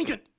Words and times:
Crank 0.00 0.10
it! 0.18 0.29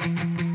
Finger 0.00 0.49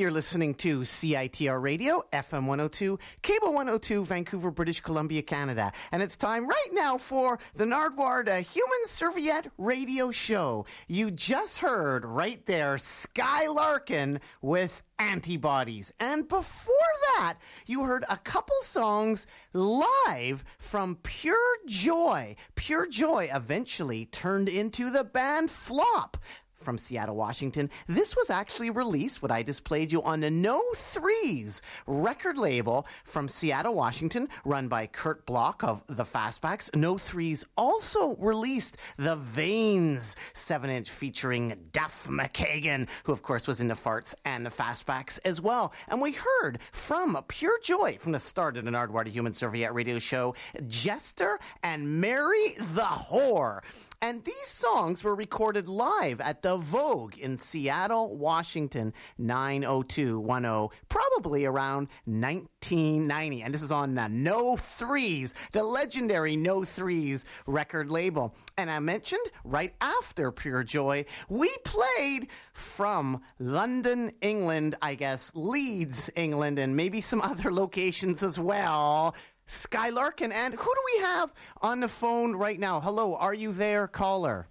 you're 0.00 0.10
listening 0.10 0.54
to 0.54 0.80
CITR 0.80 1.60
Radio, 1.60 2.02
FM 2.10 2.46
102, 2.46 2.98
Cable 3.20 3.48
102, 3.48 4.04
Vancouver, 4.06 4.50
British 4.50 4.80
Columbia, 4.80 5.20
Canada. 5.20 5.72
And 5.92 6.02
it's 6.02 6.16
time 6.16 6.48
right 6.48 6.68
now 6.72 6.96
for 6.96 7.38
the 7.54 7.66
Nardwuar 7.66 8.26
uh, 8.26 8.36
Human 8.36 8.86
Serviette 8.86 9.48
Radio 9.58 10.10
Show. 10.10 10.64
You 10.88 11.10
just 11.10 11.58
heard 11.58 12.06
right 12.06 12.44
there 12.46 12.78
Sky 12.78 13.46
Larkin 13.48 14.20
with 14.40 14.82
antibodies. 14.98 15.92
And 16.00 16.26
before 16.26 16.74
that, 17.16 17.34
you 17.66 17.84
heard 17.84 18.04
a 18.08 18.16
couple 18.16 18.56
songs 18.62 19.26
live 19.52 20.44
from 20.58 20.96
Pure 21.02 21.58
Joy. 21.66 22.36
Pure 22.54 22.86
Joy 22.88 23.28
eventually 23.32 24.06
turned 24.06 24.48
into 24.48 24.90
the 24.90 25.04
band 25.04 25.50
Flop 25.50 26.16
from 26.62 26.78
Seattle, 26.78 27.16
Washington. 27.16 27.70
This 27.86 28.16
was 28.16 28.30
actually 28.30 28.70
released, 28.70 29.22
what 29.22 29.30
I 29.30 29.42
displayed 29.42 29.92
you, 29.92 30.02
on 30.02 30.20
the 30.20 30.30
No 30.30 30.62
Threes 30.76 31.62
record 31.86 32.38
label 32.38 32.86
from 33.04 33.28
Seattle, 33.28 33.74
Washington, 33.74 34.28
run 34.44 34.68
by 34.68 34.86
Kurt 34.86 35.26
Block 35.26 35.62
of 35.64 35.82
the 35.86 36.04
Fastbacks. 36.04 36.74
No 36.74 36.98
Threes 36.98 37.44
also 37.56 38.16
released 38.16 38.76
the 38.96 39.16
Veins 39.16 40.16
7 40.32 40.70
inch 40.70 40.90
featuring 40.90 41.68
Duff 41.72 42.06
McKagan, 42.08 42.88
who 43.04 43.12
of 43.12 43.22
course 43.22 43.46
was 43.46 43.60
in 43.60 43.68
the 43.68 43.74
Farts 43.74 44.14
and 44.24 44.44
the 44.44 44.50
Fastbacks 44.50 45.18
as 45.24 45.40
well. 45.40 45.72
And 45.88 46.00
we 46.00 46.12
heard 46.12 46.58
from 46.72 47.22
Pure 47.28 47.60
Joy 47.62 47.96
from 48.00 48.12
the 48.12 48.20
start 48.20 48.56
of 48.56 48.64
the 48.64 48.70
Nardwuar 48.70 49.06
Human 49.06 49.32
Serviette 49.32 49.74
radio 49.74 49.98
show, 49.98 50.34
Jester 50.66 51.38
and 51.62 52.00
Mary 52.00 52.54
the 52.58 52.82
Whore. 52.82 53.60
And 54.02 54.24
these 54.24 54.46
songs 54.46 55.04
were 55.04 55.14
recorded 55.14 55.68
live 55.68 56.22
at 56.22 56.40
the 56.40 56.56
Vogue 56.56 57.18
in 57.18 57.36
Seattle, 57.36 58.16
Washington, 58.16 58.94
90210, 59.18 60.70
probably 60.88 61.44
around 61.44 61.88
1990. 62.06 63.42
And 63.42 63.52
this 63.52 63.62
is 63.62 63.70
on 63.70 63.94
the 63.94 64.08
No 64.08 64.56
Threes, 64.56 65.34
the 65.52 65.62
legendary 65.62 66.34
No 66.34 66.64
Threes 66.64 67.26
record 67.46 67.90
label. 67.90 68.34
And 68.56 68.70
I 68.70 68.78
mentioned 68.78 69.26
right 69.44 69.74
after 69.82 70.32
Pure 70.32 70.64
Joy, 70.64 71.04
we 71.28 71.54
played 71.64 72.28
from 72.54 73.20
London, 73.38 74.12
England, 74.22 74.76
I 74.80 74.94
guess, 74.94 75.30
Leeds, 75.34 76.08
England, 76.16 76.58
and 76.58 76.74
maybe 76.74 77.02
some 77.02 77.20
other 77.22 77.52
locations 77.52 78.22
as 78.22 78.38
well. 78.38 79.14
Sky 79.50 79.90
Larkin. 79.90 80.32
And 80.32 80.54
who 80.54 80.64
do 80.64 80.82
we 80.94 81.02
have 81.02 81.34
on 81.60 81.80
the 81.80 81.88
phone 81.88 82.34
right 82.36 82.58
now? 82.58 82.80
Hello, 82.80 83.16
are 83.16 83.34
you 83.34 83.52
there, 83.52 83.88
caller? 83.88 84.48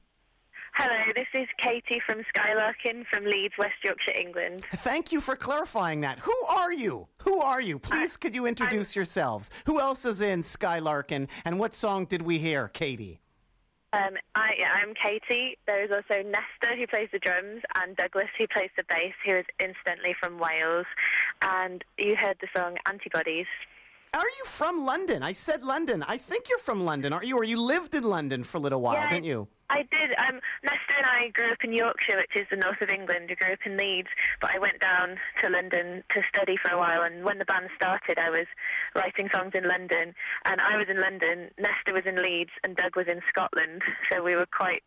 Hello, 0.74 1.12
this 1.15 1.27
is 1.34 1.48
Katie 1.62 2.01
from 2.06 2.22
Sky 2.29 2.53
Larkin 2.56 3.03
from 3.12 3.25
Leeds, 3.25 3.53
West 3.58 3.74
Yorkshire, 3.84 4.13
England. 4.20 4.62
Thank 4.77 5.12
you 5.12 5.20
for 5.20 5.36
clarifying 5.36 6.01
that. 6.01 6.20
Who 6.20 6.36
are 6.50 6.72
you? 6.72 7.08
Who 7.24 7.41
are 7.41 7.60
you? 7.60 7.79
Please, 7.79 8.18
could 8.18 8.36
you 8.36 8.46
introduce 8.46 8.96
I'm, 8.96 9.00
yourselves? 9.00 9.50
Who 9.65 9.79
else 9.79 10.06
is 10.06 10.22
in 10.22 10.44
Sky 10.44 10.79
Larkin? 10.79 11.27
And 11.44 11.60
what 11.60 11.74
song 11.74 12.06
did 12.06 12.22
we 12.22 12.38
hear, 12.38 12.68
Katie? 12.68 13.20
Um, 13.91 14.13
I, 14.36 14.51
I'm 14.82 14.94
Katie. 14.94 15.58
There 15.65 15.84
is 15.84 15.89
also 15.91 16.22
Nesta, 16.22 16.77
who 16.77 16.86
plays 16.86 17.10
the 17.12 17.20
drums, 17.20 17.63
and 17.75 17.98
Douglas, 17.98 18.27
who 18.38 18.46
plays 18.48 18.70
the 18.77 18.84
bass, 18.88 19.13
who 19.25 19.34
is 19.34 19.46
incidentally 19.60 20.15
from 20.20 20.38
Wales. 20.38 20.86
And 21.41 21.84
you 21.98 22.15
heard 22.15 22.38
the 22.39 22.48
song 22.56 22.77
Antibodies. 22.86 23.48
Are 24.13 24.22
you 24.22 24.46
from 24.46 24.86
London? 24.86 25.22
I 25.22 25.34
said 25.34 25.62
London. 25.62 26.04
I 26.08 26.18
think 26.18 26.50
you're 26.50 26.58
from 26.58 26.84
London, 26.84 27.13
aren't 27.13 27.28
you? 27.28 27.38
Or 27.38 27.44
you 27.44 27.62
lived 27.62 27.94
in 27.94 28.04
London 28.04 28.44
for 28.44 28.58
a 28.58 28.60
little 28.60 28.82
while, 28.82 28.96
yeah, 28.96 29.10
didn't 29.10 29.25
you? 29.25 29.48
I 29.70 29.84
did. 29.84 30.18
Um, 30.18 30.39
Nesta 30.63 30.96
and 30.98 31.06
I 31.06 31.30
grew 31.30 31.51
up 31.51 31.63
in 31.63 31.74
Yorkshire, 31.74 32.18
which 32.18 32.36
is 32.36 32.48
the 32.50 32.58
north 32.58 32.82
of 32.82 32.89
England. 32.89 33.28
We 33.30 33.36
grew 33.36 33.54
up 33.54 33.60
in 33.66 33.78
Leeds, 33.78 34.08
but 34.42 34.50
I 34.56 34.58
went 34.58 34.80
down 34.80 35.18
to 35.42 35.50
London 35.50 36.04
to 36.10 36.22
study 36.28 36.58
for 36.58 36.72
a 36.72 36.78
while. 36.78 37.04
And 37.04 37.24
when 37.24 37.38
the 37.38 37.46
band 37.46 37.70
started, 37.75 38.18
I 38.18 38.32
was 38.32 38.48
writing 38.96 39.30
songs 39.32 39.51
in 39.54 39.68
London, 39.68 40.16
and 40.46 40.60
I 40.60 40.75
was 40.75 40.88
in 40.89 41.00
London. 41.00 41.51
Nesta 41.60 41.94
was 41.94 42.08
in 42.08 42.16
Leeds, 42.16 42.51
and 42.63 42.75
Doug 42.75 42.96
was 42.96 43.06
in 43.08 43.22
Scotland. 43.30 43.84
So 44.10 44.24
we 44.24 44.36
were 44.36 44.48
quite 44.48 44.82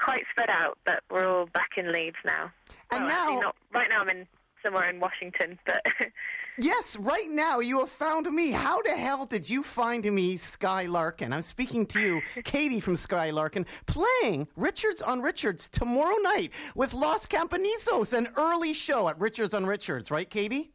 quite 0.00 0.24
spread 0.30 0.50
out, 0.50 0.78
but 0.84 1.00
we're 1.10 1.26
all 1.26 1.46
back 1.46 1.72
in 1.76 1.92
Leeds 1.92 2.16
now. 2.24 2.50
And 2.90 3.04
well, 3.04 3.34
now, 3.34 3.40
not, 3.40 3.56
right 3.72 3.88
now 3.88 4.00
I'm 4.00 4.08
in 4.08 4.26
somewhere 4.64 4.88
in 4.88 5.00
Washington, 5.00 5.58
but. 5.66 5.82
yes, 6.58 6.96
right 6.96 7.28
now 7.28 7.60
you 7.60 7.80
have 7.80 7.90
found 7.90 8.30
me. 8.32 8.50
How 8.50 8.80
the 8.82 8.90
hell 8.90 9.26
did 9.26 9.48
you 9.48 9.62
find 9.62 10.04
me, 10.04 10.36
Sky 10.36 10.84
Larkin? 10.84 11.32
I'm 11.32 11.42
speaking 11.42 11.86
to 11.86 12.00
you, 12.00 12.22
Katie 12.44 12.80
from 12.80 12.96
Sky 12.96 13.30
Larkin, 13.30 13.66
playing 13.86 14.48
Richards 14.56 15.02
on 15.02 15.20
Richards 15.20 15.68
tomorrow 15.68 16.16
night 16.22 16.52
with 16.74 16.94
Los 16.94 17.26
Campanizos, 17.26 18.16
an 18.16 18.28
early 18.36 18.72
show 18.72 19.08
at 19.08 19.20
Richards 19.20 19.54
on 19.54 19.66
Richards, 19.66 20.10
right, 20.10 20.28
Katie? 20.28 20.72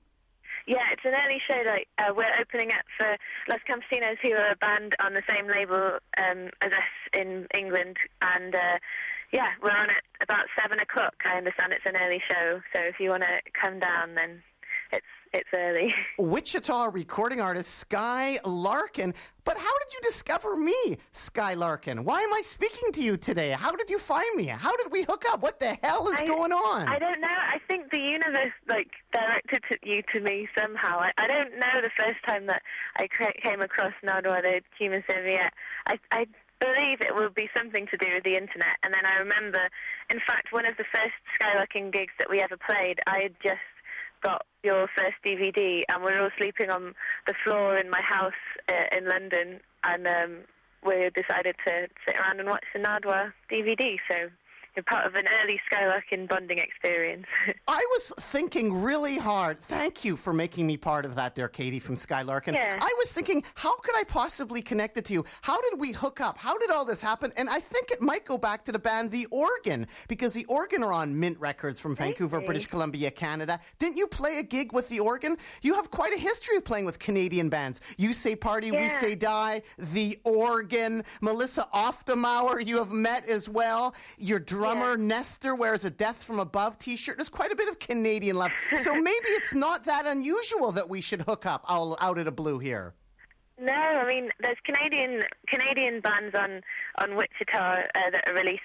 Yeah, 0.68 0.86
it's 0.92 1.02
an 1.04 1.14
early 1.14 1.42
show. 1.48 1.68
Like 1.68 1.88
uh, 1.98 2.14
we're 2.16 2.30
opening 2.40 2.70
up 2.70 2.86
for 2.96 3.18
Los 3.48 3.60
Campesinos, 3.68 4.18
who 4.22 4.34
are 4.34 4.52
a 4.52 4.56
band 4.56 4.96
on 5.04 5.14
the 5.16 5.24
same 5.28 5.48
label 5.48 5.98
um, 6.20 6.50
as 6.62 6.72
us 6.72 7.20
in 7.20 7.48
England, 7.58 7.98
and 8.22 8.54
uh, 8.54 8.78
yeah, 9.32 9.50
we're 9.62 9.72
on 9.72 9.90
at 9.90 10.04
about 10.22 10.46
seven 10.60 10.80
o'clock. 10.80 11.14
I 11.26 11.38
understand 11.38 11.74
it's 11.74 11.86
an 11.86 11.96
early 11.96 12.22
show, 12.30 12.62
so 12.74 12.82
if 12.82 13.00
you 13.00 13.10
want 13.10 13.24
to 13.24 13.40
come 13.60 13.80
down, 13.80 14.16
then 14.16 14.42
it's 14.92 15.06
it's 15.34 15.50
early. 15.56 15.94
Wichita 16.18 16.90
recording 16.92 17.40
artist 17.40 17.76
Sky 17.76 18.40
Larkin. 18.44 19.14
But 19.44 19.58
how 19.58 19.80
did 19.80 19.94
you 19.94 20.00
discover 20.04 20.56
me, 20.56 20.98
Sky 21.12 21.54
Larkin? 21.54 22.04
Why 22.04 22.22
am 22.22 22.34
I 22.34 22.42
speaking 22.42 22.92
to 22.94 23.04
you 23.04 23.18
today? 23.18 23.52
How 23.52 23.72
did 23.76 23.90
you 23.90 23.98
find 23.98 24.36
me? 24.36 24.46
How 24.46 24.76
did 24.78 24.92
we 24.92 25.04
hook 25.04 25.26
up? 25.32 25.42
What 25.42 25.60
the 25.60 25.78
hell 25.84 26.08
is 26.10 26.20
I, 26.22 26.28
going 26.28 26.52
on? 26.52 26.88
I 26.88 27.00
don't 27.00 27.22
know. 27.22 27.28
I 27.28 27.58
think 27.68 27.92
the 27.92 28.00
universe 28.00 28.54
like 28.68 28.90
directed 29.14 29.64
to 29.72 29.78
you 29.84 30.02
to 30.14 30.22
me 30.22 30.48
somehow. 30.58 31.00
I, 31.00 31.12
I 31.18 31.28
don't 31.28 31.52
know 31.52 31.82
the 31.82 31.92
first 31.98 32.20
time 32.28 32.48
that 32.48 32.62
I 32.98 33.08
came 33.44 33.62
across 33.62 33.94
Nardwuar, 34.04 34.42
the 34.42 34.62
human 34.78 35.04
serviette. 35.10 35.54
I, 35.88 36.00
I 36.12 36.26
believe 36.60 37.02
it 37.02 37.16
will 37.16 37.32
be 37.32 37.50
something 37.56 37.88
to 37.88 37.98
do 37.98 38.08
with 38.14 38.24
the 38.24 38.36
internet. 38.36 38.78
And 38.84 38.94
then 38.94 39.06
I 39.06 39.20
remember, 39.20 39.62
in 40.10 40.20
fact, 40.28 40.52
one 40.52 40.66
of 40.66 40.78
the 40.78 40.86
first 40.92 41.16
Sky 41.36 41.56
Larkin 41.56 41.92
gigs 41.92 42.14
that 42.20 42.30
we 42.30 42.42
ever 42.42 42.58
played, 42.58 43.00
I 43.08 43.20
had 43.24 43.36
just 43.44 43.64
got 44.22 44.46
your 44.64 44.88
first 44.96 45.16
DVD, 45.26 45.84
and 45.90 46.04
we 46.04 46.12
were 46.12 46.24
all 46.24 46.38
sleeping 46.38 46.70
on 46.70 46.94
the 47.28 47.34
floor 47.44 47.78
in 47.78 47.90
my 47.90 48.02
house 48.02 48.42
uh, 48.68 48.98
in 48.98 49.08
London, 49.08 49.60
and 49.84 50.08
um, 50.08 50.38
we 50.86 51.10
decided 51.16 51.56
to 51.66 51.88
sit 52.06 52.16
around 52.16 52.40
and 52.40 52.50
watch 52.50 52.66
the 52.74 52.80
Nardwuar 52.80 53.32
DVD. 53.52 53.96
So 54.10 54.30
you're 54.80 54.84
part 54.86 55.06
of 55.06 55.16
an 55.16 55.26
early 55.42 55.60
Sky 55.66 55.88
Larkin 55.88 56.26
bonding 56.26 56.58
experience. 56.58 57.26
I 57.68 57.86
was 57.92 58.14
thinking 58.18 58.82
really 58.82 59.18
hard. 59.18 59.60
Thank 59.60 60.06
you 60.06 60.16
for 60.16 60.32
making 60.32 60.68
me 60.68 60.78
part 60.78 61.04
of 61.04 61.16
that 61.16 61.36
there, 61.36 61.50
Katie 61.50 61.80
from 61.80 61.98
Sky 61.98 62.22
Larkin. 62.22 62.54
Yeah. 62.54 62.80
I 62.82 62.96
was 62.98 63.12
thinking, 63.12 63.44
how 63.56 63.78
could 63.80 63.96
I 63.98 64.06
possibly 64.06 64.62
connect 64.62 64.98
it 64.98 65.04
to 65.06 65.14
you? 65.14 65.26
How 65.42 65.60
did 65.70 65.82
we 65.82 65.92
hook 65.92 66.22
up? 66.22 66.38
How 66.38 66.58
did 66.58 66.72
all 66.72 66.86
this 66.86 67.02
happen? 67.02 67.34
And 67.36 67.50
I 67.50 67.60
think 67.60 67.92
it 67.92 68.02
might 68.02 68.24
go 68.24 68.38
back 68.38 68.64
to 68.66 68.72
the 68.72 68.80
band 68.80 69.12
The 69.12 69.26
Organ, 69.32 69.86
because 70.08 70.34
The 70.34 70.46
Organ 70.46 70.82
are 70.82 70.94
on 70.94 71.20
Mint 71.20 71.38
Records 71.40 71.78
from 71.78 71.94
Vancouver, 71.94 72.40
British 72.40 72.68
Columbia, 72.68 73.12
Canada. 73.12 73.60
Didn't 73.80 73.98
you 73.98 74.08
play 74.08 74.38
a 74.40 74.44
gig 74.44 74.72
with 74.72 74.88
The 74.88 75.02
Organ? 75.02 75.38
You 75.62 75.74
have 75.74 75.92
quite 75.92 76.14
a 76.14 76.18
history 76.18 76.56
of 76.56 76.64
playing 76.64 76.86
with 76.86 77.00
Canadian 77.00 77.50
bands. 77.50 77.82
You 77.98 78.14
Say 78.14 78.34
Party, 78.34 78.68
yeah. 78.68 78.80
We 78.80 78.88
Say 78.88 79.16
Die, 79.16 79.62
The 79.78 80.18
Organ, 80.24 81.04
Melissa 81.20 81.68
Auf 81.74 82.06
der 82.06 82.16
Maur, 82.16 82.62
you 82.62 82.78
have 82.78 82.94
met 82.94 83.28
as 83.28 83.50
well. 83.50 83.94
You're 84.18 84.40
Your 84.40 84.46
drummer. 84.74 84.98
Nesta, 84.98 85.56
wears 85.56 85.86
a 85.86 85.90
Death 85.90 86.24
from 86.24 86.40
Above 86.40 86.78
t 86.78 86.96
shirt. 86.96 87.18
There's 87.18 87.30
quite 87.30 87.52
a 87.52 87.56
bit 87.56 87.70
of 87.70 87.80
Canadian 87.80 88.36
love. 88.36 88.52
So 88.84 88.94
maybe 89.02 89.28
it's 89.30 89.54
not 89.54 89.84
that 89.86 90.06
unusual 90.06 90.72
that 90.74 90.90
we 90.90 91.02
should 91.02 91.22
hook 91.24 91.46
up 91.46 91.64
all 91.68 91.98
out 92.02 92.18
of 92.18 92.26
the 92.26 92.32
blue 92.32 92.60
here. 92.60 92.94
No, 93.62 93.74
I 93.74 94.08
mean 94.08 94.30
there's 94.40 94.58
Canadian 94.64 95.22
Canadian 95.48 96.00
bands 96.00 96.34
on 96.34 96.62
on 97.02 97.18
Wichita 97.18 97.58
uh, 97.58 98.10
that 98.12 98.24
are 98.28 98.34
released 98.34 98.62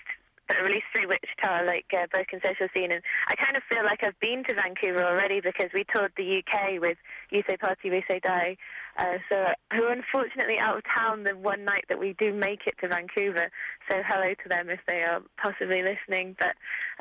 that 0.49 0.59
are 0.59 0.65
released 0.65 0.87
through 0.95 1.09
Wichita, 1.09 1.65
like 1.65 1.87
uh, 1.97 2.07
Broken 2.11 2.41
Social 2.45 2.69
Scene, 2.77 2.93
and 2.93 3.03
I 3.29 3.35
kind 3.37 3.57
of 3.57 3.63
feel 3.71 3.85
like 3.85 4.05
I've 4.05 4.19
been 4.21 4.45
to 4.45 4.55
Vancouver 4.55 5.05
already 5.05 5.41
because 5.41 5.71
we 5.75 5.85
toured 5.93 6.13
the 6.17 6.43
UK 6.43 6.81
with 6.81 6.99
You 7.31 7.43
Say 7.49 7.57
Party, 7.57 7.91
We 7.91 8.05
Say 8.09 8.21
Die. 8.21 8.57
Uh, 8.97 9.19
so 9.29 9.45
who 9.73 9.85
are 9.85 9.93
unfortunately 9.93 10.59
out 10.59 10.77
of 10.77 10.83
town 10.97 11.25
the 11.25 11.37
one 11.37 11.65
night 11.65 11.85
that 11.89 11.99
we 11.99 12.15
do 12.19 12.33
make 12.33 12.61
it 12.67 12.75
to 12.81 12.89
Vancouver. 12.89 13.51
So 13.91 14.03
hello 14.07 14.35
to 14.43 14.49
them 14.49 14.71
if 14.71 14.81
they 14.87 15.03
are 15.03 15.21
possibly 15.37 15.83
listening. 15.83 16.37
But 16.39 16.55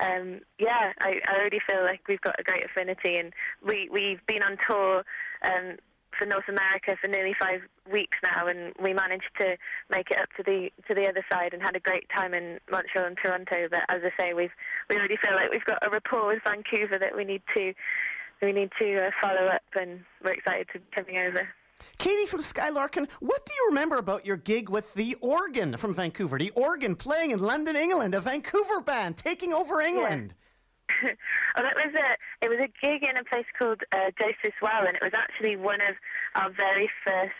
um, 0.03 0.39
yeah, 0.59 0.93
I, 0.99 1.19
I 1.27 1.35
already 1.37 1.59
feel 1.69 1.83
like 1.83 2.01
we've 2.07 2.21
got 2.21 2.39
a 2.39 2.43
great 2.43 2.65
affinity, 2.65 3.17
and 3.17 3.33
we 3.65 3.89
we've 3.91 4.25
been 4.25 4.41
on 4.41 4.57
tour. 4.67 5.03
Um, 5.43 5.77
for 6.17 6.25
North 6.25 6.47
America 6.47 6.95
for 7.01 7.07
nearly 7.07 7.35
five 7.39 7.61
weeks 7.91 8.17
now, 8.23 8.47
and 8.47 8.73
we 8.81 8.93
managed 8.93 9.31
to 9.39 9.57
make 9.89 10.11
it 10.11 10.17
up 10.17 10.29
to 10.37 10.43
the 10.43 10.69
to 10.87 10.93
the 10.93 11.07
other 11.07 11.25
side 11.31 11.53
and 11.53 11.61
had 11.61 11.75
a 11.75 11.79
great 11.79 12.07
time 12.15 12.33
in 12.33 12.59
Montreal 12.71 13.07
and 13.07 13.17
Toronto. 13.17 13.67
But 13.69 13.81
as 13.89 14.01
I 14.03 14.11
say, 14.19 14.33
we've 14.33 14.53
we 14.89 14.97
already 14.97 15.17
feel 15.17 15.35
like 15.35 15.51
we've 15.51 15.65
got 15.65 15.85
a 15.85 15.89
rapport 15.89 16.27
with 16.27 16.43
Vancouver 16.43 16.97
that 16.99 17.15
we 17.15 17.23
need 17.23 17.41
to 17.55 17.73
we 18.41 18.51
need 18.51 18.71
to 18.79 19.07
uh, 19.07 19.11
follow 19.21 19.47
up, 19.47 19.63
and 19.75 20.01
we're 20.23 20.31
excited 20.31 20.67
to 20.73 20.79
be 20.79 20.85
coming 20.95 21.17
over. 21.17 21.47
Katie 21.97 22.25
from 22.25 22.41
Sky 22.41 22.69
Larkin, 22.69 23.07
what 23.19 23.45
do 23.45 23.53
you 23.53 23.67
remember 23.69 23.97
about 23.97 24.25
your 24.25 24.37
gig 24.37 24.69
with 24.69 24.93
the 24.93 25.15
Organ 25.21 25.75
from 25.77 25.93
Vancouver? 25.93 26.37
The 26.37 26.51
Organ 26.51 26.95
playing 26.95 27.31
in 27.31 27.39
London, 27.39 27.75
England, 27.75 28.15
a 28.15 28.21
Vancouver 28.21 28.79
band 28.79 29.17
taking 29.17 29.53
over 29.53 29.81
England. 29.81 30.33
Yeah. 30.33 30.42
well, 31.55 31.65
it 31.65 31.75
was 31.75 31.93
a 31.95 32.45
it 32.45 32.49
was 32.49 32.59
a 32.59 32.71
gig 32.85 33.03
in 33.03 33.17
a 33.17 33.23
place 33.23 33.45
called 33.57 33.81
uh, 33.91 34.11
Joseph's 34.19 34.59
Well, 34.61 34.85
and 34.87 34.95
it 34.95 35.03
was 35.03 35.13
actually 35.13 35.55
one 35.55 35.81
of 35.81 35.95
our 36.35 36.51
very 36.51 36.89
first 37.05 37.33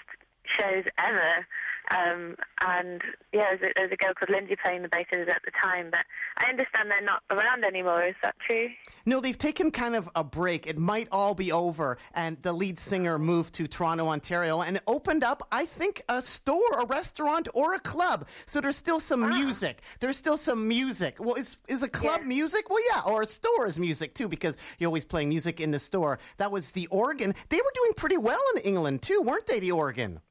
shows 0.46 0.86
ever. 0.98 1.46
Um, 1.92 2.36
and 2.66 3.02
yeah, 3.34 3.46
there 3.50 3.52
was, 3.52 3.60
a, 3.62 3.72
there 3.76 3.86
was 3.88 3.92
a 3.92 3.98
girl 3.98 4.14
called 4.14 4.30
Lindsay 4.30 4.56
playing 4.64 4.84
the 4.84 4.90
basses 4.90 5.28
at 5.28 5.42
the 5.44 5.52
time, 5.62 5.90
but 5.92 6.00
I 6.38 6.50
understand 6.50 6.90
they're 6.90 7.02
not 7.02 7.24
around 7.30 7.66
anymore. 7.66 8.06
Is 8.06 8.16
that 8.24 8.36
true? 8.48 8.70
No, 9.06 9.20
they've 9.20 9.38
taken 9.38 9.70
kind 9.70 9.96
of 9.96 10.10
a 10.16 10.24
break. 10.24 10.66
It 10.66 10.78
might 10.78 11.08
all 11.12 11.36
be 11.36 11.52
over, 11.52 11.98
and 12.14 12.42
the 12.42 12.54
lead 12.54 12.80
singer 12.80 13.20
moved 13.20 13.54
to 13.56 13.68
Toronto, 13.68 14.08
Ontario, 14.08 14.62
and 14.62 14.80
opened 14.88 15.24
up, 15.24 15.48
I 15.52 15.66
think, 15.66 16.04
a 16.08 16.22
store, 16.22 16.80
a 16.80 16.86
restaurant, 16.86 17.48
or 17.54 17.74
a 17.74 17.80
club. 17.80 18.28
So 18.46 18.62
there's 18.62 18.78
still 18.78 19.00
some 19.00 19.30
music. 19.30 19.82
There's 20.00 20.18
still 20.18 20.38
some 20.38 20.68
music. 20.68 21.18
Well, 21.20 21.36
is 21.36 21.58
is 21.68 21.84
a 21.84 21.90
club 21.90 22.24
music? 22.24 22.70
Well, 22.70 22.82
yeah, 22.94 23.02
or 23.06 23.24
a 23.24 23.26
store 23.26 23.68
is 23.68 23.78
music 23.78 24.14
too, 24.14 24.28
because 24.28 24.56
you're 24.80 24.88
always 24.88 25.06
playing 25.06 25.30
music 25.30 25.60
in 25.60 25.72
the 25.72 25.80
store. 25.80 26.20
That 26.38 26.52
was 26.52 26.72
the 26.72 26.88
organ. 26.88 27.36
They 27.50 27.58
were 27.58 27.72
doing 27.76 27.92
pretty 27.98 28.18
well 28.18 28.42
in 28.56 28.62
England 28.62 29.02
too, 29.02 29.22
weren't 29.26 29.48
they? 29.48 29.60
The 29.60 29.72
organ. 29.72 30.22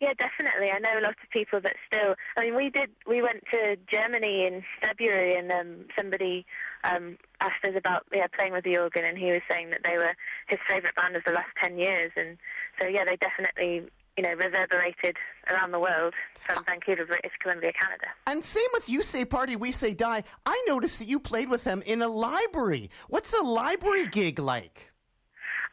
Yeah, 0.00 0.12
definitely. 0.18 0.70
I 0.70 0.78
know 0.78 0.98
a 0.98 1.00
lot 1.00 1.16
of 1.22 1.30
people 1.30 1.60
that 1.62 1.74
still. 1.86 2.14
I 2.36 2.42
mean, 2.42 2.54
we 2.54 2.68
did. 2.68 2.90
We 3.06 3.22
went 3.22 3.44
to 3.52 3.76
Germany 3.90 4.46
in 4.46 4.62
February, 4.82 5.36
and 5.36 5.50
um, 5.50 5.86
somebody 5.96 6.44
um, 6.84 7.16
asked 7.40 7.64
us 7.64 7.74
about 7.76 8.04
yeah 8.12 8.26
playing 8.36 8.52
with 8.52 8.64
the 8.64 8.76
organ, 8.76 9.04
and 9.06 9.16
he 9.16 9.26
was 9.26 9.40
saying 9.50 9.70
that 9.70 9.80
they 9.84 9.96
were 9.96 10.14
his 10.48 10.58
favourite 10.68 10.94
band 10.96 11.16
of 11.16 11.24
the 11.24 11.32
last 11.32 11.48
ten 11.62 11.78
years, 11.78 12.12
and 12.16 12.36
so 12.80 12.86
yeah, 12.86 13.04
they 13.04 13.16
definitely 13.16 13.88
you 14.18 14.22
know 14.22 14.34
reverberated 14.34 15.16
around 15.50 15.70
the 15.70 15.80
world 15.80 16.12
from 16.44 16.62
Vancouver, 16.64 17.06
British 17.06 17.32
Columbia, 17.40 17.72
Canada. 17.72 18.06
And 18.26 18.44
same 18.44 18.68
with 18.74 18.90
You 18.90 19.02
Say 19.02 19.24
Party, 19.24 19.56
We 19.56 19.72
Say 19.72 19.94
Die. 19.94 20.24
I 20.44 20.64
noticed 20.68 20.98
that 20.98 21.08
you 21.08 21.18
played 21.18 21.48
with 21.48 21.64
them 21.64 21.82
in 21.86 22.02
a 22.02 22.08
library. 22.08 22.90
What's 23.08 23.32
a 23.32 23.42
library 23.42 24.08
gig 24.08 24.38
like? 24.38 24.92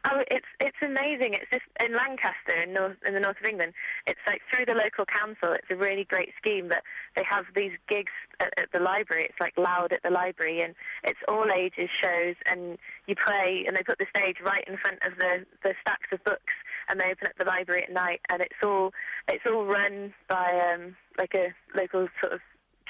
Oh, 0.05 0.19
it's 0.29 0.45
it's 0.59 0.77
amazing. 0.81 1.33
It's 1.33 1.49
just 1.49 1.63
in 1.79 1.95
Lancaster, 1.95 2.61
in 2.61 2.73
north 2.73 2.97
in 3.07 3.13
the 3.13 3.21
north 3.21 3.37
of 3.39 3.47
England. 3.47 3.73
It's 4.05 4.19
like 4.27 4.41
through 4.51 4.65
the 4.65 4.73
local 4.73 5.05
council. 5.05 5.53
It's 5.53 5.71
a 5.71 5.77
really 5.77 6.03
great 6.03 6.33
scheme 6.37 6.67
that 6.69 6.83
they 7.15 7.23
have 7.23 7.45
these 7.55 7.71
gigs 7.87 8.11
at, 8.41 8.51
at 8.59 8.71
the 8.73 8.79
library. 8.79 9.27
It's 9.29 9.39
like 9.39 9.55
loud 9.57 9.93
at 9.93 10.03
the 10.03 10.09
library, 10.09 10.61
and 10.61 10.75
it's 11.05 11.19
all 11.29 11.47
ages 11.55 11.89
shows. 12.01 12.35
And 12.51 12.77
you 13.07 13.15
play, 13.15 13.63
and 13.65 13.77
they 13.77 13.83
put 13.83 13.97
the 13.97 14.07
stage 14.11 14.37
right 14.43 14.63
in 14.67 14.75
front 14.77 14.99
of 15.07 15.15
the 15.17 15.45
the 15.63 15.73
stacks 15.79 16.11
of 16.11 16.21
books, 16.25 16.53
and 16.89 16.99
they 16.99 17.05
open 17.05 17.27
up 17.27 17.37
the 17.39 17.45
library 17.45 17.83
at 17.83 17.93
night. 17.93 18.19
And 18.29 18.41
it's 18.41 18.59
all 18.61 18.91
it's 19.29 19.45
all 19.47 19.63
run 19.65 20.13
by 20.27 20.51
um, 20.73 20.97
like 21.17 21.33
a 21.33 21.55
local 21.79 22.09
sort 22.19 22.33
of 22.33 22.41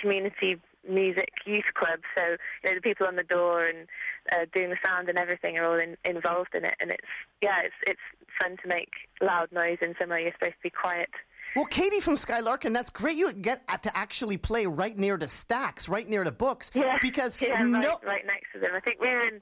community 0.01 0.57
music 0.87 1.29
youth 1.45 1.73
club. 1.73 1.99
So 2.17 2.23
you 2.63 2.69
know 2.69 2.75
the 2.75 2.81
people 2.81 3.07
on 3.07 3.15
the 3.15 3.23
door 3.23 3.65
and 3.65 3.87
uh, 4.31 4.45
doing 4.53 4.69
the 4.69 4.77
sound 4.85 5.09
and 5.09 5.17
everything 5.17 5.57
are 5.59 5.65
all 5.65 5.79
in, 5.79 5.97
involved 6.05 6.55
in 6.55 6.65
it, 6.65 6.75
and 6.79 6.91
it's 6.91 7.07
yeah, 7.41 7.61
it's 7.63 7.75
it's 7.87 8.01
fun 8.41 8.57
to 8.61 8.67
make 8.67 8.89
loud 9.21 9.51
noise 9.51 9.77
in 9.81 9.95
somewhere 9.99 10.19
you're 10.19 10.31
supposed 10.33 10.53
to 10.53 10.63
be 10.63 10.69
quiet. 10.69 11.09
Well, 11.55 11.65
Katie 11.65 11.99
from 11.99 12.15
Sky 12.15 12.39
Larkin, 12.39 12.73
that's 12.73 12.89
great. 12.89 13.15
You 13.15 13.31
get 13.31 13.61
to 13.83 13.95
actually 13.95 14.37
play 14.37 14.65
right 14.65 14.97
near 14.97 15.17
the 15.17 15.27
stacks, 15.27 15.87
right 15.87 16.07
near 16.09 16.23
the 16.23 16.31
books. 16.31 16.71
Yeah, 16.73 16.97
Because 17.01 17.37
yeah, 17.39 17.61
no, 17.61 17.79
right, 17.79 18.03
right 18.03 18.25
next 18.25 18.47
to 18.53 18.59
them. 18.59 18.71
I 18.75 18.79
think 18.79 18.99
we 18.99 19.07
were 19.09 19.21
in, 19.21 19.39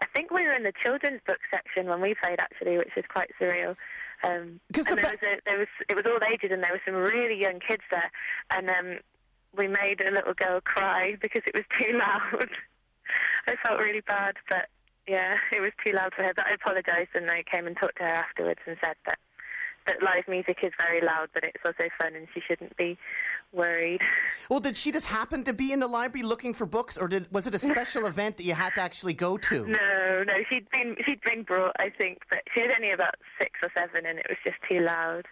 I 0.00 0.06
think 0.14 0.30
we 0.30 0.42
were 0.44 0.52
in 0.52 0.62
the 0.62 0.74
children's 0.84 1.22
book 1.26 1.38
section 1.50 1.86
when 1.86 2.02
we 2.02 2.14
played 2.22 2.38
actually, 2.38 2.76
which 2.76 2.90
is 2.98 3.04
quite 3.08 3.30
surreal. 3.40 3.76
Um, 4.22 4.60
'Cause 4.74 4.84
the 4.84 4.94
there 4.96 5.04
ba- 5.04 5.10
was, 5.22 5.22
a, 5.22 5.40
there 5.46 5.58
was 5.58 5.68
it 5.88 5.96
was 5.96 6.04
all 6.06 6.18
ages, 6.30 6.50
and 6.52 6.62
there 6.62 6.70
were 6.72 6.82
some 6.84 6.96
really 6.96 7.40
young 7.40 7.60
kids 7.66 7.82
there, 7.90 8.10
and 8.50 8.68
um, 8.68 8.98
we 9.56 9.68
made 9.68 10.00
a 10.06 10.10
little 10.10 10.34
girl 10.34 10.60
cry 10.60 11.16
because 11.20 11.42
it 11.46 11.54
was 11.54 11.64
too 11.80 11.96
loud. 11.98 12.48
I 13.46 13.54
felt 13.66 13.80
really 13.80 14.00
bad, 14.00 14.36
but 14.48 14.68
yeah, 15.06 15.36
it 15.52 15.60
was 15.60 15.72
too 15.84 15.92
loud 15.92 16.12
for 16.14 16.22
her. 16.22 16.32
But 16.34 16.46
I 16.46 16.54
apologised, 16.54 17.10
and 17.14 17.30
I 17.30 17.44
came 17.50 17.66
and 17.66 17.76
talked 17.76 17.98
to 17.98 18.04
her 18.04 18.08
afterwards 18.08 18.60
and 18.66 18.76
said 18.82 18.96
that 19.06 19.18
that 19.86 20.02
live 20.02 20.24
music 20.28 20.58
is 20.62 20.72
very 20.80 21.00
loud, 21.00 21.28
but 21.34 21.44
it's 21.44 21.62
also 21.64 21.88
fun, 22.00 22.14
and 22.14 22.26
she 22.32 22.40
shouldn't 22.40 22.76
be 22.76 22.96
worried. 23.52 24.00
well, 24.48 24.60
did 24.60 24.76
she 24.76 24.90
just 24.90 25.06
happen 25.06 25.44
to 25.44 25.52
be 25.52 25.72
in 25.72 25.80
the 25.80 25.86
library 25.86 26.24
looking 26.24 26.54
for 26.54 26.66
books, 26.66 26.96
or 26.96 27.08
did 27.08 27.30
was 27.32 27.46
it 27.46 27.54
a 27.54 27.58
special 27.58 28.06
event 28.12 28.36
that 28.38 28.44
you 28.44 28.54
had 28.54 28.74
to 28.74 28.80
actually 28.80 29.14
go 29.14 29.36
to? 29.36 29.66
No, 29.66 30.24
no, 30.26 30.34
she'd 30.50 30.68
been 30.70 30.96
she'd 31.06 31.20
been 31.22 31.42
brought, 31.42 31.76
I 31.78 31.90
think, 31.90 32.22
but 32.30 32.40
she 32.54 32.62
was 32.62 32.70
only 32.76 32.92
about 32.92 33.14
six 33.38 33.52
or 33.62 33.70
seven, 33.76 34.06
and 34.06 34.18
it 34.18 34.26
was 34.28 34.38
just 34.44 34.56
too 34.68 34.80
loud. 34.80 35.26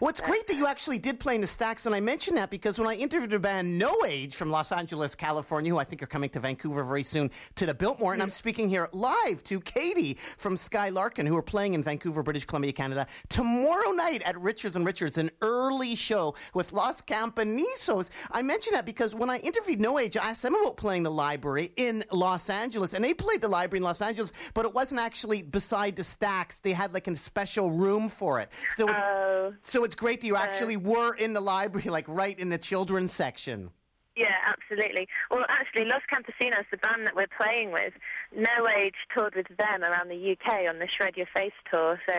Well, 0.00 0.10
it's 0.10 0.20
great 0.20 0.46
that 0.46 0.56
you 0.56 0.66
actually 0.66 0.98
did 0.98 1.18
play 1.18 1.34
in 1.34 1.40
the 1.40 1.46
stacks, 1.46 1.86
and 1.86 1.94
I 1.94 2.00
mention 2.00 2.34
that 2.36 2.50
because 2.50 2.78
when 2.78 2.88
I 2.88 2.94
interviewed 2.94 3.32
a 3.32 3.38
band 3.38 3.78
No 3.78 3.92
Age 4.06 4.36
from 4.36 4.50
Los 4.50 4.70
Angeles, 4.70 5.14
California, 5.14 5.70
who 5.70 5.78
I 5.78 5.84
think 5.84 6.02
are 6.02 6.06
coming 6.06 6.30
to 6.30 6.40
Vancouver 6.40 6.84
very 6.84 7.02
soon 7.02 7.30
to 7.56 7.66
the 7.66 7.74
Biltmore, 7.74 8.12
and 8.12 8.22
I'm 8.22 8.30
speaking 8.30 8.68
here 8.68 8.88
live 8.92 9.42
to 9.44 9.60
Katie 9.60 10.18
from 10.36 10.56
Sky 10.56 10.90
Larkin, 10.90 11.26
who 11.26 11.36
are 11.36 11.42
playing 11.42 11.74
in 11.74 11.82
Vancouver, 11.82 12.22
British 12.22 12.44
Columbia, 12.44 12.72
Canada, 12.72 13.06
tomorrow 13.28 13.90
night 13.92 14.22
at 14.22 14.38
Richards 14.40 14.76
on 14.76 14.84
Richards, 14.84 15.18
an 15.18 15.30
early 15.42 15.94
show 15.94 16.34
with 16.54 16.72
Los 16.72 17.00
Campanisos. 17.00 18.10
I 18.30 18.42
mention 18.42 18.74
that 18.74 18.86
because 18.86 19.14
when 19.14 19.30
I 19.30 19.38
interviewed 19.38 19.80
No 19.80 19.98
Age, 19.98 20.16
I 20.16 20.30
asked 20.30 20.42
them 20.42 20.54
about 20.54 20.76
playing 20.76 21.02
the 21.02 21.10
library 21.10 21.72
in 21.76 22.04
Los 22.12 22.50
Angeles, 22.50 22.94
and 22.94 23.04
they 23.04 23.14
played 23.14 23.40
the 23.40 23.48
library 23.48 23.78
in 23.78 23.84
Los 23.84 24.02
Angeles, 24.02 24.32
but 24.54 24.64
it 24.66 24.74
wasn't 24.74 25.00
actually 25.00 25.42
beside 25.42 25.96
the 25.96 26.04
stacks. 26.04 26.60
They 26.60 26.72
had 26.72 26.92
like 26.94 27.06
a 27.08 27.16
special 27.16 27.70
room 27.70 28.08
for 28.08 28.40
it. 28.40 28.50
So. 28.76 28.86
it- 28.88 28.94
Oh, 28.98 29.54
so 29.62 29.77
it's 29.84 29.94
great 29.96 30.20
that 30.20 30.26
you 30.26 30.36
actually 30.36 30.76
were 30.76 31.14
in 31.14 31.32
the 31.32 31.40
library, 31.40 31.88
like 31.90 32.06
right 32.08 32.38
in 32.38 32.48
the 32.48 32.58
children's 32.58 33.12
section. 33.12 33.70
yeah, 34.16 34.34
absolutely. 34.46 35.06
Well, 35.30 35.44
actually, 35.48 35.84
Los 35.84 36.02
Campesinos, 36.12 36.64
the 36.70 36.76
band 36.78 37.06
that 37.06 37.14
we're 37.14 37.28
playing 37.40 37.70
with, 37.72 37.92
No 38.34 38.66
Age 38.82 38.96
toured 39.16 39.34
with 39.36 39.46
them 39.56 39.82
around 39.84 40.08
the 40.08 40.32
UK 40.32 40.68
on 40.68 40.78
the 40.80 40.88
Shred 40.96 41.16
Your 41.16 41.26
Face 41.34 41.52
tour, 41.72 42.00
so 42.08 42.14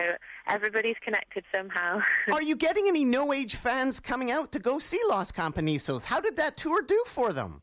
everybody's 0.48 0.96
connected 1.04 1.44
somehow. 1.54 2.00
Are 2.32 2.42
you 2.42 2.56
getting 2.56 2.86
any 2.88 3.04
No 3.04 3.32
Age 3.32 3.56
fans 3.56 4.00
coming 4.00 4.30
out 4.30 4.50
to 4.52 4.58
go 4.58 4.78
see 4.78 5.00
Los 5.10 5.30
Campanisos? 5.30 6.04
How 6.04 6.20
did 6.20 6.36
that 6.38 6.56
tour 6.56 6.80
do 6.82 7.02
for 7.06 7.32
them? 7.32 7.62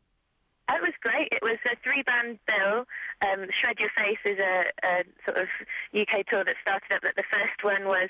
It 0.70 0.82
was 0.82 0.94
great. 1.02 1.30
It 1.32 1.42
was 1.42 1.58
a 1.66 1.76
three-band 1.82 2.40
bill. 2.46 2.84
Um, 3.22 3.48
Shred 3.52 3.80
Your 3.80 3.90
Face 3.98 4.20
is 4.26 4.38
a, 4.40 4.66
a 4.88 5.04
sort 5.26 5.38
of 5.38 5.48
UK 5.96 6.26
tour 6.28 6.44
that 6.44 6.56
started 6.62 6.92
up. 6.94 7.02
That 7.02 7.16
the 7.16 7.24
first 7.32 7.64
one 7.64 7.86
was 7.86 8.10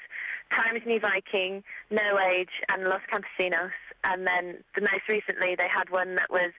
Times 0.52 0.82
New 0.86 1.00
Viking, 1.00 1.63
No 1.89 2.20
Age, 2.20 2.50
and 2.70 2.84
Los 2.84 3.02
Campesinos. 3.12 3.72
And 4.04 4.28
then 4.28 4.58
the 4.76 4.82
most 4.82 5.08
recently, 5.10 5.56
they 5.56 5.67
had 5.74 5.89
one 5.89 6.15
that 6.15 6.30
was 6.30 6.52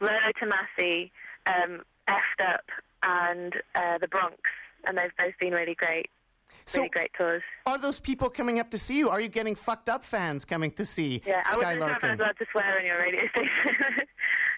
Rolo 0.00 0.32
Tomassi, 0.40 1.10
um, 1.46 1.82
Effed 2.08 2.44
Up, 2.54 2.64
and 3.02 3.54
uh, 3.74 3.98
the 3.98 4.08
Bronx. 4.08 4.36
And 4.86 4.96
they've 4.96 5.10
both 5.18 5.34
been 5.40 5.52
really 5.52 5.74
great, 5.74 6.08
So, 6.64 6.78
really 6.78 6.90
great 6.90 7.10
tours. 7.18 7.42
are 7.66 7.76
those 7.78 7.98
people 7.98 8.30
coming 8.30 8.60
up 8.60 8.70
to 8.70 8.78
see 8.78 8.98
you? 8.98 9.08
Are 9.10 9.20
you 9.20 9.28
getting 9.28 9.56
fucked 9.56 9.88
up 9.88 10.04
fans 10.04 10.44
coming 10.44 10.70
to 10.72 10.84
see 10.86 11.22
Yeah, 11.26 11.42
I 11.44 11.52
Sky 11.52 11.58
wasn't 11.60 11.78
sure 11.80 11.90
if 11.90 12.04
I 12.04 12.10
was 12.12 12.20
allowed 12.20 12.38
to 12.38 12.46
swear 12.52 12.78
on 12.78 12.86
your 12.86 12.98
radio 12.98 13.22
station. 13.28 14.06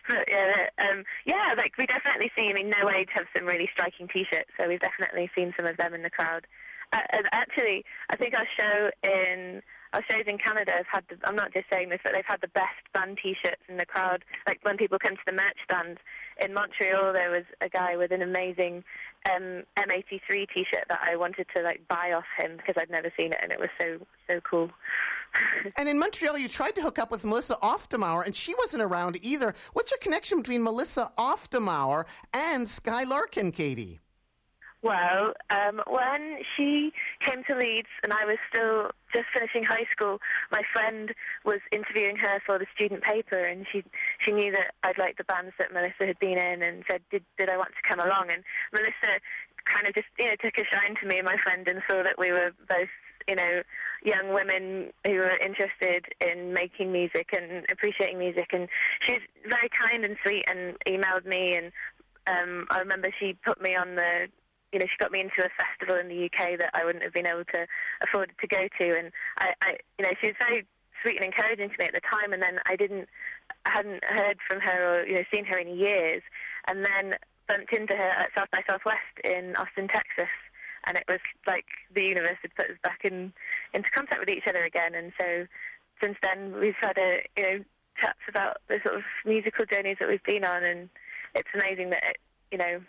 but 0.09 0.25
yeah, 0.29 0.69
um, 0.79 1.05
yeah, 1.25 1.55
like 1.57 1.73
we 1.79 1.87
definitely 1.87 2.31
see. 2.37 2.49
I 2.49 2.53
mean, 2.55 2.71
No 2.71 2.91
Age 2.91 3.09
have 3.15 3.27
some 3.37 3.47
really 3.47 3.69
striking 3.73 4.09
T-shirts, 4.09 4.51
so 4.59 4.69
we've 4.69 4.81
definitely 4.81 5.31
seen 5.35 5.55
some 5.57 5.67
of 5.67 5.77
them 5.77 5.95
in 5.95 6.03
the 6.03 6.11
crowd. 6.11 6.47
Uh, 6.93 7.01
and 7.13 7.27
actually, 7.33 7.85
I 8.11 8.17
think 8.17 8.35
our 8.35 8.47
show 8.59 8.91
in 9.03 9.63
our 9.93 10.03
shows 10.11 10.25
in 10.27 10.39
Canada 10.39 10.73
have 10.77 10.87
had. 10.91 11.05
The, 11.09 11.29
I'm 11.29 11.37
not 11.37 11.53
just 11.53 11.67
saying 11.73 11.89
this, 11.89 12.01
but 12.03 12.13
they've 12.15 12.25
had 12.27 12.41
the 12.41 12.49
best 12.49 12.81
band 12.93 13.19
T-shirts 13.23 13.63
in 13.69 13.77
the 13.77 13.87
crowd. 13.87 14.25
Like 14.47 14.61
when 14.63 14.77
people 14.77 14.99
come 14.99 15.15
to 15.17 15.23
the 15.27 15.33
merch 15.33 15.57
stand 15.65 15.99
in 16.41 16.55
Montreal, 16.55 17.13
there 17.13 17.31
was 17.31 17.45
a 17.61 17.69
guy 17.69 17.97
with 17.97 18.13
an 18.13 18.23
amazing 18.23 18.85
um, 19.31 19.65
M83 19.77 20.47
T-shirt 20.55 20.85
that 20.89 21.01
I 21.03 21.17
wanted 21.17 21.47
to 21.57 21.63
like 21.63 21.87
buy 21.89 22.13
off 22.13 22.29
him 22.39 22.57
because 22.57 22.75
I'd 22.79 22.91
never 22.91 23.13
seen 23.19 23.33
it, 23.33 23.39
and 23.43 23.53
it 23.53 23.59
was 23.59 23.71
so 23.81 23.99
so 24.29 24.41
cool. 24.41 24.71
And 25.77 25.89
in 25.89 25.99
Montreal, 25.99 26.39
you 26.39 26.49
tried 26.49 26.75
to 26.77 26.83
hook 26.83 26.99
up 26.99 27.11
with 27.11 27.25
Melissa 27.25 27.57
Auf 27.63 27.89
der 27.89 27.99
Maur, 27.99 28.23
and 28.23 28.35
she 28.35 28.55
wasn't 28.55 28.83
around 28.83 29.19
either. 29.23 29.55
What's 29.73 29.91
your 29.91 29.99
connection 29.99 30.39
between 30.39 30.63
Melissa 30.63 31.13
Auf 31.19 31.51
der 31.51 31.61
Maur 31.61 32.07
and 32.33 32.69
Sky 32.69 33.05
Larkin, 33.05 33.53
Katie? 33.53 34.01
Well, 34.81 35.35
um, 35.51 35.83
when 35.89 36.39
she 36.57 36.93
came 37.21 37.43
to 37.49 37.57
Leeds 37.57 37.89
and 38.05 38.13
I 38.13 38.25
was 38.25 38.39
still 38.49 38.91
just 39.13 39.27
finishing 39.35 39.65
high 39.65 39.87
school, 39.91 40.21
my 40.53 40.63
friend 40.73 41.13
was 41.45 41.59
interviewing 41.73 42.17
her 42.17 42.41
for 42.47 42.61
the 42.61 42.67
student 42.77 43.03
paper, 43.03 43.45
and 43.45 43.67
she 43.73 43.83
she 44.21 44.31
knew 44.31 44.53
that 44.53 44.75
I'd 44.85 44.99
liked 44.99 45.19
the 45.19 45.25
bands 45.25 45.53
that 45.59 45.73
Melissa 45.73 46.07
had 46.07 46.19
been 46.21 46.39
in, 46.39 46.63
and 46.63 46.85
said, 46.89 47.03
"Did 47.11 47.25
did 47.39 47.51
I 47.51 47.57
want 47.57 47.71
to 47.71 47.89
come 47.89 47.99
along?" 47.99 48.31
And 48.31 48.45
Melissa 48.73 49.19
kind 49.65 49.89
of 49.89 49.95
just 49.95 50.07
you 50.17 50.27
know 50.27 50.37
took 50.41 50.57
a 50.59 50.65
shine 50.65 50.95
to 51.01 51.07
me 51.07 51.19
and 51.19 51.27
my 51.27 51.37
friend, 51.39 51.67
and 51.67 51.83
saw 51.91 52.05
that 52.05 52.17
we 52.17 52.31
were 52.31 52.53
both 52.69 52.89
you 53.29 53.35
know 53.35 53.63
young 54.05 54.33
women 54.33 54.91
who 55.07 55.15
are 55.15 55.37
interested 55.39 56.07
in 56.21 56.53
making 56.53 56.93
music 56.93 57.31
and 57.33 57.65
appreciating 57.71 58.19
music, 58.19 58.49
and 58.53 58.69
she's 59.03 59.21
very 59.49 59.69
kind 59.69 60.05
and 60.05 60.17
sweet, 60.25 60.45
and 60.49 60.77
emailed 60.87 61.27
me. 61.27 61.57
And 61.57 61.73
um, 62.27 62.67
I 62.71 62.79
remember 62.81 63.09
she 63.19 63.37
put 63.45 63.61
me 63.61 63.77
on 63.77 63.97
the 63.97 64.29
you 64.73 64.79
know, 64.79 64.85
she 64.85 64.99
got 64.99 65.13
me 65.13 65.21
into 65.21 65.41
a 65.41 65.49
festival 65.57 65.97
in 65.97 66.09
the 66.09 66.27
UK 66.27 66.59
that 66.59 66.71
I 66.75 66.85
wouldn't 66.85 67.03
have 67.03 67.15
been 67.15 67.27
able 67.27 67.45
to 67.55 67.67
afford 68.03 68.33
to 68.39 68.47
go 68.47 68.69
to, 68.69 68.99
and 68.99 69.11
I, 69.39 69.53
I 69.63 69.77
you 69.99 70.05
know, 70.05 70.13
she 70.21 70.29
was 70.29 70.37
very 70.39 70.67
sweet 71.03 71.17
and 71.17 71.25
encouraging 71.25 71.71
to 71.71 71.77
me 71.79 71.87
at 71.87 71.95
the 71.95 72.01
time, 72.01 72.33
and 72.33 72.43
then 72.43 72.59
I 72.67 72.77
didn't, 72.77 73.09
I 73.65 73.71
hadn't 73.71 74.05
heard 74.05 74.39
from 74.49 74.61
her 74.61 75.01
or 75.01 75.07
you 75.07 75.15
know 75.15 75.25
seen 75.33 75.45
her 75.47 75.59
in 75.59 75.77
years, 75.77 76.23
and 76.67 76.85
then 76.85 77.15
bumped 77.49 77.73
into 77.73 77.97
her 77.97 78.11
at 78.11 78.31
South 78.37 78.51
by 78.53 78.63
Southwest 78.69 79.17
in 79.25 79.57
Austin, 79.57 79.89
Texas, 79.89 80.33
and 80.87 80.97
it 80.97 81.05
was 81.09 81.21
like 81.47 81.67
the 81.95 82.05
universe 82.05 82.37
had 82.43 82.55
put 82.55 82.71
us 82.71 82.77
back 82.83 83.01
in 83.05 83.33
into 83.75 83.91
contact 83.91 84.21
with 84.21 84.29
each 84.31 84.45
other 84.49 84.65
again. 84.65 84.95
And 84.95 85.13
so 85.19 85.47
since 86.03 86.17
then, 86.23 86.55
we've 86.61 86.75
had 86.81 86.97
a 86.99 87.21
you 87.37 87.43
know 87.43 87.65
chats 88.01 88.19
about 88.29 88.59
the 88.69 88.79
sort 88.85 88.97
of 88.97 89.03
musical 89.25 89.65
journeys 89.67 89.97
that 90.01 90.09
we've 90.09 90.23
been 90.25 90.45
on, 90.45 90.65
and 90.65 90.89
it's 91.35 91.49
amazing 91.55 91.91
that 91.91 92.03
it 92.05 92.17
you 92.53 92.59
know 92.59 92.81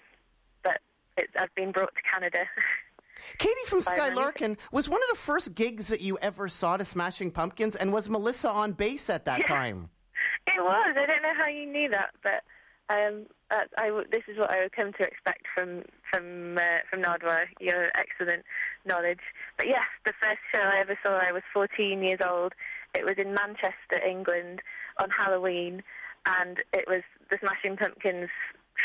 that 0.64 0.82
it, 1.18 1.30
I've 1.40 1.54
been 1.56 1.72
brought 1.72 1.94
to 1.96 2.02
Canada. 2.12 2.40
Katie 3.38 3.54
from 3.68 3.80
By 3.80 3.96
Sky 3.96 4.14
Larkin 4.14 4.58
was 4.72 4.88
one 4.88 5.02
of 5.04 5.10
the 5.10 5.20
first 5.22 5.54
gigs 5.54 5.90
that 5.90 6.00
you 6.00 6.18
ever 6.22 6.48
saw 6.48 6.78
to 6.78 6.86
Smashing 6.86 7.32
Pumpkins, 7.32 7.76
and 7.76 7.92
was 7.92 8.10
Melissa 8.10 8.50
on 8.50 8.72
bass 8.72 9.10
at 9.10 9.26
that 9.26 9.40
Yeah. 9.42 9.48
time? 9.48 9.90
It 10.48 10.62
was. 10.64 10.96
I 10.98 11.06
don't 11.06 11.22
know 11.22 11.34
how 11.38 11.48
you 11.48 11.66
knew 11.66 11.90
that, 11.90 12.12
but 12.24 12.44
um, 12.90 13.26
uh, 13.52 13.66
I 13.78 13.88
w- 13.88 14.08
this 14.10 14.24
is 14.28 14.38
what 14.38 14.50
I 14.50 14.62
would 14.64 14.72
come 14.72 14.94
to 14.94 15.04
expect 15.06 15.46
from 15.54 15.84
from 16.12 16.58
uh, 16.58 16.80
from 16.90 17.02
Nardwuar. 17.04 17.46
Your 17.60 17.90
excellent 17.96 18.46
knowledge. 18.86 19.20
But 19.60 19.68
yes, 19.68 19.84
the 20.06 20.14
first 20.22 20.40
show 20.56 20.62
I 20.62 20.80
ever 20.80 20.98
saw, 21.04 21.20
I 21.20 21.34
was 21.34 21.44
14 21.54 22.02
years 22.02 22.22
old. 22.26 22.54
It 22.96 23.04
was 23.04 23.16
in 23.18 23.34
Manchester, 23.34 24.00
England, 24.08 24.62
on 25.02 25.10
Halloween, 25.10 25.84
and 26.26 26.64
it 26.72 26.86
was 26.88 27.02
the 27.30 27.38
Smashing 27.42 27.76
Pumpkins' 27.76 28.30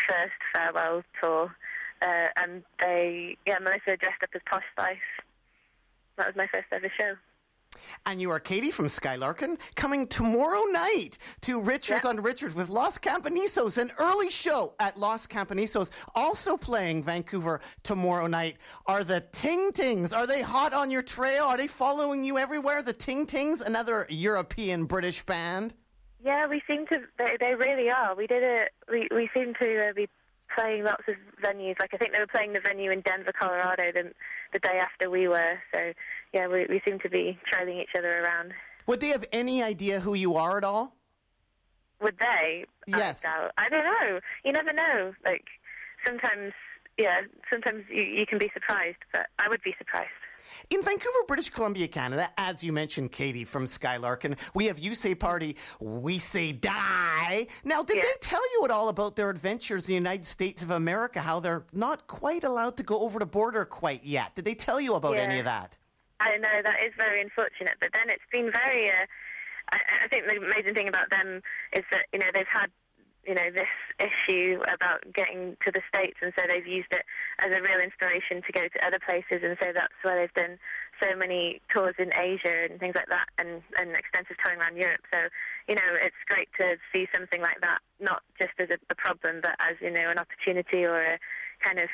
first 0.08 0.34
farewell 0.52 1.04
tour. 1.22 1.54
Uh, 2.02 2.26
and 2.36 2.64
they, 2.80 3.36
yeah, 3.46 3.58
Melissa 3.60 3.96
dressed 3.96 4.24
up 4.24 4.30
as 4.34 4.40
Posh 4.50 4.64
Spice. 4.72 4.96
That 6.18 6.26
was 6.26 6.34
my 6.34 6.48
first 6.52 6.66
ever 6.72 6.90
show. 6.98 7.14
And 8.06 8.20
you 8.20 8.30
are 8.30 8.40
Katie 8.40 8.70
from 8.70 8.88
Sky 8.88 9.16
Larkin 9.16 9.58
coming 9.74 10.06
tomorrow 10.06 10.62
night 10.70 11.18
to 11.42 11.60
Richards 11.60 12.02
Yeah. 12.04 12.10
on 12.10 12.20
Richards 12.22 12.54
with 12.54 12.68
Los 12.68 12.98
Campanisos, 12.98 13.78
an 13.78 13.90
early 13.98 14.30
show 14.30 14.74
at 14.78 14.96
Los 14.98 15.26
Campanisos. 15.26 15.90
Also 16.14 16.56
playing 16.56 17.02
Vancouver 17.02 17.60
tomorrow 17.82 18.26
night 18.26 18.56
are 18.86 19.04
the 19.04 19.20
Ting 19.32 19.72
Tings. 19.72 20.12
Are 20.12 20.26
they 20.26 20.42
hot 20.42 20.72
on 20.72 20.90
your 20.90 21.02
trail? 21.02 21.44
Are 21.44 21.56
they 21.56 21.66
following 21.66 22.24
you 22.24 22.38
everywhere? 22.38 22.82
The 22.82 22.92
Ting 22.92 23.26
Tings, 23.26 23.60
another 23.60 24.06
European 24.08 24.84
British 24.84 25.22
band. 25.24 25.74
Yeah, 26.24 26.46
we 26.46 26.62
seem 26.66 26.86
to. 26.86 27.00
They, 27.18 27.36
they 27.38 27.54
really 27.54 27.90
are. 27.90 28.14
We 28.14 28.26
did 28.26 28.42
a. 28.42 28.66
We 28.90 29.08
we 29.14 29.28
seem 29.34 29.52
to 29.60 29.88
uh, 29.90 29.92
be 29.92 30.08
playing 30.54 30.84
lots 30.84 31.02
of 31.06 31.16
venues. 31.42 31.78
Like 31.78 31.92
I 31.92 31.98
think 31.98 32.14
they 32.14 32.20
were 32.20 32.26
playing 32.26 32.54
the 32.54 32.60
venue 32.60 32.90
in 32.90 33.02
Denver, 33.02 33.32
Colorado, 33.38 33.92
the 33.92 34.10
the 34.52 34.58
day 34.60 34.80
after 34.82 35.10
we 35.10 35.28
were. 35.28 35.58
So 35.74 35.92
yeah, 36.34 36.48
we 36.48 36.66
we 36.68 36.80
seem 36.84 36.98
to 37.00 37.08
be 37.08 37.38
trailing 37.50 37.78
each 37.78 37.94
other 37.96 38.22
around. 38.22 38.52
Would 38.86 39.00
they 39.00 39.08
have 39.08 39.24
any 39.32 39.62
idea 39.62 40.00
who 40.00 40.14
you 40.14 40.34
are 40.36 40.58
at 40.58 40.64
all? 40.64 40.96
Would 42.02 42.18
they? 42.18 42.66
Oh, 42.92 42.98
yes. 42.98 43.22
I. 43.24 43.48
I 43.56 43.68
don't 43.70 43.84
know. 43.84 44.20
You 44.44 44.52
never 44.52 44.72
know. 44.72 45.14
Like 45.24 45.44
sometimes, 46.06 46.52
yeah, 46.98 47.20
sometimes 47.50 47.84
you 47.88 48.02
you 48.02 48.26
can 48.26 48.38
be 48.38 48.50
surprised, 48.52 48.98
but 49.12 49.28
I 49.38 49.48
would 49.48 49.62
be 49.62 49.74
surprised. 49.78 50.10
In 50.68 50.82
Vancouver, 50.82 51.18
British 51.26 51.48
Columbia, 51.48 51.88
Canada, 51.88 52.30
as 52.36 52.62
you 52.62 52.70
mentioned, 52.72 53.10
Katie 53.12 53.44
from 53.44 53.66
Sky 53.66 53.96
Larkin, 53.96 54.36
we 54.54 54.66
have 54.66 54.78
You 54.78 54.94
Say 54.94 55.14
Party, 55.14 55.56
We 55.80 56.18
Say 56.18 56.52
Die. 56.52 57.46
Now, 57.64 57.82
did 57.82 57.96
Yeah. 57.96 58.02
they 58.02 58.16
tell 58.20 58.42
you 58.52 58.64
at 58.66 58.70
all 58.70 58.90
about 58.90 59.16
their 59.16 59.30
adventures 59.30 59.88
in 59.88 59.92
the 59.92 59.94
United 59.94 60.26
States 60.26 60.62
of 60.62 60.70
America, 60.70 61.22
how 61.22 61.40
they're 61.40 61.64
not 61.72 62.06
quite 62.06 62.44
allowed 62.44 62.76
to 62.76 62.82
go 62.82 63.00
over 63.00 63.18
the 63.18 63.26
border 63.26 63.64
quite 63.64 64.04
yet? 64.04 64.34
Did 64.34 64.44
they 64.44 64.54
tell 64.54 64.78
you 64.80 64.94
about 64.94 65.16
any 65.16 65.38
of 65.38 65.46
that? 65.46 65.78
I 66.24 66.40
know 66.40 66.56
that 66.64 66.80
is 66.80 66.92
very 66.96 67.20
unfortunate, 67.20 67.76
but 67.80 67.92
then 67.92 68.08
it's 68.08 68.24
been 68.32 68.50
very. 68.50 68.88
Uh, 68.88 69.04
I, 69.72 69.78
I 70.04 70.08
think 70.08 70.24
the 70.24 70.40
amazing 70.40 70.74
thing 70.74 70.88
about 70.88 71.10
them 71.10 71.44
is 71.76 71.84
that 71.92 72.08
you 72.12 72.18
know 72.18 72.32
they've 72.32 72.48
had 72.48 72.72
you 73.26 73.34
know 73.34 73.48
this 73.52 73.72
issue 74.00 74.60
about 74.72 75.04
getting 75.12 75.56
to 75.64 75.70
the 75.72 75.80
states, 75.88 76.16
and 76.22 76.32
so 76.36 76.44
they've 76.48 76.66
used 76.66 76.92
it 76.92 77.04
as 77.40 77.52
a 77.52 77.60
real 77.60 77.80
inspiration 77.80 78.40
to 78.44 78.52
go 78.52 78.68
to 78.68 78.78
other 78.86 78.98
places, 79.04 79.44
and 79.44 79.56
so 79.60 79.72
that's 79.72 79.96
why 80.02 80.16
they've 80.16 80.32
done 80.32 80.58
so 81.02 81.16
many 81.16 81.60
tours 81.68 81.94
in 81.98 82.12
Asia 82.16 82.68
and 82.68 82.80
things 82.80 82.96
like 82.96 83.08
that, 83.08 83.28
and 83.38 83.60
and 83.76 83.92
extensive 83.96 84.36
touring 84.40 84.60
around 84.60 84.76
Europe. 84.76 85.04
So 85.12 85.28
you 85.68 85.76
know 85.76 85.90
it's 86.00 86.20
great 86.28 86.48
to 86.60 86.76
see 86.92 87.08
something 87.12 87.40
like 87.40 87.60
that, 87.60 87.80
not 88.00 88.22
just 88.40 88.56
as 88.58 88.68
a, 88.70 88.80
a 88.88 88.96
problem, 88.96 89.40
but 89.44 89.56
as 89.60 89.76
you 89.80 89.90
know 89.90 90.08
an 90.08 90.18
opportunity 90.18 90.84
or 90.84 90.96
a 90.96 91.18
kind 91.60 91.78
of 91.78 91.88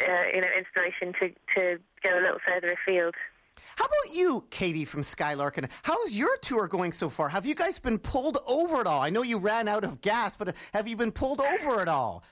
uh, 0.00 0.26
you 0.32 0.40
know 0.40 0.52
inspiration 0.52 1.12
to 1.20 1.28
to 1.56 1.62
go 2.02 2.12
a 2.12 2.22
little 2.22 2.42
further 2.46 2.76
afield. 2.76 3.14
How 3.76 3.84
about 3.84 4.14
you, 4.14 4.44
Katie 4.50 4.84
from 4.84 5.02
Sky 5.02 5.34
Larkin? 5.34 5.68
How's 5.82 6.12
your 6.12 6.36
tour 6.38 6.68
going 6.68 6.92
so 6.92 7.08
far? 7.08 7.28
Have 7.28 7.46
you 7.46 7.54
guys 7.54 7.78
been 7.78 7.98
pulled 7.98 8.38
over 8.46 8.80
at 8.80 8.86
all? 8.86 9.00
I 9.00 9.10
know 9.10 9.22
you 9.22 9.38
ran 9.38 9.68
out 9.68 9.84
of 9.84 10.00
gas, 10.00 10.36
but 10.36 10.54
have 10.72 10.86
you 10.88 10.96
been 10.96 11.12
pulled 11.12 11.40
over 11.40 11.80
at 11.80 11.88
all? 11.88 12.22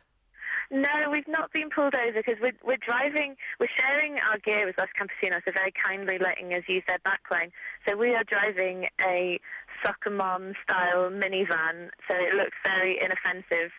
No, 0.71 1.11
we've 1.11 1.29
not 1.29 1.53
been 1.53 1.69
pulled 1.69 1.95
over 1.95 2.13
because 2.17 2.41
we're, 2.41 2.57
we're 2.65 2.79
driving, 2.79 3.37
we're 3.61 3.69
sharing 3.79 4.15
our 4.27 4.39
gear 4.39 4.65
with 4.65 4.77
Los 4.79 4.89
Campesinos. 4.99 5.43
They're 5.45 5.55
very 5.55 5.73
kindly 5.85 6.19
letting 6.19 6.55
us 6.55 6.63
use 6.67 6.83
their 6.89 6.99
backline. 7.01 7.51
So 7.87 7.95
we 7.95 8.15
are 8.15 8.25
driving 8.25 8.87
a 9.03 9.39
soccer 9.85 10.09
mom 10.09 10.55
style 10.65 11.11
minivan, 11.11 11.91
so 12.09 12.17
it 12.17 12.35
looks 12.35 12.57
very 12.65 12.99
inoffensive. 13.03 13.71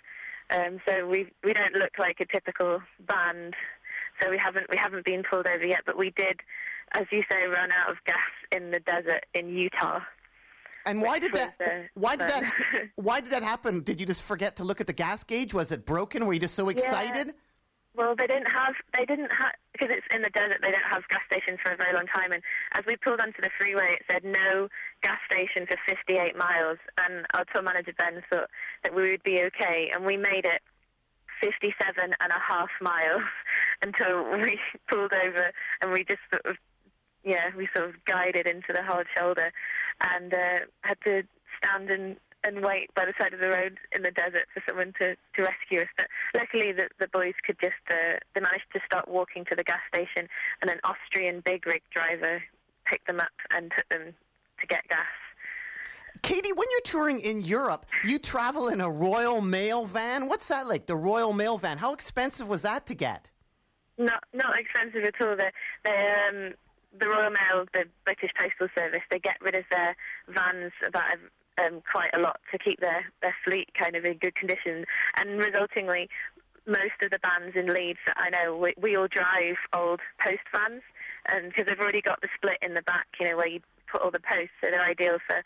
Um, 0.52 0.80
so 0.88 1.08
we 1.08 1.32
we 1.44 1.54
don't 1.54 1.74
look 1.74 1.98
like 1.98 2.20
a 2.20 2.26
typical 2.26 2.80
band. 3.08 3.56
So 4.22 4.30
we 4.30 4.38
haven't 4.38 4.68
we 4.70 4.78
haven't 4.78 5.06
been 5.06 5.24
pulled 5.24 5.48
over 5.48 5.66
yet, 5.66 5.82
but 5.88 5.98
we 5.98 6.12
did, 6.12 6.42
as 6.94 7.06
you 7.12 7.24
say, 7.32 7.46
run 7.48 7.72
out 7.72 7.92
of 7.92 7.98
gas 8.06 8.18
in 8.52 8.72
the 8.72 8.80
desert 8.80 9.26
in 9.34 9.50
Utah. 9.50 10.00
And 10.86 11.02
why 11.02 11.18
did 11.18 11.34
that? 11.34 11.56
uh, 11.66 11.70
Why 11.94 12.16
did 12.18 12.28
that? 12.28 12.52
Why 12.96 13.22
did 13.22 13.32
that 13.32 13.44
happen? 13.44 13.84
Did 13.84 14.02
you 14.02 14.06
just 14.06 14.22
forget 14.22 14.58
to 14.58 14.64
look 14.66 14.82
at 14.82 14.88
the 14.88 14.94
gas 14.94 15.24
gauge? 15.24 15.54
Was 15.54 15.72
it 15.72 15.86
broken? 15.86 16.26
Were 16.26 16.34
you 16.34 16.42
just 16.42 16.56
so 16.56 16.68
excited? 16.70 17.34
Well, 17.96 18.16
they 18.18 18.26
didn't 18.26 18.52
have, 18.52 18.74
they 18.98 19.06
didn't 19.06 19.32
have, 19.32 19.54
because 19.72 19.90
it's 19.96 20.08
in 20.14 20.24
the 20.24 20.30
desert, 20.32 20.58
they 20.64 20.72
don't 20.72 20.90
have 20.90 21.08
gas 21.10 21.22
stations 21.32 21.60
for 21.64 21.72
a 21.74 21.78
very 21.78 21.94
long 21.94 22.08
time. 22.08 22.32
And 22.32 22.42
as 22.74 22.84
we 22.88 22.98
pulled 22.98 23.22
onto 23.22 23.40
the 23.42 23.52
freeway, 23.58 23.96
it 24.00 24.02
said 24.10 24.24
no 24.26 24.68
gas 25.04 25.20
station 25.32 25.68
for 25.68 25.78
58 25.88 26.36
miles. 26.36 26.80
And 27.06 27.26
our 27.36 27.46
tour 27.54 27.62
manager, 27.62 27.94
Ben, 27.98 28.22
thought 28.32 28.50
that 28.84 28.96
we 28.96 29.12
would 29.12 29.24
be 29.24 29.44
okay. 29.44 29.92
And 29.94 30.06
we 30.06 30.18
made 30.18 30.44
it 30.44 30.62
57 31.40 31.74
and 32.02 32.32
a 32.32 32.42
half 32.42 32.70
miles 32.82 33.22
until 33.84 34.26
we 34.42 34.60
pulled 34.90 35.14
over 35.14 35.52
and 35.82 35.92
we 35.94 36.04
just 36.04 36.22
sort 36.32 36.46
of, 36.46 36.58
yeah, 37.24 37.50
we 37.56 37.68
sort 37.76 37.90
of 37.90 37.96
guided 38.06 38.48
into 38.48 38.74
the 38.74 38.84
hard 38.84 39.08
shoulder 39.18 39.52
and 40.12 40.34
uh, 40.34 40.60
had 40.82 40.98
to 41.06 41.24
stand 41.64 41.90
and 41.90 42.18
and 42.46 42.62
wait 42.62 42.94
by 42.94 43.06
the 43.06 43.14
side 43.18 43.34
of 43.34 43.40
the 43.40 43.48
road 43.48 43.78
in 43.96 44.04
the 44.04 44.12
desert 44.12 44.46
for 44.54 44.62
someone 44.68 44.94
to, 45.00 45.16
to 45.34 45.42
rescue 45.42 45.80
us. 45.80 45.88
But 45.96 46.08
luckily, 46.36 46.74
the, 46.74 46.90
the 47.00 47.08
boys 47.08 47.34
could 47.46 47.58
just 47.62 47.80
uh, 47.90 48.20
they 48.36 48.42
managed 48.42 48.68
to 48.74 48.82
start 48.86 49.08
walking 49.08 49.46
to 49.46 49.56
the 49.56 49.64
gas 49.64 49.80
station, 49.94 50.28
and 50.62 50.70
an 50.70 50.80
Austrian 50.84 51.42
big 51.46 51.66
rig 51.66 51.82
driver 51.94 52.44
picked 52.86 53.08
them 53.08 53.20
up 53.20 53.32
and 53.56 53.72
took 53.76 53.88
them 53.90 54.14
to 54.60 54.68
get 54.68 54.88
gas. 54.90 55.08
Katie, 56.22 56.52
when 56.54 56.68
you're 56.72 56.82
touring 56.82 57.20
in 57.20 57.42
Europe, 57.42 57.86
you 58.04 58.20
travel 58.20 58.68
in 58.68 58.82
a 58.82 58.90
Royal 58.90 59.42
Mail 59.42 59.86
van. 59.86 60.28
What's 60.28 60.48
that 60.50 60.68
like? 60.68 60.86
The 60.86 60.96
Royal 60.96 61.34
Mail 61.34 61.58
van. 61.58 61.78
How 61.78 61.94
expensive 61.94 62.48
was 62.48 62.62
that 62.62 62.86
to 62.88 62.96
get? 62.96 63.30
Not 63.98 64.24
not 64.34 64.58
expensive 64.60 65.04
at 65.04 65.22
all. 65.22 65.36
The 65.36 65.52
the 65.84 65.92
um, 65.92 66.54
the 66.98 67.08
Royal 67.08 67.32
Mail, 67.32 67.66
the 67.74 67.86
British 68.06 68.32
Postal 68.40 68.68
Service, 68.78 69.02
they 69.10 69.20
get 69.20 69.38
rid 69.42 69.56
of 69.56 69.64
their 69.72 69.96
vans 70.28 70.72
about 70.86 71.18
um, 71.62 71.82
quite 71.92 72.10
a 72.14 72.20
lot 72.20 72.40
to 72.52 72.58
keep 72.58 72.80
their 72.80 73.06
their 73.22 73.36
fleet 73.44 73.70
kind 73.78 73.96
of 73.96 74.06
in 74.06 74.18
good 74.18 74.36
condition, 74.36 74.86
and 75.18 75.40
resultingly, 75.40 76.08
most 76.66 76.98
of 77.04 77.12
the 77.12 77.20
vans 77.22 77.56
in 77.56 77.74
Leeds 77.74 78.00
that 78.08 78.18
I 78.18 78.30
know, 78.30 78.56
we, 78.58 78.74
we 78.82 78.96
all 78.96 79.08
drive 79.08 79.58
old 79.74 80.00
post 80.20 80.46
vans, 80.54 80.82
because 81.48 81.66
they've 81.68 81.80
already 81.80 82.02
got 82.02 82.22
the 82.22 82.30
split 82.36 82.58
in 82.62 82.74
the 82.74 82.82
back, 82.84 83.08
you 83.20 83.30
know, 83.30 83.38
where 83.38 83.48
you 83.48 83.60
put 83.92 84.02
all 84.02 84.12
the 84.12 84.20
posts, 84.20 84.56
so 84.62 84.72
they're 84.72 84.82
ideal 84.82 85.18
for 85.28 85.44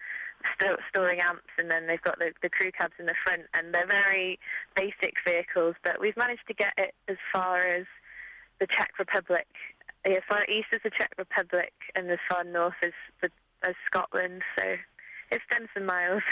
sto- 0.55 0.77
storing 0.89 1.19
amps, 1.19 1.49
and 1.57 1.69
then 1.69 1.87
they've 1.87 2.01
got 2.01 2.19
the, 2.19 2.31
the 2.41 2.49
crew 2.49 2.71
cabs 2.71 2.93
in 2.99 3.05
the 3.05 3.15
front, 3.25 3.43
and 3.53 3.73
they're 3.73 3.87
very 3.87 4.39
basic 4.75 5.15
vehicles. 5.25 5.75
But 5.83 5.99
we've 5.99 6.17
managed 6.17 6.47
to 6.47 6.53
get 6.53 6.73
it 6.77 6.93
as 7.07 7.17
far 7.33 7.65
as 7.67 7.85
the 8.59 8.67
Czech 8.67 8.97
Republic, 8.97 9.47
yeah, 10.07 10.17
as 10.17 10.23
far 10.27 10.43
east 10.45 10.67
as 10.73 10.79
the 10.83 10.89
Czech 10.89 11.11
Republic, 11.17 11.73
and 11.95 12.09
as 12.09 12.19
far 12.29 12.43
north 12.43 12.75
as 12.83 12.93
the, 13.21 13.29
as 13.67 13.75
Scotland. 13.85 14.41
So 14.57 14.75
it's 15.31 15.43
done 15.51 15.67
some 15.73 15.85
miles. 15.85 16.23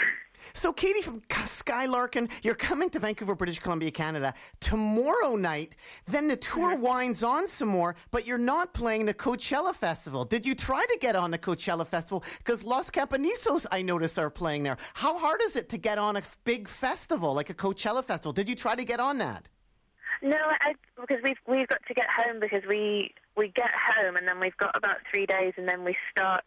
So, 0.52 0.72
Katie 0.72 1.02
from 1.02 1.22
Sky 1.46 1.86
Larkin, 1.86 2.28
you're 2.42 2.54
coming 2.54 2.90
to 2.90 2.98
Vancouver, 2.98 3.34
British 3.34 3.58
Columbia, 3.58 3.90
Canada 3.90 4.34
tomorrow 4.60 5.34
night. 5.34 5.76
Then 6.06 6.28
the 6.28 6.36
tour 6.36 6.74
mm-hmm. 6.74 6.82
winds 6.82 7.24
on 7.24 7.48
some 7.48 7.68
more, 7.68 7.96
but 8.10 8.26
you're 8.26 8.38
not 8.38 8.74
playing 8.74 9.06
the 9.06 9.14
Coachella 9.14 9.74
Festival. 9.74 10.24
Did 10.24 10.46
you 10.46 10.54
try 10.54 10.84
to 10.84 10.98
get 11.00 11.16
on 11.16 11.30
the 11.30 11.38
Coachella 11.38 11.86
Festival? 11.86 12.22
Because 12.38 12.62
Los 12.64 12.90
Campanisos, 12.90 13.66
I 13.72 13.82
notice, 13.82 14.18
are 14.18 14.30
playing 14.30 14.62
there. 14.62 14.76
How 14.94 15.18
hard 15.18 15.40
is 15.42 15.56
it 15.56 15.68
to 15.70 15.78
get 15.78 15.98
on 15.98 16.16
a 16.16 16.22
big 16.44 16.68
festival 16.68 17.34
like 17.34 17.50
a 17.50 17.54
Coachella 17.54 18.04
Festival? 18.04 18.32
Did 18.32 18.48
you 18.48 18.54
try 18.54 18.74
to 18.74 18.84
get 18.84 19.00
on 19.00 19.18
that? 19.18 19.48
No, 20.22 20.36
I, 20.60 20.74
because 21.00 21.22
we've 21.22 21.36
we've 21.46 21.68
got 21.68 21.80
to 21.88 21.94
get 21.94 22.06
home 22.08 22.40
because 22.40 22.62
we 22.68 23.12
we 23.36 23.48
get 23.48 23.70
home 23.74 24.16
and 24.16 24.26
then 24.26 24.40
we've 24.40 24.56
got 24.56 24.76
about 24.76 24.96
three 25.12 25.26
days 25.26 25.52
and 25.56 25.68
then 25.68 25.84
we 25.84 25.96
start 26.10 26.44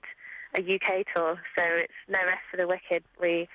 a 0.56 0.62
UK 0.62 1.06
tour. 1.16 1.40
So 1.58 1.64
it's 1.64 1.94
no 2.08 2.20
rest 2.20 2.42
for 2.50 2.58
the 2.58 2.68
wicked. 2.68 3.04
We 3.22 3.48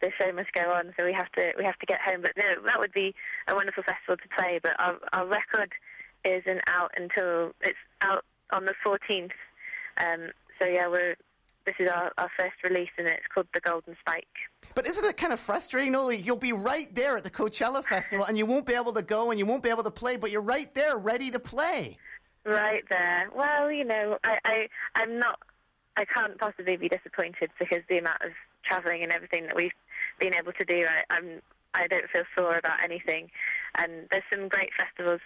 the 0.00 0.10
show 0.18 0.32
must 0.32 0.50
go 0.52 0.72
on, 0.72 0.94
so 0.98 1.04
we 1.04 1.12
have 1.12 1.30
to 1.32 1.52
we 1.58 1.64
have 1.64 1.78
to 1.78 1.86
get 1.86 2.00
home. 2.00 2.22
But 2.22 2.32
no, 2.36 2.44
that 2.66 2.78
would 2.78 2.92
be 2.92 3.14
a 3.48 3.54
wonderful 3.54 3.82
festival 3.82 4.16
to 4.16 4.28
play. 4.36 4.58
But 4.62 4.72
our 4.78 4.96
our 5.12 5.26
record 5.26 5.72
isn't 6.24 6.60
out 6.66 6.92
until 6.96 7.52
it's 7.60 7.78
out 8.02 8.24
on 8.52 8.64
the 8.64 8.74
14th. 8.84 9.30
Um, 9.98 10.30
so 10.60 10.66
yeah, 10.66 10.88
we're 10.88 11.16
this 11.66 11.74
is 11.78 11.90
our, 11.90 12.10
our 12.18 12.30
first 12.38 12.54
release, 12.64 12.88
and 12.98 13.06
it's 13.06 13.26
called 13.32 13.46
the 13.52 13.60
Golden 13.60 13.94
Spike. 14.00 14.26
But 14.74 14.86
isn't 14.86 15.04
it 15.04 15.16
kind 15.16 15.32
of 15.32 15.38
frustrating? 15.38 15.92
Like, 15.92 16.24
you'll 16.24 16.36
be 16.36 16.52
right 16.52 16.92
there 16.94 17.16
at 17.16 17.24
the 17.24 17.30
Coachella 17.30 17.84
Festival, 17.84 18.24
and 18.24 18.38
you 18.38 18.46
won't 18.46 18.66
be 18.66 18.72
able 18.72 18.92
to 18.94 19.02
go, 19.02 19.30
and 19.30 19.38
you 19.38 19.46
won't 19.46 19.62
be 19.62 19.68
able 19.68 19.82
to 19.82 19.90
play, 19.90 20.16
but 20.16 20.30
you're 20.30 20.40
right 20.40 20.74
there, 20.74 20.96
ready 20.96 21.30
to 21.30 21.38
play. 21.38 21.98
Right 22.44 22.84
there. 22.88 23.28
Well, 23.34 23.70
you 23.70 23.84
know, 23.84 24.18
I, 24.24 24.38
I 24.44 24.68
I'm 24.96 25.18
not. 25.18 25.38
I 25.96 26.04
can't 26.04 26.38
possibly 26.38 26.76
be 26.76 26.88
disappointed 26.88 27.50
because 27.58 27.80
the 27.88 27.98
amount 27.98 28.22
of 28.22 28.30
travelling 28.64 29.02
and 29.02 29.12
everything 29.12 29.44
that 29.46 29.56
we've 29.56 29.72
been 30.18 30.34
able 30.34 30.52
to 30.52 30.64
do, 30.64 30.86
I, 30.86 31.14
I'm. 31.14 31.42
I 31.74 31.86
don't 31.86 32.08
feel 32.10 32.24
sore 32.36 32.58
about 32.58 32.82
anything, 32.82 33.30
and 33.76 34.08
there's 34.10 34.24
some 34.32 34.48
great 34.48 34.70
festivals 34.78 35.20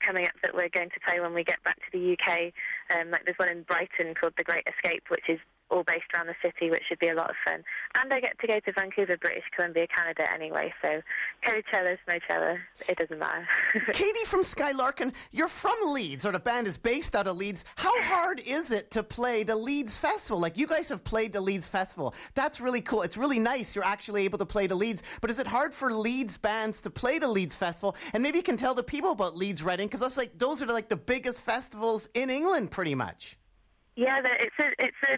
coming 0.00 0.26
up 0.26 0.32
that 0.42 0.54
we're 0.54 0.68
going 0.68 0.90
to 0.90 1.00
play 1.06 1.20
when 1.20 1.32
we 1.32 1.42
get 1.42 1.62
back 1.64 1.76
to 1.76 1.90
the 1.92 2.12
UK. 2.12 2.52
Um, 2.94 3.10
like 3.10 3.24
there's 3.24 3.38
one 3.38 3.48
in 3.48 3.62
Brighton 3.62 4.14
called 4.14 4.34
The 4.36 4.44
Great 4.44 4.66
Escape, 4.66 5.04
which 5.08 5.24
is 5.28 5.38
all 5.70 5.82
based 5.84 6.04
around 6.14 6.26
the 6.26 6.34
city, 6.42 6.70
which 6.70 6.82
should 6.88 6.98
be 6.98 7.08
a 7.08 7.14
lot 7.14 7.30
of 7.30 7.36
fun. 7.44 7.62
And 8.00 8.12
I 8.12 8.20
get 8.20 8.38
to 8.40 8.46
go 8.46 8.60
to 8.60 8.72
Vancouver, 8.72 9.16
British 9.16 9.44
Columbia, 9.54 9.86
Canada 9.88 10.30
anyway. 10.32 10.72
So 10.82 11.00
Coachella, 11.44 11.96
Snowchella, 12.06 12.58
it 12.88 12.98
doesn't 12.98 13.18
matter. 13.18 13.46
Katie 13.92 14.24
from 14.26 14.42
Sky 14.42 14.72
Larkin, 14.72 15.12
you're 15.32 15.48
from 15.48 15.76
Leeds, 15.86 16.24
or 16.24 16.32
the 16.32 16.38
band 16.38 16.66
is 16.66 16.76
based 16.76 17.16
out 17.16 17.26
of 17.26 17.36
Leeds. 17.36 17.64
How 17.76 18.00
hard 18.02 18.40
is 18.46 18.70
it 18.70 18.90
to 18.92 19.02
play 19.02 19.42
the 19.42 19.56
Leeds 19.56 19.96
Festival? 19.96 20.38
Like, 20.38 20.56
you 20.56 20.66
guys 20.66 20.88
have 20.88 21.02
played 21.04 21.32
the 21.32 21.40
Leeds 21.40 21.66
Festival. 21.66 22.14
That's 22.34 22.60
really 22.60 22.80
cool. 22.80 23.02
It's 23.02 23.16
really 23.16 23.38
nice 23.38 23.74
you're 23.74 23.84
actually 23.84 24.24
able 24.24 24.38
to 24.38 24.46
play 24.46 24.66
the 24.66 24.74
Leeds. 24.74 25.02
But 25.20 25.30
is 25.30 25.38
it 25.38 25.46
hard 25.46 25.74
for 25.74 25.92
Leeds 25.92 26.38
bands 26.38 26.80
to 26.82 26.90
play 26.90 27.18
the 27.18 27.28
Leeds 27.28 27.56
Festival? 27.56 27.96
And 28.12 28.22
maybe 28.22 28.38
you 28.38 28.44
can 28.44 28.56
tell 28.56 28.74
the 28.74 28.82
people 28.82 29.10
about 29.10 29.36
Leeds 29.36 29.62
Reading, 29.62 29.88
because 29.88 30.00
that's 30.00 30.16
like, 30.16 30.38
those 30.38 30.62
are 30.62 30.66
like 30.66 30.88
the 30.88 30.96
biggest 30.96 31.40
festivals 31.40 32.08
in 32.14 32.30
England, 32.30 32.70
pretty 32.70 32.94
much. 32.94 33.36
Yeah, 33.96 34.20
it's 34.22 34.54
a 34.60 34.84
it's 34.84 34.96
a, 35.08 35.16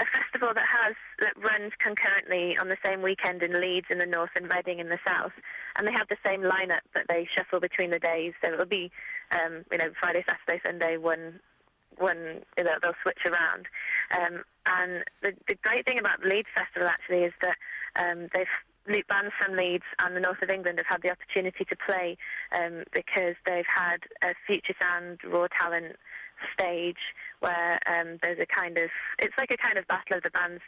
a 0.00 0.06
festival 0.16 0.52
that 0.54 0.64
has 0.64 0.96
that 1.20 1.36
runs 1.36 1.72
concurrently 1.78 2.56
on 2.58 2.68
the 2.68 2.78
same 2.84 3.02
weekend 3.02 3.42
in 3.42 3.60
Leeds 3.60 3.86
in 3.90 3.98
the 3.98 4.06
north 4.06 4.30
and 4.34 4.50
Reading 4.52 4.80
in 4.80 4.88
the 4.88 4.98
south, 5.06 5.32
and 5.76 5.86
they 5.86 5.92
have 5.92 6.08
the 6.08 6.16
same 6.24 6.40
lineup, 6.40 6.82
but 6.94 7.04
they 7.08 7.28
shuffle 7.36 7.60
between 7.60 7.90
the 7.90 7.98
days. 7.98 8.32
So 8.42 8.52
it'll 8.52 8.66
be, 8.66 8.90
um, 9.32 9.64
you 9.70 9.78
know, 9.78 9.92
Friday, 10.00 10.24
Saturday, 10.26 10.60
Sunday, 10.64 10.96
one 10.96 11.40
one 11.98 12.40
you 12.56 12.64
know, 12.64 12.76
they'll 12.82 12.96
switch 13.02 13.20
around. 13.26 13.66
Um, 14.16 14.42
and 14.66 15.04
the, 15.22 15.32
the 15.48 15.56
great 15.62 15.84
thing 15.84 15.98
about 15.98 16.22
the 16.22 16.28
Leeds 16.28 16.48
Festival 16.56 16.88
actually 16.88 17.24
is 17.24 17.34
that 17.42 17.56
um, 18.00 18.28
they've 18.32 18.46
le- 18.88 19.04
bands 19.08 19.32
from 19.40 19.56
Leeds 19.56 19.84
and 19.98 20.16
the 20.16 20.20
north 20.20 20.40
of 20.42 20.50
England 20.50 20.78
have 20.78 20.86
had 20.88 21.02
the 21.02 21.12
opportunity 21.12 21.64
to 21.64 21.76
play 21.76 22.16
um, 22.52 22.84
because 22.92 23.36
they've 23.44 23.68
had 23.68 24.00
a 24.22 24.32
Future 24.46 24.74
Sound 24.80 25.20
Raw 25.24 25.46
Talent 25.60 25.96
stage 26.52 27.00
where 27.40 27.78
um, 27.86 28.18
there's 28.22 28.38
a 28.38 28.46
kind 28.46 28.78
of 28.78 28.90
it's 29.18 29.34
like 29.38 29.50
a 29.50 29.56
kind 29.56 29.78
of 29.78 29.86
battle 29.86 30.16
of 30.16 30.22
the 30.22 30.30
bands 30.30 30.62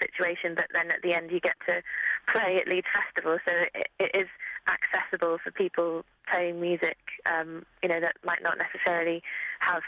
situation, 0.00 0.54
but 0.54 0.66
then 0.74 0.90
at 0.90 1.02
the 1.02 1.14
end 1.14 1.30
you 1.30 1.40
get 1.40 1.56
to 1.66 1.82
play 2.28 2.56
at 2.56 2.68
Leeds 2.68 2.86
Festival, 2.94 3.38
so 3.46 3.54
it, 3.74 3.88
it 3.98 4.10
is 4.14 4.28
accessible 4.68 5.38
for 5.42 5.50
people 5.50 6.04
playing 6.30 6.60
music, 6.60 6.98
um, 7.26 7.64
you 7.82 7.88
know, 7.88 8.00
that 8.00 8.16
might 8.24 8.42
not 8.42 8.58
necessarily 8.58 9.22
have 9.60 9.82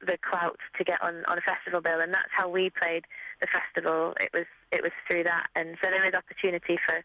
the 0.00 0.18
clout 0.18 0.58
to 0.76 0.84
get 0.84 1.00
on, 1.02 1.24
on 1.26 1.38
a 1.38 1.42
festival 1.42 1.80
bill, 1.80 2.00
and 2.00 2.12
that's 2.12 2.32
how 2.36 2.48
we 2.48 2.70
played 2.70 3.04
the 3.40 3.46
festival. 3.46 4.14
It 4.20 4.30
was 4.32 4.46
it 4.72 4.82
was 4.82 4.92
through 5.08 5.24
that, 5.24 5.46
and 5.54 5.76
so 5.82 5.90
there 5.90 6.06
is 6.06 6.14
opportunity 6.14 6.78
for 6.86 7.02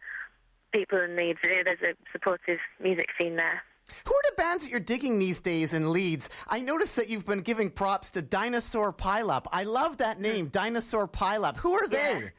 people 0.72 1.00
in 1.00 1.16
Leeds. 1.16 1.40
There's 1.44 1.82
a 1.84 1.94
supportive 2.12 2.60
music 2.82 3.08
scene 3.20 3.36
there. 3.36 3.62
Who 4.06 4.14
are 4.14 4.22
the 4.30 4.36
bands 4.38 4.64
that 4.64 4.72
you're 4.72 4.80
digging 4.80 5.20
these 5.20 5.40
days 5.40 5.74
in 5.74 5.92
Leeds? 5.92 6.30
I 6.48 6.60
noticed 6.60 6.96
that 6.96 7.10
you've 7.10 7.26
been 7.26 7.42
giving 7.42 7.70
props 7.70 8.12
to 8.12 8.22
Dinosaur 8.22 8.94
Pileup. 8.94 9.46
I 9.52 9.64
love 9.64 9.98
that 9.98 10.20
name, 10.20 10.48
Dinosaur 10.48 11.08
Pileup. 11.08 11.58
Who 11.58 11.74
are 11.74 11.88
they? 11.88 11.98
Yeah. 11.98 12.30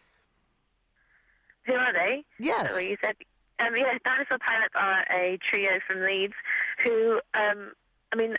Who 1.66 1.74
are 1.74 1.92
they? 1.92 2.24
Yes. 2.38 2.72
What 2.72 2.88
you 2.88 2.96
said? 3.02 3.14
Um, 3.60 3.76
yeah, 3.76 3.98
Dinosaur 4.04 4.38
Pilots 4.38 4.74
are 4.74 5.04
a 5.10 5.38
trio 5.50 5.80
from 5.86 6.02
Leeds 6.02 6.34
who, 6.82 7.20
um, 7.34 7.72
I 8.12 8.16
mean, 8.16 8.34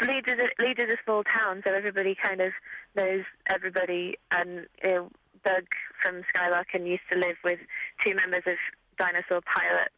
Leeds 0.00 0.28
is, 0.28 0.38
a, 0.40 0.62
Leeds 0.62 0.80
is 0.80 0.90
a 0.90 0.96
small 1.04 1.24
town, 1.24 1.62
so 1.66 1.74
everybody 1.74 2.16
kind 2.22 2.40
of 2.40 2.52
knows 2.94 3.24
everybody. 3.48 4.16
And 4.30 4.66
you 4.84 4.90
know, 4.90 5.10
Doug 5.44 5.64
from 6.02 6.22
Sky 6.28 6.50
Larkin 6.50 6.86
used 6.86 7.02
to 7.10 7.18
live 7.18 7.36
with 7.44 7.58
two 8.04 8.14
members 8.14 8.42
of 8.46 8.54
Dinosaur 8.98 9.40
Pile-Up. 9.40 9.92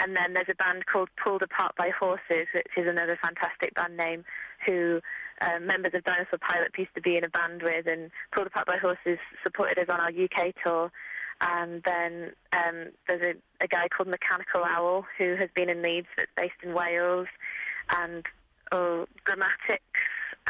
And 0.00 0.16
then 0.16 0.32
there's 0.32 0.48
a 0.48 0.54
band 0.54 0.86
called 0.86 1.08
Pulled 1.22 1.42
Apart 1.42 1.74
by 1.76 1.90
Horses, 1.90 2.46
which 2.54 2.68
is 2.76 2.88
another 2.88 3.18
fantastic 3.22 3.74
band 3.74 3.96
name, 3.96 4.24
who 4.64 5.00
uh, 5.40 5.58
members 5.60 5.92
of 5.94 6.04
Dinosaur 6.04 6.38
Pile-Up 6.38 6.76
used 6.78 6.94
to 6.94 7.00
be 7.00 7.16
in 7.16 7.24
a 7.24 7.28
band 7.28 7.62
with. 7.62 7.86
And 7.86 8.10
Pulled 8.32 8.46
Apart 8.46 8.66
by 8.66 8.76
Horses 8.78 9.18
supported 9.42 9.78
us 9.78 9.88
on 9.88 10.00
our 10.00 10.10
UK 10.10 10.54
tour. 10.64 10.92
And 11.40 11.82
then 11.84 12.32
um, 12.52 12.86
there's 13.06 13.22
a, 13.22 13.64
a 13.64 13.68
guy 13.68 13.88
called 13.88 14.08
Mechanical 14.08 14.64
Owl 14.64 15.04
who 15.18 15.36
has 15.36 15.48
been 15.54 15.68
in 15.68 15.82
Leeds, 15.82 16.08
that's 16.16 16.30
based 16.36 16.62
in 16.62 16.74
Wales, 16.74 17.28
and 17.90 18.24
oh, 18.72 19.06
Grammatics, 19.24 19.78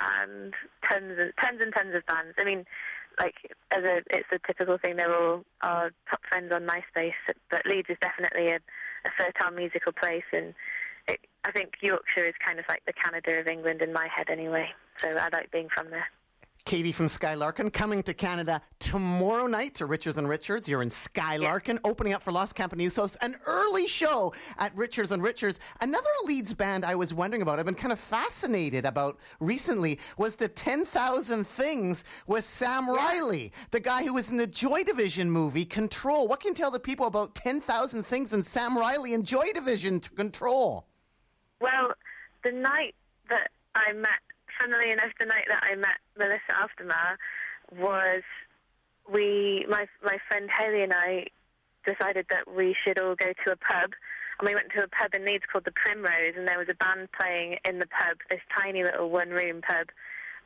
and 0.00 0.54
tons 0.88 1.16
and 1.18 1.32
tons 1.40 1.60
and 1.60 1.74
tons 1.74 1.94
of 1.94 2.06
bands. 2.06 2.34
I 2.38 2.44
mean, 2.44 2.64
like 3.18 3.34
as 3.70 3.84
a 3.84 3.98
it's 4.10 4.28
a 4.32 4.38
typical 4.46 4.78
thing. 4.78 4.96
They're 4.96 5.14
all 5.14 5.44
our 5.62 5.90
top 6.08 6.20
friends 6.28 6.52
on 6.52 6.66
MySpace, 6.66 7.12
but 7.50 7.66
Leeds 7.66 7.90
is 7.90 7.96
definitely 8.00 8.48
a, 8.48 8.60
a 9.04 9.10
fertile 9.16 9.54
musical 9.54 9.92
place, 9.92 10.24
and 10.32 10.54
it, 11.06 11.20
I 11.44 11.52
think 11.52 11.74
Yorkshire 11.80 12.26
is 12.26 12.34
kind 12.44 12.58
of 12.58 12.64
like 12.68 12.82
the 12.86 12.92
Canada 12.92 13.38
of 13.40 13.46
England 13.46 13.82
in 13.82 13.92
my 13.92 14.08
head, 14.08 14.28
anyway. 14.30 14.68
So 14.98 15.08
I 15.08 15.28
like 15.32 15.50
being 15.50 15.68
from 15.68 15.90
there. 15.90 16.06
Katie 16.64 16.92
from 16.92 17.08
Sky 17.08 17.34
Larkin 17.34 17.70
coming 17.70 18.02
to 18.02 18.12
Canada 18.12 18.60
tomorrow 18.78 19.46
night 19.46 19.74
to 19.76 19.86
Richards 19.86 20.18
on 20.18 20.26
Richards. 20.26 20.68
You're 20.68 20.82
in 20.82 20.90
Sky 20.90 21.36
Larkin, 21.36 21.78
opening 21.82 22.12
up 22.12 22.22
for 22.22 22.30
Los 22.30 22.52
Campanisos, 22.52 23.16
an 23.22 23.36
early 23.46 23.86
show 23.86 24.34
at 24.58 24.76
Richards 24.76 25.10
on 25.10 25.22
Richards. 25.22 25.60
Another 25.80 26.10
Leeds 26.24 26.52
band 26.52 26.84
I 26.84 26.94
was 26.94 27.14
wondering 27.14 27.40
about, 27.40 27.58
I've 27.58 27.64
been 27.64 27.74
kind 27.74 27.92
of 27.92 27.98
fascinated 27.98 28.84
about 28.84 29.18
recently, 29.40 29.98
was 30.18 30.36
the 30.36 30.48
10,000 30.48 31.46
Things 31.46 32.04
with 32.26 32.44
Sam 32.44 32.88
Riley, 32.90 33.52
the 33.70 33.80
guy 33.80 34.04
who 34.04 34.14
was 34.14 34.30
in 34.30 34.36
the 34.36 34.46
Joy 34.46 34.82
Division 34.84 35.30
movie 35.30 35.64
Control. 35.64 36.28
What 36.28 36.40
can 36.40 36.50
you 36.50 36.54
tell 36.54 36.70
the 36.70 36.78
people 36.78 37.06
about 37.06 37.34
10,000 37.34 38.04
Things 38.04 38.32
and 38.32 38.44
Sam 38.44 38.76
Riley 38.76 39.14
and 39.14 39.24
Joy 39.24 39.52
Division 39.54 40.00
to 40.00 40.10
Control? 40.10 40.86
Well, 41.60 41.94
the 42.44 42.52
night 42.52 42.94
that 43.30 43.50
I 43.74 43.92
met, 43.92 44.20
funnily 44.60 44.90
enough, 44.90 45.12
the 45.18 45.26
night 45.26 45.46
that 45.48 45.62
I 45.62 45.74
met 45.74 45.96
Melissa 46.18 46.62
Auf 46.62 46.70
der 46.76 46.84
Maur 46.84 47.16
was 47.72 48.22
we, 49.10 49.64
my 49.68 49.86
my 50.02 50.18
friend 50.28 50.50
Haley 50.50 50.82
and 50.82 50.92
I, 50.92 51.26
decided 51.86 52.26
that 52.30 52.52
we 52.54 52.76
should 52.84 53.00
all 53.00 53.14
go 53.14 53.32
to 53.44 53.52
a 53.52 53.56
pub, 53.56 53.90
and 54.38 54.46
we 54.46 54.54
went 54.54 54.70
to 54.76 54.84
a 54.84 54.88
pub 54.88 55.14
in 55.14 55.24
Leeds 55.24 55.44
called 55.50 55.64
the 55.64 55.72
Primrose, 55.72 56.34
and 56.36 56.46
there 56.46 56.58
was 56.58 56.68
a 56.68 56.74
band 56.74 57.08
playing 57.18 57.56
in 57.64 57.78
the 57.78 57.86
pub, 57.86 58.18
this 58.28 58.40
tiny 58.56 58.84
little 58.84 59.08
one-room 59.08 59.62
pub, 59.62 59.88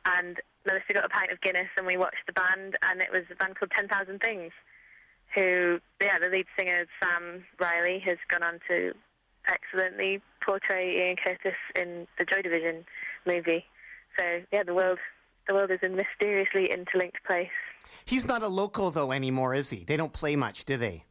and 0.05 0.37
Melissa 0.65 0.93
got 0.93 1.05
a 1.05 1.09
pint 1.09 1.31
of 1.31 1.41
Guinness, 1.41 1.67
and 1.77 1.85
we 1.85 1.97
watched 1.97 2.23
the 2.25 2.33
band, 2.33 2.77
and 2.89 3.01
it 3.01 3.11
was 3.11 3.23
a 3.31 3.35
band 3.35 3.57
called 3.57 3.71
Ten 3.75 3.87
Thousand 3.87 4.19
Things. 4.19 4.51
Who, 5.35 5.79
yeah, 5.99 6.19
the 6.19 6.29
lead 6.29 6.45
singer 6.57 6.85
Sam 7.01 7.43
Riley 7.59 7.99
has 8.05 8.17
gone 8.29 8.43
on 8.43 8.59
to 8.69 8.93
excellently 9.47 10.21
portray 10.45 10.95
Ian 10.97 11.15
Curtis 11.17 11.57
in 11.75 12.07
the 12.19 12.25
Joy 12.25 12.43
Division 12.43 12.85
movie. 13.25 13.65
So 14.17 14.41
yeah, 14.51 14.63
the 14.63 14.75
world 14.75 14.99
the 15.47 15.53
world 15.53 15.71
is 15.71 15.79
a 15.83 15.89
mysteriously 15.89 16.71
interlinked 16.71 17.23
place. 17.25 17.49
He's 18.05 18.25
not 18.25 18.43
a 18.43 18.47
local, 18.47 18.91
though, 18.91 19.11
anymore, 19.11 19.53
is 19.53 19.69
he? 19.69 19.83
They 19.83 19.97
don't 19.97 20.13
play 20.13 20.35
much, 20.35 20.65
do 20.65 20.77
they? 20.77 21.03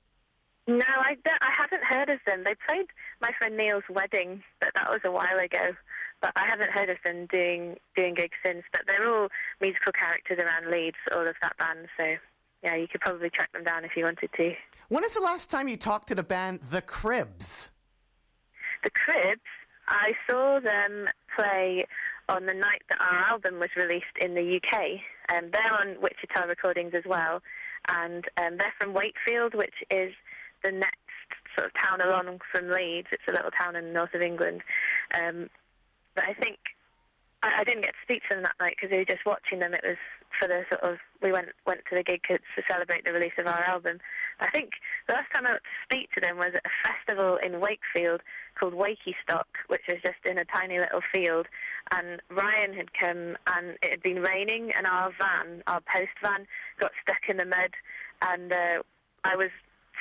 No, 0.66 0.78
I, 0.78 1.16
I 1.26 1.52
haven't 1.56 1.82
heard 1.82 2.08
of 2.08 2.20
them. 2.26 2.44
They 2.44 2.54
played 2.68 2.86
my 3.20 3.30
friend 3.38 3.56
Neil's 3.56 3.82
wedding, 3.90 4.42
but 4.60 4.70
that 4.76 4.88
was 4.88 5.00
a 5.04 5.10
while 5.10 5.38
ago. 5.38 5.74
But 6.20 6.32
I 6.36 6.46
haven't 6.48 6.70
heard 6.70 6.88
of 6.88 6.98
them 7.04 7.26
doing 7.32 7.76
doing 7.96 8.14
gigs 8.14 8.36
since. 8.46 8.62
But 8.72 8.82
they're 8.86 9.08
all 9.08 9.28
musical 9.60 9.92
characters 9.92 10.38
around 10.38 10.70
Leeds, 10.70 10.96
all 11.12 11.26
of 11.26 11.34
that 11.42 11.56
band. 11.58 11.88
So 11.96 12.04
yeah, 12.62 12.76
you 12.76 12.86
could 12.86 13.00
probably 13.00 13.28
track 13.28 13.52
them 13.52 13.64
down 13.64 13.84
if 13.84 13.96
you 13.96 14.04
wanted 14.04 14.30
to. 14.36 14.52
When 14.88 15.02
is 15.04 15.14
the 15.14 15.20
last 15.20 15.50
time 15.50 15.66
you 15.66 15.76
talked 15.76 16.08
to 16.08 16.14
the 16.14 16.22
band 16.22 16.60
The 16.70 16.80
Cribs? 16.80 17.70
The 18.84 18.90
Cribs, 18.90 19.40
I 19.88 20.12
saw 20.28 20.60
them 20.60 21.06
play 21.36 21.86
on 22.28 22.46
the 22.46 22.54
night 22.54 22.82
that 22.88 23.00
our 23.00 23.18
album 23.30 23.58
was 23.58 23.70
released 23.76 24.16
in 24.20 24.34
the 24.34 24.60
UK. 24.60 25.00
Um, 25.34 25.50
they're 25.52 25.72
on 25.72 26.00
Wichita 26.00 26.46
Recordings 26.46 26.92
as 26.94 27.04
well, 27.06 27.42
and 27.88 28.24
um, 28.38 28.56
they're 28.58 28.74
from 28.78 28.94
Wakefield, 28.94 29.54
which 29.54 29.74
is 29.90 30.12
the 30.62 30.72
next 30.72 30.98
sort 31.56 31.66
of 31.66 31.72
town 31.74 32.00
along 32.00 32.40
from 32.50 32.68
Leeds. 32.68 33.08
It's 33.12 33.22
a 33.28 33.32
little 33.32 33.50
town 33.50 33.76
in 33.76 33.86
the 33.86 33.92
north 33.92 34.14
of 34.14 34.22
England. 34.22 34.62
Um, 35.14 35.50
but 36.14 36.24
I 36.24 36.34
think 36.34 36.58
I, 37.42 37.60
I 37.60 37.64
didn't 37.64 37.82
get 37.82 37.94
to 37.94 38.04
speak 38.04 38.22
to 38.28 38.36
them 38.36 38.42
that 38.44 38.56
night 38.60 38.74
because 38.76 38.90
we 38.90 38.98
were 38.98 39.04
just 39.04 39.26
watching 39.26 39.58
them. 39.58 39.74
It 39.74 39.84
was 39.84 40.00
for 40.40 40.48
the 40.48 40.62
sort 40.70 40.82
of 40.82 40.98
we 41.22 41.32
went 41.32 41.48
went 41.66 41.80
to 41.90 41.96
the 41.96 42.02
gig 42.02 42.22
to 42.28 42.38
celebrate 42.68 43.04
the 43.04 43.12
release 43.12 43.36
of 43.38 43.46
our 43.46 43.64
album. 43.64 43.98
I 44.40 44.50
think 44.50 44.70
the 45.08 45.14
last 45.14 45.30
time 45.34 45.46
I 45.46 45.52
went 45.52 45.62
to 45.62 45.84
speak 45.84 46.10
to 46.12 46.20
them 46.20 46.36
was 46.36 46.54
at 46.54 46.64
a 46.64 46.74
festival 46.82 47.38
in 47.44 47.60
Wakefield 47.60 48.22
called 48.58 48.74
Wakey 48.74 49.14
Stock, 49.22 49.48
which 49.68 49.82
was 49.88 49.98
just 50.02 50.24
in 50.24 50.38
a 50.38 50.44
tiny 50.44 50.78
little 50.78 51.02
field. 51.12 51.46
And 51.94 52.20
Ryan 52.30 52.74
had 52.74 52.92
come, 52.94 53.36
and 53.46 53.76
it 53.82 53.90
had 53.90 54.02
been 54.02 54.20
raining, 54.20 54.72
and 54.76 54.86
our 54.86 55.10
van, 55.18 55.62
our 55.66 55.80
post 55.80 56.12
van, 56.22 56.46
got 56.80 56.92
stuck 57.02 57.28
in 57.28 57.36
the 57.36 57.44
mud, 57.44 57.72
and 58.22 58.52
uh, 58.52 58.82
I 59.24 59.36
was 59.36 59.50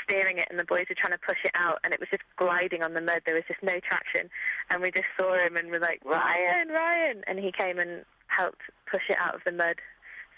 steering 0.03 0.37
it, 0.39 0.47
and 0.49 0.59
the 0.59 0.65
boys 0.65 0.85
were 0.89 0.95
trying 0.95 1.13
to 1.13 1.19
push 1.25 1.37
it 1.43 1.51
out, 1.55 1.79
and 1.83 1.93
it 1.93 1.99
was 1.99 2.09
just 2.09 2.23
gliding 2.37 2.83
on 2.83 2.93
the 2.93 3.01
mud. 3.01 3.21
There 3.25 3.35
was 3.35 3.43
just 3.47 3.61
no 3.63 3.79
traction, 3.79 4.29
and 4.69 4.81
we 4.81 4.91
just 4.91 5.07
saw 5.19 5.33
him, 5.35 5.55
and 5.57 5.69
we're 5.69 5.79
like, 5.79 6.01
Ryan, 6.05 6.69
Ryan, 6.69 7.23
and 7.27 7.39
he 7.39 7.51
came 7.51 7.79
and 7.79 8.03
helped 8.27 8.61
push 8.89 9.03
it 9.09 9.17
out 9.19 9.35
of 9.35 9.41
the 9.45 9.51
mud. 9.51 9.75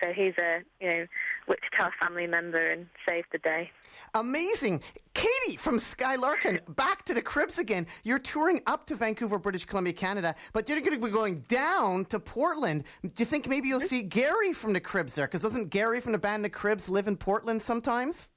So 0.02 0.12
he's 0.12 0.34
a 0.40 0.60
you 0.80 0.90
know 0.90 1.06
Wichita 1.48 1.92
family 2.02 2.28
member 2.28 2.72
and 2.72 2.88
saved 3.08 3.28
the 3.32 3.38
day. 3.40 3.72
Amazing. 4.14 4.82
Katie 5.14 5.58
from 5.58 5.80
Sky 5.80 6.16
Larkin, 6.16 6.60
back 6.70 7.04
to 7.06 7.14
the 7.14 7.22
Cribs 7.22 7.60
again. 7.60 7.88
You're 8.04 8.20
touring 8.20 8.62
up 8.68 8.86
to 8.88 8.96
Vancouver, 8.96 9.38
British 9.38 9.66
Columbia, 9.66 9.94
Canada, 9.94 10.36
but 10.52 10.68
you're 10.68 10.80
going 10.82 11.00
to 11.00 11.06
be 11.06 11.12
going 11.12 11.46
down 11.48 12.06
to 12.06 12.20
Portland. 12.20 12.84
Do 13.02 13.12
you 13.18 13.26
think 13.26 13.48
maybe 13.48 13.68
you'll 13.68 13.80
see 13.80 14.02
Gary 14.02 14.54
from 14.54 14.74
the 14.74 14.80
Cribs 14.80 15.16
there? 15.16 15.28
Because 15.28 15.42
doesn't 15.42 15.70
Gary 15.70 16.00
from 16.00 16.12
the 16.12 16.18
band 16.18 16.44
The 16.44 16.50
Cribs 16.50 16.90
live 16.90 17.08
in 17.08 17.16
Portland 17.16 17.62
sometimes? 17.62 18.30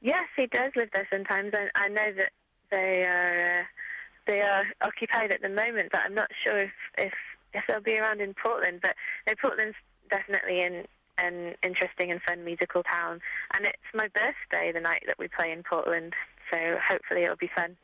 Yes, 0.00 0.26
he 0.36 0.46
does 0.46 0.72
live 0.76 0.90
there 0.92 1.08
sometimes. 1.10 1.52
I, 1.54 1.68
I 1.76 1.88
know 1.88 2.12
that 2.18 2.30
they 2.70 3.04
are 3.04 3.60
uh, 3.60 3.64
they 4.26 4.40
are 4.40 4.64
occupied 4.82 5.30
at 5.30 5.42
the 5.42 5.48
moment, 5.48 5.90
but 5.92 6.00
I'm 6.04 6.14
not 6.14 6.28
sure 6.44 6.58
if 6.58 6.72
if, 6.98 7.12
if 7.52 7.64
they'll 7.68 7.80
be 7.80 7.98
around 7.98 8.20
in 8.20 8.34
Portland. 8.34 8.80
But 8.82 8.96
no, 9.26 9.34
Portland's 9.40 9.76
definitely 10.10 10.60
in 10.62 10.84
an 11.18 11.54
interesting 11.62 12.10
and 12.10 12.20
fun 12.22 12.44
musical 12.44 12.82
town, 12.82 13.20
and 13.56 13.66
it's 13.66 13.76
my 13.94 14.08
birthday 14.08 14.72
the 14.72 14.80
night 14.80 15.04
that 15.06 15.18
we 15.18 15.28
play 15.28 15.52
in 15.52 15.62
Portland. 15.62 16.12
So 16.52 16.58
hopefully 16.86 17.22
it'll 17.22 17.36
be 17.36 17.50
fun. 17.54 17.76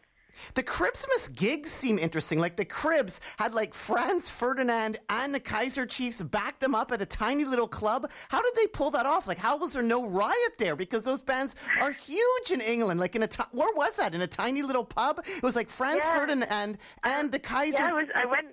The 0.55 0.63
Cribsmas 0.63 1.35
gigs 1.35 1.71
seem 1.71 1.99
interesting. 1.99 2.39
Like 2.39 2.57
the 2.57 2.65
Cribs 2.65 3.21
had 3.39 3.53
like 3.53 3.75
Franz 3.75 4.29
Ferdinand 4.29 4.99
and 5.09 5.35
the 5.35 5.41
Kaiser 5.41 5.87
Chiefs 5.87 6.23
back 6.23 6.61
them 6.61 6.75
up 6.75 6.93
at 6.93 7.03
a 7.03 7.07
tiny 7.07 7.45
little 7.45 7.67
club. 7.67 8.09
How 8.29 8.41
did 8.41 8.55
they 8.55 8.69
pull 8.69 8.91
that 8.93 9.07
off? 9.07 9.27
Like 9.27 9.39
how 9.39 9.57
was 9.57 9.73
there 9.73 9.83
no 9.83 10.09
riot 10.09 10.55
there? 10.59 10.77
Because 10.77 11.05
those 11.05 11.21
bands 11.21 11.57
are 11.81 11.91
huge 11.93 12.51
in 12.53 12.61
England. 12.61 13.01
Like 13.01 13.17
in 13.17 13.23
a 13.25 13.29
where 13.53 13.75
was 13.75 13.97
that? 13.97 14.15
In 14.15 14.23
a 14.23 14.27
tiny 14.27 14.63
little 14.63 14.85
pub? 14.85 15.25
It 15.27 15.43
was 15.43 15.57
like 15.57 15.69
Franz 15.69 16.03
Yeah. 16.05 16.19
Ferdinand 16.19 16.49
and 16.51 16.79
um, 17.05 17.31
the 17.31 17.39
Kaiser. 17.39 17.79
Yeah, 17.79 17.91
I 17.91 17.93
was. 17.93 18.07
I 18.15 18.27
went. 18.27 18.47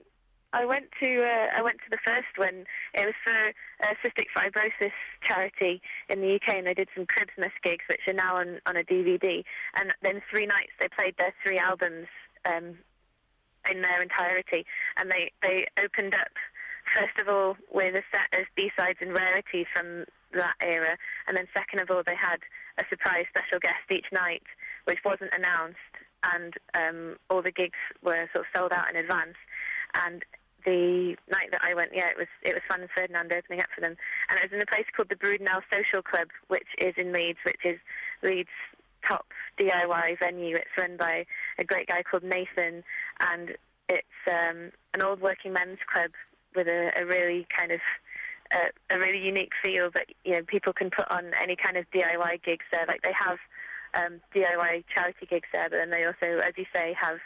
I 0.57 0.65
went 0.65 0.85
to. 1.03 1.21
Uh, 1.21 1.59
I 1.59 1.61
went 1.61 1.77
to 1.85 1.89
the 1.91 2.01
first 2.03 2.33
one. 2.35 2.65
It 2.95 3.05
was 3.05 3.13
for 3.23 3.37
uh, 3.83 3.93
cystic 4.03 4.25
fibrosis 4.35 4.91
charity 5.21 5.81
in 6.09 6.21
the 6.21 6.35
UK, 6.35 6.55
and 6.55 6.65
they 6.65 6.73
did 6.73 6.89
some 6.95 7.05
Cribsmas 7.05 7.53
gigs, 7.63 7.85
which 7.87 8.01
are 8.07 8.13
now 8.13 8.37
on 8.37 8.59
on 8.65 8.75
a 8.75 8.83
DVD. 8.83 9.43
And 9.75 9.93
then 10.01 10.21
three 10.31 10.47
nights 10.47 10.71
they 10.79 10.87
played 10.97 11.13
their 11.19 11.33
three 11.45 11.59
albums 11.59 12.07
um, 12.45 12.73
in 13.69 13.81
their 13.83 14.01
entirety, 14.01 14.65
and 14.97 15.11
they 15.11 15.31
they 15.43 15.67
opened 15.83 16.15
up 16.15 16.33
first 16.95 17.19
of 17.19 17.27
all 17.29 17.55
with 17.71 17.93
a 17.93 18.03
set 18.09 18.39
of 18.39 18.47
B 18.55 18.71
sides 18.77 18.97
and 18.99 19.13
rarities 19.13 19.67
from 19.75 20.05
that 20.33 20.55
era, 20.61 20.97
and 21.27 21.37
then 21.37 21.45
second 21.55 21.81
of 21.81 21.91
all 21.91 22.01
they 22.05 22.17
had 22.19 22.39
a 22.79 22.83
surprise 22.89 23.25
special 23.29 23.59
guest 23.61 23.85
each 23.91 24.07
night, 24.11 24.43
which 24.85 24.99
wasn't 25.05 25.33
announced, 25.35 25.93
and 26.33 26.53
um, 26.73 27.17
all 27.29 27.43
the 27.43 27.51
gigs 27.51 27.77
were 28.01 28.27
sort 28.33 28.45
of 28.45 28.51
sold 28.55 28.71
out 28.73 28.89
in 28.89 28.95
advance. 28.97 29.37
And 29.93 30.23
the 30.67 31.15
night 31.31 31.47
that 31.51 31.63
I 31.63 31.73
went, 31.73 31.91
yeah, 31.93 32.09
it 32.11 32.17
was 32.17 32.27
it 32.43 32.53
was 32.53 32.61
Franz 32.67 32.89
Ferdinand 32.93 33.31
opening 33.31 33.61
up 33.61 33.71
for 33.73 33.79
them, 33.79 33.95
and 34.29 34.37
it 34.37 34.43
was 34.43 34.51
in 34.51 34.61
a 34.61 34.65
place 34.65 34.85
called 34.93 35.07
the 35.07 35.15
Brudenell 35.15 35.63
Social 35.71 36.03
Club, 36.03 36.27
which 36.49 36.67
is 36.77 36.93
in 36.97 37.13
Leeds, 37.13 37.39
which 37.45 37.63
is 37.63 37.79
Leeds' 38.21 38.49
top 39.07 39.25
DIY 39.57 40.19
venue. 40.19 40.57
It's 40.57 40.77
run 40.77 40.97
by 40.97 41.25
a 41.57 41.63
great 41.63 41.87
guy 41.87 42.03
called 42.03 42.23
Nathan, 42.23 42.83
and 43.21 43.55
it's 43.87 44.19
um, 44.27 44.71
an 44.93 45.01
old 45.01 45.21
working 45.21 45.53
men's 45.53 45.79
club 45.91 46.11
with 46.53 46.67
a, 46.67 46.91
a 46.99 47.05
really 47.05 47.47
kind 47.57 47.71
of 47.71 47.79
uh, 48.51 48.67
a 48.89 48.99
really 48.99 49.23
unique 49.23 49.53
feel 49.63 49.89
that 49.93 50.07
you 50.25 50.33
know 50.33 50.41
people 50.47 50.73
can 50.73 50.89
put 50.89 51.09
on 51.09 51.31
any 51.41 51.55
kind 51.55 51.77
of 51.77 51.85
DIY 51.91 52.43
gigs 52.43 52.65
there. 52.73 52.85
Like 52.85 53.03
they 53.03 53.15
have 53.15 53.39
um, 53.95 54.19
DIY 54.35 54.83
charity 54.93 55.27
gigs 55.29 55.47
there, 55.53 55.69
but 55.69 55.77
then 55.77 55.91
they 55.91 56.03
also, 56.03 56.43
as 56.43 56.51
you 56.57 56.65
say, 56.75 56.93
have 56.99 57.19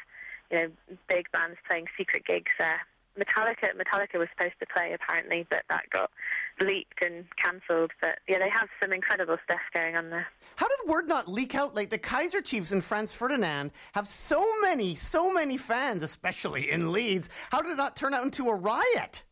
you 0.52 0.58
know 0.58 0.68
big 1.10 1.26
bands 1.32 1.58
playing 1.68 1.88
secret 1.98 2.24
gigs 2.28 2.52
there. 2.60 2.82
Metallica, 3.20 3.70
Metallica 3.76 4.18
was 4.18 4.28
supposed 4.36 4.56
to 4.60 4.66
play 4.66 4.94
apparently, 4.94 5.46
but 5.50 5.64
that 5.70 5.90
got 5.90 6.12
leaked 6.60 7.04
and 7.04 7.26
cancelled. 7.38 7.92
But 8.02 8.20
yeah, 8.28 8.40
they 8.40 8.50
have 8.50 8.70
some 8.82 8.94
incredible 8.94 9.38
stuff 9.44 9.60
going 9.74 9.96
on 9.96 10.10
there. 10.10 10.28
How 10.56 10.68
did 10.68 10.90
word 10.90 11.08
not 11.08 11.28
leak 11.28 11.56
out? 11.56 11.76
Like 11.76 11.90
the 11.90 11.98
Kaiser 11.98 12.42
Chiefs 12.42 12.72
and 12.72 12.84
Franz 12.84 13.12
Ferdinand 13.12 13.72
have 13.94 14.08
so 14.08 14.46
many, 14.62 14.96
so 14.96 15.34
many 15.34 15.58
fans, 15.58 16.04
especially 16.04 16.72
in 16.72 16.92
Leeds. 16.92 17.30
How 17.50 17.62
did 17.62 17.72
it 17.72 17.78
not 17.78 17.96
turn 17.96 18.14
out 18.14 18.24
into 18.24 18.50
a 18.50 18.56
riot? 18.56 19.24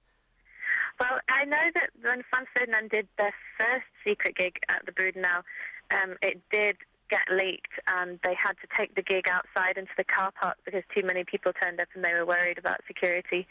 Well, 0.99 1.19
I 1.29 1.45
know 1.45 1.71
that 1.75 1.89
when 2.01 2.23
Franz 2.29 2.47
Ferdinand 2.53 2.89
did 2.89 3.07
their 3.17 3.33
first 3.57 3.85
secret 4.05 4.35
gig 4.35 4.57
at 4.67 4.85
the 4.85 4.91
Brudenell, 4.91 5.43
um, 5.91 6.15
it 6.21 6.41
did 6.51 6.75
get 7.09 7.27
leaked 7.31 7.73
and 7.87 8.19
they 8.23 8.35
had 8.35 8.53
to 8.61 8.67
take 8.77 8.95
the 8.95 9.01
gig 9.01 9.25
outside 9.29 9.77
into 9.77 9.91
the 9.97 10.03
car 10.03 10.31
park 10.39 10.57
because 10.65 10.83
too 10.95 11.05
many 11.05 11.23
people 11.23 11.51
turned 11.61 11.79
up 11.81 11.87
and 11.95 12.03
they 12.03 12.13
were 12.13 12.25
worried 12.25 12.57
about 12.57 12.81
security. 12.87 13.47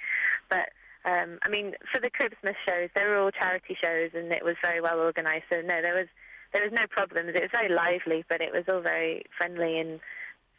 But 0.49 0.71
um, 1.05 1.39
I 1.43 1.49
mean, 1.49 1.75
for 1.93 2.01
the 2.01 2.11
Christmas 2.11 2.57
shows, 2.67 2.91
they 2.95 3.05
were 3.05 3.19
all 3.19 3.31
charity 3.31 3.77
shows 3.83 4.11
and 4.15 4.33
it 4.33 4.45
was 4.45 4.57
very 4.63 4.81
well 4.81 5.01
organised. 5.01 5.47
So 5.51 5.61
no, 5.61 5.83
there 5.83 5.95
was 5.95 6.09
there 6.53 6.63
was 6.63 6.73
no 6.73 6.87
problems. 6.89 7.33
It 7.35 7.43
was 7.43 7.51
very 7.53 7.69
lively, 7.69 8.25
but 8.29 8.41
it 8.41 8.53
was 8.53 8.65
all 8.69 8.81
very 8.81 9.25
friendly 9.37 9.79
and 9.79 10.01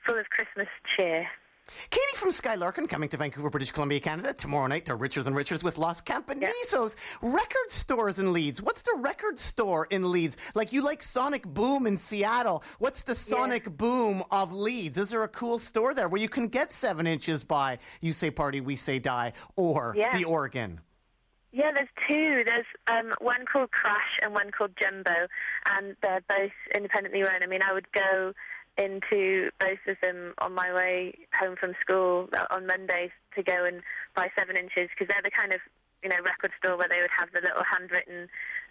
full 0.05 0.19
of 0.19 0.29
Christmas 0.29 0.67
cheer. 0.95 1.27
Katie 1.89 2.15
from 2.15 2.31
Sky 2.31 2.55
Larkin 2.55 2.87
coming 2.87 3.09
to 3.09 3.17
Vancouver, 3.17 3.49
British 3.49 3.71
Columbia, 3.71 3.99
Canada 3.99 4.33
tomorrow 4.33 4.67
night 4.67 4.85
to 4.85 4.95
Richards 4.95 5.27
on 5.27 5.33
Richards 5.33 5.63
with 5.63 5.77
Los 5.77 6.01
Campesinos. 6.01 6.95
Record 7.21 7.69
stores 7.69 8.19
in 8.19 8.33
Leeds. 8.33 8.61
What's 8.61 8.81
the 8.81 8.97
record 8.99 9.39
store 9.39 9.87
in 9.89 10.11
Leeds? 10.11 10.37
Like 10.55 10.73
you 10.73 10.83
like 10.83 11.03
Sonic 11.03 11.43
Boom 11.45 11.85
in 11.87 11.97
Seattle. 11.97 12.63
What's 12.79 13.03
the 13.03 13.15
Sonic 13.15 13.77
Boom 13.77 14.23
of 14.31 14.53
Leeds? 14.53 14.97
Is 14.97 15.09
there 15.09 15.23
a 15.23 15.27
cool 15.27 15.59
store 15.59 15.93
there 15.93 16.07
where 16.09 16.21
you 16.21 16.29
can 16.29 16.47
get 16.47 16.71
seven 16.71 17.05
inches 17.07 17.43
by 17.43 17.79
You 18.01 18.13
Say 18.13 18.31
Party, 18.31 18.61
We 18.61 18.75
Say 18.75 18.99
Die 18.99 19.33
or 19.55 19.93
Yeah. 19.97 20.15
the 20.15 20.25
Organ? 20.25 20.81
Yeah, 21.51 21.71
there's 21.73 21.89
two. 22.07 22.43
There's 22.45 22.65
um, 22.91 23.11
one 23.21 23.43
called 23.51 23.71
Crash 23.71 24.19
and 24.21 24.33
one 24.33 24.51
called 24.51 24.69
Jumbo, 24.79 25.27
and 25.71 25.95
they're 26.03 26.21
both 26.29 26.51
independently 26.75 27.23
run. 27.23 27.41
I 27.41 27.47
mean, 27.47 27.61
I 27.67 27.73
would 27.73 27.91
go 27.91 28.33
into 28.77 29.49
both 29.59 29.79
of 29.87 29.97
them 30.01 30.33
on 30.39 30.53
my 30.53 30.73
way 30.73 31.13
home 31.37 31.55
from 31.59 31.73
school 31.81 32.29
uh, 32.37 32.45
on 32.51 32.67
Mondays 32.67 33.11
to 33.35 33.43
go 33.43 33.65
and 33.65 33.81
buy 34.15 34.29
seven 34.37 34.55
inches 34.55 34.89
because 34.91 35.07
they're 35.07 35.23
the 35.23 35.31
kind 35.31 35.53
of 35.53 35.59
you 36.03 36.09
know 36.09 36.15
record 36.23 36.51
store 36.57 36.77
where 36.77 36.87
they 36.87 37.01
would 37.01 37.11
have 37.11 37.29
the 37.33 37.41
little 37.41 37.63
handwritten 37.63 38.27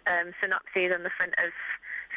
um, 0.07 0.33
synopses 0.41 0.95
on 0.95 1.03
the 1.03 1.13
front 1.17 1.33
of 1.37 1.51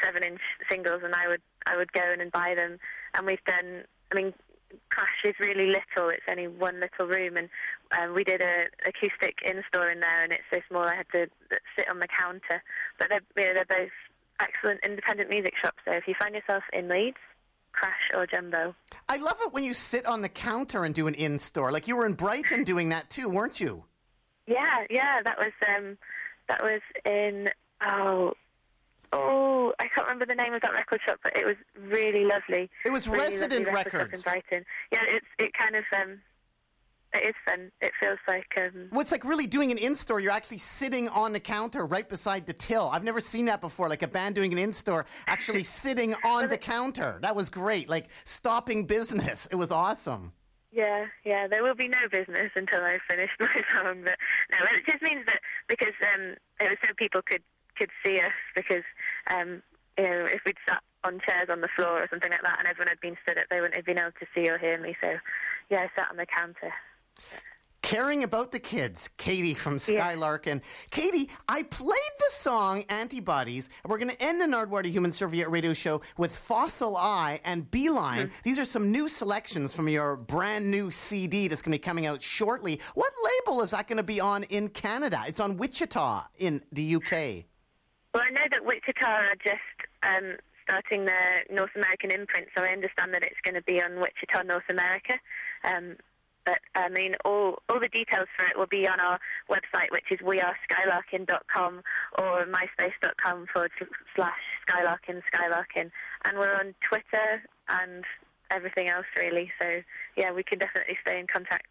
seven 0.02 0.22
inch 0.24 0.40
singles, 0.70 1.02
and 1.04 1.14
I 1.14 1.28
would 1.28 1.42
I 1.66 1.76
would 1.76 1.92
go 1.92 2.12
in 2.12 2.20
and 2.20 2.32
buy 2.32 2.54
them. 2.56 2.78
And 3.14 3.26
we've 3.26 3.44
done. 3.44 3.84
I 4.10 4.14
mean, 4.14 4.34
Crash 4.90 5.24
is 5.24 5.34
really 5.40 5.66
little. 5.66 6.08
It's 6.08 6.24
only 6.28 6.48
one 6.48 6.80
little 6.80 7.06
room, 7.06 7.36
and 7.36 7.48
um, 7.98 8.14
we 8.14 8.24
did 8.24 8.42
a 8.42 8.66
acoustic 8.86 9.38
in 9.44 9.62
store 9.68 9.90
in 9.90 10.00
there, 10.00 10.22
and 10.24 10.32
it's 10.32 10.48
so 10.52 10.60
small 10.68 10.84
I 10.84 10.96
had 10.96 11.08
to 11.12 11.26
sit 11.76 11.88
on 11.88 12.00
the 12.00 12.08
counter. 12.08 12.62
But 12.98 13.08
they're 13.10 13.20
you 13.36 13.52
know, 13.52 13.54
they're 13.54 13.78
both 13.78 13.96
excellent 14.40 14.80
independent 14.84 15.30
music 15.30 15.54
shops. 15.60 15.78
So 15.84 15.92
if 15.92 16.08
you 16.08 16.14
find 16.18 16.34
yourself 16.34 16.64
in 16.72 16.88
Leeds, 16.88 17.20
Crash 17.72 18.10
or 18.14 18.26
Jumbo. 18.26 18.74
I 19.08 19.16
love 19.16 19.36
it 19.44 19.52
when 19.52 19.64
you 19.64 19.74
sit 19.74 20.06
on 20.06 20.22
the 20.22 20.28
counter 20.28 20.84
and 20.84 20.94
do 20.94 21.06
an 21.06 21.14
in 21.14 21.38
store. 21.38 21.72
Like 21.72 21.88
you 21.88 21.96
were 21.96 22.06
in 22.06 22.14
Brighton 22.14 22.64
doing 22.64 22.90
that 22.90 23.10
too, 23.10 23.28
weren't 23.28 23.60
you? 23.60 23.84
Yeah, 24.46 24.84
yeah, 24.90 25.22
that 25.24 25.38
was 25.38 25.52
um, 25.76 25.98
that 26.48 26.62
was 26.62 26.80
in 27.04 27.50
oh. 27.84 28.34
Oh, 29.14 29.74
I 29.78 29.88
can't 29.88 30.06
remember 30.06 30.24
the 30.24 30.34
name 30.34 30.54
of 30.54 30.62
that 30.62 30.72
record 30.72 31.00
shop, 31.06 31.18
but 31.22 31.36
it 31.36 31.44
was 31.44 31.56
really 31.78 32.24
lovely. 32.24 32.70
It 32.82 32.90
was 32.90 33.06
really 33.06 33.24
Resident 33.24 33.66
lovely 33.66 33.74
record 33.74 33.94
Records. 33.94 34.26
in 34.26 34.30
Brighton. 34.32 34.64
Yeah, 34.90 35.00
it's 35.06 35.26
it 35.38 35.52
kind 35.52 35.76
of 35.76 35.84
um, 35.94 36.18
it 37.14 37.28
is 37.28 37.34
fun. 37.44 37.70
It 37.80 37.92
feels 38.00 38.18
like 38.26 38.46
um, 38.56 38.88
Well, 38.90 39.00
it's 39.00 39.12
like 39.12 39.24
really 39.24 39.46
doing 39.46 39.70
an 39.70 39.78
in 39.78 39.94
store. 39.94 40.20
You're 40.20 40.32
actually 40.32 40.58
sitting 40.58 41.08
on 41.10 41.32
the 41.32 41.40
counter 41.40 41.84
right 41.84 42.08
beside 42.08 42.46
the 42.46 42.52
till. 42.52 42.88
I've 42.90 43.04
never 43.04 43.20
seen 43.20 43.44
that 43.46 43.60
before. 43.60 43.88
Like 43.88 44.02
a 44.02 44.08
band 44.08 44.34
doing 44.34 44.52
an 44.52 44.58
in 44.58 44.72
store, 44.72 45.04
actually 45.26 45.62
sitting 45.84 46.14
on 46.24 46.48
the 46.48 46.56
counter. 46.56 47.18
That 47.22 47.36
was 47.36 47.50
great. 47.50 47.88
Like 47.88 48.08
stopping 48.24 48.86
business. 48.86 49.46
It 49.50 49.56
was 49.56 49.70
awesome. 49.72 50.32
Yeah, 50.72 51.06
yeah. 51.24 51.46
There 51.48 51.62
will 51.62 51.74
be 51.74 51.88
no 51.88 52.08
business 52.10 52.50
until 52.56 52.80
I 52.80 52.98
finish 53.08 53.30
my 53.40 53.62
song. 53.72 54.02
But 54.04 54.16
no, 54.52 54.64
it 54.74 54.90
just 54.90 55.02
means 55.02 55.26
that 55.26 55.40
because 55.68 55.94
um, 56.14 56.34
it 56.60 56.70
was 56.70 56.78
so 56.82 56.94
people 56.96 57.20
could 57.22 57.42
could 57.76 57.90
see 58.04 58.16
us. 58.16 58.32
Because 58.56 58.84
um, 59.30 59.62
you 59.98 60.04
know, 60.04 60.24
if 60.24 60.40
we'd 60.46 60.56
sat 60.66 60.82
on 61.04 61.20
chairs 61.28 61.48
on 61.50 61.60
the 61.60 61.68
floor 61.76 62.00
or 62.02 62.06
something 62.08 62.30
like 62.30 62.42
that, 62.42 62.58
and 62.58 62.68
everyone 62.68 62.88
had 62.88 63.00
been 63.00 63.16
stood 63.22 63.36
up, 63.36 63.44
they 63.50 63.60
wouldn't 63.60 63.76
have 63.76 63.84
been 63.84 63.98
able 63.98 64.12
to 64.12 64.26
see 64.34 64.48
or 64.48 64.56
hear 64.56 64.80
me. 64.80 64.96
So 65.02 65.12
yeah, 65.68 65.80
I 65.84 65.90
sat 65.94 66.10
on 66.10 66.16
the 66.16 66.26
counter. 66.26 66.72
Caring 67.82 68.22
about 68.22 68.52
the 68.52 68.60
kids, 68.60 69.10
Katie 69.16 69.54
from 69.54 69.76
Skylark. 69.76 70.46
And 70.46 70.60
Katie, 70.92 71.28
I 71.48 71.64
played 71.64 71.98
the 72.20 72.30
song 72.30 72.84
Antibodies, 72.88 73.68
and 73.82 73.90
we're 73.90 73.98
going 73.98 74.10
to 74.10 74.22
end 74.22 74.40
the 74.40 74.46
Nardwuar 74.46 74.84
the 74.84 74.90
Human 74.90 75.10
Serviette 75.10 75.50
radio 75.50 75.72
show 75.72 76.00
with 76.16 76.34
Fossil, 76.34 76.96
I 76.96 77.40
and 77.44 77.68
Beeline. 77.72 78.30
These 78.44 78.60
are 78.60 78.64
some 78.64 78.92
new 78.92 79.08
selections 79.08 79.74
from 79.74 79.88
your 79.88 80.16
brand 80.16 80.70
new 80.70 80.92
CD 80.92 81.48
that's 81.48 81.60
going 81.60 81.72
to 81.72 81.78
be 81.78 81.82
coming 81.82 82.06
out 82.06 82.22
shortly. 82.22 82.80
What 82.94 83.12
label 83.24 83.62
is 83.62 83.72
that 83.72 83.88
going 83.88 83.96
to 83.96 84.04
be 84.04 84.20
on 84.20 84.44
in 84.44 84.68
Canada? 84.68 85.24
It's 85.26 85.40
on 85.40 85.56
Wichita 85.56 86.28
in 86.38 86.62
the 86.70 86.94
UK. 86.94 87.44
Well, 88.14 88.22
I 88.22 88.30
know 88.30 88.46
that 88.50 88.64
Wichita 88.64 89.06
are 89.06 89.34
just 89.42 89.58
um, 90.04 90.36
starting 90.62 91.04
their 91.04 91.44
North 91.50 91.70
American 91.74 92.12
imprint, 92.12 92.48
so 92.56 92.62
I 92.62 92.68
understand 92.68 93.12
that 93.12 93.24
it's 93.24 93.40
going 93.42 93.56
to 93.56 93.62
be 93.62 93.82
on 93.82 93.96
Wichita, 93.96 94.42
North 94.44 94.68
America. 94.70 95.14
Um, 95.64 95.96
but 96.44 96.58
I 96.74 96.88
mean, 96.88 97.14
all 97.24 97.62
all 97.68 97.80
the 97.80 97.88
details 97.88 98.28
for 98.36 98.46
it 98.46 98.58
will 98.58 98.66
be 98.66 98.86
on 98.88 99.00
our 99.00 99.18
website, 99.50 99.90
which 99.90 100.10
is 100.10 100.18
weareskylarkin.com 100.20 101.82
or 102.18 102.46
myspace.com 102.46 103.46
forward 103.52 103.72
slash 104.14 104.42
skylarkin 104.66 105.22
skylarkin, 105.32 105.90
and 106.24 106.38
we're 106.38 106.54
on 106.54 106.74
Twitter 106.88 107.42
and 107.68 108.04
everything 108.50 108.88
else 108.88 109.06
really. 109.16 109.50
So 109.60 109.80
yeah, 110.16 110.32
we 110.32 110.42
can 110.42 110.58
definitely 110.58 110.98
stay 111.06 111.18
in 111.18 111.26
contact. 111.26 111.66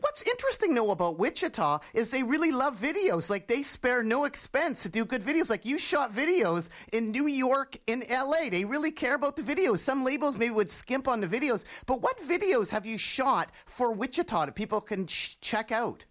What's 0.00 0.22
interesting, 0.22 0.74
though, 0.74 0.90
about 0.90 1.18
Wichita 1.18 1.80
is 1.94 2.10
they 2.10 2.22
really 2.22 2.52
love 2.52 2.78
videos. 2.78 3.30
Like, 3.30 3.46
they 3.46 3.62
spare 3.62 4.02
no 4.02 4.24
expense 4.24 4.82
to 4.82 4.88
do 4.88 5.04
good 5.04 5.22
videos. 5.22 5.48
Like, 5.48 5.64
you 5.64 5.78
shot 5.78 6.14
videos 6.14 6.68
in 6.92 7.10
New 7.10 7.26
York, 7.26 7.78
in 7.86 8.04
LA. 8.10 8.50
They 8.50 8.64
really 8.64 8.90
care 8.90 9.14
about 9.14 9.36
the 9.36 9.42
videos. 9.42 9.78
Some 9.78 10.04
labels 10.04 10.38
maybe 10.38 10.50
would 10.50 10.70
skimp 10.70 11.08
on 11.08 11.20
the 11.20 11.26
videos. 11.26 11.64
But 11.86 12.02
what 12.02 12.18
videos 12.18 12.70
have 12.70 12.84
you 12.84 12.98
shot 12.98 13.50
for 13.66 13.92
Wichita 13.92 14.46
that 14.46 14.54
people 14.54 14.80
can 14.80 15.06
ch- 15.06 15.40
check 15.40 15.72
out? 15.72 16.04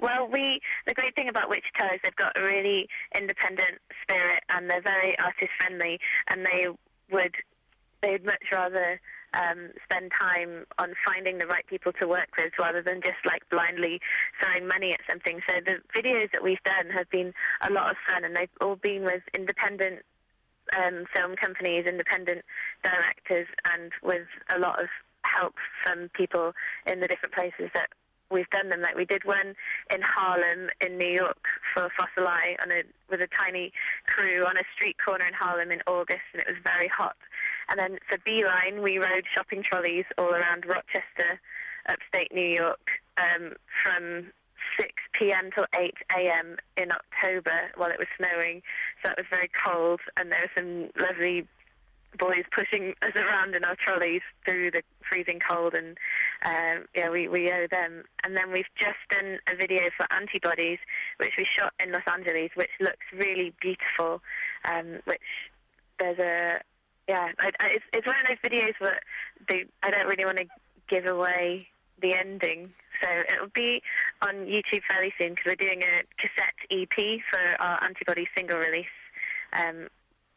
Well, 0.00 0.28
we 0.30 0.60
the 0.86 0.94
great 0.94 1.14
thing 1.14 1.28
about 1.28 1.48
Wichita 1.48 1.94
is 1.94 2.00
they've 2.04 2.16
got 2.16 2.38
a 2.38 2.42
really 2.42 2.88
independent 3.16 3.78
spirit 4.02 4.42
and 4.48 4.68
they're 4.68 4.82
very 4.82 5.18
artist 5.18 5.50
friendly, 5.58 5.98
and 6.28 6.44
they 6.44 6.66
would 7.10 7.34
they'd 8.02 8.24
much 8.24 8.44
rather 8.52 9.00
um, 9.34 9.70
spend 9.84 10.12
time 10.18 10.64
on 10.78 10.94
finding 11.06 11.38
the 11.38 11.46
right 11.46 11.66
people 11.66 11.92
to 12.00 12.06
work 12.06 12.28
with 12.38 12.52
rather 12.58 12.82
than 12.82 13.00
just 13.00 13.18
like 13.24 13.48
blindly 13.50 14.00
throwing 14.42 14.66
money 14.66 14.92
at 14.92 15.00
something. 15.08 15.40
So 15.48 15.56
the 15.64 15.78
videos 15.98 16.30
that 16.32 16.42
we've 16.42 16.62
done 16.64 16.90
have 16.94 17.08
been 17.10 17.32
a 17.62 17.72
lot 17.72 17.90
of 17.90 17.96
fun, 18.08 18.24
and 18.24 18.36
they've 18.36 18.48
all 18.60 18.76
been 18.76 19.04
with 19.04 19.22
independent 19.34 20.00
um, 20.76 21.04
film 21.14 21.36
companies, 21.36 21.86
independent 21.86 22.42
directors, 22.82 23.48
and 23.72 23.92
with 24.02 24.26
a 24.54 24.58
lot 24.58 24.80
of 24.82 24.88
help 25.24 25.54
from 25.82 26.08
people 26.14 26.52
in 26.86 27.00
the 27.00 27.08
different 27.08 27.34
places 27.34 27.70
that 27.74 27.88
we've 28.30 28.48
done 28.50 28.70
them. 28.70 28.80
Like 28.80 28.96
we 28.96 29.04
did 29.04 29.24
one 29.24 29.54
in 29.92 30.00
Harlem, 30.02 30.68
in 30.80 30.98
New 30.98 31.12
York, 31.12 31.44
for 31.74 31.88
Fossil, 31.96 32.26
I 32.28 32.56
on 32.62 32.72
a 32.72 32.82
with 33.10 33.20
a 33.20 33.28
tiny 33.28 33.72
crew 34.06 34.44
on 34.44 34.56
a 34.56 34.64
street 34.74 34.96
corner 35.04 35.26
in 35.26 35.34
Harlem 35.34 35.70
in 35.70 35.80
August, 35.86 36.22
and 36.32 36.42
it 36.42 36.48
was 36.48 36.56
very 36.64 36.88
hot. 36.88 37.16
And 37.68 37.78
then 37.78 37.98
for 38.08 38.18
Beeline, 38.24 38.82
we 38.82 38.98
rode 38.98 39.24
shopping 39.34 39.62
trolleys 39.62 40.04
all 40.18 40.30
around 40.30 40.64
Rochester, 40.66 41.40
upstate 41.88 42.32
New 42.32 42.48
York, 42.48 42.86
um, 43.18 43.52
from 43.82 44.32
6 44.78 44.90
p.m. 45.18 45.50
till 45.54 45.66
8 45.76 45.94
a.m. 46.16 46.56
in 46.76 46.90
October 46.92 47.70
while 47.76 47.90
it 47.90 47.98
was 47.98 48.08
snowing. 48.16 48.62
So 49.04 49.10
it 49.10 49.18
was 49.18 49.26
very 49.30 49.50
cold, 49.64 50.00
and 50.16 50.30
there 50.30 50.40
were 50.42 50.54
some 50.56 50.90
lovely 51.00 51.46
boys 52.18 52.44
pushing 52.54 52.94
us 53.02 53.12
around 53.16 53.54
in 53.54 53.64
our 53.64 53.76
trolleys 53.76 54.20
through 54.44 54.70
the 54.70 54.82
freezing 55.08 55.40
cold, 55.48 55.74
and 55.74 55.96
um, 56.44 56.84
yeah, 56.94 57.10
we, 57.10 57.28
we 57.28 57.50
owe 57.50 57.66
them. 57.70 58.04
And 58.24 58.36
then 58.36 58.52
we've 58.52 58.64
just 58.78 59.00
done 59.10 59.38
a 59.50 59.56
video 59.56 59.84
for 59.96 60.06
Antibodies, 60.12 60.78
which 61.18 61.32
we 61.38 61.46
shot 61.58 61.72
in 61.82 61.92
Los 61.92 62.02
Angeles, 62.10 62.50
which 62.54 62.70
looks 62.80 63.06
really 63.12 63.54
beautiful. 63.60 64.22
Um, 64.64 65.00
which 65.04 65.20
there's 65.98 66.18
a 66.18 66.60
yeah, 67.12 67.28
I, 67.40 67.48
I, 67.60 67.66
it's, 67.74 67.84
it's 67.92 68.06
one 68.06 68.16
of 68.22 68.26
those 68.28 68.50
videos 68.50 68.72
where 68.78 68.98
they, 69.46 69.66
I 69.82 69.90
don't 69.90 70.06
really 70.06 70.24
want 70.24 70.38
to 70.38 70.46
give 70.88 71.04
away 71.04 71.68
the 72.00 72.14
ending. 72.14 72.72
So 73.02 73.08
it'll 73.34 73.52
be 73.54 73.82
on 74.22 74.46
YouTube 74.46 74.80
fairly 74.88 75.12
soon 75.18 75.30
because 75.30 75.44
we're 75.46 75.54
doing 75.56 75.82
a 75.82 76.02
cassette 76.16 76.54
EP 76.70 77.20
for 77.30 77.62
our 77.62 77.84
Antibody 77.84 78.26
single 78.34 78.58
release. 78.58 78.86
Um, 79.52 79.88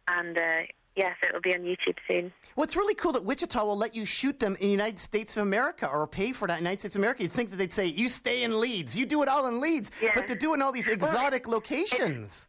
and 0.10 0.38
uh, 0.38 0.62
yeah, 0.98 1.14
so 1.22 1.30
it'll 1.30 1.42
be 1.42 1.54
on 1.54 1.62
YouTube 1.62 1.96
soon. 2.10 2.34
Well, 2.58 2.68
really 2.76 2.96
cool 2.96 3.14
that 3.14 3.24
Wichita 3.24 3.64
will 3.64 3.78
let 3.78 3.96
you 3.96 4.06
shoot 4.06 4.40
them 4.42 4.56
in 4.56 4.62
the 4.68 4.72
United 4.72 5.00
States 5.00 5.38
of 5.38 5.44
America 5.44 5.88
or 5.88 6.06
pay 6.08 6.34
for 6.34 6.46
that 6.50 6.58
in 6.58 6.64
the 6.66 6.70
United 6.70 6.82
States 6.82 6.96
of 6.96 7.00
America. 7.00 7.24
You'd 7.24 7.32
think 7.32 7.52
that 7.52 7.58
they'd 7.58 7.72
say, 7.72 7.86
you 7.86 8.10
stay 8.10 8.44
in 8.44 8.60
Leeds, 8.60 8.98
you 8.98 9.06
do 9.06 9.22
it 9.22 9.30
all 9.30 9.48
in 9.48 9.62
Leeds, 9.62 9.92
Yeah. 10.02 10.12
but 10.14 10.28
they're 10.28 10.36
doing 10.36 10.62
all 10.62 10.74
these 10.74 10.90
exotic 10.90 11.48
locations. 11.48 12.48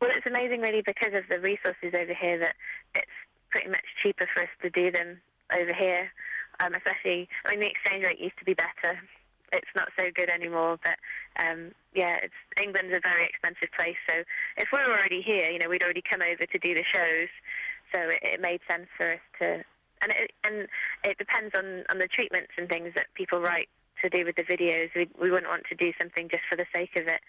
Well, 0.00 0.10
it's 0.14 0.26
amazing, 0.26 0.60
really, 0.60 0.82
because 0.84 1.14
of 1.14 1.24
the 1.30 1.40
resources 1.40 1.94
over 1.98 2.12
here 2.12 2.38
that 2.38 2.54
it's 2.94 3.06
pretty 3.56 3.70
much 3.70 3.88
cheaper 4.02 4.28
for 4.34 4.42
us 4.42 4.52
to 4.60 4.68
do 4.68 4.92
them 4.92 5.18
over 5.56 5.72
here. 5.72 6.12
Um, 6.60 6.74
especially, 6.74 7.28
I 7.44 7.52
mean, 7.52 7.60
the 7.60 7.70
exchange 7.72 8.04
rate 8.04 8.20
used 8.20 8.38
to 8.38 8.44
be 8.44 8.52
better. 8.52 9.00
It's 9.52 9.72
not 9.74 9.88
so 9.98 10.04
good 10.14 10.28
anymore, 10.28 10.78
but 10.82 10.96
um, 11.42 11.72
yeah, 11.94 12.16
it's 12.22 12.36
England's 12.62 12.96
a 12.96 13.00
very 13.00 13.24
expensive 13.24 13.68
place. 13.76 13.96
So 14.08 14.24
if 14.58 14.68
we 14.72 14.78
were 14.78 14.92
already 14.92 15.22
here, 15.22 15.48
you 15.50 15.58
know, 15.58 15.68
we'd 15.68 15.82
already 15.82 16.02
come 16.02 16.20
over 16.20 16.44
to 16.44 16.58
do 16.58 16.74
the 16.74 16.84
shows. 16.92 17.28
So 17.94 18.00
it, 18.00 18.20
it 18.22 18.40
made 18.40 18.60
sense 18.68 18.88
for 18.96 19.12
us 19.12 19.24
to, 19.40 19.64
and 20.02 20.12
it, 20.12 20.32
and 20.44 20.68
it 21.04 21.16
depends 21.16 21.54
on 21.56 21.84
on 21.88 21.98
the 21.98 22.08
treatments 22.08 22.52
and 22.58 22.68
things 22.68 22.92
that 22.96 23.06
people 23.14 23.40
write 23.40 23.68
to 24.02 24.10
do 24.10 24.24
with 24.24 24.36
the 24.36 24.44
videos. 24.44 24.90
We 24.96 25.08
we 25.20 25.30
wouldn't 25.30 25.48
want 25.48 25.64
to 25.68 25.76
do 25.76 25.92
something 26.00 26.28
just 26.28 26.44
for 26.50 26.56
the 26.56 26.66
sake 26.74 26.96
of 26.96 27.06
it. 27.06 27.20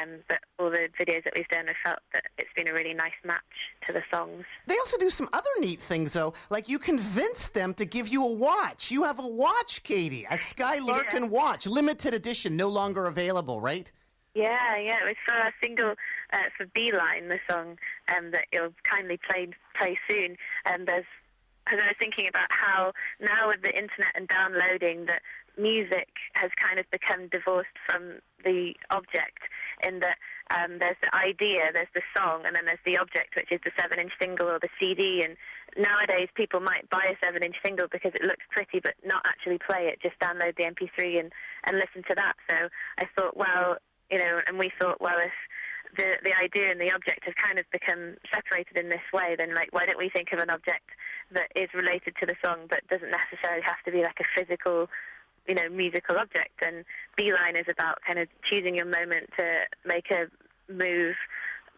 Um, 0.00 0.20
but 0.28 0.38
all 0.58 0.70
the 0.70 0.88
videos 1.00 1.24
that 1.24 1.34
we've 1.36 1.48
done, 1.48 1.66
I 1.68 1.74
felt 1.88 2.00
that 2.12 2.24
it's 2.38 2.52
been 2.56 2.68
a 2.68 2.72
really 2.72 2.94
nice 2.94 3.12
match 3.24 3.42
to 3.86 3.92
the 3.92 4.02
songs. 4.12 4.44
They 4.66 4.76
also 4.78 4.96
do 4.98 5.10
some 5.10 5.28
other 5.32 5.50
neat 5.60 5.80
things, 5.80 6.12
though. 6.14 6.34
Like 6.50 6.68
you 6.68 6.78
convince 6.78 7.48
them 7.48 7.74
to 7.74 7.84
give 7.84 8.08
you 8.08 8.24
a 8.26 8.32
watch. 8.32 8.90
You 8.90 9.04
have 9.04 9.18
a 9.18 9.26
watch, 9.26 9.82
Katie, 9.82 10.26
a 10.30 10.38
Sky 10.38 10.78
Larkin 10.84 11.24
Yeah. 11.24 11.28
watch, 11.28 11.66
limited 11.66 12.14
edition, 12.14 12.56
no 12.56 12.68
longer 12.68 13.06
available, 13.06 13.60
right? 13.60 13.90
Yeah, 14.34 14.76
yeah, 14.78 14.96
it 15.00 15.06
was 15.06 15.16
for 15.28 15.34
our 15.36 15.52
single 15.62 15.94
uh, 16.32 16.38
for 16.56 16.66
Beeline, 16.74 17.28
the 17.28 17.38
song 17.48 17.78
um, 18.16 18.32
that 18.32 18.46
you'll 18.52 18.74
kindly 18.82 19.16
play 19.28 19.48
play 19.78 19.96
soon. 20.10 20.36
And 20.64 20.88
there's, 20.88 21.04
as 21.68 21.74
I 21.80 21.86
was 21.86 21.94
thinking 22.00 22.26
about 22.26 22.48
how 22.50 22.92
now 23.20 23.46
with 23.46 23.62
the 23.62 23.68
internet 23.70 24.10
and 24.16 24.26
downloading, 24.26 25.06
that 25.06 25.22
music 25.58 26.08
has 26.34 26.50
kind 26.60 26.78
of 26.78 26.86
become 26.90 27.28
divorced 27.28 27.76
from 27.86 28.20
the 28.44 28.74
object. 28.90 29.40
In 29.82 30.00
that 30.00 30.16
um, 30.50 30.78
there's 30.78 30.96
the 31.02 31.14
idea, 31.14 31.70
there's 31.72 31.92
the 31.94 32.02
song, 32.16 32.42
and 32.46 32.54
then 32.54 32.64
there's 32.64 32.84
the 32.84 32.98
object, 32.98 33.36
which 33.36 33.50
is 33.50 33.60
the 33.64 33.72
seven-inch 33.78 34.12
single 34.20 34.48
or 34.48 34.58
the 34.58 34.68
CD. 34.80 35.24
And 35.24 35.36
nowadays, 35.76 36.28
people 36.34 36.60
might 36.60 36.88
buy 36.90 37.04
a 37.10 37.16
seven-inch 37.24 37.56
single 37.64 37.88
because 37.90 38.12
it 38.14 38.22
looks 38.22 38.44
pretty, 38.50 38.80
but 38.80 38.94
not 39.04 39.22
actually 39.26 39.58
play 39.58 39.88
it. 39.88 40.00
Just 40.02 40.18
download 40.20 40.56
the 40.56 40.64
MP3 40.64 41.20
and 41.20 41.32
and 41.64 41.78
listen 41.78 42.02
to 42.08 42.14
that. 42.14 42.34
So 42.48 42.68
I 42.98 43.04
thought, 43.16 43.36
well, 43.36 43.76
you 44.10 44.18
know, 44.18 44.40
and 44.46 44.58
we 44.58 44.70
thought, 44.78 45.00
well, 45.00 45.18
if 45.18 45.32
the 45.96 46.18
the 46.22 46.34
idea 46.34 46.70
and 46.70 46.80
the 46.80 46.92
object 46.92 47.24
have 47.24 47.34
kind 47.36 47.58
of 47.58 47.64
become 47.70 48.16
separated 48.32 48.76
in 48.76 48.88
this 48.88 49.04
way, 49.12 49.34
then 49.36 49.54
like, 49.54 49.72
why 49.72 49.86
don't 49.86 49.98
we 49.98 50.10
think 50.10 50.32
of 50.32 50.38
an 50.38 50.50
object 50.50 50.90
that 51.32 51.50
is 51.56 51.68
related 51.74 52.14
to 52.20 52.26
the 52.26 52.36
song 52.44 52.66
but 52.68 52.86
doesn't 52.88 53.10
necessarily 53.10 53.62
have 53.62 53.80
to 53.84 53.92
be 53.92 54.02
like 54.02 54.20
a 54.20 54.28
physical, 54.34 54.88
you 55.46 55.54
know, 55.54 55.68
musical 55.68 56.16
object? 56.16 56.62
And 56.64 56.84
Beeline 57.16 57.56
is 57.56 57.66
about 57.68 57.98
kind 58.06 58.18
of 58.18 58.28
choosing 58.50 58.76
your 58.76 58.86
moment 58.86 59.30
to 59.38 59.60
make 59.84 60.10
a 60.10 60.26
move, 60.72 61.14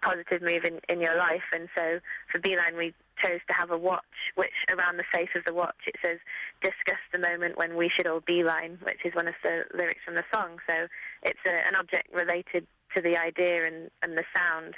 positive 0.02 0.42
move 0.42 0.64
in 0.64 0.80
in 0.88 1.00
your 1.00 1.16
life. 1.16 1.46
And 1.52 1.68
so 1.76 2.00
for 2.30 2.38
Beeline, 2.40 2.76
we 2.76 2.94
chose 3.22 3.40
to 3.48 3.54
have 3.54 3.70
a 3.70 3.78
watch, 3.78 4.02
which 4.34 4.52
around 4.70 4.98
the 4.98 5.04
face 5.12 5.30
of 5.34 5.44
the 5.44 5.54
watch 5.54 5.76
it 5.86 5.96
says, 6.04 6.18
"Discuss 6.62 7.00
the 7.12 7.18
moment 7.18 7.56
when 7.56 7.76
we 7.76 7.88
should 7.88 8.06
all 8.06 8.20
beeline," 8.20 8.78
which 8.82 9.04
is 9.04 9.14
one 9.14 9.28
of 9.28 9.34
the 9.42 9.64
lyrics 9.74 10.04
from 10.04 10.14
the 10.14 10.24
song. 10.32 10.58
So 10.68 10.86
it's 11.22 11.40
a, 11.46 11.66
an 11.66 11.74
object 11.76 12.12
related 12.12 12.66
to 12.94 13.00
the 13.00 13.16
idea 13.16 13.66
and, 13.66 13.90
and 14.02 14.16
the 14.16 14.24
sound. 14.36 14.74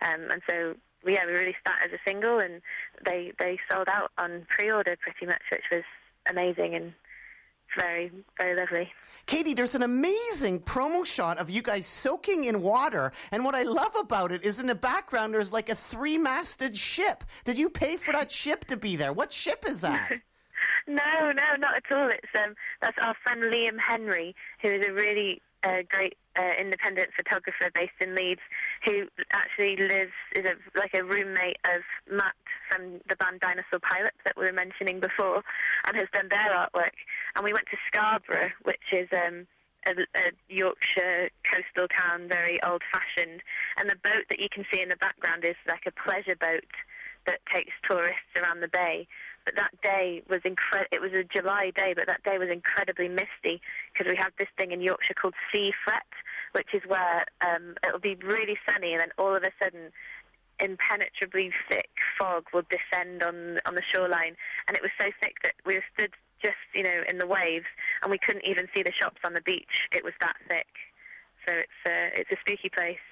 Um, 0.00 0.30
and 0.30 0.42
so, 0.48 0.74
yeah, 1.06 1.24
we 1.26 1.32
released 1.32 1.64
that 1.64 1.80
as 1.84 1.92
a 1.92 2.00
single, 2.04 2.38
and 2.38 2.60
they 3.04 3.32
they 3.38 3.58
sold 3.70 3.88
out 3.88 4.10
on 4.18 4.46
pre-order 4.48 4.96
pretty 4.96 5.26
much, 5.26 5.42
which 5.50 5.68
was 5.70 5.84
amazing 6.28 6.74
and 6.74 6.92
very 7.76 8.10
very 8.38 8.56
lovely. 8.56 8.92
Katie, 9.26 9.54
there's 9.54 9.74
an 9.74 9.82
amazing 9.82 10.60
promo 10.60 11.06
shot 11.06 11.38
of 11.38 11.48
you 11.48 11.62
guys 11.62 11.86
soaking 11.86 12.44
in 12.44 12.60
water. 12.60 13.12
And 13.30 13.44
what 13.44 13.54
I 13.54 13.62
love 13.62 13.94
about 13.98 14.32
it 14.32 14.42
is 14.42 14.58
in 14.58 14.66
the 14.66 14.74
background, 14.74 15.32
there's 15.32 15.52
like 15.52 15.68
a 15.68 15.74
three 15.74 16.18
masted 16.18 16.76
ship. 16.76 17.24
Did 17.44 17.58
you 17.58 17.70
pay 17.70 17.96
for 17.96 18.12
that 18.12 18.32
ship 18.32 18.64
to 18.66 18.76
be 18.76 18.96
there? 18.96 19.12
What 19.12 19.32
ship 19.32 19.64
is 19.66 19.80
that? 19.82 20.20
No, 20.86 21.32
no, 21.32 21.56
not 21.58 21.76
at 21.76 21.96
all. 21.96 22.08
It's 22.08 22.28
um, 22.36 22.54
that's 22.80 22.96
our 23.02 23.14
friend 23.22 23.42
Liam 23.44 23.78
Henry, 23.78 24.34
who 24.60 24.68
is 24.68 24.86
a 24.86 24.92
really 24.92 25.40
uh, 25.64 25.82
great 25.88 26.16
uh, 26.38 26.54
independent 26.58 27.10
photographer 27.16 27.70
based 27.74 27.98
in 28.00 28.14
Leeds, 28.14 28.40
who 28.84 29.06
actually 29.32 29.76
lives 29.76 30.12
is 30.36 30.46
a, 30.46 30.54
like 30.78 30.94
a 30.94 31.04
roommate 31.04 31.58
of 31.64 31.82
Matt 32.10 32.34
from 32.70 33.00
the 33.08 33.16
band 33.16 33.40
Dinosaur 33.40 33.80
Pile-Up 33.80 34.14
that 34.24 34.36
we 34.36 34.46
were 34.46 34.52
mentioning 34.52 35.00
before, 35.00 35.42
and 35.86 35.96
has 35.96 36.08
done 36.12 36.28
their 36.30 36.50
artwork. 36.56 36.96
And 37.36 37.44
we 37.44 37.52
went 37.52 37.66
to 37.70 37.76
Scarborough, 37.88 38.50
which 38.64 38.86
is 38.92 39.08
um, 39.12 39.46
a, 39.86 39.92
a 40.16 40.32
Yorkshire 40.48 41.30
coastal 41.44 41.88
town, 41.88 42.28
very 42.28 42.62
old-fashioned, 42.62 43.42
and 43.76 43.90
the 43.90 44.00
boat 44.02 44.24
that 44.30 44.40
you 44.40 44.48
can 44.52 44.64
see 44.72 44.80
in 44.80 44.88
the 44.88 44.96
background 44.96 45.44
is 45.44 45.56
like 45.68 45.84
a 45.86 45.92
pleasure 45.92 46.36
boat 46.36 46.64
that 47.26 47.38
takes 47.54 47.72
tourists 47.88 48.34
around 48.36 48.60
the 48.60 48.68
bay. 48.68 49.06
But 49.44 49.56
that 49.56 49.74
day 49.82 50.22
was 50.28 50.40
incredible. 50.44 50.88
It 50.92 51.00
was 51.00 51.12
a 51.12 51.24
July 51.24 51.72
day, 51.74 51.94
but 51.96 52.06
that 52.06 52.22
day 52.22 52.38
was 52.38 52.48
incredibly 52.48 53.08
misty 53.08 53.60
because 53.92 54.10
we 54.10 54.16
have 54.16 54.32
this 54.38 54.48
thing 54.56 54.72
in 54.72 54.80
Yorkshire 54.80 55.14
called 55.14 55.34
sea 55.52 55.72
fret, 55.84 56.06
which 56.52 56.68
is 56.74 56.82
where 56.86 57.26
um, 57.40 57.74
it'll 57.86 57.98
be 57.98 58.14
really 58.22 58.56
sunny, 58.68 58.92
and 58.92 59.00
then 59.00 59.10
all 59.18 59.34
of 59.34 59.42
a 59.42 59.50
sudden 59.62 59.90
impenetrably 60.60 61.50
thick 61.68 61.90
fog 62.18 62.44
will 62.52 62.62
descend 62.70 63.22
on 63.22 63.58
on 63.66 63.74
the 63.74 63.82
shoreline, 63.92 64.36
and 64.68 64.76
it 64.76 64.82
was 64.82 64.92
so 65.00 65.10
thick 65.20 65.36
that 65.42 65.54
we 65.66 65.74
were 65.74 65.84
stood 65.94 66.12
just 66.42 66.62
you 66.74 66.82
know 66.82 67.02
in 67.08 67.18
the 67.18 67.26
waves, 67.26 67.66
and 68.02 68.10
we 68.10 68.18
couldn't 68.18 68.46
even 68.46 68.68
see 68.74 68.82
the 68.82 68.92
shops 68.92 69.20
on 69.24 69.34
the 69.34 69.42
beach. 69.42 69.88
It 69.92 70.04
was 70.04 70.14
that 70.20 70.36
thick. 70.48 70.70
So 71.46 71.54
it's 71.54 71.80
a 71.86 72.20
it's 72.20 72.30
a 72.30 72.36
spooky 72.40 72.68
place. 72.68 73.02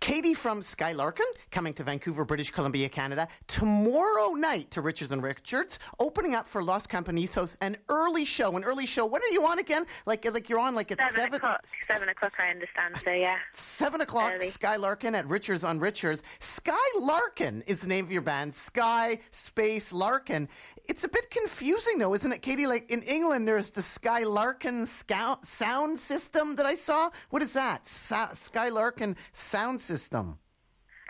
Katie 0.00 0.34
from 0.34 0.62
Sky 0.62 0.92
Larkin 0.92 1.26
coming 1.50 1.74
to 1.74 1.84
Vancouver, 1.84 2.24
British 2.24 2.50
Columbia, 2.50 2.88
Canada 2.88 3.28
tomorrow 3.46 4.32
night 4.32 4.70
to 4.72 4.80
Richards 4.80 5.12
on 5.12 5.20
Richards, 5.20 5.78
opening 5.98 6.34
up 6.34 6.46
for 6.46 6.62
Los 6.62 6.86
Campesinos, 6.86 7.56
an 7.60 7.76
early 7.88 8.24
show. 8.24 8.56
An 8.56 8.64
early 8.64 8.86
show. 8.86 9.06
When 9.06 9.22
are 9.22 9.28
you 9.28 9.46
on 9.46 9.58
again? 9.58 9.86
Like 10.06 10.24
like 10.32 10.48
you're 10.48 10.58
on 10.58 10.74
like 10.74 10.90
at 10.92 10.98
Seven, 10.98 11.14
seven 11.14 11.34
o'clock. 11.34 11.64
Seven 11.86 12.08
o'clock, 12.08 12.32
I 12.38 12.48
understand. 12.48 12.96
So 13.04 13.10
yeah. 13.10 13.36
Seven 13.54 14.00
o'clock, 14.00 14.34
Early. 14.34 14.48
Sky 14.48 14.76
Larkin 14.76 15.14
at 15.14 15.26
Richards 15.26 15.64
on 15.64 15.78
Richards. 15.78 16.22
Sky 16.40 16.72
Larkin 16.98 17.62
is 17.66 17.80
the 17.80 17.88
name 17.88 18.04
of 18.04 18.12
your 18.12 18.22
band. 18.22 18.54
Sky 18.54 19.18
Space 19.30 19.92
Larkin. 19.92 20.48
It's 20.86 21.04
a 21.04 21.08
bit 21.08 21.30
confusing, 21.30 21.98
though, 21.98 22.14
isn't 22.14 22.30
it, 22.30 22.42
Katie? 22.42 22.66
Like 22.66 22.90
in 22.90 23.02
England, 23.02 23.48
there's 23.48 23.70
the 23.70 23.80
Sky 23.82 24.24
Larkin 24.24 24.86
scout 24.86 25.46
sound 25.46 25.98
system 25.98 26.56
that 26.56 26.66
I 26.66 26.74
saw. 26.74 27.10
What 27.30 27.42
is 27.42 27.52
that? 27.54 27.86
Sa- 27.86 28.34
Sky 28.34 28.68
Larkin 28.68 29.16
sound 29.64 29.80
system. 29.80 30.38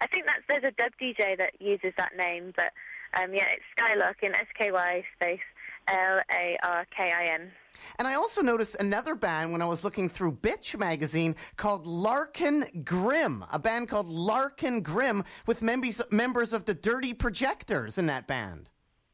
I 0.00 0.06
think 0.08 0.26
that's 0.26 0.42
there's 0.48 0.64
a 0.64 0.70
dub 0.72 0.92
DJ 1.00 1.36
that 1.38 1.60
uses 1.60 1.92
that 1.96 2.12
name, 2.16 2.52
but 2.56 2.70
um, 3.18 3.32
yeah, 3.32 3.46
it's 3.52 3.62
Sky 3.76 3.94
Larkin 3.96 4.34
S 4.34 4.46
K 4.58 4.70
Y 4.70 5.04
space 5.16 5.40
L 5.88 6.20
A 6.30 6.56
R 6.62 6.86
K 6.96 7.12
I 7.12 7.34
N. 7.34 7.50
And 7.98 8.06
I 8.06 8.14
also 8.14 8.42
noticed 8.42 8.76
another 8.78 9.14
band 9.14 9.52
when 9.52 9.60
I 9.62 9.66
was 9.66 9.82
looking 9.82 10.08
through 10.08 10.32
Bitch 10.32 10.78
magazine 10.78 11.34
called 11.56 11.86
Larkin 11.86 12.82
Grimm, 12.84 13.44
a 13.50 13.58
band 13.58 13.88
called 13.88 14.08
Larkin 14.08 14.80
Grimm 14.82 15.24
with 15.46 15.62
members 15.62 16.00
members 16.10 16.52
of 16.52 16.64
the 16.64 16.74
Dirty 16.74 17.12
Projectors 17.12 17.98
in 17.98 18.06
that 18.06 18.26
band. 18.26 18.70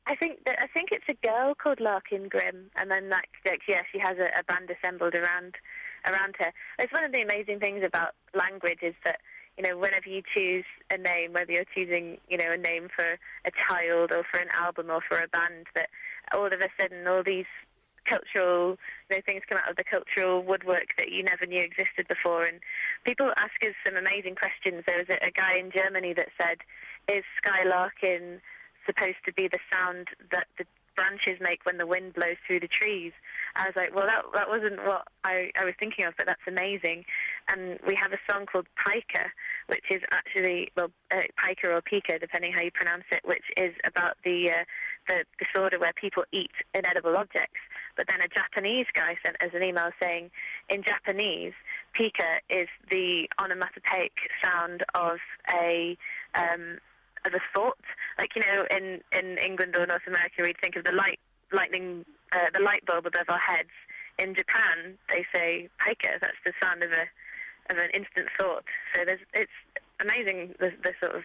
I 0.06 0.16
think 0.16 0.44
that 0.44 0.58
I 0.60 0.66
think 0.66 0.90
it's 0.92 1.08
a 1.08 1.26
girl 1.26 1.54
called 1.54 1.80
Larkin 1.80 2.28
Grimm, 2.28 2.70
and 2.76 2.90
then 2.90 3.08
like, 3.08 3.28
like 3.46 3.60
yeah, 3.68 3.82
she 3.92 3.98
has 4.00 4.16
a, 4.18 4.28
a 4.38 4.44
band 4.44 4.70
assembled 4.70 5.14
around 5.14 5.54
around 6.06 6.34
her. 6.38 6.52
It's 6.78 6.92
one 6.92 7.04
of 7.04 7.12
the 7.12 7.22
amazing 7.22 7.60
things 7.60 7.82
about 7.84 8.14
language 8.34 8.80
is 8.82 8.94
that 9.04 9.20
you 9.56 9.64
know 9.64 9.76
whenever 9.76 10.08
you 10.08 10.22
choose 10.34 10.64
a 10.90 10.98
name, 10.98 11.32
whether 11.32 11.52
you're 11.52 11.64
choosing 11.74 12.18
you 12.28 12.38
know 12.38 12.52
a 12.52 12.56
name 12.56 12.88
for 12.94 13.18
a 13.44 13.50
child 13.68 14.12
or 14.12 14.24
for 14.30 14.40
an 14.40 14.48
album 14.56 14.90
or 14.90 15.00
for 15.06 15.18
a 15.18 15.28
band, 15.28 15.66
that 15.74 15.88
all 16.32 16.46
of 16.46 16.52
a 16.52 16.68
sudden 16.80 17.06
all 17.06 17.22
these 17.22 17.50
cultural 18.04 18.76
you 19.10 19.16
know, 19.16 19.22
things 19.26 19.42
come 19.48 19.58
out 19.58 19.70
of 19.70 19.76
the 19.76 19.84
cultural 19.84 20.42
woodwork 20.42 20.96
that 20.98 21.10
you 21.10 21.22
never 21.22 21.46
knew 21.46 21.60
existed 21.60 22.08
before. 22.08 22.42
And 22.44 22.58
people 23.04 23.30
ask 23.36 23.54
us 23.62 23.74
some 23.84 23.96
amazing 23.96 24.34
questions. 24.36 24.84
There 24.86 24.98
was 24.98 25.08
a, 25.10 25.26
a 25.26 25.30
guy 25.30 25.58
in 25.58 25.70
Germany 25.70 26.14
that 26.14 26.28
said, 26.40 26.58
"Is 27.08 27.24
Sky 27.38 27.64
Larkin 27.64 28.40
supposed 28.86 29.22
to 29.26 29.32
be 29.32 29.48
the 29.48 29.58
sound 29.72 30.08
that 30.32 30.46
the 30.58 30.64
branches 31.00 31.40
make 31.40 31.64
when 31.64 31.78
the 31.78 31.86
wind 31.86 32.12
blows 32.12 32.36
through 32.46 32.60
the 32.60 32.68
trees?" 32.68 33.12
I 33.56 33.64
was 33.68 33.76
like, 33.76 33.94
"Well, 33.94 34.06
that 34.06 34.22
that 34.34 34.48
wasn't 34.48 34.84
what 34.84 35.08
I, 35.24 35.50
I 35.60 35.64
was 35.64 35.74
thinking 35.80 36.04
of, 36.06 36.12
but 36.18 36.26
that's 36.26 36.46
amazing." 36.46 37.04
And 37.48 37.78
we 37.86 37.94
have 38.02 38.12
a 38.12 38.20
song 38.28 38.46
called 38.46 38.68
Piker, 38.76 39.28
which 39.72 39.86
is 39.90 40.02
actually 40.12 40.70
well, 40.76 40.90
uh, 41.10 41.26
Piker 41.42 41.72
or 41.72 41.80
Pica, 41.80 42.18
depending 42.18 42.52
how 42.52 42.62
you 42.62 42.70
pronounce 42.70 43.08
it, 43.10 43.22
which 43.24 43.46
is 43.56 43.72
about 43.84 44.14
the 44.24 44.38
uh, 44.50 44.64
the 45.08 45.24
disorder 45.42 45.78
where 45.78 45.92
people 45.94 46.24
eat 46.32 46.52
inedible 46.74 47.16
objects. 47.16 47.60
But 47.96 48.06
then 48.08 48.20
a 48.20 48.28
Japanese 48.28 48.86
guy 48.94 49.16
sent 49.24 49.36
us 49.42 49.50
an 49.54 49.62
email 49.62 49.90
saying, 50.00 50.30
in 50.68 50.82
Japanese, 50.82 51.52
pika 51.98 52.38
is 52.48 52.68
the 52.90 53.28
onomatopoeic 53.40 54.12
sound 54.42 54.84
of 54.94 55.18
a 55.52 55.96
um, 56.34 56.78
of 57.26 57.34
a 57.34 57.42
thought. 57.54 57.84
Like 58.20 58.36
you 58.36 58.42
know, 58.44 58.68
in 58.68 59.00
in 59.16 59.38
England 59.38 59.74
or 59.76 59.86
North 59.86 60.04
America, 60.06 60.44
we'd 60.44 60.60
think 60.60 60.76
of 60.76 60.84
the 60.84 60.92
light 60.92 61.18
lightning, 61.52 62.04
uh, 62.32 62.52
the 62.52 62.60
light 62.60 62.84
bulb 62.84 63.06
above 63.06 63.24
our 63.28 63.40
heads. 63.40 63.72
In 64.18 64.34
Japan, 64.34 65.00
they 65.08 65.24
say 65.32 65.70
pika. 65.80 66.20
That's 66.20 66.36
the 66.44 66.52
sound 66.62 66.84
of 66.84 66.92
a 66.92 67.08
of 67.72 67.78
an 67.78 67.88
instant 67.94 68.28
thought. 68.36 68.64
So 68.94 69.04
there's 69.06 69.24
it's 69.32 69.56
amazing 70.04 70.52
the, 70.60 70.68
the 70.84 70.92
sort 71.00 71.16
of 71.16 71.24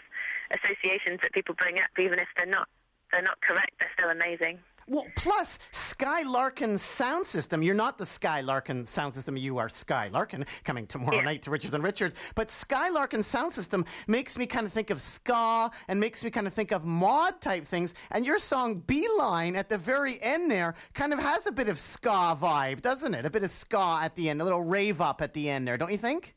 associations 0.55 1.19
that 1.21 1.33
people 1.33 1.53
bring 1.59 1.75
up, 1.79 1.91
even 1.99 2.15
if 2.17 2.31
they're 2.37 2.47
not 2.47 2.69
they're 3.11 3.21
not 3.21 3.41
correct. 3.41 3.75
They're 3.79 3.91
still 3.99 4.09
amazing. 4.09 4.59
Well, 4.87 5.05
plus 5.15 5.57
Sky 5.71 6.21
Larkin 6.21 6.77
sound 6.77 7.25
system. 7.25 7.63
You're 7.63 7.73
not 7.73 7.97
the 7.97 8.05
Sky 8.05 8.41
Larkin 8.41 8.85
sound 8.85 9.15
system. 9.15 9.35
You 9.35 9.57
are 9.57 9.67
Sky 9.67 10.09
Larkin 10.09 10.45
coming 10.63 10.85
tomorrow 10.85 11.17
Yeah. 11.17 11.23
night 11.23 11.41
to 11.43 11.51
Richards 11.51 11.73
on 11.73 11.81
Richards. 11.81 12.13
But 12.35 12.51
Sky 12.51 12.89
Larkin 12.89 13.23
sound 13.23 13.51
system 13.51 13.83
makes 14.07 14.37
me 14.37 14.45
kind 14.45 14.67
of 14.67 14.71
think 14.73 14.91
of 14.91 15.01
ska 15.01 15.71
and 15.87 15.99
makes 15.99 16.23
me 16.23 16.29
kind 16.29 16.45
of 16.45 16.53
think 16.53 16.71
of 16.71 16.85
mod 16.85 17.41
type 17.41 17.65
things. 17.65 17.95
And 18.11 18.25
your 18.27 18.37
song 18.37 18.79
Beeline 18.81 19.55
at 19.55 19.69
the 19.69 19.77
very 19.79 20.21
end 20.21 20.51
there 20.51 20.75
kind 20.93 21.13
of 21.13 21.19
has 21.19 21.47
a 21.47 21.51
bit 21.51 21.67
of 21.67 21.79
ska 21.79 22.37
vibe, 22.39 22.81
doesn't 22.81 23.15
it? 23.15 23.25
A 23.25 23.29
bit 23.31 23.43
of 23.43 23.49
ska 23.49 23.99
at 24.03 24.15
the 24.15 24.29
end, 24.29 24.39
a 24.39 24.43
little 24.43 24.63
rave 24.63 25.01
up 25.01 25.19
at 25.19 25.33
the 25.33 25.49
end 25.49 25.67
there, 25.67 25.77
don't 25.77 25.91
you 25.91 25.97
think? 25.97 26.35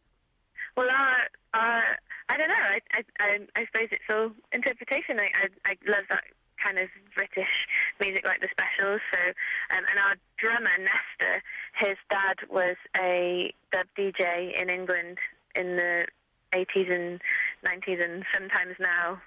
Well, 0.74 0.86
uh, 0.88 1.59
uh, 1.59 1.80
I 2.30 2.36
don't 2.38 2.49
know. 2.49 2.55
I, 2.55 2.78
I, 2.94 3.03
I, 3.20 3.38
I 3.57 3.66
suppose 3.66 3.88
it's 3.90 4.05
all 4.11 4.30
interpretation. 4.53 5.18
I, 5.20 5.24
I, 5.66 5.72
I 5.72 5.76
love 5.86 6.05
that 6.11 6.24
kind 6.62 6.78
of 6.78 6.88
British 7.14 7.52
music, 8.00 8.24
like 8.26 8.40
the 8.40 8.48
Specials. 8.50 9.00
So, 9.12 9.20
um, 9.76 9.84
and 9.90 9.98
our 9.98 10.14
drummer 10.38 10.76
Nesta, 10.78 11.42
his 11.78 11.96
dad 12.11 12.36
was 12.50 12.76
a 12.96 13.52
dub 13.72 13.86
DJ 13.96 14.61
in 14.61 14.70
England 14.70 15.18
in 15.54 15.76
the 15.76 16.06
80s 16.54 16.92
and 16.92 17.20
90s, 17.64 18.04
and 18.04 18.24
sometimes 18.32 18.76
now. 18.80 19.20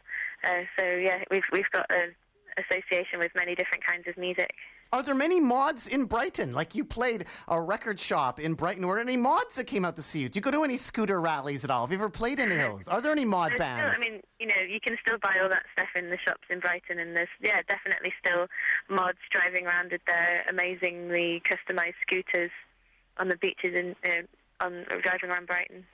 Uh, 0.43 0.63
so 0.77 0.85
yeah, 0.85 1.23
we've 1.29 1.47
we've 1.51 1.69
got 1.71 1.85
an 1.91 2.15
association 2.57 3.19
with 3.19 3.31
many 3.35 3.55
different 3.55 3.85
kinds 3.85 4.07
of 4.07 4.17
music. 4.17 4.53
Are 4.93 5.01
there 5.01 5.15
many 5.15 5.39
mods 5.39 5.87
in 5.87 6.03
Brighton? 6.03 6.51
Like 6.51 6.75
you 6.75 6.83
played 6.83 7.25
a 7.47 7.61
record 7.61 7.97
shop 7.97 8.41
in 8.41 8.55
Brighton. 8.55 8.85
Were 8.85 8.95
there 8.95 9.01
any 9.01 9.15
mods 9.15 9.55
that 9.55 9.63
came 9.63 9.85
out 9.85 9.95
to 9.95 10.03
see 10.03 10.19
you? 10.19 10.27
Do 10.27 10.35
you 10.35 10.41
go 10.41 10.51
to 10.51 10.65
any 10.65 10.75
scooter 10.75 11.21
rallies 11.21 11.63
at 11.63 11.69
all? 11.69 11.85
Have 11.85 11.91
you 11.91 11.97
ever 11.97 12.09
played 12.09 12.41
any 12.41 12.55
of 12.55 12.73
those? 12.73 12.89
Are 12.89 12.99
there 12.99 13.13
any 13.13 13.23
mod 13.23 13.51
There's 13.51 13.59
bands? 13.59 13.95
Still, 13.95 14.05
I 14.05 14.11
mean, 14.11 14.21
you 14.39 14.47
know, 14.47 14.61
you 14.67 14.81
can 14.81 14.97
still 15.05 15.17
buy 15.19 15.39
all 15.41 15.47
that 15.47 15.63
stuff 15.71 15.87
in 15.95 16.09
the 16.09 16.17
shops 16.27 16.43
in 16.49 16.59
Brighton, 16.59 16.99
and 16.99 17.15
there's 17.15 17.29
yeah, 17.41 17.61
definitely 17.69 18.11
still 18.19 18.47
mods 18.89 19.19
driving 19.31 19.65
around 19.65 19.93
with 19.93 20.01
their 20.07 20.43
amazingly 20.49 21.41
customized 21.47 21.95
scooters 22.01 22.51
on 23.17 23.29
the 23.29 23.37
beaches 23.37 23.73
in 23.73 23.95
uh, 24.03 24.23
on 24.59 24.83
driving 25.03 25.29
around 25.29 25.47
Brighton. 25.47 25.85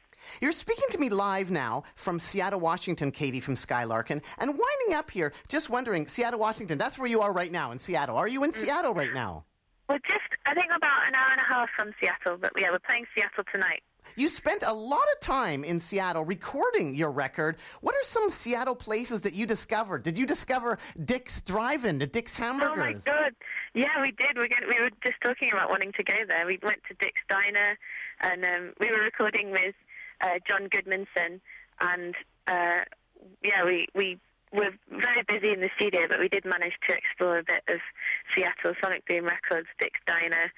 You're 0.41 0.51
speaking 0.51 0.85
to 0.91 0.97
me 0.97 1.09
live 1.09 1.51
now 1.51 1.83
from 1.95 2.19
Seattle, 2.19 2.59
Washington, 2.59 3.11
Katie 3.11 3.39
from 3.39 3.55
Sky 3.55 3.83
Larkin. 3.83 4.21
And 4.37 4.49
winding 4.49 4.95
up 4.95 5.11
here, 5.11 5.33
just 5.47 5.69
wondering, 5.69 6.07
Seattle, 6.07 6.39
Washington, 6.39 6.77
that's 6.77 6.97
where 6.97 7.07
you 7.07 7.21
are 7.21 7.33
right 7.33 7.51
now 7.51 7.71
in 7.71 7.79
Seattle. 7.79 8.17
Are 8.17 8.27
you 8.27 8.43
in 8.43 8.51
Seattle 8.51 8.93
right 8.93 9.13
now? 9.13 9.45
We're 9.89 9.99
just, 9.99 10.27
I 10.45 10.53
think, 10.53 10.67
about 10.75 11.07
an 11.07 11.15
hour 11.15 11.31
and 11.31 11.39
a 11.39 11.53
half 11.53 11.69
from 11.75 11.93
Seattle, 12.01 12.37
but 12.37 12.51
yeah, 12.57 12.71
we're 12.71 12.79
playing 12.79 13.05
Seattle 13.15 13.43
tonight. 13.53 13.81
You 14.15 14.29
spent 14.29 14.63
a 14.65 14.73
lot 14.73 15.03
of 15.15 15.19
time 15.19 15.63
in 15.63 15.79
Seattle 15.79 16.23
recording 16.23 16.95
your 16.95 17.11
record. 17.11 17.57
What 17.81 17.95
are 17.95 18.03
some 18.03 18.29
Seattle 18.29 18.75
places 18.75 19.21
that 19.21 19.33
you 19.33 19.45
discovered? 19.45 20.03
Did 20.03 20.17
you 20.17 20.25
discover 20.25 20.77
Dick's 21.03 21.41
Drive-In, 21.41 21.99
the 21.99 22.07
Dick's 22.07 22.35
Hamburgers? 22.35 23.05
Oh 23.07 23.11
my 23.11 23.19
god! 23.19 23.35
Yeah, 23.73 24.01
we 24.01 24.11
did. 24.11 24.37
We 24.37 24.49
we 24.67 24.81
were 24.81 24.91
just 25.03 25.21
talking 25.23 25.51
about 25.51 25.69
wanting 25.69 25.91
to 25.93 26.03
go 26.03 26.15
there. 26.27 26.45
We 26.45 26.59
went 26.63 26.79
to 26.87 26.95
Dick's 26.99 27.21
Diner, 27.29 27.77
and 28.21 28.45
um, 28.45 28.73
we 28.79 28.89
were 28.91 29.01
recording 29.01 29.51
with 29.51 29.75
uh, 30.21 30.39
John 30.47 30.67
Goodmanson, 30.69 31.39
and 31.79 32.15
uh, 32.47 32.85
yeah, 33.43 33.65
we 33.65 33.87
we 33.95 34.19
were 34.53 34.71
very 34.89 35.23
busy 35.27 35.51
in 35.51 35.59
the 35.59 35.69
studio, 35.75 36.01
but 36.07 36.19
we 36.19 36.29
did 36.29 36.45
manage 36.45 36.73
to 36.87 36.95
explore 36.95 37.39
a 37.39 37.43
bit 37.43 37.63
of 37.67 37.79
Seattle, 38.33 38.73
Sonic 38.81 39.05
Boom 39.07 39.25
Records, 39.25 39.67
Dick's 39.79 39.99
Diner, 40.07 40.51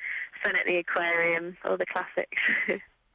Sun 0.43 0.55
at 0.55 0.65
the 0.67 0.77
Aquarium, 0.77 1.57
all 1.65 1.77
the 1.77 1.85
classics. 1.85 2.41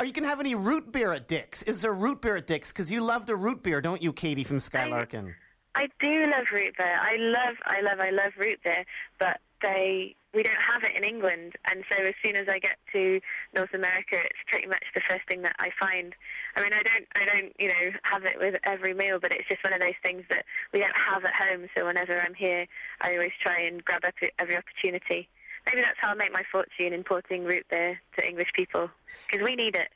Are 0.00 0.04
you 0.06 0.12
going 0.12 0.24
to 0.24 0.28
have 0.28 0.40
any 0.40 0.54
root 0.54 0.90
beer 0.92 1.12
at 1.12 1.28
Dick's? 1.28 1.62
Is 1.62 1.82
there 1.82 1.92
root 1.92 2.20
beer 2.20 2.36
at 2.36 2.46
Dick's? 2.46 2.72
Because 2.72 2.90
you 2.90 3.00
love 3.00 3.26
the 3.26 3.36
root 3.36 3.62
beer, 3.62 3.80
don't 3.80 4.02
you, 4.02 4.12
Katie 4.12 4.44
from 4.44 4.58
Sky 4.58 4.86
Larkin? 4.86 5.34
I 5.76 5.88
do 6.00 6.22
love 6.22 6.46
root 6.52 6.76
beer. 6.76 6.98
I 7.00 7.16
love, 7.18 7.56
I 7.64 7.80
love, 7.80 8.00
I 8.00 8.10
love 8.10 8.32
root 8.38 8.60
beer, 8.64 8.84
but 9.18 9.40
they 9.62 10.16
we 10.34 10.42
don't 10.42 10.60
have 10.60 10.82
it 10.82 10.98
in 10.98 11.04
England, 11.04 11.54
and 11.70 11.84
so 11.90 12.02
as 12.02 12.14
soon 12.24 12.36
as 12.36 12.48
I 12.48 12.58
get 12.58 12.76
to 12.92 13.20
North 13.54 13.72
America, 13.72 14.18
it's 14.18 14.42
pretty 14.48 14.66
much 14.66 14.82
the 14.94 15.00
first 15.08 15.22
thing 15.28 15.42
that 15.42 15.54
I 15.58 15.70
find. 15.78 16.14
I 16.56 16.62
mean, 16.62 16.72
I 16.72 16.82
don't, 16.82 17.06
I 17.14 17.24
don't, 17.24 17.52
you 17.58 17.68
know, 17.68 17.90
have 18.02 18.24
it 18.24 18.38
with 18.38 18.56
every 18.64 18.94
meal, 18.94 19.18
but 19.20 19.32
it's 19.32 19.48
just 19.48 19.62
one 19.62 19.72
of 19.72 19.80
those 19.80 19.98
things 20.02 20.24
that 20.30 20.44
we 20.72 20.80
don't 20.80 20.96
have 20.96 21.24
at 21.24 21.34
home. 21.34 21.68
So 21.76 21.86
whenever 21.86 22.20
I'm 22.20 22.34
here, 22.34 22.66
I 23.00 23.12
always 23.12 23.32
try 23.40 23.60
and 23.60 23.84
grab 23.84 24.04
up 24.04 24.14
every 24.38 24.56
opportunity. 24.56 25.28
maybe 25.66 25.80
that's 25.80 25.98
how 26.00 26.10
I 26.10 26.14
make 26.14 26.32
my 26.32 26.42
fortune 26.50 26.92
importing 26.92 27.44
root 27.44 27.66
beer 27.70 28.00
to 28.18 28.26
English 28.26 28.52
people 28.54 28.90
because 29.26 29.44
we 29.44 29.54
need 29.54 29.76
it. 29.76 29.88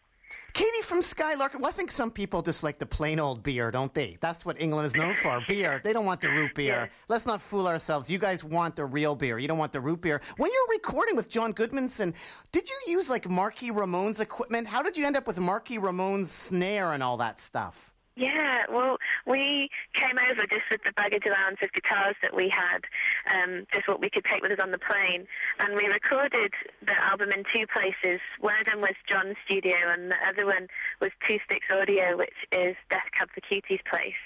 Katie 0.53 0.82
from 0.82 1.03
Skylark. 1.03 1.55
Well, 1.55 1.66
I 1.66 1.72
think 1.72 1.90
some 1.90 2.11
people 2.11 2.42
just 2.42 2.62
like 2.62 2.78
the 2.78 2.86
plain 2.86 3.20
old 3.20 3.42
beer, 3.42 3.70
don't 3.70 3.92
they? 3.94 4.16
That's 4.20 4.44
what 4.44 4.61
England 4.61 4.86
is 4.86 4.94
known 4.94 5.14
for 5.22 5.40
beer. 5.46 5.80
They 5.84 5.92
don't 5.92 6.07
want 6.07 6.20
the 6.20 6.28
root 6.28 6.55
beer. 6.55 6.90
Let's 7.09 7.26
not 7.26 7.40
fool 7.40 7.68
ourselves. 7.68 8.11
You 8.11 8.18
guys 8.18 8.42
want 8.42 8.74
the 8.76 8.84
real 8.84 9.14
beer. 9.14 9.38
You 9.38 9.46
don't 9.46 9.59
want 9.59 9.72
the 9.72 9.80
root 9.80 10.01
beer. 10.01 10.20
When 10.36 10.51
you 10.51 10.66
were 10.68 10.74
recording 10.74 11.16
with 11.16 11.28
John 11.28 11.53
Goodmanson, 11.53 12.14
did 12.53 12.68
you 12.68 12.92
use 12.94 13.09
like 13.09 13.28
Marky 13.28 13.70
Ramone's 13.70 14.20
equipment? 14.20 14.66
How 14.66 14.82
did 14.82 14.96
you 14.96 15.07
end 15.07 15.16
up 15.16 15.26
with 15.26 15.38
Marky 15.38 15.78
Ramone's 15.78 16.30
snare 16.32 16.92
and 16.92 17.03
all 17.03 17.18
that 17.18 17.40
stuff? 17.40 17.92
Yeah, 18.18 18.64
well, 18.68 18.98
we 19.28 19.70
came 19.94 20.18
over 20.18 20.42
just 20.50 20.66
with 20.72 20.82
the 20.82 20.90
baggage 20.98 21.22
allowance 21.24 21.58
of 21.62 21.70
guitars 21.72 22.16
that 22.20 22.34
we 22.34 22.50
had, 22.50 22.82
um, 23.30 23.64
just 23.72 23.86
what 23.86 24.00
we 24.00 24.10
could 24.10 24.24
take 24.24 24.42
with 24.42 24.50
us 24.50 24.58
on 24.60 24.72
the 24.72 24.82
plane, 24.82 25.24
and 25.60 25.76
we 25.76 25.86
recorded 25.86 26.50
the 26.82 26.98
album 26.98 27.30
in 27.30 27.44
two 27.54 27.64
places. 27.70 28.18
One 28.40 28.58
of 28.58 28.66
them 28.66 28.80
was 28.80 28.98
John's 29.08 29.36
studio, 29.46 29.76
and 29.86 30.10
the 30.10 30.18
other 30.26 30.46
one 30.46 30.66
was 31.00 31.10
Two 31.28 31.38
Sticks 31.46 31.70
Audio, 31.70 32.16
which 32.18 32.34
is 32.50 32.74
Death 32.90 33.06
Cab 33.16 33.28
for 33.30 33.40
Cutie's 33.40 33.86
place. 33.88 34.18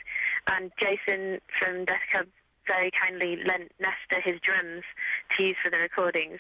And 0.48 0.72
Jason 0.80 1.42
from 1.60 1.84
Death 1.84 2.08
Cab 2.10 2.28
very 2.66 2.90
kindly 2.90 3.36
lent 3.44 3.72
Nesta 3.80 4.22
his 4.24 4.40
drums 4.40 4.84
to 5.36 5.42
use 5.42 5.56
for 5.62 5.70
the 5.70 5.78
recordings. 5.78 6.38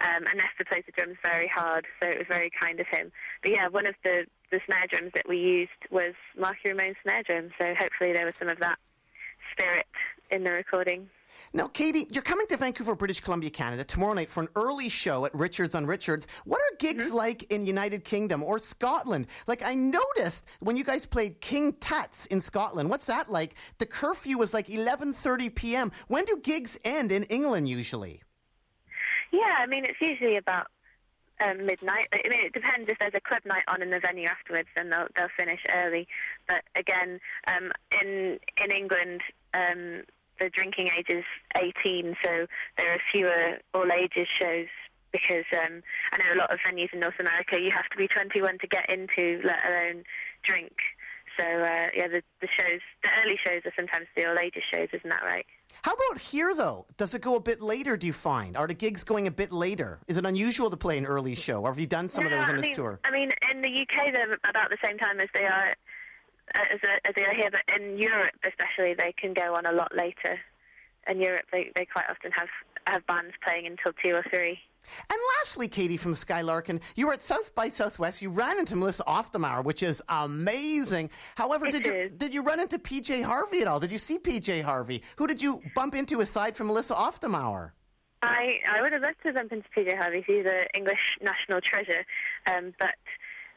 Um, 0.00 0.24
and 0.30 0.38
Nesta 0.38 0.64
plays 0.66 0.84
the 0.86 0.92
drums 0.92 1.18
very 1.22 1.48
hard, 1.48 1.84
so 2.00 2.08
it 2.08 2.18
was 2.18 2.26
very 2.28 2.50
kind 2.58 2.80
of 2.80 2.86
him. 2.86 3.12
But 3.42 3.52
yeah, 3.52 3.68
one 3.68 3.86
of 3.86 3.94
the, 4.04 4.24
the 4.54 4.60
snare 4.66 4.86
drums 4.88 5.10
that 5.14 5.28
we 5.28 5.36
used 5.36 5.70
was 5.90 6.14
Marky 6.38 6.68
Ramone's 6.68 6.96
snare 7.02 7.24
drum, 7.24 7.50
so 7.58 7.74
hopefully 7.74 8.12
there 8.12 8.24
was 8.24 8.34
some 8.38 8.48
of 8.48 8.60
that 8.60 8.78
spirit 9.52 9.86
in 10.30 10.44
the 10.44 10.52
recording. 10.52 11.08
Now, 11.52 11.66
Katie, 11.66 12.06
you're 12.12 12.22
coming 12.22 12.46
to 12.46 12.56
Vancouver, 12.56 12.94
British 12.94 13.18
Columbia, 13.18 13.50
Canada 13.50 13.82
tomorrow 13.82 14.12
night 14.12 14.30
for 14.30 14.42
an 14.42 14.48
early 14.54 14.88
show 14.88 15.24
at 15.24 15.34
Richards 15.34 15.74
on 15.74 15.84
Richards. 15.84 16.28
What 16.44 16.60
are 16.60 16.76
gigs 16.78 17.06
mm-hmm. 17.06 17.16
like 17.16 17.52
in 17.52 17.66
United 17.66 18.04
Kingdom 18.04 18.44
or 18.44 18.60
Scotland? 18.60 19.26
Like 19.48 19.64
I 19.64 19.74
noticed 19.74 20.44
when 20.60 20.76
you 20.76 20.84
guys 20.84 21.04
played 21.04 21.40
King 21.40 21.72
Tut's 21.80 22.26
in 22.26 22.40
Scotland. 22.40 22.88
What's 22.88 23.06
that 23.06 23.28
like? 23.28 23.56
The 23.78 23.86
curfew 23.86 24.38
was 24.38 24.54
like 24.54 24.68
11:30 24.68 25.52
p.m. 25.52 25.90
When 26.06 26.24
do 26.24 26.38
gigs 26.40 26.78
end 26.84 27.10
in 27.10 27.24
England 27.24 27.68
usually? 27.68 28.22
Yeah, 29.32 29.56
I 29.58 29.66
mean, 29.66 29.84
it's 29.84 30.00
usually 30.00 30.36
about 30.36 30.68
um, 31.40 31.66
midnight. 31.66 32.08
I 32.12 32.28
mean, 32.28 32.46
it 32.46 32.52
depends 32.52 32.88
if 32.88 32.98
there's 32.98 33.14
a 33.14 33.20
club 33.20 33.42
night 33.44 33.64
on 33.68 33.82
in 33.82 33.90
the 33.90 34.00
venue 34.00 34.28
afterwards, 34.28 34.68
then 34.76 34.90
they'll 34.90 35.08
they'll 35.16 35.34
finish 35.36 35.60
early. 35.74 36.06
But 36.48 36.62
again, 36.76 37.20
um, 37.48 37.72
in 38.02 38.38
in 38.62 38.70
England, 38.70 39.20
um, 39.54 40.02
the 40.40 40.50
drinking 40.50 40.90
age 40.96 41.06
is 41.08 41.24
18, 41.56 42.16
so 42.22 42.46
there 42.78 42.92
are 42.92 42.98
fewer 43.12 43.58
all 43.72 43.90
ages 43.92 44.28
shows 44.40 44.68
because 45.12 45.46
um, 45.54 45.80
I 46.12 46.18
know 46.18 46.34
a 46.34 46.40
lot 46.40 46.52
of 46.52 46.58
venues 46.66 46.92
in 46.92 47.00
North 47.00 47.18
America 47.20 47.60
you 47.60 47.70
have 47.70 47.88
to 47.90 47.96
be 47.96 48.08
21 48.08 48.58
to 48.58 48.66
get 48.66 48.90
into, 48.90 49.40
let 49.44 49.64
alone 49.66 50.02
drink. 50.42 50.72
So 51.38 51.44
uh, 51.44 51.90
yeah, 51.94 52.08
the 52.08 52.22
the 52.40 52.48
shows, 52.58 52.80
the 53.02 53.10
early 53.22 53.38
shows 53.44 53.62
are 53.64 53.72
sometimes 53.76 54.06
the 54.16 54.26
all 54.28 54.38
ages 54.38 54.62
shows, 54.72 54.88
isn't 54.92 55.10
that 55.10 55.22
right? 55.24 55.46
How 55.84 55.92
about 55.92 56.18
here 56.18 56.54
though? 56.54 56.86
Does 56.96 57.12
it 57.12 57.20
go 57.20 57.36
a 57.36 57.40
bit 57.40 57.60
later? 57.60 57.94
Do 57.94 58.06
you 58.06 58.14
find 58.14 58.56
are 58.56 58.66
the 58.66 58.72
gigs 58.72 59.04
going 59.04 59.26
a 59.26 59.30
bit 59.30 59.52
later? 59.52 59.98
Is 60.08 60.16
it 60.16 60.24
unusual 60.24 60.70
to 60.70 60.78
play 60.78 60.96
an 60.96 61.04
early 61.04 61.34
show, 61.34 61.60
or 61.60 61.68
have 61.68 61.78
you 61.78 61.86
done 61.86 62.08
some 62.08 62.24
of 62.24 62.30
those 62.30 62.48
on 62.48 62.54
I 62.54 62.56
this 62.56 62.62
mean, 62.68 62.74
tour? 62.74 63.00
I 63.04 63.10
mean, 63.10 63.30
in 63.52 63.60
the 63.60 63.68
UK, 63.68 64.10
they're 64.14 64.32
about 64.48 64.70
the 64.70 64.78
same 64.82 64.96
time 64.96 65.20
as 65.20 65.28
they 65.34 65.44
are 65.44 65.74
as, 66.54 66.80
as 67.04 67.14
they 67.14 67.24
are 67.26 67.34
here, 67.34 67.50
but 67.50 67.60
in 67.76 67.98
Europe, 67.98 68.32
especially, 68.48 68.94
they 68.94 69.12
can 69.12 69.34
go 69.34 69.54
on 69.54 69.66
a 69.66 69.72
lot 69.72 69.94
later. 69.94 70.40
In 71.06 71.20
Europe, 71.20 71.44
they, 71.52 71.70
they 71.76 71.84
quite 71.84 72.06
often 72.08 72.32
have 72.32 72.48
have 72.86 73.06
bands 73.06 73.34
playing 73.44 73.66
until 73.66 73.92
two 74.02 74.14
or 74.14 74.24
three. 74.30 74.58
And 75.10 75.18
lastly, 75.38 75.68
Katie 75.68 75.96
from 75.96 76.14
Sky 76.14 76.42
Larkin, 76.42 76.80
you 76.96 77.06
were 77.06 77.12
at 77.12 77.22
South 77.22 77.54
by 77.54 77.68
Southwest. 77.68 78.22
You 78.22 78.30
ran 78.30 78.58
into 78.58 78.76
Melissa 78.76 79.04
Auf 79.06 79.30
der 79.32 79.38
Maur, 79.38 79.62
which 79.62 79.82
is 79.82 80.02
amazing. 80.08 81.10
However, 81.36 81.66
It 81.66 81.72
did 81.72 81.86
you 81.86 82.08
did 82.16 82.34
you 82.34 82.42
run 82.42 82.60
into 82.60 82.78
PJ 82.78 83.22
Harvey 83.22 83.60
at 83.60 83.68
all? 83.68 83.80
Did 83.80 83.92
you 83.92 83.98
see 83.98 84.18
PJ 84.18 84.62
Harvey? 84.62 85.02
Who 85.16 85.26
did 85.26 85.40
you 85.42 85.62
bump 85.74 85.94
into 85.94 86.20
aside 86.20 86.56
from 86.56 86.68
Melissa 86.68 86.94
Auf 86.96 87.20
der 87.20 87.28
Maur? 87.28 87.74
I 88.22 88.60
I 88.68 88.80
would 88.80 88.92
have 88.92 89.02
loved 89.02 89.22
to 89.24 89.32
bump 89.32 89.52
into 89.52 89.68
PJ 89.76 89.96
Harvey. 89.96 90.24
He's 90.26 90.46
an 90.46 90.66
English 90.74 91.18
national 91.20 91.60
treasure, 91.60 92.04
um, 92.46 92.72
but 92.78 92.94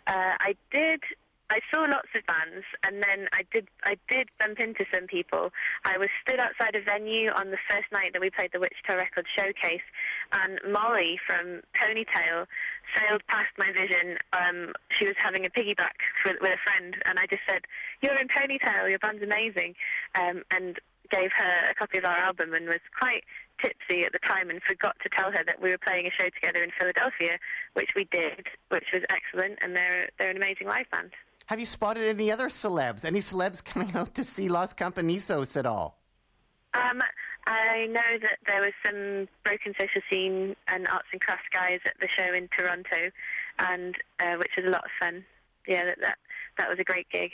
uh, 0.07 0.33
I 0.39 0.55
did. 0.71 1.01
I 1.49 1.59
saw 1.71 1.87
lots 1.87 2.09
of 2.13 2.25
bands, 2.27 2.65
and 2.83 3.01
then 3.01 3.27
I 3.31 3.43
did. 3.53 3.67
I 3.83 3.95
did 4.09 4.27
bump 4.39 4.59
into 4.59 4.83
some 4.93 5.07
people. 5.07 5.51
I 5.85 5.97
was 5.97 6.09
stood 6.21 6.39
outside 6.39 6.75
a 6.75 6.81
venue 6.81 7.29
on 7.31 7.51
the 7.51 7.57
first 7.69 7.87
night 7.91 8.11
that 8.13 8.21
we 8.21 8.29
played 8.29 8.51
the 8.51 8.59
Wichita 8.59 8.95
Records 8.95 9.29
showcase, 9.31 9.85
and 10.33 10.59
Molly 10.67 11.17
from 11.25 11.61
Ponytail 11.71 12.47
sailed 12.95 13.23
past 13.27 13.51
my 13.57 13.71
vision. 13.71 14.17
Um, 14.33 14.73
she 14.91 15.05
was 15.07 15.15
having 15.19 15.45
a 15.45 15.49
piggyback 15.49 15.95
with, 16.25 16.35
with 16.41 16.51
a 16.51 16.61
friend, 16.67 16.95
and 17.05 17.17
I 17.17 17.25
just 17.27 17.43
said, 17.47 17.63
"You're 18.01 18.19
in 18.19 18.27
Ponytail. 18.27 18.89
Your 18.89 18.99
band's 18.99 19.23
amazing," 19.23 19.75
um, 20.19 20.43
and 20.51 20.77
gave 21.09 21.31
her 21.31 21.71
a 21.71 21.73
copy 21.75 21.97
of 21.97 22.03
our 22.03 22.17
album, 22.17 22.53
and 22.53 22.67
was 22.67 22.83
quite 22.99 23.23
tipsy 23.63 24.03
at 24.03 24.11
the 24.11 24.19
time 24.19 24.49
and 24.49 24.61
forgot 24.63 24.97
to 25.01 25.09
tell 25.09 25.31
her 25.31 25.43
that 25.47 25.61
we 25.61 25.69
were 25.69 25.79
playing 25.79 26.05
a 26.05 26.11
show 26.11 26.29
together 26.29 26.61
in 26.61 26.71
Philadelphia, 26.77 27.39
which 27.73 27.91
we 27.95 28.03
did, 28.11 28.47
which 28.67 28.85
was 28.91 29.03
excellent, 29.09 29.59
and 29.61 29.75
they're 29.77 30.09
they're 30.19 30.29
an 30.31 30.37
amazing 30.37 30.67
live 30.67 30.91
band. 30.91 31.11
Have 31.47 31.61
you 31.61 31.65
spotted 31.65 32.03
any 32.03 32.29
other 32.29 32.49
celebs? 32.49 33.05
Any 33.05 33.19
celebs 33.19 33.63
coming 33.71 33.95
out 33.95 34.13
to 34.15 34.23
see 34.23 34.49
Los 34.49 34.73
Campesinos 34.73 35.55
at 35.55 35.65
all? 35.65 35.97
Um, 36.73 37.01
I 37.47 37.87
know 37.87 38.19
that 38.21 38.37
there 38.45 38.61
was 38.61 38.73
some 38.85 39.27
broken 39.45 39.73
social 39.79 40.01
scene 40.11 40.55
and 40.67 40.87
arts 40.89 41.07
and 41.13 41.21
crafts 41.21 41.47
guys 41.53 41.79
at 41.85 41.93
the 42.01 42.07
show 42.17 42.33
in 42.33 42.49
Toronto, 42.49 43.11
and 43.59 43.95
uh, 44.19 44.35
which 44.37 44.51
was 44.57 44.65
a 44.67 44.69
lot 44.69 44.83
of 44.83 44.91
fun. 44.99 45.23
Yeah, 45.65 45.85
that 45.85 45.97
that, 46.01 46.17
that 46.57 46.69
was 46.69 46.77
a 46.79 46.83
great 46.83 47.09
gig. 47.09 47.31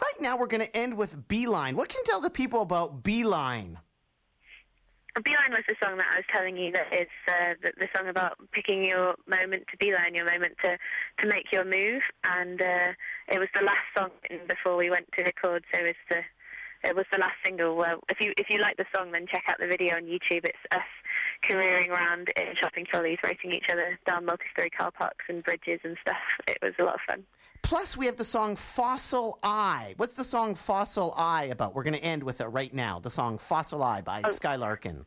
Right 0.00 0.20
now, 0.20 0.36
we're 0.36 0.46
going 0.46 0.64
to 0.64 0.76
end 0.76 0.94
with 0.94 1.26
Beeline. 1.28 1.74
What 1.76 1.88
can 1.88 2.00
you 2.00 2.04
tell 2.04 2.20
the 2.20 2.30
people 2.30 2.60
about 2.60 3.02
Beeline? 3.02 3.78
Beeline 5.24 5.50
was 5.50 5.64
the 5.68 5.76
song 5.82 5.96
that 5.98 6.06
I 6.12 6.16
was 6.16 6.28
telling 6.32 6.56
you 6.56 6.72
that 6.72 6.92
is 6.92 7.08
uh, 7.26 7.54
the, 7.62 7.72
the 7.78 7.88
song 7.94 8.08
about 8.08 8.38
picking 8.52 8.84
your 8.84 9.14
moment 9.26 9.64
to 9.70 9.76
beeline, 9.78 10.14
your 10.14 10.26
moment 10.26 10.54
to, 10.64 10.78
to 11.20 11.28
make 11.28 11.52
your 11.52 11.64
move. 11.64 12.02
And 12.24 12.60
uh, 12.60 12.92
it 13.28 13.38
was 13.38 13.48
the 13.54 13.64
last 13.64 13.86
song 13.96 14.10
before 14.48 14.76
we 14.76 14.90
went 14.90 15.06
to 15.16 15.24
record, 15.24 15.64
so 15.72 15.80
it's 15.80 15.98
the 16.10 16.20
it 16.84 16.94
was 16.94 17.06
the 17.10 17.18
last 17.18 17.34
single. 17.44 17.74
Well, 17.76 17.98
if 18.08 18.20
you 18.20 18.32
if 18.36 18.50
you 18.50 18.60
like 18.60 18.76
the 18.76 18.86
song, 18.94 19.10
then 19.10 19.26
check 19.26 19.42
out 19.48 19.56
the 19.58 19.66
video 19.66 19.96
on 19.96 20.04
YouTube. 20.04 20.44
It's 20.44 20.64
us 20.70 20.86
careering 21.42 21.90
around 21.90 22.28
in 22.36 22.54
shopping 22.60 22.86
trolleys, 22.88 23.18
racing 23.24 23.52
each 23.52 23.66
other 23.70 23.98
down 24.06 24.24
multi-story 24.26 24.70
car 24.70 24.92
parks 24.92 25.24
and 25.28 25.42
bridges 25.42 25.80
and 25.82 25.96
stuff. 26.02 26.22
It 26.46 26.58
was 26.62 26.72
a 26.78 26.84
lot 26.84 26.94
of 26.94 27.00
fun. 27.08 27.24
Plus, 27.62 27.96
we 27.96 28.06
have 28.06 28.16
the 28.16 28.24
song 28.24 28.56
Fossil, 28.56 29.38
I. 29.42 29.94
What's 29.98 30.14
the 30.14 30.24
song 30.24 30.54
Fossil, 30.54 31.12
I 31.16 31.44
about? 31.44 31.74
We're 31.74 31.82
going 31.82 31.94
to 31.94 32.04
end 32.04 32.22
with 32.22 32.40
it 32.40 32.46
right 32.46 32.72
now. 32.72 32.98
The 32.98 33.10
song 33.10 33.38
Fossil, 33.38 33.82
I 33.82 34.00
by 34.00 34.22
Sky 34.22 34.56
Larkin. 34.56 35.04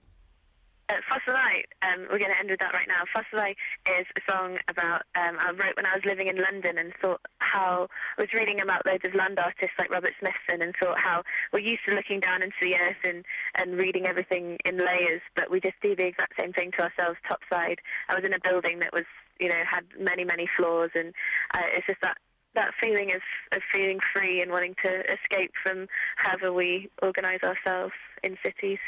Uh, 0.91 0.95
Fossil, 1.07 1.39
I, 1.39 1.63
um, 1.87 2.01
we're 2.11 2.19
going 2.19 2.33
to 2.33 2.39
end 2.39 2.49
with 2.49 2.59
that 2.59 2.73
right 2.73 2.87
now. 2.87 3.03
Fossil, 3.13 3.39
I 3.39 3.55
is 3.97 4.05
a 4.17 4.31
song 4.31 4.57
about 4.67 5.03
um, 5.15 5.37
I 5.39 5.51
wrote 5.51 5.77
when 5.77 5.85
I 5.85 5.95
was 5.95 6.03
living 6.05 6.27
in 6.27 6.35
London 6.35 6.77
and 6.77 6.91
thought 7.01 7.21
how 7.39 7.87
I 8.17 8.21
was 8.21 8.33
reading 8.33 8.59
about 8.61 8.85
loads 8.85 9.05
of 9.05 9.15
land 9.15 9.39
artists 9.39 9.75
like 9.79 9.89
Robert 9.89 10.13
Smithson 10.19 10.61
and 10.61 10.75
thought 10.83 10.99
how 10.99 11.23
we're 11.53 11.61
used 11.61 11.81
to 11.87 11.95
looking 11.95 12.19
down 12.19 12.43
into 12.43 12.59
the 12.61 12.75
earth 12.75 13.01
and, 13.05 13.23
and 13.55 13.77
reading 13.77 14.05
everything 14.05 14.57
in 14.65 14.77
layers, 14.77 15.21
but 15.35 15.49
we 15.49 15.61
just 15.61 15.79
do 15.81 15.95
the 15.95 16.05
exact 16.05 16.33
same 16.37 16.51
thing 16.51 16.71
to 16.77 16.83
ourselves 16.83 17.17
topside. 17.25 17.79
I 18.09 18.15
was 18.15 18.25
in 18.25 18.33
a 18.33 18.39
building 18.43 18.79
that 18.79 18.91
was, 18.91 19.05
you 19.39 19.47
know, 19.47 19.63
had 19.65 19.85
many, 19.97 20.25
many 20.25 20.49
floors, 20.57 20.91
and 20.93 21.13
uh, 21.53 21.71
it's 21.71 21.87
just 21.87 22.01
that 22.01 22.17
that 22.55 22.71
feeling 22.81 23.13
of, 23.13 23.21
of 23.55 23.61
feeling 23.73 23.99
free 24.13 24.41
and 24.41 24.51
wanting 24.51 24.75
to 24.83 25.01
escape 25.11 25.51
from 25.63 25.87
however 26.17 26.51
we 26.51 26.89
organise 27.01 27.41
ourselves 27.43 27.93
in 28.23 28.37
cities. 28.43 28.79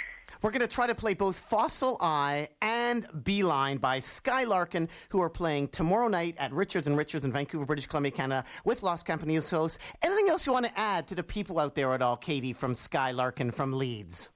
We're 0.42 0.52
going 0.52 0.62
to 0.62 0.68
try 0.68 0.88
to 0.88 0.96
play 0.96 1.14
both 1.14 1.38
Fossil, 1.38 1.98
I 2.02 2.50
and 2.62 3.08
Beeline 3.24 3.78
by 3.78 4.00
Sky 4.00 4.44
Larkin, 4.44 4.90
who 5.10 5.22
are 5.22 5.30
playing 5.30 5.70
tomorrow 5.70 6.10
night 6.10 6.36
at 6.38 6.52
Richards 6.52 6.88
on 6.88 6.98
Richards 6.98 7.24
in 7.24 7.32
Vancouver, 7.32 7.66
British 7.66 7.88
Columbia, 7.88 8.12
Canada, 8.12 8.44
with 8.66 8.84
Los 8.84 9.04
Campesinos. 9.04 9.78
Anything 10.02 10.28
else 10.28 10.46
you 10.46 10.52
want 10.52 10.66
to 10.66 10.78
add 10.78 11.08
to 11.08 11.16
the 11.16 11.24
people 11.24 11.60
out 11.60 11.76
there 11.76 11.94
at 11.94 12.02
all, 12.02 12.18
Katie 12.18 12.52
from 12.52 12.74
Sky 12.74 13.12
Larkin 13.12 13.52
from 13.52 13.72
Leeds? 13.72 14.32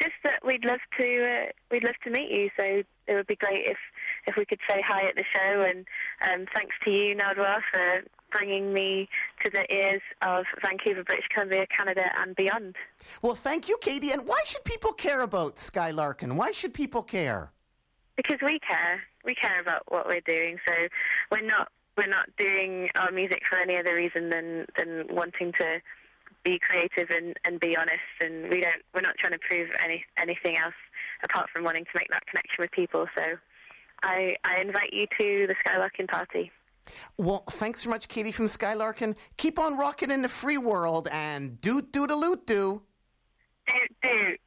Just 0.00 0.14
that 0.24 0.40
we'd 0.44 0.64
love 0.64 0.80
to 1.00 1.24
uh, 1.24 1.46
we'd 1.70 1.84
love 1.84 1.96
to 2.04 2.10
meet 2.10 2.30
you. 2.30 2.50
So 2.58 2.82
it 3.06 3.14
would 3.14 3.26
be 3.26 3.36
great 3.36 3.66
if 3.66 3.78
if 4.26 4.36
we 4.36 4.44
could 4.44 4.60
say 4.68 4.82
hi 4.86 5.08
at 5.08 5.14
the 5.16 5.24
show. 5.34 5.60
And 5.60 5.86
um, 6.22 6.46
thanks 6.54 6.74
to 6.84 6.90
you, 6.90 7.16
Nardwuar, 7.16 7.60
for 7.72 8.02
bringing 8.30 8.72
me 8.72 9.08
to 9.44 9.50
the 9.50 9.64
ears 9.74 10.02
of 10.22 10.44
Vancouver, 10.62 11.04
British 11.04 11.26
Columbia, 11.32 11.66
Canada, 11.74 12.04
and 12.18 12.34
beyond. 12.36 12.76
Well, 13.22 13.34
thank 13.34 13.68
you, 13.68 13.78
Katie. 13.80 14.10
And 14.10 14.26
why 14.26 14.40
should 14.46 14.64
people 14.64 14.92
care 14.92 15.22
about 15.22 15.58
Sky 15.58 15.90
Larkin? 15.90 16.36
Why 16.36 16.50
should 16.50 16.74
people 16.74 17.02
care? 17.02 17.52
Because 18.16 18.38
we 18.42 18.58
care. 18.58 19.02
We 19.24 19.34
care 19.34 19.60
about 19.60 19.82
what 19.88 20.06
we're 20.06 20.20
doing. 20.20 20.58
So 20.66 20.74
we're 21.30 21.46
not 21.46 21.68
we're 21.96 22.06
not 22.06 22.28
doing 22.36 22.88
our 22.94 23.10
music 23.10 23.42
for 23.48 23.58
any 23.58 23.76
other 23.76 23.94
reason 23.94 24.30
than 24.30 24.66
than 24.76 25.06
wanting 25.10 25.52
to 25.52 25.80
be 26.44 26.58
creative 26.58 27.10
and, 27.10 27.36
and 27.44 27.60
be 27.60 27.76
honest. 27.76 27.98
And 28.20 28.48
we 28.48 28.60
don't 28.60 28.82
we're 28.94 29.02
not 29.02 29.16
trying 29.18 29.32
to 29.32 29.38
prove 29.38 29.68
any 29.84 30.04
anything 30.16 30.56
else 30.56 30.74
apart 31.22 31.50
from 31.52 31.64
wanting 31.64 31.84
to 31.84 31.90
make 31.94 32.08
that 32.10 32.26
connection 32.26 32.56
with 32.60 32.70
people. 32.70 33.06
So 33.16 33.22
I, 34.02 34.36
I 34.44 34.60
invite 34.60 34.92
you 34.92 35.06
to 35.18 35.46
the 35.46 35.54
Sky 35.60 35.78
Larkin 35.78 36.06
party. 36.06 36.50
Well, 37.16 37.44
thanks 37.50 37.82
so 37.82 37.90
much, 37.90 38.08
Katie 38.08 38.32
from 38.32 38.48
Sky 38.48 38.74
Larkin. 38.74 39.14
Keep 39.36 39.58
on 39.58 39.76
rocking 39.76 40.10
in 40.10 40.22
the 40.22 40.28
free 40.28 40.58
world 40.58 41.08
and 41.12 41.60
doot 41.60 41.92
doot 41.92 42.10
a 42.10 42.14
loot 42.14 42.46
do. 42.46 42.82
Doot 43.66 43.96
doot. 44.02 44.40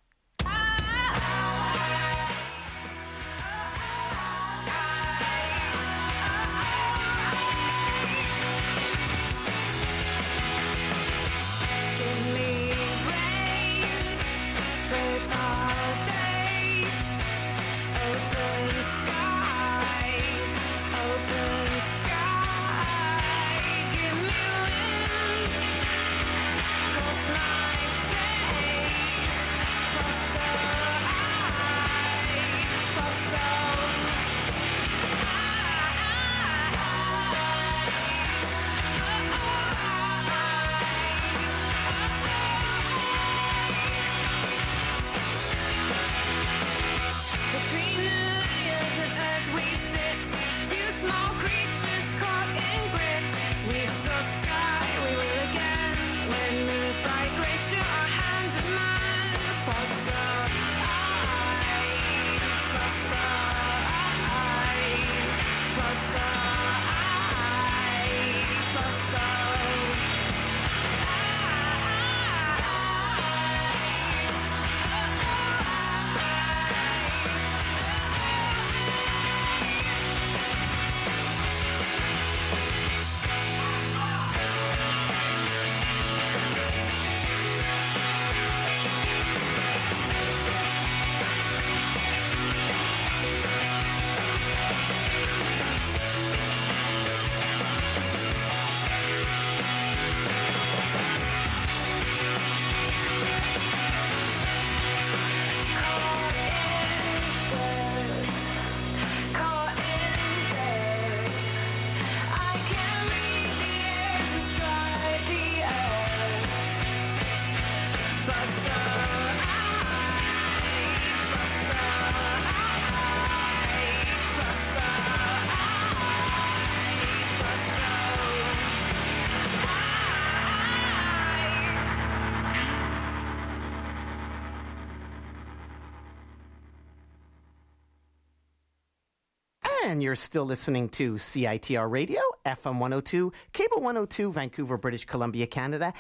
You're 140.12 140.18
still 140.18 140.44
listening 140.44 140.90
to 140.90 141.14
CITR 141.14 141.90
Radio, 141.90 142.20
FM 142.46 142.80
102, 142.80 143.32
Cable 143.54 143.78
102, 143.78 144.34
Vancouver, 144.34 144.76
British 144.76 145.06
Columbia, 145.06 145.48
Canada, 145.48 145.94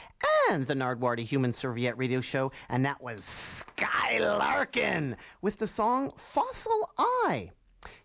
and 0.49 0.68
the 0.68 0.74
Nardwuar 0.74 1.16
the 1.16 1.24
Human 1.24 1.53
Serviette 1.53 1.97
Radio 1.97 2.20
Show. 2.20 2.51
And 2.68 2.84
that 2.84 3.01
was 3.01 3.24
Sky 3.24 4.20
Larkin 4.20 5.16
with 5.41 5.59
the 5.59 5.68
song 5.68 6.12
Fossil, 6.18 6.89
I. 6.97 7.51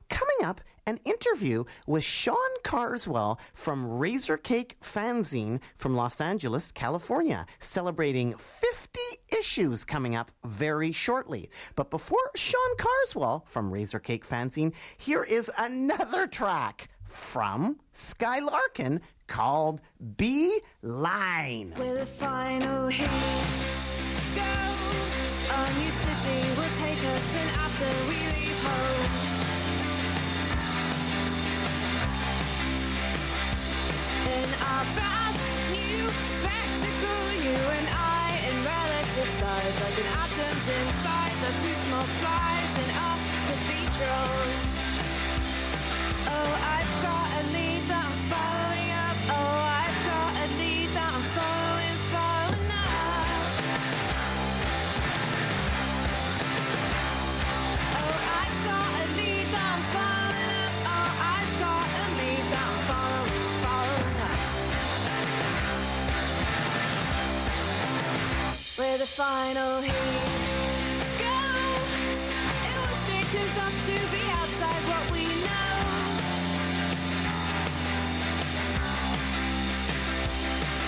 Coming 0.09 0.45
up, 0.45 0.61
an 0.87 1.01
interview 1.05 1.65
with 1.87 2.05
Sean 2.05 2.37
Carswell 2.63 3.41
from 3.55 3.87
Razorcake 3.87 4.77
Fanzine 4.81 5.61
from 5.75 5.95
Los 5.95 6.21
Angeles, 6.21 6.71
California, 6.71 7.45
celebrating 7.59 8.35
50 8.37 9.01
issues 9.37 9.85
coming 9.85 10.15
up 10.15 10.31
very 10.45 10.93
shortly. 10.93 11.51
But 11.75 11.91
before 11.91 12.31
Sean 12.37 12.77
Carswell 12.79 13.45
from 13.47 13.73
Razorcake 13.73 14.25
Fanzine, 14.25 14.73
here 14.97 15.25
is 15.25 15.51
another 15.59 16.29
track 16.29 16.89
from 17.05 17.81
Sky 17.93 18.39
Larkin 18.39 19.01
called 19.27 19.81
B 20.17 20.61
Line. 20.83 21.75
With 21.77 22.03
a 22.03 22.07
final 22.07 22.87
hit, 22.89 23.11
go. 24.37 24.43
A 25.49 25.73
new 25.79 25.91
city 25.91 26.46
In 34.47 34.53
our 34.63 34.85
vast 34.95 35.43
new 35.73 36.07
spectacle, 36.39 37.27
you 37.43 37.59
and 37.79 37.89
I, 37.91 38.27
in 38.47 38.55
relative 38.63 39.31
size, 39.43 39.75
like 39.83 39.99
an 39.99 40.09
atoms 40.23 40.67
inside, 40.79 41.37
are 41.47 41.57
two 41.67 41.77
small 41.87 42.07
flies 42.23 42.73
in 42.83 42.89
a 42.95 43.11
cathedral. 43.49 44.31
Oh, 46.31 46.51
I've 46.79 46.95
got 47.03 47.27
a 47.41 47.43
lead 47.55 47.83
that 47.91 48.16
Where 68.77 68.99
the 68.99 69.07
final 69.07 69.81
heat 69.81 69.93
go. 71.17 71.39
It 72.69 72.77
will 72.77 72.99
shake 73.09 73.33
us 73.41 73.57
off 73.65 73.73
to 73.89 73.97
be 74.13 74.21
outside 74.29 74.83
what 74.93 75.05
we 75.13 75.25
know. 75.25 75.73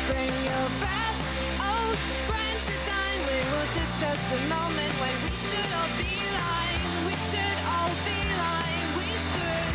Bring 0.04 0.34
your 0.44 0.68
best 0.84 1.22
old 1.64 1.96
friends 2.28 2.60
to 2.68 2.76
dine. 2.84 3.20
We 3.24 3.40
will 3.48 3.70
discuss 3.72 4.20
the 4.36 4.40
moment 4.52 4.92
when 5.00 5.16
we 5.24 5.32
should 5.48 5.72
all 5.72 5.88
be 5.96 6.12
lying. 6.36 6.84
We 7.08 7.16
should 7.32 7.58
all 7.72 7.92
be 8.04 8.20
lying. 8.36 8.88
We 9.00 9.08
should. 9.32 9.72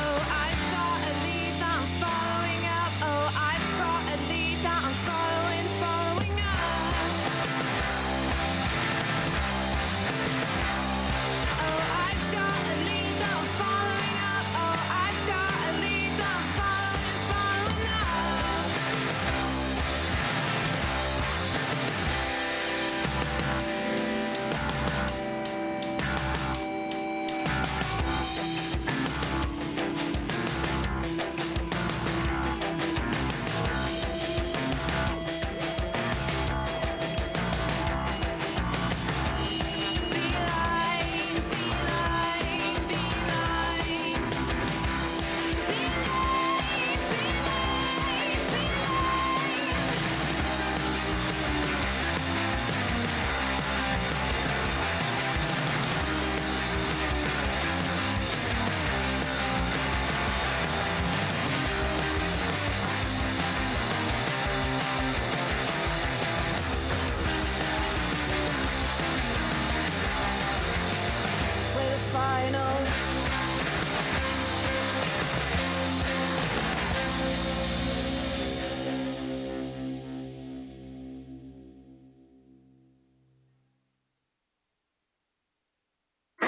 Oh, 0.00 0.18
I've 0.40 0.62
got 0.72 0.98
a 1.04 1.12
lead 1.20 1.52
that 1.60 1.68
I'm 1.68 1.86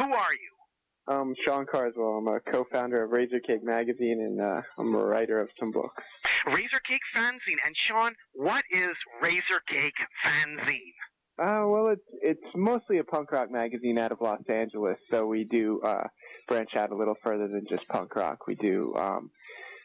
Who 0.09 0.15
are 0.15 0.33
you? 0.33 1.15
Um, 1.15 1.35
Sean 1.45 1.67
Carswell. 1.67 2.17
I'm 2.17 2.29
a 2.29 2.41
co-founder 2.41 3.05
of 3.05 3.11
Razorcake 3.11 3.63
Magazine, 3.63 4.21
and 4.23 4.41
uh, 4.41 4.63
I'm 4.79 4.95
a 4.95 5.05
writer 5.05 5.39
of 5.39 5.51
some 5.61 5.71
books. 5.71 6.03
Razorcake 6.47 7.05
Fanzine. 7.15 7.59
And 7.67 7.77
Sean, 7.77 8.15
what 8.33 8.65
is 8.71 8.97
Razorcake 9.23 9.93
Fanzine? 10.25 10.95
Uh, 11.39 11.69
well, 11.69 11.89
it's 11.89 12.07
it's 12.23 12.55
mostly 12.57 12.99
a 12.99 13.05
punk 13.05 13.33
rock 13.33 13.51
magazine 13.51 13.99
out 13.99 14.11
of 14.11 14.23
Los 14.23 14.41
Angeles, 14.49 14.97
so 15.11 15.27
we 15.27 15.45
do 15.45 15.79
uh, 15.85 16.05
branch 16.47 16.71
out 16.75 16.91
a 16.91 16.97
little 16.97 17.17
further 17.23 17.49
than 17.49 17.67
just 17.69 17.87
punk 17.89 18.17
rock. 18.17 18.47
We 18.47 18.55
do 18.55 18.95
um, 18.97 19.31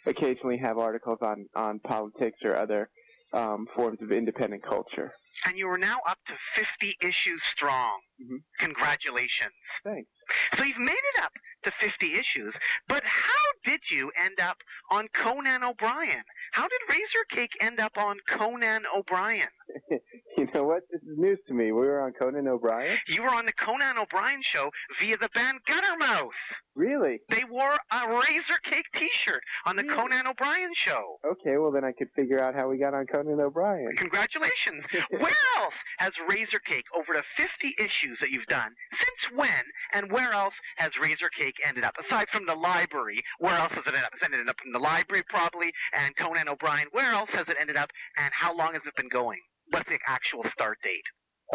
occasionally 0.06 0.58
have 0.60 0.78
articles 0.78 1.20
on 1.22 1.48
on 1.54 1.80
politics 1.80 2.40
or 2.46 2.56
other 2.56 2.90
um, 3.34 3.68
forms 3.76 4.02
of 4.02 4.14
independent 4.14 4.64
culture. 4.64 5.12
And 5.46 5.58
you 5.58 5.68
are 5.70 5.78
now 5.78 5.98
up 6.08 6.20
to 6.28 6.34
50 6.56 6.98
issues 7.02 7.42
strong. 7.56 8.00
Mhm. 8.22 8.44
Congratulations. 8.60 9.54
Thanks. 9.84 10.10
So 10.58 10.64
you've 10.64 10.78
made 10.78 10.92
it 11.16 11.24
up 11.24 11.34
to 11.64 11.72
50 11.82 12.14
issues, 12.14 12.54
but 12.88 13.04
how 13.04 13.52
did 13.66 13.82
you 13.90 14.12
end 14.18 14.40
up 14.40 14.58
on 14.90 15.08
Conan 15.10 15.64
O'Brien? 15.64 16.24
How 16.54 16.68
did 16.68 16.82
Razorcake 16.90 17.52
end 17.62 17.80
up 17.80 17.98
on 17.98 18.20
Conan 18.30 18.84
O'Brien? 18.96 19.50
Know 20.54 20.66
what? 20.66 20.84
This 20.92 21.02
is 21.02 21.18
news 21.18 21.40
to 21.48 21.54
me. 21.54 21.66
We 21.72 21.88
were 21.88 22.02
on 22.02 22.14
Conan 22.14 22.48
O'Brien. 22.48 22.98
You 23.08 23.24
were 23.24 23.34
on 23.34 23.46
the 23.48 23.54
Conan 23.54 23.98
O'Brien 23.98 24.42
show 24.44 24.70
via 25.02 25.18
the 25.18 25.30
band 25.34 25.60
Guttermouth. 25.68 26.30
Really? 26.76 27.20
They 27.30 27.44
wore 27.44 27.76
a 27.92 28.08
Razor 28.08 28.60
Cake 28.70 28.86
t-shirt 28.96 29.42
on 29.66 29.76
the 29.76 29.84
Really? 29.84 29.96
Conan 29.96 30.28
O'Brien 30.28 30.70
show. 30.76 31.18
Okay, 31.26 31.58
well 31.58 31.72
then 31.72 31.84
I 31.84 31.92
could 31.92 32.10
figure 32.16 32.40
out 32.40 32.54
how 32.54 32.70
we 32.70 32.78
got 32.78 32.94
on 32.94 33.08
Conan 33.08 33.40
O'Brien. 33.40 33.90
Congratulations. 33.98 34.84
Where 35.10 35.42
else 35.58 35.74
has 36.00 36.12
Razorcake, 36.30 36.86
over 36.96 37.14
the 37.14 37.24
50 37.38 37.76
issues 37.80 38.20
that 38.22 38.30
you've 38.30 38.46
done, 38.46 38.74
since 39.00 39.38
when, 39.40 39.62
and 39.94 40.12
where 40.12 40.34
else 40.34 40.54
has 40.78 40.92
Razor 41.02 41.30
Cake 41.40 41.56
ended 41.66 41.84
up? 41.84 41.96
Aside 42.08 42.28
from 42.32 42.46
the 42.46 42.56
library, 42.56 43.22
where 43.40 43.58
else 43.58 43.72
has 43.74 43.84
it 43.86 43.88
ended 43.88 44.04
up? 44.04 44.12
It's 44.14 44.24
ended 44.24 44.48
up 44.50 44.58
in 44.66 44.72
the 44.72 44.80
library, 44.80 45.24
probably, 45.30 45.72
and 45.94 46.16
Conan 46.16 46.48
O'Brien. 46.48 46.88
Where 46.92 47.12
else 47.12 47.30
has 47.34 47.46
it 47.48 47.58
ended 47.60 47.78
up, 47.78 47.90
and 48.18 48.32
how 48.38 48.56
long 48.56 48.74
has 48.74 48.82
it 48.86 48.96
been 48.96 49.10
going? 49.10 49.40
What's 49.70 49.90
the 49.90 50.00
actual 50.08 50.44
start 50.52 50.78
date? 50.84 51.04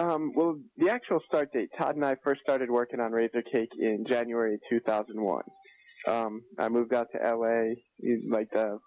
Um, 0.02 0.32
well, 0.34 0.58
the 0.76 0.90
actual 0.90 1.20
start 1.26 1.52
date, 1.52 1.70
Todd 1.76 1.96
and 1.96 2.04
I 2.04 2.16
first 2.22 2.40
started 2.42 2.70
working 2.70 3.00
on 3.00 3.10
Razorcake 3.10 3.72
in 3.78 4.04
January 4.06 4.58
2001. 4.70 5.42
Um, 6.06 6.42
I 6.58 6.68
moved 6.68 6.94
out 6.94 7.08
to 7.12 7.18
LA 7.18 7.74
in 8.00 8.30
like 8.30 8.50
the 8.52 8.78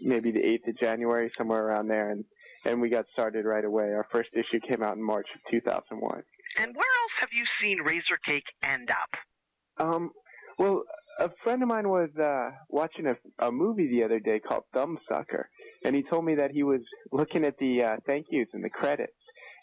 maybe 0.00 0.30
the 0.30 0.40
8th 0.40 0.68
of 0.68 0.78
January, 0.78 1.30
somewhere 1.36 1.66
around 1.66 1.88
there, 1.88 2.10
and 2.10 2.24
and 2.64 2.80
we 2.80 2.88
got 2.88 3.06
started 3.12 3.44
right 3.44 3.64
away. 3.64 3.92
Our 3.92 4.06
first 4.10 4.30
issue 4.34 4.60
came 4.60 4.82
out 4.82 4.96
in 4.96 5.02
March 5.02 5.26
of 5.34 5.40
2001. 5.50 6.22
And 6.58 6.74
where 6.74 6.84
else 7.02 7.12
have 7.20 7.28
you 7.32 7.44
seen 7.60 7.78
Razorcake 7.84 8.42
end 8.64 8.90
up? 8.90 9.84
Um, 9.84 10.10
well, 10.58 10.82
a 11.18 11.30
friend 11.44 11.62
of 11.62 11.68
mine 11.68 11.88
was 11.88 12.10
uh, 12.16 12.50
watching 12.68 13.06
a, 13.06 13.16
a 13.38 13.52
movie 13.52 13.88
the 13.88 14.02
other 14.02 14.18
day 14.18 14.40
called 14.40 14.64
Thumbsucker, 14.74 15.44
and 15.86 15.94
he 15.94 16.02
told 16.02 16.24
me 16.24 16.34
that 16.34 16.50
he 16.50 16.64
was 16.64 16.80
looking 17.12 17.44
at 17.44 17.56
the 17.58 17.84
uh, 17.84 17.96
thank 18.06 18.26
yous 18.28 18.48
and 18.52 18.64
the 18.64 18.68
credits, 18.68 19.12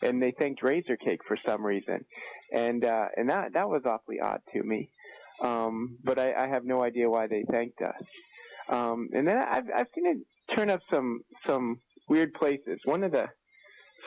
and 0.02 0.22
they 0.22 0.32
thanked 0.32 0.62
Razorcake 0.62 1.20
for 1.28 1.38
some 1.46 1.66
reason, 1.66 2.06
and 2.54 2.86
uh, 2.86 3.08
and 3.18 3.30
that 3.30 3.54
that 3.54 3.68
was 3.70 3.82
awfully 3.86 4.22
odd 4.22 4.40
to 4.54 4.64
me. 4.64 4.90
Um, 5.42 5.98
but 6.02 6.18
I, 6.18 6.34
I 6.34 6.48
have 6.48 6.64
no 6.64 6.82
idea 6.82 7.10
why 7.10 7.28
they 7.28 7.44
thanked 7.52 7.82
us. 7.82 8.02
Um, 8.70 9.10
and 9.14 9.28
then 9.28 9.38
I've 9.38 9.66
I've 9.76 9.88
seen 9.94 10.06
it 10.06 10.56
turn 10.56 10.70
up 10.70 10.80
some 10.90 11.24
some 11.46 11.82
weird 12.08 12.34
places. 12.34 12.80
One 12.86 13.04
of 13.04 13.12
the 13.12 13.28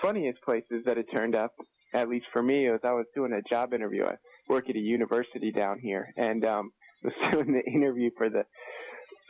funniest 0.01 0.41
places 0.43 0.85
that 0.87 0.97
it 0.97 1.09
turned 1.14 1.35
up, 1.35 1.53
at 1.93 2.09
least 2.09 2.27
for 2.33 2.43
me, 2.43 2.71
was 2.71 2.81
I 2.83 2.93
was 2.93 3.05
doing 3.14 3.35
a 3.35 3.43
job 3.43 3.75
interview. 3.75 4.07
I 4.07 4.17
work 4.49 4.71
at 4.71 4.77
a 4.77 4.81
university 4.81 5.53
down 5.53 5.81
here, 5.81 6.14
and 6.17 6.47
um, 6.47 6.71
was 7.03 7.12
doing 7.31 7.53
the 7.53 7.71
interview 7.71 8.09
for 8.17 8.31
the 8.31 8.45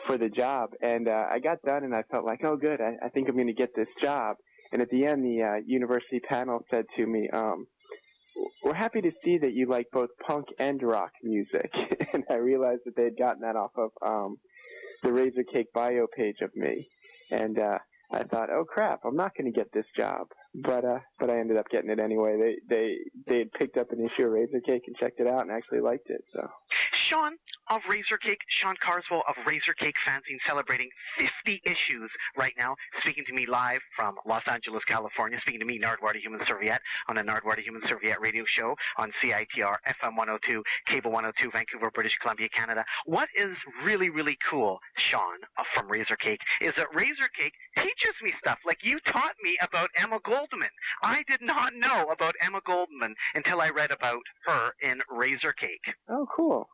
for 0.06 0.18
the 0.18 0.28
job, 0.28 0.70
and 0.80 1.08
uh, 1.08 1.26
I 1.30 1.38
got 1.38 1.62
done, 1.62 1.84
and 1.84 1.94
I 1.94 2.02
felt 2.10 2.24
like, 2.24 2.44
oh, 2.44 2.56
good, 2.56 2.80
I, 2.80 2.96
I 3.04 3.08
think 3.08 3.28
I'm 3.28 3.34
going 3.34 3.46
to 3.48 3.52
get 3.52 3.74
this 3.74 3.88
job. 4.00 4.36
And 4.72 4.82
at 4.82 4.90
the 4.90 5.06
end, 5.06 5.24
the 5.24 5.42
uh, 5.42 5.54
university 5.66 6.20
panel 6.20 6.64
said 6.70 6.86
to 6.96 7.06
me, 7.06 7.28
um, 7.30 7.66
"We're 8.64 8.74
happy 8.74 9.00
to 9.00 9.12
see 9.24 9.38
that 9.38 9.52
you 9.52 9.66
like 9.66 9.86
both 9.92 10.10
punk 10.26 10.46
and 10.58 10.82
rock 10.82 11.12
music." 11.22 11.70
and 12.12 12.24
I 12.28 12.34
realized 12.34 12.82
that 12.86 12.96
they 12.96 13.04
had 13.04 13.18
gotten 13.18 13.42
that 13.42 13.56
off 13.56 13.72
of 13.76 13.90
um, 14.04 14.36
the 15.02 15.08
Razorcake 15.08 15.72
bio 15.72 16.06
page 16.14 16.40
of 16.42 16.54
me, 16.56 16.88
and 17.30 17.58
uh, 17.58 17.78
I 18.10 18.24
thought, 18.24 18.50
"Oh 18.50 18.64
crap, 18.64 19.00
I'm 19.04 19.16
not 19.16 19.36
going 19.36 19.52
to 19.52 19.56
get 19.56 19.72
this 19.72 19.86
job." 19.96 20.28
But 20.54 20.84
uh, 20.84 20.98
but 21.20 21.30
I 21.30 21.38
ended 21.38 21.58
up 21.58 21.68
getting 21.70 21.90
it 21.90 22.00
anyway. 22.00 22.36
They 22.36 22.56
they 22.68 22.96
they 23.26 23.38
had 23.38 23.52
picked 23.52 23.76
up 23.76 23.92
an 23.92 24.00
issue 24.00 24.24
of 24.24 24.32
Razorcake 24.32 24.86
and 24.86 24.96
checked 24.96 25.20
it 25.20 25.26
out 25.26 25.42
and 25.42 25.52
actually 25.52 25.80
liked 25.80 26.10
it. 26.10 26.24
So 26.32 26.48
Sean 27.08 27.32
of 27.68 27.82
Razorcake, 27.90 28.40
Sean 28.48 28.74
Carswell 28.82 29.22
of 29.28 29.36
Razorcake 29.46 29.94
Fanzine, 30.06 30.38
celebrating 30.46 30.88
50 31.18 31.62
issues 31.64 32.10
right 32.36 32.52
now, 32.58 32.74
speaking 33.00 33.24
to 33.26 33.32
me 33.32 33.46
live 33.46 33.80
from 33.94 34.16
Los 34.26 34.42
Angeles, 34.48 34.84
California, 34.84 35.38
speaking 35.40 35.60
to 35.60 35.66
me, 35.66 35.78
Nardwuar 35.78 36.16
Human 36.16 36.40
Serviette, 36.46 36.80
on 37.08 37.16
the 37.16 37.22
Nardwuar 37.22 37.58
Human 37.58 37.82
Serviette 37.86 38.20
radio 38.20 38.44
show 38.46 38.74
on 38.98 39.12
CITR, 39.22 39.76
FM 39.86 40.16
102, 40.16 40.62
Cable 40.86 41.12
102, 41.12 41.50
Vancouver, 41.50 41.90
British 41.92 42.16
Columbia, 42.20 42.48
Canada. 42.48 42.84
What 43.04 43.28
is 43.36 43.56
really, 43.84 44.10
really 44.10 44.38
cool, 44.48 44.80
Sean, 44.96 45.38
uh, 45.58 45.62
from 45.74 45.88
Razorcake, 45.88 46.40
is 46.60 46.72
that 46.76 46.86
Razor 46.94 47.28
Cake 47.38 47.54
teaches 47.78 48.14
me 48.22 48.32
stuff 48.40 48.58
like 48.64 48.78
you 48.82 48.98
taught 49.06 49.34
me 49.42 49.56
about 49.62 49.90
Emma 49.96 50.18
Goldman. 50.24 50.70
I 51.02 51.24
did 51.28 51.40
not 51.40 51.74
know 51.74 52.06
about 52.10 52.34
Emma 52.40 52.60
Goldman 52.64 53.14
until 53.34 53.60
I 53.60 53.68
read 53.68 53.90
about 53.92 54.22
her 54.46 54.72
in 54.82 55.00
Razorcake. 55.10 55.94
oh 56.08 56.26
cool. 56.34 56.68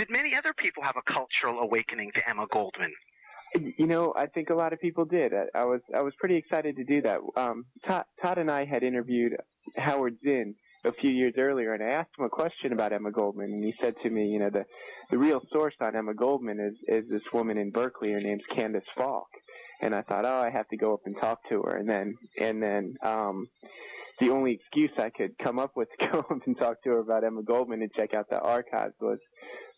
Did 0.00 0.08
many 0.08 0.34
other 0.34 0.54
people 0.54 0.82
have 0.82 0.96
a 0.96 1.02
cultural 1.02 1.58
awakening 1.58 2.12
to 2.14 2.26
Emma 2.26 2.46
Goldman? 2.50 2.90
You 3.54 3.86
know, 3.86 4.14
I 4.16 4.28
think 4.28 4.48
a 4.48 4.54
lot 4.54 4.72
of 4.72 4.80
people 4.80 5.04
did. 5.04 5.34
I, 5.34 5.44
I 5.54 5.64
was 5.66 5.82
I 5.94 6.00
was 6.00 6.14
pretty 6.18 6.36
excited 6.36 6.76
to 6.76 6.84
do 6.84 7.02
that. 7.02 7.18
Um, 7.36 7.66
Todd, 7.86 8.06
Todd 8.22 8.38
and 8.38 8.50
I 8.50 8.64
had 8.64 8.82
interviewed 8.82 9.36
Howard 9.76 10.16
Zinn 10.24 10.54
a 10.84 10.92
few 10.92 11.10
years 11.10 11.34
earlier, 11.36 11.74
and 11.74 11.82
I 11.82 11.88
asked 11.88 12.12
him 12.18 12.24
a 12.24 12.30
question 12.30 12.72
about 12.72 12.94
Emma 12.94 13.10
Goldman, 13.10 13.52
and 13.52 13.62
he 13.62 13.74
said 13.78 13.94
to 14.02 14.08
me, 14.08 14.28
you 14.28 14.38
know, 14.38 14.48
the 14.48 14.64
the 15.10 15.18
real 15.18 15.42
source 15.52 15.74
on 15.82 15.94
Emma 15.94 16.14
Goldman 16.14 16.60
is 16.60 16.76
is 16.88 17.10
this 17.10 17.30
woman 17.34 17.58
in 17.58 17.70
Berkeley. 17.70 18.12
Her 18.12 18.22
name's 18.22 18.46
Candace 18.50 18.88
Falk, 18.96 19.28
and 19.82 19.94
I 19.94 20.00
thought, 20.00 20.24
oh, 20.24 20.40
I 20.40 20.48
have 20.48 20.68
to 20.68 20.78
go 20.78 20.94
up 20.94 21.00
and 21.04 21.14
talk 21.20 21.46
to 21.50 21.60
her, 21.64 21.76
and 21.76 21.86
then 21.86 22.16
and 22.40 22.62
then 22.62 22.96
um, 23.02 23.48
the 24.18 24.30
only 24.30 24.52
excuse 24.52 24.92
I 24.96 25.10
could 25.10 25.36
come 25.38 25.58
up 25.58 25.76
with 25.76 25.88
to 25.98 26.06
go 26.12 26.18
up 26.20 26.46
and 26.46 26.56
talk 26.56 26.82
to 26.84 26.90
her 26.90 26.98
about 27.00 27.22
Emma 27.22 27.42
Goldman 27.42 27.82
and 27.82 27.92
check 27.92 28.14
out 28.14 28.30
the 28.30 28.40
archives 28.40 28.94
was 28.98 29.18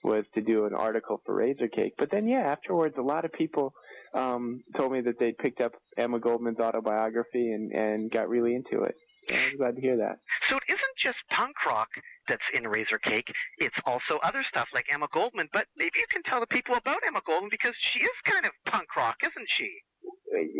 was 0.03 0.25
to 0.35 0.41
do 0.41 0.67
an 0.67 0.75
article 0.75 1.21
for 1.25 1.37
Razorcake. 1.37 1.93
But 1.99 2.11
then, 2.11 2.27
yeah, 2.27 2.41
afterwards, 2.41 2.97
a 2.99 3.03
lot 3.03 3.25
of 3.25 3.33
people 3.33 3.73
um, 4.15 4.63
told 4.77 4.93
me 4.93 5.01
that 5.03 5.19
they'd 5.19 5.39
picked 5.39 5.61
up 5.61 5.73
Emma 5.97 6.19
Goldman's 6.19 6.59
autobiography 6.59 7.53
and, 7.53 7.73
and 7.73 8.11
got 8.11 8.29
really 8.29 8.55
into 8.55 8.83
it. 8.83 8.95
So 9.29 9.37
I 9.37 9.39
was 9.39 9.55
glad 9.57 9.77
to 9.77 9.81
hear 9.81 9.97
that. 9.99 10.19
So 10.49 10.57
it 10.57 10.65
isn't 10.69 10.97
just 10.99 11.19
punk 11.31 11.55
rock 11.65 11.89
that's 12.29 12.43
in 12.55 12.65
Razorcake. 12.65 13.29
It's 13.59 13.79
also 13.87 14.19
other 14.23 14.45
stuff 14.49 14.69
like 14.75 14.87
Emma 14.93 15.07
Goldman. 15.13 15.49
But 15.53 15.67
maybe 15.77 15.93
you 15.97 16.07
can 16.11 16.23
tell 16.25 16.41
the 16.41 16.47
people 16.47 16.75
about 16.75 16.99
Emma 17.07 17.21
Goldman 17.25 17.51
because 17.51 17.75
she 17.79 18.01
is 18.01 18.11
kind 18.25 18.45
of 18.45 18.53
punk 18.67 18.97
rock, 18.97 19.17
isn't 19.23 19.49
she? 19.49 19.71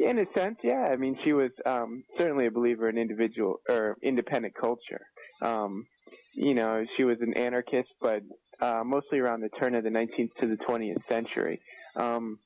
In 0.05 0.19
a 0.19 0.27
sense, 0.39 0.59
yeah. 0.63 0.89
I 0.93 0.97
mean, 0.97 1.17
she 1.25 1.33
was 1.33 1.51
um, 1.67 2.05
certainly 2.19 2.47
a 2.47 2.51
believer 2.51 2.89
in 2.89 2.99
individual 2.99 3.57
or 3.69 3.97
independent 4.03 4.55
culture. 4.55 5.01
Um, 5.41 5.87
you 6.35 6.55
know, 6.55 6.85
she 6.97 7.05
was 7.05 7.19
an 7.21 7.35
anarchist, 7.35 7.89
but 8.01 8.23
uh, 8.63 8.83
mostly 8.85 9.19
around 9.19 9.41
the 9.41 9.49
turn 9.49 9.75
of 9.75 9.83
the 9.85 9.91
19th 9.91 10.35
to 10.41 10.47
the 10.47 10.57
20th 10.57 11.07
century. 11.09 11.61
Um, 11.97 12.39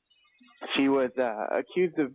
she 0.75 0.89
was 0.89 1.11
uh, 1.17 1.45
accused 1.51 1.99
of 1.99 2.11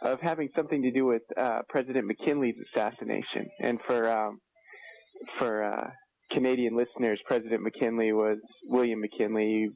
of 0.00 0.20
having 0.20 0.50
something 0.54 0.82
to 0.82 0.90
do 0.90 1.06
with 1.06 1.22
uh, 1.36 1.60
President 1.68 2.06
McKinley's 2.06 2.56
assassination, 2.68 3.48
and 3.60 3.80
for 3.86 4.10
um, 4.10 4.40
for 5.38 5.62
uh, 5.62 5.90
Canadian 6.30 6.76
listeners, 6.76 7.20
President 7.26 7.62
McKinley 7.62 8.12
was 8.12 8.38
William 8.64 9.00
McKinley, 9.00 9.68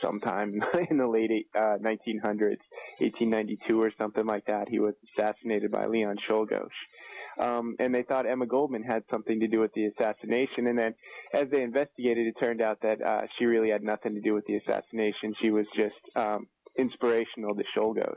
sometime 0.00 0.62
in 0.90 0.96
the 0.96 1.06
late 1.06 1.46
uh, 1.54 1.76
1900s, 1.82 2.58
1892 2.98 3.80
or 3.80 3.92
something 3.98 4.26
like 4.26 4.46
that. 4.46 4.68
He 4.68 4.78
was 4.78 4.94
assassinated 5.12 5.70
by 5.70 5.86
Leon 5.86 6.16
Czolgosz. 6.28 6.68
Um, 7.40 7.74
and 7.78 7.94
they 7.94 8.02
thought 8.02 8.26
Emma 8.26 8.46
Goldman 8.46 8.82
had 8.82 9.02
something 9.10 9.40
to 9.40 9.48
do 9.48 9.60
with 9.60 9.72
the 9.72 9.86
assassination. 9.86 10.66
And 10.66 10.78
then, 10.78 10.94
as 11.32 11.48
they 11.50 11.62
investigated, 11.62 12.26
it 12.26 12.34
turned 12.38 12.60
out 12.60 12.78
that 12.82 13.00
uh, 13.00 13.22
she 13.38 13.46
really 13.46 13.70
had 13.70 13.82
nothing 13.82 14.14
to 14.14 14.20
do 14.20 14.34
with 14.34 14.44
the 14.46 14.56
assassination. 14.56 15.34
She 15.40 15.50
was 15.50 15.66
just 15.74 15.96
um, 16.16 16.46
inspirational 16.76 17.54
to 17.54 17.64
Czolgosz. 17.74 18.14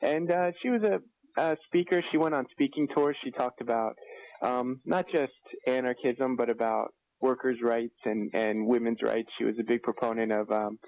And 0.00 0.30
uh, 0.30 0.52
she 0.62 0.68
was 0.70 0.82
a, 0.82 1.00
a 1.40 1.56
speaker. 1.66 2.04
She 2.12 2.18
went 2.18 2.34
on 2.34 2.46
speaking 2.52 2.86
tours. 2.94 3.16
She 3.24 3.32
talked 3.32 3.60
about 3.60 3.96
um, 4.42 4.80
not 4.84 5.06
just 5.10 5.32
anarchism, 5.66 6.36
but 6.36 6.48
about 6.48 6.94
workers' 7.20 7.58
rights 7.62 7.94
and, 8.04 8.30
and 8.34 8.66
women's 8.66 9.02
rights. 9.02 9.28
She 9.38 9.44
was 9.44 9.54
a 9.58 9.64
big 9.64 9.82
proponent 9.82 10.30
of 10.30 10.50
um, 10.50 10.78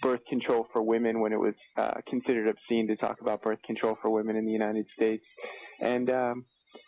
birth 0.00 0.20
control 0.28 0.66
for 0.72 0.82
women 0.82 1.20
when 1.20 1.32
it 1.32 1.40
was 1.40 1.54
uh, 1.76 1.94
considered 2.08 2.48
obscene 2.48 2.88
to 2.88 2.96
talk 2.96 3.20
about 3.20 3.42
birth 3.42 3.62
control 3.66 3.96
for 4.00 4.10
women 4.10 4.36
in 4.36 4.44
the 4.44 4.52
United 4.52 4.86
States. 4.94 5.24
And 5.80 6.10
um, 6.10 6.44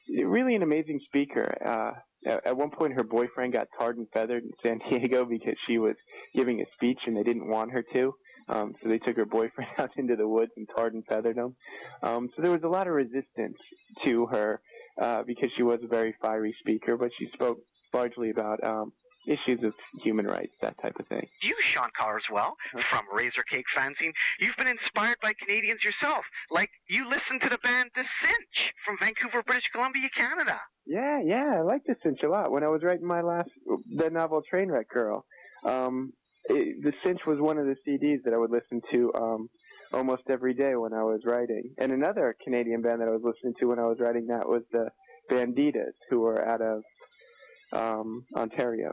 really 0.09 0.55
an 0.55 0.63
amazing 0.63 1.01
speaker. 1.07 1.57
Uh, 1.65 1.93
at, 2.27 2.57
one 2.57 2.71
point 2.71 2.95
her 2.95 3.05
boyfriend 3.05 3.53
got 3.53 3.69
tarred 3.79 3.99
and 3.99 4.09
feathered 4.13 4.45
in 4.45 4.51
San 4.63 4.81
Diego 4.91 5.25
because 5.25 5.57
she 5.67 5.79
was 5.79 5.97
giving 6.35 6.61
a 6.61 6.65
speech 6.75 6.99
and 7.07 7.17
they 7.17 7.23
didn't 7.23 7.47
want 7.47 7.73
her 7.73 7.85
to. 7.93 8.15
Um, 8.49 8.75
so 8.83 8.89
they 8.89 8.99
took 8.99 9.17
her 9.17 9.25
boyfriend 9.25 9.71
out 9.79 9.91
into 9.97 10.17
the 10.17 10.29
woods 10.29 10.53
and 10.57 10.69
tarred 10.75 10.95
and 10.95 11.05
feathered 11.07 11.37
him. 11.37 11.55
Um, 12.03 12.31
so 12.35 12.43
there 12.43 12.51
was 12.51 12.63
a 12.63 12.69
lot 12.69 12.87
of 12.87 12.95
resistance 12.95 13.57
to 14.05 14.27
her 14.27 14.61
uh, 15.01 15.23
because 15.23 15.51
she 15.57 15.63
was 15.63 15.81
a 15.83 15.89
very 15.89 16.15
fiery 16.21 16.55
speaker, 16.61 16.97
but 16.97 17.11
she 17.19 17.29
spoke 17.33 17.59
largely 17.93 18.31
about 18.31 18.63
um, 18.63 18.93
issues 19.27 19.63
of 19.63 19.75
human 20.03 20.27
rights, 20.27 20.55
that 20.61 20.77
type 20.81 20.97
of 20.99 21.07
thing. 21.07 21.27
You, 21.43 21.55
Sean 21.61 21.91
Carswell, 21.99 22.55
from 22.91 23.03
Razorcake 23.13 23.65
Fanzine, 23.77 24.13
you've 24.39 24.57
been 24.57 24.69
inspired 24.69 25.17
by 25.23 25.33
Canadians 25.33 25.83
yourself. 25.83 26.25
Like, 26.51 26.71
you 26.89 27.09
listen 27.09 27.41
to 27.41 27.49
the 27.49 27.59
band 27.59 27.91
The 27.95 28.05
Cinch 28.23 28.73
from 28.85 28.97
Vancouver, 29.01 29.43
British 29.43 29.69
Columbia, 29.73 30.09
Canada. 30.17 30.61
Yeah, 30.87 31.21
yeah, 31.25 31.55
I 31.59 31.63
like 31.63 31.83
the 31.87 31.97
cinch 32.03 32.21
a 32.25 32.29
lot. 32.29 32.51
When 32.51 32.63
I 32.63 32.69
was 32.69 32.83
writing 32.83 33.07
my 33.07 33.23
last, 33.23 33.49
the 33.97 34.11
novel 34.11 34.43
Trainwreck 34.53 34.89
Girl, 34.89 35.25
um, 35.65 36.13
it, 36.47 36.83
the 36.83 36.93
cinch 37.03 37.21
was 37.27 37.41
one 37.41 37.57
of 37.57 37.67
the 37.67 37.77
CDs 37.89 38.23
that 38.25 38.35
I 38.35 38.37
would 38.37 38.51
listen 38.51 38.83
to 38.93 39.13
um, 39.15 39.49
almost 39.95 40.25
every 40.29 40.53
day 40.53 40.75
when 40.77 40.93
I 40.93 41.03
was 41.03 41.23
writing. 41.25 41.73
And 41.79 41.91
another 41.91 42.37
Canadian 42.45 42.83
band 42.83 43.01
that 43.01 43.09
I 43.09 43.13
was 43.13 43.23
listening 43.25 43.55
to 43.61 43.67
when 43.67 43.79
I 43.79 43.87
was 43.87 43.99
writing 43.99 44.27
that 44.27 44.47
was 44.47 44.63
the 44.73 44.91
Banditas, 45.31 45.95
who 46.11 46.21
were 46.21 46.47
out 46.47 46.61
of 46.61 46.83
um, 47.73 48.25
Ontario. 48.37 48.93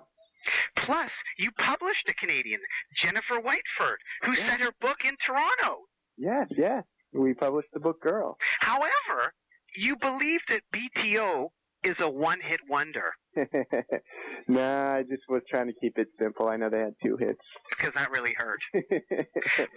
Plus, 0.76 1.12
you 1.38 1.52
published 1.52 2.08
a 2.10 2.14
Canadian, 2.14 2.60
Jennifer 2.96 3.36
Whiteford, 3.36 3.98
who 4.24 4.36
set 4.36 4.62
her 4.62 4.72
book 4.82 4.98
in 5.06 5.16
Toronto. 5.26 5.82
Yes, 6.18 6.48
yes. 6.58 6.84
We 7.14 7.34
published 7.34 7.70
the 7.74 7.80
book 7.80 8.02
Grrrl. 8.04 8.36
However, 8.62 9.34
you 9.76 9.96
believe 9.98 10.40
that 10.50 10.62
BTO 10.74 11.50
is 11.84 11.96
a 12.00 12.10
one-hit 12.10 12.62
wonder. 12.70 13.14
nah, 14.48 14.96
I 14.96 15.04
just 15.04 15.24
was 15.30 15.42
trying 15.50 15.68
to 15.68 15.74
keep 15.74 15.98
it 15.98 16.08
simple. 16.20 16.50
I 16.50 16.58
know 16.58 16.70
they 16.70 16.80
had 16.80 16.96
two 17.04 17.18
hits. 17.18 17.40
Because 17.70 17.94
that 17.96 18.12
really 18.12 18.36
hurt. 18.38 18.60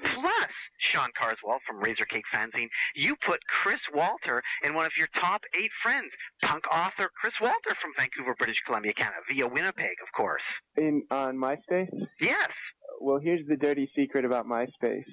Plus, 0.03 0.49
Sean 0.79 1.09
Carswell 1.19 1.59
from 1.67 1.83
Razorcake 1.83 2.23
Fanzine, 2.35 2.69
you 2.95 3.15
put 3.27 3.41
Chris 3.47 3.81
Walter 3.95 4.43
in 4.65 4.75
one 4.75 4.87
of 4.87 4.93
your 4.97 5.09
top 5.21 5.43
eight 5.59 5.71
friends, 5.83 6.11
punk 6.43 6.65
author 6.73 7.11
Chris 7.21 7.35
Walter 7.41 7.75
from 7.81 7.93
Vancouver, 7.99 8.35
British 8.39 8.61
Columbia, 8.67 8.93
Canada, 8.95 9.17
via 9.31 9.47
Winnipeg, 9.47 9.97
of 10.03 10.13
course. 10.17 10.43
In 10.77 11.03
on 11.11 11.37
MySpace. 11.37 11.89
Yes. 12.21 12.51
Well, 13.01 13.19
here's 13.23 13.47
the 13.49 13.57
dirty 13.57 13.91
secret 13.97 14.25
about 14.25 14.47
MySpace. 14.47 15.05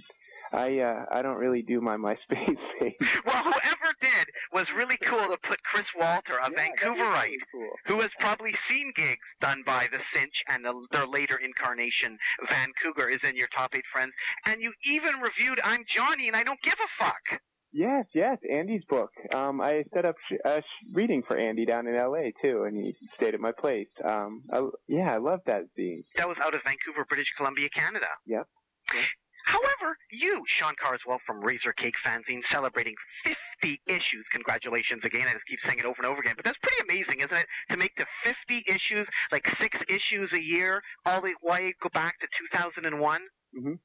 I 0.54 0.80
uh, 0.80 1.06
I 1.12 1.22
don't 1.22 1.38
really 1.38 1.62
do 1.62 1.80
my 1.82 1.96
MySpace 1.98 2.58
page. 2.80 3.20
Well, 3.26 3.44
whoever 3.44 3.94
did 4.02 4.28
was 4.52 4.66
really 4.76 4.98
cool 4.98 5.20
to 5.28 5.38
put 5.48 5.62
Chris 5.64 5.86
Walter, 5.98 6.34
a 6.44 6.50
Yeah, 6.52 6.58
Vancouverite, 6.58 7.24
really 7.24 7.38
cool. 7.54 7.70
who 7.88 8.00
has 8.02 8.10
probably 8.20 8.54
seen 8.70 8.92
gigs 8.96 9.20
done 9.40 9.64
by 9.66 9.88
the 9.92 10.00
Cinch 10.14 10.34
and 10.50 10.66
the, 10.66 10.74
their 10.92 11.08
later 11.08 11.38
incarnation, 11.38 12.18
Vancouver, 12.50 13.10
is 13.10 13.20
in 13.28 13.36
your 13.36 13.48
top 13.56 13.72
eight 13.76 13.86
friends. 13.94 14.12
And 14.46 14.62
you 14.62 14.74
even 14.86 15.16
reviewed 15.22 15.60
I'm 15.64 15.86
Johnny 15.94 16.28
and 16.28 16.36
I 16.36 16.44
Don't 16.44 16.62
Give 16.64 16.74
a 16.76 17.04
Fuck. 17.04 17.40
Yes, 17.74 18.04
yes, 18.14 18.38
Andy's 18.52 18.84
book. 18.90 19.12
Um, 19.34 19.62
I 19.62 19.86
set 19.94 20.04
up 20.04 20.16
sh- 20.30 20.36
a 20.44 20.62
sh- 20.62 20.86
reading 20.92 21.24
for 21.26 21.38
Andy 21.38 21.66
down 21.66 21.88
in 21.88 21.96
L.A. 21.96 22.34
too, 22.42 22.64
and 22.66 22.76
he 22.76 22.94
stayed 23.16 23.34
at 23.34 23.40
my 23.40 23.54
place. 23.58 23.88
Um, 24.04 24.42
I, 24.52 24.68
yeah, 24.90 25.14
I 25.14 25.18
love 25.20 25.40
that 25.46 25.62
zine. 25.80 26.02
That 26.18 26.28
was 26.28 26.38
out 26.44 26.54
of 26.54 26.60
Vancouver, 26.66 27.06
British 27.08 27.32
Columbia, 27.38 27.70
Canada. 27.74 28.08
Yep. 28.26 28.46
Yep. 28.94 29.04
However, 29.52 29.98
you, 30.12 30.44
Sean 30.48 30.74
Carswell 30.82 31.20
from 31.26 31.42
Razorcake 31.42 31.96
Fanzine, 32.06 32.42
celebrating 32.50 32.96
50 33.26 33.82
issues. 33.88 34.26
Congratulations 34.32 35.02
again. 35.04 35.26
I 35.28 35.34
just 35.34 35.46
keep 35.48 35.60
saying 35.68 35.80
it 35.80 35.86
over 35.86 35.96
and 35.98 36.06
over 36.06 36.22
again. 36.22 36.34
But 36.38 36.46
that's 36.46 36.58
pretty 36.64 36.82
amazing, 36.88 37.20
isn't 37.20 37.34
it? 37.38 37.48
To 37.72 37.78
make 37.78 37.92
the 37.98 38.06
50 38.24 38.64
issues, 38.68 39.08
like 39.32 39.48
six 39.60 39.78
issues 39.90 40.32
a 40.34 40.42
year, 40.42 40.82
all 41.06 41.22
the 41.22 41.34
way 41.44 41.74
go 41.82 41.90
back 41.94 42.20
to 42.20 42.28
2001. 42.54 43.22
Mhm. 43.58 43.80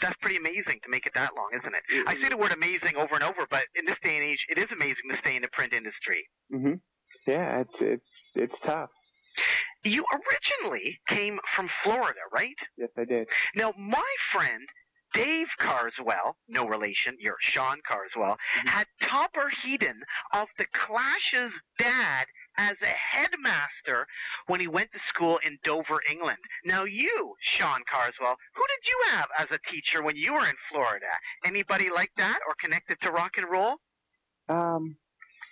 That's 0.00 0.16
pretty 0.20 0.36
amazing 0.36 0.78
to 0.84 0.88
make 0.88 1.06
it 1.06 1.14
that 1.14 1.34
long, 1.34 1.50
isn't 1.58 1.74
it? 1.74 1.82
I 2.06 2.14
say 2.22 2.28
the 2.28 2.36
word 2.36 2.52
amazing 2.52 2.96
over 2.96 3.14
and 3.14 3.24
over, 3.24 3.46
but 3.50 3.64
in 3.74 3.84
this 3.86 3.96
day 4.04 4.16
and 4.16 4.24
age, 4.24 4.44
it 4.50 4.58
is 4.58 4.70
amazing 4.70 5.10
to 5.10 5.16
stay 5.16 5.34
in 5.34 5.42
the 5.42 5.48
print 5.48 5.72
industry. 5.72 6.28
hmm 6.50 6.74
Yeah, 7.26 7.60
it's 7.62 7.74
it's 7.80 8.10
it's 8.34 8.54
tough. 8.64 8.90
You 9.82 10.04
originally 10.12 11.00
came 11.08 11.40
from 11.56 11.68
Florida, 11.82 12.20
right? 12.32 12.54
Yes, 12.76 12.90
I 12.96 13.04
did. 13.04 13.28
Now, 13.56 13.72
my 13.76 14.10
friend 14.30 14.68
Dave 15.12 15.48
Carswell, 15.58 16.36
no 16.48 16.66
relation, 16.66 17.16
you're 17.18 17.36
Sean 17.40 17.78
Carswell, 17.86 18.36
had 18.66 18.86
Topper 19.00 19.52
Headon 19.64 20.00
of 20.34 20.48
the 20.58 20.66
Clash's 20.72 21.52
dad 21.78 22.26
as 22.58 22.76
a 22.82 22.86
headmaster 22.86 24.06
when 24.46 24.60
he 24.60 24.66
went 24.66 24.92
to 24.92 24.98
school 25.08 25.38
in 25.44 25.58
Dover, 25.64 26.00
England. 26.10 26.38
Now, 26.64 26.84
you, 26.84 27.34
Sean 27.40 27.80
Carswell, 27.90 28.36
who 28.54 28.62
did 28.62 28.90
you 28.90 29.02
have 29.10 29.28
as 29.38 29.46
a 29.50 29.70
teacher 29.70 30.02
when 30.02 30.16
you 30.16 30.34
were 30.34 30.46
in 30.46 30.56
Florida? 30.70 31.06
Anybody 31.44 31.88
like 31.90 32.10
that 32.16 32.40
or 32.46 32.54
connected 32.60 32.98
to 33.02 33.12
rock 33.12 33.32
and 33.36 33.50
roll? 33.50 33.76
Um, 34.48 34.96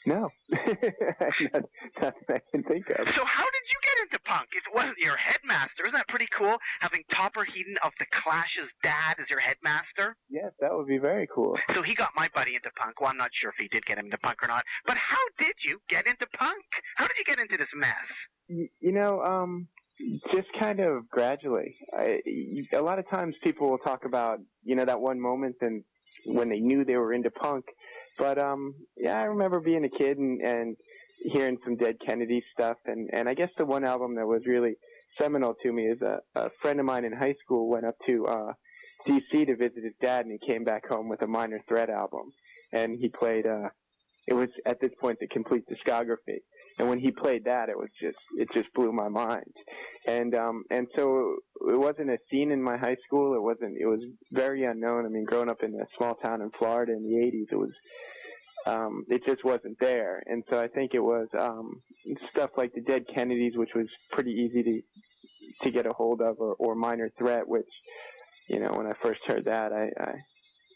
no, 0.06 0.28
not, 0.50 1.62
not 2.00 2.14
I 2.28 2.40
can 2.50 2.62
think 2.64 2.88
of. 2.90 3.08
So, 3.14 3.24
how 3.24 3.44
did 3.44 3.64
you 3.68 3.78
get 3.82 3.94
into 4.02 4.18
punk 4.24 4.48
if 4.52 4.64
it 4.66 4.74
wasn't 4.74 4.98
your 4.98 5.16
headmaster? 5.16 5.84
Isn't 5.84 5.94
that 5.96 6.08
pretty 6.08 6.28
cool 6.36 6.56
having 6.80 7.02
Topper 7.12 7.40
Headon 7.44 7.76
of 7.84 7.92
the 7.98 8.06
Clash's 8.12 8.68
dad 8.82 9.16
as 9.20 9.28
your 9.30 9.40
headmaster? 9.40 10.16
Yes, 10.28 10.52
that 10.60 10.70
would 10.72 10.86
be 10.86 10.98
very 10.98 11.28
cool. 11.34 11.56
So 11.74 11.82
he 11.82 11.94
got 11.94 12.10
my 12.16 12.28
buddy 12.34 12.54
into 12.54 12.70
punk. 12.76 13.00
Well, 13.00 13.10
I'm 13.10 13.16
not 13.16 13.30
sure 13.32 13.50
if 13.50 13.56
he 13.60 13.68
did 13.68 13.84
get 13.86 13.98
him 13.98 14.06
into 14.06 14.18
punk 14.18 14.42
or 14.42 14.48
not. 14.48 14.64
But 14.86 14.96
how 14.96 15.18
did 15.38 15.54
you 15.64 15.80
get 15.88 16.06
into 16.06 16.26
punk? 16.38 16.64
How 16.96 17.06
did 17.06 17.16
you 17.18 17.24
get 17.24 17.38
into 17.38 17.56
this 17.56 17.68
mess? 17.74 17.94
Y- 18.48 18.68
You 18.80 18.92
know, 18.92 19.22
um, 19.22 19.68
just 20.32 20.48
kind 20.58 20.80
of 20.80 21.08
gradually. 21.10 21.76
I, 21.92 22.20
a 22.72 22.80
lot 22.80 22.98
of 22.98 23.08
times 23.10 23.34
people 23.42 23.68
will 23.70 23.78
talk 23.78 24.04
about, 24.06 24.38
you 24.64 24.74
know, 24.76 24.84
that 24.86 25.00
one 25.00 25.20
moment 25.20 25.56
and 25.60 25.84
when 26.24 26.48
they 26.48 26.58
knew 26.60 26.84
they 26.84 26.96
were 26.96 27.12
into 27.12 27.30
punk. 27.30 27.64
But 28.20 28.38
um, 28.38 28.74
yeah, 28.98 29.18
I 29.18 29.22
remember 29.22 29.60
being 29.60 29.84
a 29.84 29.88
kid 29.88 30.18
and, 30.18 30.42
and 30.42 30.76
hearing 31.22 31.56
some 31.64 31.76
Dead 31.76 31.96
Kennedy 32.06 32.44
stuff. 32.52 32.76
And, 32.84 33.08
and 33.14 33.28
I 33.28 33.34
guess 33.34 33.48
the 33.56 33.64
one 33.64 33.82
album 33.82 34.14
that 34.16 34.26
was 34.26 34.42
really 34.46 34.74
seminal 35.18 35.54
to 35.62 35.72
me 35.72 35.84
is 35.84 36.02
a, 36.02 36.18
a 36.34 36.50
friend 36.60 36.78
of 36.78 36.86
mine 36.86 37.06
in 37.06 37.12
high 37.12 37.34
school 37.42 37.70
went 37.70 37.86
up 37.86 37.96
to 38.06 38.26
uh, 38.26 38.52
D.C. 39.06 39.46
to 39.46 39.56
visit 39.56 39.82
his 39.82 39.94
dad, 40.02 40.26
and 40.26 40.38
he 40.38 40.46
came 40.46 40.64
back 40.64 40.86
home 40.86 41.08
with 41.08 41.22
a 41.22 41.26
Minor 41.26 41.60
Threat 41.66 41.88
album. 41.88 42.30
And 42.74 42.98
he 43.00 43.08
played. 43.08 43.46
Uh, 43.46 43.70
it 44.28 44.34
was 44.34 44.50
at 44.66 44.80
this 44.80 44.92
point 45.00 45.18
the 45.18 45.26
complete 45.26 45.64
discography. 45.66 46.40
And 46.80 46.88
when 46.88 46.98
he 46.98 47.10
played 47.10 47.44
that, 47.44 47.68
it 47.68 47.76
was 47.76 47.90
just 48.00 48.16
it 48.38 48.48
just 48.54 48.72
blew 48.72 48.90
my 48.90 49.08
mind. 49.10 49.52
And 50.06 50.34
um 50.34 50.64
and 50.70 50.86
so 50.96 51.36
it 51.68 51.78
wasn't 51.78 52.08
a 52.08 52.18
scene 52.30 52.50
in 52.52 52.62
my 52.62 52.78
high 52.78 52.96
school. 53.06 53.34
It 53.34 53.42
wasn't. 53.42 53.76
It 53.78 53.84
was 53.84 54.00
very 54.32 54.64
unknown. 54.64 55.04
I 55.04 55.10
mean, 55.10 55.24
growing 55.24 55.50
up 55.50 55.62
in 55.62 55.74
a 55.74 55.84
small 55.98 56.14
town 56.14 56.40
in 56.40 56.50
Florida 56.58 56.92
in 56.92 57.02
the 57.02 57.16
'80s, 57.16 57.52
it 57.52 57.56
was 57.56 57.72
um 58.64 59.04
it 59.10 59.26
just 59.26 59.44
wasn't 59.44 59.78
there. 59.78 60.22
And 60.24 60.42
so 60.48 60.58
I 60.58 60.68
think 60.68 60.94
it 60.94 61.00
was 61.00 61.28
um 61.38 61.82
stuff 62.32 62.52
like 62.56 62.72
the 62.72 62.80
Dead 62.80 63.04
Kennedys, 63.14 63.58
which 63.58 63.74
was 63.74 63.88
pretty 64.10 64.30
easy 64.30 64.62
to 64.62 64.82
to 65.64 65.70
get 65.70 65.84
a 65.84 65.92
hold 65.92 66.22
of, 66.22 66.40
or, 66.40 66.54
or 66.54 66.74
Minor 66.74 67.10
Threat, 67.18 67.46
which 67.46 67.68
you 68.48 68.58
know 68.58 68.72
when 68.72 68.86
I 68.86 68.94
first 69.02 69.20
heard 69.26 69.44
that, 69.44 69.74
I, 69.74 69.90
I 70.02 70.14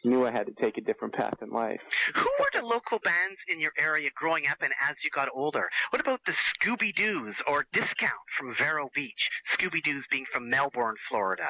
knew 0.04 0.26
I 0.26 0.30
had 0.30 0.46
to 0.46 0.52
take 0.52 0.78
a 0.78 0.80
different 0.80 1.14
path 1.14 1.34
in 1.42 1.50
life. 1.50 1.80
Who 2.14 2.28
were 2.38 2.60
the 2.60 2.66
local 2.66 2.98
bands 2.98 3.38
in 3.48 3.60
your 3.60 3.72
area 3.78 4.10
growing 4.14 4.46
up 4.48 4.58
and 4.62 4.72
as 4.88 4.96
you 5.02 5.10
got 5.10 5.28
older? 5.34 5.68
What 5.90 6.00
about 6.00 6.20
the 6.26 6.34
Scooby 6.60 6.94
Doos 6.94 7.34
or 7.46 7.66
Discount 7.72 8.12
from 8.38 8.54
Vero 8.58 8.88
Beach? 8.94 9.28
Scooby 9.56 9.82
Doos 9.82 10.04
being 10.10 10.24
from 10.32 10.48
Melbourne, 10.48 10.96
Florida. 11.08 11.48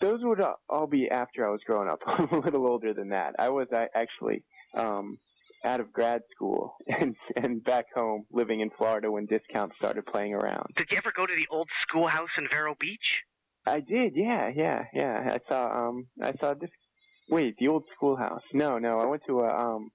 those 0.00 0.20
would 0.22 0.40
all 0.68 0.86
be 0.86 1.08
after 1.10 1.46
I 1.46 1.50
was 1.50 1.60
growing 1.66 1.88
up. 1.88 2.00
I'm 2.06 2.28
a 2.30 2.38
little 2.38 2.66
older 2.66 2.92
than 2.94 3.10
that. 3.10 3.34
I 3.38 3.48
was 3.48 3.68
actually 3.94 4.44
um, 4.74 5.18
out 5.64 5.80
of 5.80 5.92
grad 5.92 6.22
school 6.34 6.74
and 6.86 7.14
and 7.36 7.62
back 7.64 7.86
home 7.94 8.24
living 8.30 8.60
in 8.60 8.70
Florida 8.76 9.10
when 9.10 9.26
Discount 9.26 9.72
started 9.76 10.06
playing 10.06 10.34
around. 10.34 10.66
Did 10.76 10.90
you 10.90 10.98
ever 10.98 11.12
go 11.14 11.26
to 11.26 11.34
the 11.36 11.46
old 11.50 11.68
schoolhouse 11.82 12.30
in 12.38 12.48
Vero 12.52 12.74
Beach? 12.78 13.22
I 13.64 13.78
did, 13.80 14.14
yeah, 14.16 14.50
yeah, 14.54 14.84
yeah. 14.92 15.36
I 15.36 15.48
saw 15.48 15.88
um 15.88 16.06
I 16.20 16.32
saw 16.40 16.54
this. 16.54 16.70
Wait, 17.32 17.56
the 17.56 17.66
old 17.66 17.84
schoolhouse? 17.96 18.42
No, 18.52 18.78
no. 18.78 19.00
I 19.00 19.06
went 19.06 19.22
to 19.26 19.40
a 19.40 19.48
um 19.48 19.90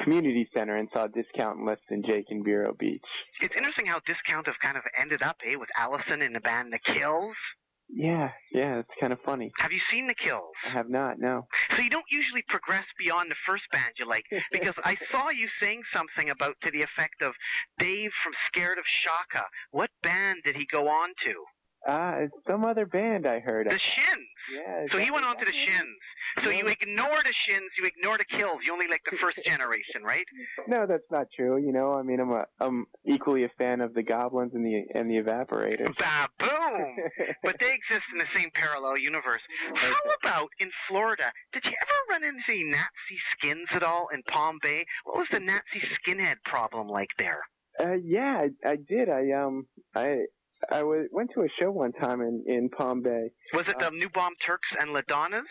community 0.00 0.48
center 0.52 0.76
and 0.76 0.88
saw 0.92 1.06
Discount 1.06 1.64
Less 1.64 1.78
Than 1.88 2.02
Jake 2.02 2.24
in 2.28 2.42
Vero 2.42 2.74
Beach. 2.76 3.04
It's 3.40 3.54
interesting 3.54 3.86
how 3.86 4.00
Discount 4.04 4.46
have 4.46 4.58
kind 4.58 4.76
of 4.76 4.82
ended 5.00 5.22
up, 5.22 5.36
eh, 5.46 5.54
with 5.54 5.68
Allison 5.78 6.22
in 6.22 6.32
the 6.32 6.40
band 6.40 6.72
The 6.72 6.80
Kills. 6.92 7.36
Yeah, 7.88 8.30
yeah. 8.50 8.80
It's 8.80 8.90
kind 8.98 9.12
of 9.12 9.20
funny. 9.20 9.52
Have 9.58 9.70
you 9.70 9.78
seen 9.90 10.08
The 10.08 10.14
Kills? 10.14 10.54
I 10.66 10.70
have 10.70 10.90
not. 10.90 11.20
No. 11.20 11.46
So 11.76 11.82
you 11.82 11.90
don't 11.90 12.10
usually 12.10 12.42
progress 12.48 12.84
beyond 12.98 13.30
the 13.30 13.36
first 13.46 13.64
band 13.72 13.92
you 13.96 14.08
like, 14.08 14.24
because 14.50 14.74
I 14.82 14.96
saw 15.12 15.30
you 15.30 15.46
saying 15.62 15.82
something 15.94 16.30
about 16.30 16.56
to 16.64 16.72
the 16.72 16.82
effect 16.82 17.22
of 17.22 17.32
Dave 17.78 18.10
from 18.24 18.32
Scared 18.48 18.78
of 18.78 18.84
Chaka. 19.04 19.46
What 19.70 19.90
band 20.02 20.40
did 20.44 20.56
he 20.56 20.66
go 20.66 20.88
on 20.88 21.10
to? 21.24 21.44
Ah, 21.86 22.16
it's 22.16 22.34
some 22.46 22.64
other 22.64 22.84
band 22.84 23.26
I 23.26 23.40
heard. 23.40 23.68
The. 23.68 23.78
Shins. 23.78 24.28
Yeah. 24.54 24.86
So 24.90 24.98
he 24.98 25.10
went 25.10 25.24
on 25.24 25.38
to 25.38 25.44
the? 25.44 25.52
Shins. 25.52 25.96
So 26.42 26.50
you 26.50 26.66
ignore 26.66 27.18
the 27.24 27.32
Shins, 27.46 27.70
you 27.78 27.84
ignore 27.84 28.18
the 28.18 28.24
Kills. 28.24 28.60
You 28.64 28.72
only 28.72 28.86
like 28.86 29.02
the 29.10 29.16
first 29.16 29.38
generation, 29.44 30.02
right? 30.04 30.24
No, 30.68 30.86
that's 30.86 31.10
not 31.10 31.26
true. 31.34 31.56
You 31.56 31.72
know, 31.72 31.94
I 31.94 32.02
mean, 32.02 32.20
I'm 32.20 32.30
a, 32.30 32.44
I'm 32.60 32.86
equally 33.04 33.44
a 33.44 33.48
fan 33.58 33.80
of 33.80 33.94
the 33.94 34.02
Goblins 34.02 34.52
and 34.54 34.64
the 34.64 34.84
and 34.94 35.10
the 35.10 35.16
Evaporators. 35.16 35.96
Ba-boom! 35.96 36.96
but 37.42 37.56
they 37.60 37.72
exist 37.72 38.06
in 38.12 38.18
the 38.18 38.28
same 38.34 38.50
parallel 38.54 38.98
universe. 38.98 39.42
How 39.74 39.96
about 40.22 40.50
in 40.58 40.70
Florida? 40.88 41.32
Did 41.52 41.64
you 41.64 41.72
ever 41.82 42.00
run 42.10 42.24
into 42.24 42.42
any 42.48 42.64
Nazi 42.64 43.20
skins 43.32 43.68
at 43.72 43.82
all 43.82 44.08
in 44.12 44.22
Palm 44.24 44.58
Bay? 44.62 44.84
What 45.04 45.18
was 45.18 45.28
the 45.32 45.40
Nazi 45.40 45.82
skinhead 46.06 46.36
problem 46.44 46.88
like 46.88 47.10
there? 47.18 47.40
Uh, 47.78 47.94
yeah, 48.04 48.46
I, 48.64 48.70
I 48.70 48.76
did. 48.76 49.08
I 49.08 49.30
um, 49.32 49.66
I 49.94 50.26
I 50.70 50.78
w- 50.80 51.08
went 51.12 51.30
to 51.34 51.42
a 51.42 51.48
show 51.58 51.70
one 51.70 51.92
time 51.92 52.20
in 52.20 52.44
in 52.46 52.68
Palm 52.68 53.02
Bay. 53.02 53.30
Was 53.54 53.68
it 53.68 53.78
the 53.78 53.90
New 53.90 54.08
Bomb 54.10 54.34
Turks 54.44 54.68
and 54.78 54.90
Ladonnas? 54.94 55.44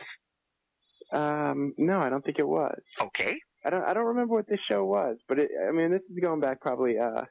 Um, 1.11 1.73
no, 1.77 1.99
I 1.99 2.09
don't 2.09 2.23
think 2.23 2.39
it 2.39 2.47
was. 2.47 2.79
Okay. 3.01 3.35
I 3.65 3.69
don't 3.69 3.83
I 3.83 3.93
don't 3.93 4.05
remember 4.05 4.35
what 4.35 4.47
this 4.47 4.59
show 4.69 4.85
was, 4.85 5.17
but 5.27 5.39
it, 5.39 5.49
I 5.67 5.71
mean, 5.71 5.91
this 5.91 6.01
is 6.09 6.19
going 6.21 6.39
back 6.39 6.61
probably 6.61 6.97
uh. 6.97 7.25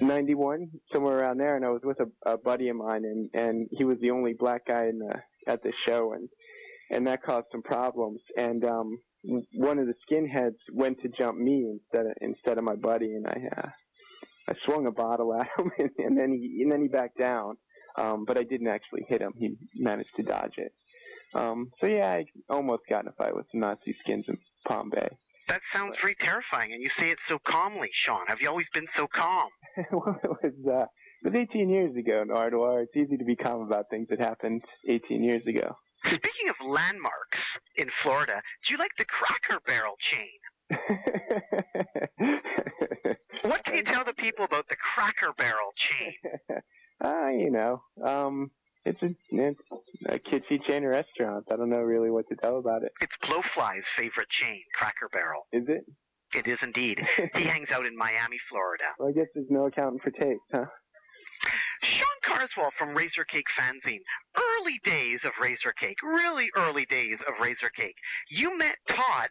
91 0.00 0.68
somewhere 0.92 1.18
around 1.20 1.38
there 1.38 1.56
and 1.56 1.64
I 1.64 1.70
was 1.70 1.80
with 1.82 1.98
a, 2.00 2.32
a 2.32 2.36
buddy 2.36 2.68
of 2.68 2.76
mine 2.76 3.04
and 3.04 3.30
and 3.32 3.66
he 3.70 3.84
was 3.84 3.98
the 4.00 4.10
only 4.10 4.34
black 4.34 4.66
guy 4.66 4.88
in 4.88 4.98
the 4.98 5.22
at 5.46 5.62
the 5.62 5.72
show 5.86 6.12
and 6.12 6.28
and 6.90 7.06
that 7.06 7.22
caused 7.22 7.46
some 7.50 7.62
problems 7.62 8.20
and 8.36 8.62
um 8.64 8.98
one 9.54 9.78
of 9.78 9.86
the 9.86 9.94
skinheads 10.06 10.56
went 10.72 11.00
to 11.00 11.08
jump 11.08 11.38
me 11.38 11.66
instead 11.70 12.06
of 12.06 12.12
instead 12.20 12.58
of 12.58 12.64
my 12.64 12.74
buddy 12.76 13.14
and 13.14 13.26
I 13.26 13.48
uh, 13.56 13.68
I 14.48 14.54
swung 14.64 14.86
a 14.86 14.92
bottle 14.92 15.34
at 15.34 15.48
him 15.56 15.70
and, 15.78 15.90
and 15.98 16.18
then 16.18 16.32
he 16.32 16.62
and 16.62 16.72
then 16.72 16.82
he 16.82 16.88
backed 16.88 17.18
down 17.18 17.56
um 17.96 18.24
but 18.26 18.38
I 18.38 18.42
didn't 18.44 18.68
actually 18.68 19.04
hit 19.08 19.20
him 19.20 19.32
he 19.36 19.56
managed 19.76 20.14
to 20.16 20.22
dodge 20.22 20.58
it 20.58 20.72
um 21.34 21.70
so 21.80 21.86
yeah 21.86 22.10
I 22.12 22.24
almost 22.48 22.82
got 22.88 23.02
in 23.04 23.08
a 23.08 23.12
fight 23.12 23.34
with 23.34 23.46
some 23.50 23.60
Nazi 23.60 23.94
skins 24.00 24.26
in 24.28 24.38
Palm 24.66 24.90
Bay 24.90 25.08
That 25.48 25.60
sounds 25.74 25.96
very 26.00 26.14
terrifying, 26.20 26.72
and 26.72 26.80
you 26.82 26.90
say 26.96 27.10
it 27.10 27.18
so 27.26 27.38
calmly, 27.44 27.88
Sean. 27.92 28.24
Have 28.28 28.38
you 28.40 28.48
always 28.48 28.68
been 28.72 28.86
so 28.96 29.08
calm? 29.12 29.48
well, 29.90 30.16
it 30.22 30.30
was 30.30 30.54
uh, 30.68 30.86
it 31.22 31.32
was 31.32 31.34
18 31.34 31.68
years 31.68 31.96
ago, 31.96 32.24
Nardwuar. 32.26 32.82
It's 32.84 32.96
easy 32.96 33.16
to 33.16 33.24
be 33.24 33.34
calm 33.36 33.62
about 33.62 33.86
things 33.90 34.06
that 34.10 34.20
happened 34.20 34.62
18 34.88 35.22
years 35.24 35.44
ago. 35.46 35.76
Speaking 36.06 36.48
of 36.48 36.54
landmarks 36.66 37.40
in 37.76 37.88
Florida, 38.02 38.40
do 38.66 38.72
you 38.72 38.78
like 38.78 38.92
the 38.96 39.04
Cracker 39.04 39.60
Barrel 39.66 39.96
chain? 40.10 40.38
What 43.42 43.59
can 43.70 43.78
you 43.78 43.92
tell 43.92 44.04
the 44.04 44.14
people 44.14 44.44
about 44.44 44.68
the 44.68 44.76
Cracker 44.76 45.32
Barrel 45.36 45.72
chain? 45.76 46.14
Ah, 47.02 47.30
you 47.30 47.50
know, 47.50 47.80
um, 48.04 48.50
it's 48.84 49.02
a 49.02 49.14
it's 49.30 49.60
a 50.04 50.18
kitschy 50.18 50.62
chain 50.68 50.84
of 50.84 50.90
restaurants. 50.90 51.48
I 51.50 51.56
don't 51.56 51.70
know 51.70 51.78
really 51.80 52.10
what 52.10 52.28
to 52.28 52.36
tell 52.36 52.58
about 52.58 52.82
it. 52.82 52.92
It's 53.00 53.14
Blowfly's 53.24 53.84
favorite 53.96 54.28
chain, 54.28 54.60
Cracker 54.78 55.08
Barrel. 55.10 55.46
Is 55.50 55.64
it? 55.66 55.86
It 56.34 56.46
is 56.46 56.58
indeed. 56.62 56.98
He 57.36 57.44
hangs 57.48 57.68
out 57.72 57.86
in 57.86 57.96
Miami, 57.96 58.36
Florida. 58.50 58.84
Well, 58.98 59.08
I 59.08 59.12
guess 59.12 59.28
there's 59.34 59.48
no 59.48 59.64
accounting 59.66 60.00
for 60.00 60.10
taste, 60.10 60.42
huh? 60.52 60.66
Sean 61.82 62.04
Carswell 62.22 62.70
from 62.78 62.94
Razorcake 62.94 63.48
Fanzine. 63.58 64.02
Early 64.36 64.78
days 64.84 65.20
of 65.24 65.32
Razorcake, 65.42 65.96
really 66.04 66.50
early 66.54 66.84
days 66.84 67.16
of 67.26 67.34
Razorcake. 67.42 67.94
You 68.28 68.58
met 68.58 68.76
Todd 68.88 69.30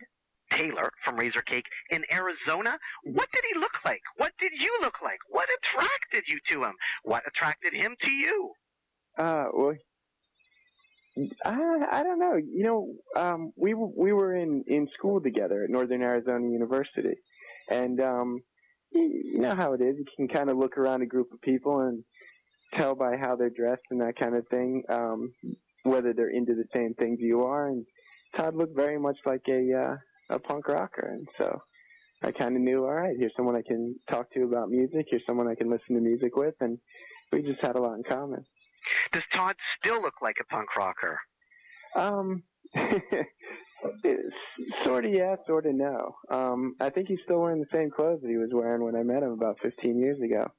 Taylor 0.51 0.91
from 1.03 1.17
Razorcake 1.17 1.65
in 1.91 2.03
Arizona. 2.11 2.77
What 3.03 3.27
did 3.33 3.43
he 3.51 3.59
look 3.59 3.83
like? 3.85 4.01
What 4.17 4.33
did 4.39 4.53
you 4.53 4.77
look 4.81 5.01
like? 5.03 5.19
What 5.29 5.47
attracted 5.59 6.23
you 6.27 6.39
to 6.51 6.63
him? 6.65 6.73
What 7.03 7.23
attracted 7.27 7.73
him 7.73 7.95
to 8.01 8.11
you? 8.11 8.51
Uh, 9.17 9.45
well, 9.53 9.75
I 11.45 11.85
I 11.91 12.03
don't 12.03 12.19
know. 12.19 12.35
You 12.35 12.63
know, 12.63 12.93
um, 13.15 13.51
we 13.55 13.73
we 13.73 14.13
were 14.13 14.35
in 14.35 14.63
in 14.67 14.87
school 14.97 15.21
together 15.21 15.63
at 15.63 15.69
Northern 15.69 16.01
Arizona 16.01 16.47
University, 16.47 17.15
and 17.69 17.99
um, 17.99 18.39
you, 18.91 19.21
you 19.33 19.39
know 19.39 19.55
how 19.55 19.73
it 19.73 19.81
is. 19.81 19.97
You 19.97 20.05
can 20.15 20.27
kind 20.27 20.49
of 20.49 20.57
look 20.57 20.77
around 20.77 21.01
a 21.01 21.07
group 21.07 21.33
of 21.33 21.41
people 21.41 21.79
and 21.81 22.03
tell 22.73 22.95
by 22.95 23.17
how 23.17 23.35
they're 23.35 23.49
dressed 23.49 23.83
and 23.89 24.01
that 24.01 24.17
kind 24.17 24.35
of 24.35 24.47
thing 24.47 24.83
um, 24.89 25.33
whether 25.83 26.13
they're 26.13 26.29
into 26.29 26.53
the 26.53 26.65
same 26.73 26.93
things 26.93 27.19
you 27.19 27.43
are. 27.43 27.67
And 27.67 27.85
Todd 28.35 28.55
looked 28.55 28.75
very 28.75 28.99
much 28.99 29.17
like 29.25 29.41
a 29.47 29.73
uh, 29.73 29.97
a 30.29 30.39
punk 30.39 30.67
rocker, 30.67 31.07
and 31.13 31.27
so. 31.37 31.61
I 32.21 32.31
kind 32.31 32.57
of 32.57 32.61
knew, 32.61 32.83
all 32.83 32.93
right, 32.93 33.15
here's 33.17 33.31
someone 33.37 33.55
I 33.55 33.61
can 33.61 33.95
talk 34.09 34.29
to 34.33 34.43
about 34.43 34.69
music. 34.69 35.05
Here's 35.09 35.25
someone 35.25 35.47
I 35.47 35.55
can 35.55 35.69
listen 35.69 35.95
to 35.95 36.01
music 36.01 36.35
with, 36.35 36.53
and 36.59 36.77
we 37.31 37.41
just 37.41 37.61
had 37.61 37.77
a 37.77 37.81
lot 37.81 37.95
in 37.95 38.03
common. 38.03 38.43
Does 39.11 39.23
Todd 39.31 39.55
still 39.79 40.01
look 40.01 40.21
like 40.21 40.35
a 40.41 40.43
punk 40.45 40.75
rocker? 40.75 41.17
Um, 41.95 42.43
sort 44.83 45.05
of 45.05 45.13
yeah, 45.13 45.35
sort 45.47 45.65
of 45.65 45.75
no. 45.75 46.15
Um, 46.29 46.75
I 46.79 46.89
think 46.89 47.07
he's 47.07 47.19
still 47.23 47.39
wearing 47.39 47.59
the 47.59 47.67
same 47.71 47.89
clothes 47.89 48.21
that 48.21 48.29
he 48.29 48.37
was 48.37 48.49
wearing 48.51 48.83
when 48.83 48.95
I 48.95 49.03
met 49.03 49.23
him 49.23 49.31
about 49.31 49.59
15 49.61 49.97
years 49.97 50.19
ago. 50.21 50.51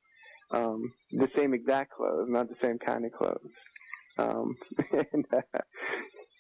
Um, 0.51 0.93
the 1.13 1.29
same 1.37 1.55
exact 1.55 1.93
clothes, 1.93 2.29
not 2.29 2.49
the 2.49 2.57
same 2.63 2.79
kind 2.79 3.05
of 3.05 3.13
clothes. 3.13 3.53
Um, 4.19 4.57
and 5.13 5.25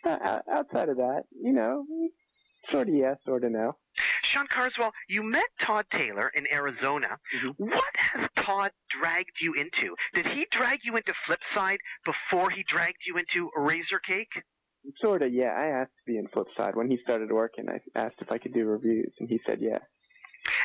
uh, 0.04 0.40
outside 0.50 0.88
of 0.88 0.96
that, 0.96 1.24
you 1.30 1.52
know, 1.52 1.84
sort 2.70 2.88
of 2.88 2.94
yes, 2.94 3.16
sort 3.24 3.44
of 3.44 3.52
no. 3.52 3.76
Sean 4.22 4.46
Carswell, 4.46 4.92
you 5.08 5.22
met 5.22 5.46
Todd 5.60 5.86
Taylor 5.92 6.30
in 6.34 6.46
Arizona. 6.52 7.18
Mhm. 7.34 7.54
What 7.58 7.96
has 7.96 8.28
Todd 8.36 8.72
dragged 8.88 9.40
you 9.40 9.54
into? 9.54 9.96
Did 10.14 10.26
he 10.28 10.46
drag 10.50 10.80
you 10.84 10.96
into 10.96 11.12
Flipside 11.26 11.78
before 12.04 12.50
he 12.50 12.62
dragged 12.62 13.04
you 13.06 13.16
into 13.16 13.50
Razorcake? 13.56 14.42
Sort 14.98 15.22
of, 15.22 15.32
yeah. 15.32 15.52
I 15.52 15.66
asked 15.66 15.96
to 15.98 16.12
be 16.12 16.18
in 16.18 16.26
Flipside 16.28 16.74
when 16.74 16.90
he 16.90 16.98
started 17.02 17.30
working. 17.30 17.68
I 17.68 17.80
asked 17.98 18.16
if 18.20 18.32
I 18.32 18.38
could 18.38 18.54
do 18.54 18.64
reviews, 18.66 19.12
and 19.18 19.28
he 19.28 19.40
said 19.46 19.60
yes. 19.60 19.82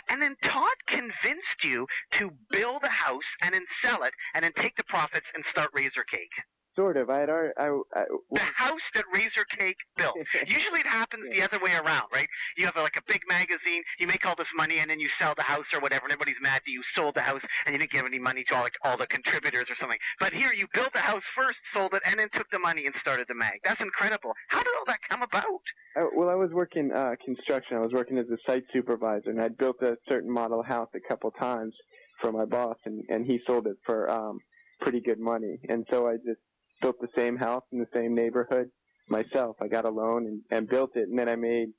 And 0.08 0.22
then 0.22 0.36
Todd 0.44 0.76
convinced 0.88 1.64
you 1.64 1.88
to 2.12 2.32
build 2.50 2.84
a 2.84 2.90
house 2.90 3.26
and 3.42 3.54
then 3.54 3.66
sell 3.82 4.04
it 4.04 4.14
and 4.34 4.44
then 4.44 4.54
take 4.54 4.76
the 4.78 4.84
profits 4.86 5.26
and 5.34 5.44
start 5.50 5.74
Razorcake. 5.74 6.32
Sort 6.76 6.98
of. 6.98 7.10
I 7.10 7.20
had 7.20 7.30
already. 7.30 7.54
I, 7.58 7.68
I, 7.96 8.04
The 8.32 8.40
house 8.40 8.82
that 8.96 9.06
Razor 9.14 9.46
Cake 9.58 9.78
built. 9.96 10.16
Usually 10.48 10.82
it 10.82 10.88
happens 10.88 11.24
the 11.32 11.42
other 11.42 11.60
way 11.64 11.74
around, 11.74 12.08
right? 12.14 12.28
You 12.58 12.66
have 12.66 12.76
like 12.76 12.98
a 12.98 13.02
big 13.08 13.22
magazine, 13.30 13.84
you 14.00 14.08
make 14.08 14.26
all 14.26 14.36
this 14.38 14.52
money, 14.56 14.80
and 14.80 14.90
then 14.90 15.00
you 15.00 15.08
sell 15.20 15.34
the 15.36 15.44
house 15.44 15.66
or 15.74 15.80
whatever, 15.80 16.04
and 16.06 16.12
everybody's 16.12 16.42
mad 16.42 16.62
that 16.66 16.72
you 16.72 16.82
sold 16.94 17.16
the 17.16 17.22
house 17.22 17.42
and 17.66 17.74
you 17.74 17.80
didn't 17.80 17.92
give 17.92 18.06
any 18.06 18.20
money 18.20 18.44
to 18.50 18.56
all, 18.56 18.64
like, 18.64 18.74
all 18.84 18.98
the 18.98 19.08
contributors 19.08 19.68
or 19.70 19.76
something. 19.80 20.00
But 20.20 20.34
here, 20.34 20.52
you 20.54 20.68
built 20.74 20.92
the 20.94 21.00
house 21.00 21.24
first, 21.36 21.60
sold 21.74 21.94
it, 21.94 22.02
and 22.06 22.20
then 22.20 22.28
took 22.34 22.50
the 22.52 22.60
money 22.60 22.86
and 22.86 22.96
started 23.00 23.28
the 23.30 23.36
mag. 23.36 23.62
That's 23.64 23.82
incredible. 23.82 24.34
How 24.50 24.60
did 24.60 24.74
all 24.78 24.86
that 24.88 25.00
come 25.10 25.22
about? 25.22 25.62
I, 25.96 26.08
well, 26.14 26.30
I 26.30 26.36
was 26.36 26.52
working 26.52 26.92
uh, 26.92 27.16
construction. 27.24 27.78
I 27.78 27.80
was 27.80 27.94
working 27.94 28.18
as 28.18 28.26
a 28.30 28.38
site 28.46 28.64
supervisor, 28.74 29.30
and 29.30 29.42
I'd 29.42 29.58
built 29.58 29.82
a 29.82 29.96
certain 30.10 30.32
model 30.32 30.62
house 30.62 30.90
a 30.94 31.08
couple 31.08 31.32
times 31.32 31.74
for 32.20 32.32
my 32.32 32.46
boss, 32.46 32.78
and 32.86 33.04
and 33.10 33.26
he 33.26 33.40
sold 33.48 33.68
it 33.68 33.78
for 33.86 34.10
um, 34.10 34.40
pretty 34.82 35.02
good 35.02 35.20
money. 35.20 35.60
And 35.70 35.86
so 35.90 36.08
I 36.08 36.16
just 36.18 36.42
built 36.82 37.00
the 37.00 37.10
same 37.16 37.38
house 37.38 37.64
in 37.72 37.80
the 37.80 37.88
same 37.94 38.16
neighborhood 38.16 38.70
myself. 39.10 39.58
I 39.62 39.68
got 39.68 39.86
a 39.86 39.90
loan 39.90 40.26
and, 40.26 40.42
and 40.52 40.68
built 40.68 40.96
it, 40.96 41.08
and 41.10 41.18
then 41.18 41.30
I 41.30 41.36
made 41.36 41.70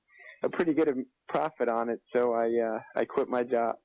a 0.42 0.48
pretty 0.48 0.74
good 0.74 1.04
profit 1.28 1.68
on 1.68 1.88
it. 1.88 2.00
So 2.12 2.32
I 2.34 2.46
uh, 2.60 2.80
I 2.94 3.04
quit 3.04 3.28
my 3.28 3.42
job 3.42 3.76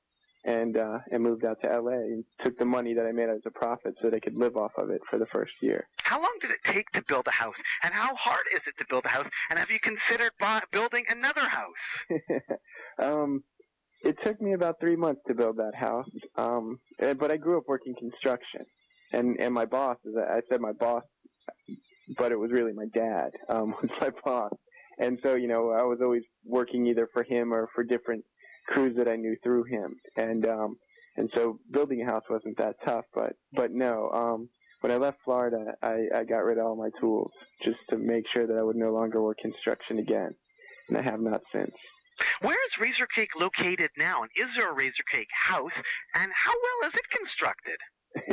and 0.44 0.78
uh, 0.78 1.00
and 1.12 1.24
moved 1.24 1.46
out 1.46 1.58
to 1.62 1.68
LA 1.68 1.92
and 1.92 2.24
took 2.40 2.58
the 2.58 2.66
money 2.66 2.94
that 2.94 3.06
I 3.06 3.12
made 3.12 3.30
as 3.30 3.42
a 3.46 3.52
profit 3.52 3.96
so 4.02 4.10
that 4.10 4.16
I 4.16 4.20
could 4.20 4.36
live 4.36 4.58
off 4.58 4.72
of 4.78 4.90
it 4.90 5.02
for 5.10 5.20
the 5.20 5.26
first 5.28 5.54
year. 5.62 5.88
How 6.04 6.20
long 6.20 6.34
did 6.42 6.52
it 6.52 6.60
take 6.66 6.90
to 6.92 7.04
build 7.04 7.28
a 7.28 7.32
house? 7.32 7.56
And 7.84 7.94
how 7.94 8.16
hard 8.16 8.46
is 8.54 8.62
it 8.68 8.78
to 8.80 8.86
build 8.90 9.06
a 9.06 9.10
house? 9.10 9.28
And 9.50 9.60
have 9.60 9.70
you 9.70 9.80
considered 9.80 10.32
bu- 10.40 10.66
building 10.72 11.06
another 11.10 11.48
house? 11.48 12.10
um, 13.00 13.44
it 14.04 14.18
took 14.26 14.42
me 14.42 14.54
about 14.54 14.80
three 14.80 14.96
months 14.96 15.22
to 15.28 15.36
build 15.36 15.58
that 15.58 15.76
house. 15.76 16.10
Um, 16.36 16.80
eh, 17.00 17.14
but 17.14 17.32
I 17.32 17.38
grew 17.38 17.58
up 17.58 17.66
working 17.68 17.94
construction, 17.96 18.66
and 19.12 19.40
and 19.40 19.54
my 19.54 19.66
boss 19.66 19.98
is 20.06 20.16
I 20.18 20.42
said 20.50 20.62
my 20.62 20.74
boss, 20.74 21.04
but 22.18 22.32
it 22.32 22.40
was 22.40 22.52
really 22.52 22.74
my 22.74 22.88
dad 22.94 23.32
um, 23.50 23.72
was 23.82 23.92
my 24.00 24.12
boss, 24.24 24.54
and 25.00 25.20
so 25.24 25.36
you 25.36 25.48
know 25.48 25.72
I 25.72 25.84
was 25.84 26.00
always 26.02 26.24
working 26.46 26.88
either 26.88 27.08
for 27.14 27.24
him 27.24 27.54
or 27.54 27.68
for 27.74 27.84
different 27.84 28.24
crews 28.68 28.96
that 28.98 29.08
I 29.08 29.16
knew 29.16 29.36
through 29.44 29.64
him, 29.66 29.96
and 30.16 30.48
um, 30.48 30.76
and 31.18 31.30
so 31.34 31.60
building 31.72 32.02
a 32.02 32.06
house 32.06 32.24
wasn't 32.30 32.58
that 32.58 32.76
tough. 32.86 33.06
But 33.14 33.34
but 33.54 33.72
no, 33.72 34.10
um, 34.12 34.50
when 34.82 34.92
I 34.92 34.98
left 34.98 35.20
Florida, 35.24 35.74
I, 35.82 36.08
I 36.14 36.24
got 36.24 36.44
rid 36.44 36.58
of 36.58 36.66
all 36.66 36.76
my 36.76 36.90
tools 37.00 37.32
just 37.64 37.80
to 37.90 37.98
make 37.98 38.26
sure 38.34 38.48
that 38.48 38.58
I 38.58 38.64
would 38.64 38.76
no 38.76 38.92
longer 38.92 39.22
work 39.22 39.38
construction 39.42 40.00
again, 40.00 40.34
and 40.90 40.98
I 40.98 41.02
have 41.02 41.20
not 41.20 41.42
since. 41.54 41.74
Where 42.42 42.58
is 42.66 42.80
Razorcake 42.80 43.40
located 43.40 43.90
now? 43.98 44.22
And 44.22 44.32
is 44.36 44.56
there 44.56 44.72
a 44.72 44.76
Razorcake 44.76 45.32
house? 45.46 45.72
And 46.16 46.32
how 46.34 46.52
well 46.52 46.90
is 46.90 46.96
it 46.96 47.10
constructed? 47.18 47.78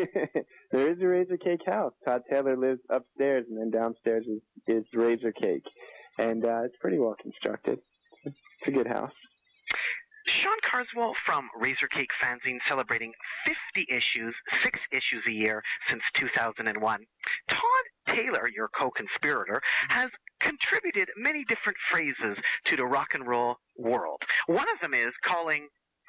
there 0.72 0.90
is 0.90 0.98
a 0.98 1.04
Razorcake 1.04 1.66
house. 1.66 1.92
Todd 2.04 2.22
Taylor 2.30 2.56
lives 2.56 2.80
upstairs, 2.90 3.46
and 3.48 3.58
then 3.58 3.70
downstairs 3.70 4.26
is, 4.26 4.42
is 4.66 4.84
Razorcake, 4.94 5.62
and 6.18 6.44
uh, 6.44 6.62
it's 6.64 6.76
pretty 6.80 6.98
well 6.98 7.16
constructed. 7.20 7.78
It's 8.24 8.36
a 8.66 8.70
good 8.70 8.88
house. 8.88 9.12
Sean 10.26 10.56
Carswell 10.62 11.14
from 11.24 11.48
Razorcake 11.58 12.10
Fanzine 12.22 12.58
celebrating 12.68 13.12
50 13.46 13.86
issues, 13.88 14.34
six 14.62 14.78
issues 14.92 15.24
a 15.26 15.32
year 15.32 15.62
since 15.88 16.02
2001. 16.14 17.00
Todd 17.48 17.60
Taylor, 18.06 18.48
your 18.54 18.68
co-conspirator, 18.68 19.62
has 19.88 20.10
contributed 20.40 21.08
many 21.16 21.44
different 21.44 21.78
phrases 21.90 22.36
to 22.66 22.76
the 22.76 22.84
rock 22.84 23.14
and 23.14 23.26
roll 23.26 23.56
world. 23.76 24.20
One 24.46 24.66
of 24.74 24.80
them 24.82 24.92
is 24.92 25.12
calling 25.24 25.68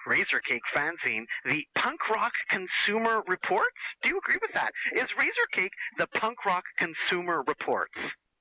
Razorcake 0.10 0.62
Fanzine 0.76 1.26
the 1.46 1.64
punk 1.76 2.10
rock 2.10 2.32
consumer 2.50 3.22
reports. 3.28 3.68
Do 4.02 4.10
you 4.10 4.20
agree 4.20 4.40
with 4.42 4.54
that? 4.54 4.72
Is 4.96 5.06
Razorcake 5.20 5.70
the 5.98 6.08
punk 6.20 6.46
rock 6.46 6.64
consumer 6.78 7.44
reports? 7.48 7.94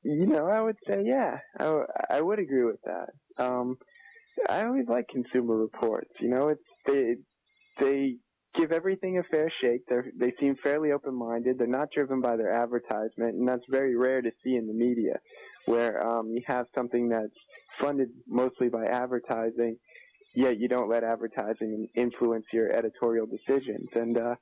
You 0.02 0.26
know, 0.26 0.46
I 0.48 0.60
would 0.62 0.76
say 0.86 1.02
yeah. 1.04 1.38
I, 1.60 1.82
I 2.10 2.20
would 2.20 2.38
agree 2.38 2.64
with 2.64 2.80
that. 2.84 3.44
Um, 3.44 3.76
I 4.48 4.64
always 4.64 4.86
like 4.88 5.06
consumer 5.08 5.56
reports. 5.56 6.10
You 6.20 6.30
know, 6.30 6.48
it's 6.48 6.62
they 6.86 7.16
they 7.78 8.16
give 8.54 8.72
everything 8.72 9.18
a 9.18 9.22
fair 9.24 9.52
shake. 9.60 9.86
They 9.88 9.96
they 10.16 10.32
seem 10.40 10.56
fairly 10.62 10.92
open 10.92 11.14
minded. 11.14 11.58
They're 11.58 11.66
not 11.66 11.90
driven 11.92 12.20
by 12.20 12.36
their 12.36 12.52
advertisement, 12.52 13.34
and 13.34 13.46
that's 13.46 13.64
very 13.68 13.96
rare 13.96 14.22
to 14.22 14.30
see 14.42 14.56
in 14.56 14.66
the 14.66 14.72
media, 14.72 15.18
where 15.66 16.06
um, 16.06 16.28
you 16.30 16.42
have 16.46 16.66
something 16.74 17.08
that's 17.08 17.36
funded 17.78 18.08
mostly 18.26 18.68
by 18.68 18.86
advertising, 18.86 19.76
yet 20.38 20.60
you 20.60 20.68
don't 20.68 20.88
let 20.88 21.02
advertising 21.02 21.88
influence 21.96 22.46
your 22.52 22.70
editorial 22.70 23.26
decisions. 23.26 23.88
And 23.94 24.16
uh, 24.16 24.36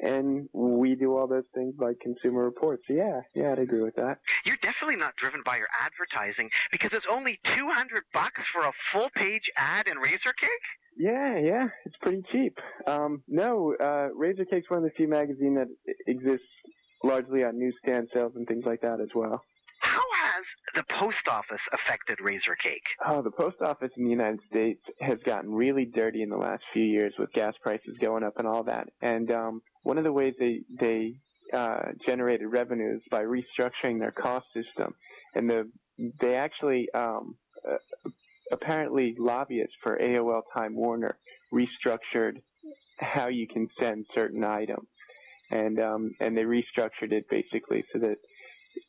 and 0.00 0.48
we 0.52 0.94
do 0.94 1.16
all 1.16 1.26
those 1.26 1.44
things 1.54 1.74
like 1.78 2.00
Consumer 2.00 2.44
Reports. 2.44 2.84
Yeah, 2.88 3.20
yeah, 3.34 3.52
I'd 3.52 3.58
agree 3.58 3.82
with 3.82 3.96
that. 3.96 4.18
You're 4.44 4.56
definitely 4.60 4.96
not 4.96 5.14
driven 5.16 5.42
by 5.44 5.56
your 5.56 5.68
advertising 5.80 6.50
because 6.70 6.92
it's 6.92 7.06
only 7.10 7.38
200 7.44 8.02
bucks 8.12 8.42
for 8.52 8.62
a 8.62 8.72
full 8.92 9.08
page 9.14 9.50
ad 9.56 9.88
in 9.88 9.96
Razorcake. 9.96 10.66
Yeah, 10.98 11.38
yeah, 11.38 11.68
it's 11.84 11.96
pretty 11.96 12.22
cheap. 12.32 12.58
Um, 12.86 13.22
no, 13.28 13.74
uh, 13.78 14.08
Razorcake's 14.18 14.68
one 14.70 14.78
of 14.78 14.84
the 14.84 14.90
few 14.96 15.08
magazines 15.08 15.56
that 15.56 15.94
exists 16.06 16.46
largely 17.02 17.44
on 17.44 17.58
newsstand 17.58 18.08
sales 18.12 18.32
and 18.36 18.46
things 18.46 18.64
like 18.66 18.80
that 18.82 19.00
as 19.00 19.08
well. 19.14 19.42
Has 20.36 20.44
the 20.74 20.94
post 20.94 21.28
office 21.28 21.62
affected 21.72 22.18
Razorcake? 22.18 22.84
Oh, 23.06 23.22
the 23.22 23.30
post 23.30 23.56
office 23.62 23.90
in 23.96 24.04
the 24.04 24.10
United 24.10 24.40
States 24.50 24.82
has 25.00 25.18
gotten 25.24 25.50
really 25.50 25.86
dirty 25.86 26.22
in 26.22 26.28
the 26.28 26.36
last 26.36 26.62
few 26.74 26.82
years 26.82 27.14
with 27.18 27.32
gas 27.32 27.54
prices 27.62 27.96
going 28.02 28.22
up 28.22 28.34
and 28.36 28.46
all 28.46 28.62
that. 28.64 28.88
And 29.00 29.30
um, 29.30 29.62
one 29.82 29.96
of 29.96 30.04
the 30.04 30.12
ways 30.12 30.34
they 30.38 30.60
they 30.78 31.14
uh, 31.54 31.92
generated 32.04 32.48
revenues 32.48 33.00
by 33.10 33.22
restructuring 33.22 33.98
their 33.98 34.10
cost 34.10 34.44
system, 34.52 34.94
and 35.34 35.48
the 35.48 35.70
they 36.20 36.34
actually 36.34 36.90
um, 36.92 37.36
uh, 37.66 37.78
apparently 38.52 39.14
lobbyists 39.18 39.76
for 39.82 39.98
AOL 39.98 40.42
Time 40.52 40.74
Warner 40.74 41.16
restructured 41.50 42.42
how 42.98 43.28
you 43.28 43.46
can 43.48 43.70
send 43.80 44.04
certain 44.14 44.44
items, 44.44 44.88
and 45.50 45.80
um, 45.80 46.14
and 46.20 46.36
they 46.36 46.42
restructured 46.42 47.12
it 47.12 47.26
basically 47.30 47.84
so 47.90 48.00
that 48.00 48.18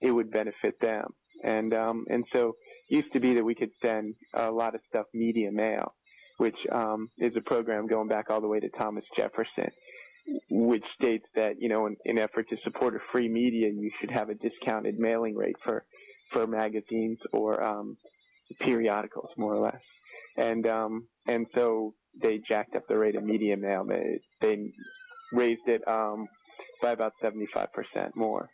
it 0.01 0.11
would 0.11 0.29
benefit 0.29 0.77
them. 0.81 1.13
And 1.43 1.73
um, 1.73 2.05
and 2.09 2.25
so 2.33 2.55
used 2.89 3.11
to 3.13 3.19
be 3.19 3.33
that 3.35 3.43
we 3.43 3.55
could 3.55 3.71
send 3.81 4.15
a 4.33 4.49
lot 4.49 4.75
of 4.75 4.81
stuff 4.89 5.05
media 5.13 5.51
mail, 5.51 5.93
which 6.37 6.57
um, 6.71 7.09
is 7.17 7.35
a 7.35 7.41
program 7.41 7.87
going 7.87 8.07
back 8.07 8.29
all 8.29 8.41
the 8.41 8.47
way 8.47 8.59
to 8.59 8.69
Thomas 8.69 9.03
Jefferson, 9.15 9.69
which 10.49 10.83
states 10.99 11.25
that 11.35 11.61
you 11.61 11.69
know 11.69 11.85
in, 11.87 11.97
in 12.05 12.17
effort 12.17 12.49
to 12.49 12.57
support 12.63 12.95
a 12.95 12.99
free 13.11 13.27
media, 13.29 13.69
you 13.69 13.91
should 13.99 14.11
have 14.11 14.29
a 14.29 14.35
discounted 14.35 14.99
mailing 14.99 15.35
rate 15.35 15.57
for 15.63 15.83
for 16.31 16.47
magazines 16.47 17.19
or 17.31 17.63
um, 17.63 17.97
periodicals, 18.59 19.29
more 19.37 19.53
or 19.53 19.59
less. 19.59 19.81
And 20.37 20.67
um, 20.67 21.07
and 21.27 21.47
so 21.53 21.93
they 22.21 22.39
jacked 22.39 22.75
up 22.75 22.87
the 22.87 22.97
rate 22.97 23.15
of 23.15 23.23
media 23.23 23.57
mail. 23.57 23.85
They 23.85 24.19
they 24.39 24.71
raised 25.31 25.67
it 25.67 25.87
um, 25.87 26.27
by 26.81 26.91
about 26.91 27.13
seventy 27.21 27.47
five 27.53 27.71
percent 27.73 28.15
more. 28.15 28.49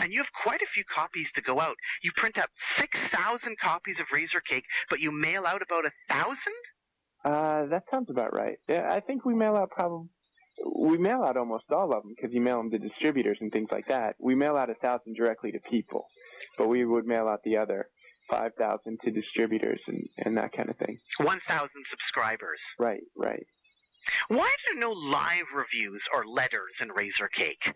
And 0.00 0.12
you 0.12 0.20
have 0.20 0.32
quite 0.42 0.60
a 0.62 0.66
few 0.74 0.84
copies 0.84 1.26
to 1.34 1.42
go 1.42 1.60
out. 1.60 1.76
You 2.02 2.12
print 2.16 2.38
out 2.38 2.48
6,000 2.78 3.56
copies 3.62 3.96
of 4.00 4.06
Razorcake, 4.14 4.64
but 4.90 5.00
you 5.00 5.10
mail 5.10 5.44
out 5.46 5.62
about 5.62 5.84
a 5.86 5.90
thousand? 6.08 6.36
Uh, 7.24 7.66
that 7.66 7.84
sounds 7.90 8.10
about 8.10 8.34
right. 8.34 8.58
Yeah, 8.68 8.88
I 8.90 9.00
think 9.00 9.24
we 9.24 9.34
mail 9.34 9.56
out 9.56 9.70
probably 9.70 10.08
we 10.76 10.98
mail 10.98 11.22
out 11.22 11.36
almost 11.36 11.64
all 11.70 11.92
of 11.92 12.02
them 12.02 12.14
because 12.16 12.32
you 12.32 12.40
mail 12.40 12.58
them 12.58 12.70
to 12.70 12.78
distributors 12.78 13.38
and 13.40 13.52
things 13.52 13.68
like 13.70 13.86
that. 13.88 14.16
We 14.18 14.34
mail 14.34 14.56
out 14.56 14.70
a 14.70 14.74
thousand 14.74 15.14
directly 15.14 15.52
to 15.52 15.60
people, 15.70 16.06
but 16.56 16.68
we 16.68 16.84
would 16.84 17.06
mail 17.06 17.28
out 17.28 17.42
the 17.44 17.56
other 17.58 17.88
five 18.28 18.52
thousand 18.58 18.98
to 19.04 19.10
distributors 19.10 19.80
and 19.86 20.02
and 20.18 20.36
that 20.36 20.52
kind 20.52 20.68
of 20.68 20.76
thing. 20.76 20.98
1,000 21.18 21.68
subscribers. 21.90 22.58
Right, 22.78 23.02
right. 23.16 23.46
Why 24.28 24.44
are 24.44 24.62
there 24.66 24.80
no 24.80 24.92
live 24.92 25.46
reviews 25.54 26.02
or 26.12 26.26
letters 26.26 26.72
in 26.80 26.88
Razorcake? 26.88 27.72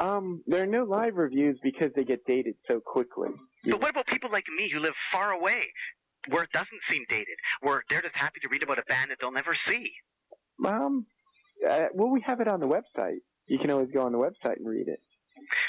Um, 0.00 0.42
there 0.46 0.62
are 0.62 0.66
no 0.66 0.84
live 0.84 1.16
reviews 1.16 1.58
because 1.62 1.90
they 1.94 2.04
get 2.04 2.24
dated 2.26 2.54
so 2.66 2.80
quickly. 2.80 3.30
But 3.64 3.80
what 3.80 3.90
about 3.90 4.06
people 4.06 4.30
like 4.30 4.44
me 4.56 4.70
who 4.70 4.80
live 4.80 4.94
far 5.12 5.32
away, 5.32 5.72
where 6.28 6.42
it 6.42 6.52
doesn't 6.52 6.80
seem 6.90 7.04
dated, 7.08 7.36
where 7.60 7.82
they're 7.90 8.02
just 8.02 8.14
happy 8.16 8.40
to 8.40 8.48
read 8.48 8.62
about 8.62 8.78
a 8.78 8.84
band 8.88 9.10
that 9.10 9.18
they'll 9.20 9.32
never 9.32 9.54
see? 9.68 9.92
Um, 10.64 11.06
uh, 11.68 11.86
well, 11.94 12.08
we 12.10 12.20
have 12.22 12.40
it 12.40 12.48
on 12.48 12.60
the 12.60 12.68
website. 12.68 13.18
You 13.46 13.58
can 13.58 13.70
always 13.70 13.90
go 13.92 14.02
on 14.02 14.12
the 14.12 14.18
website 14.18 14.56
and 14.56 14.66
read 14.66 14.88
it. 14.88 15.00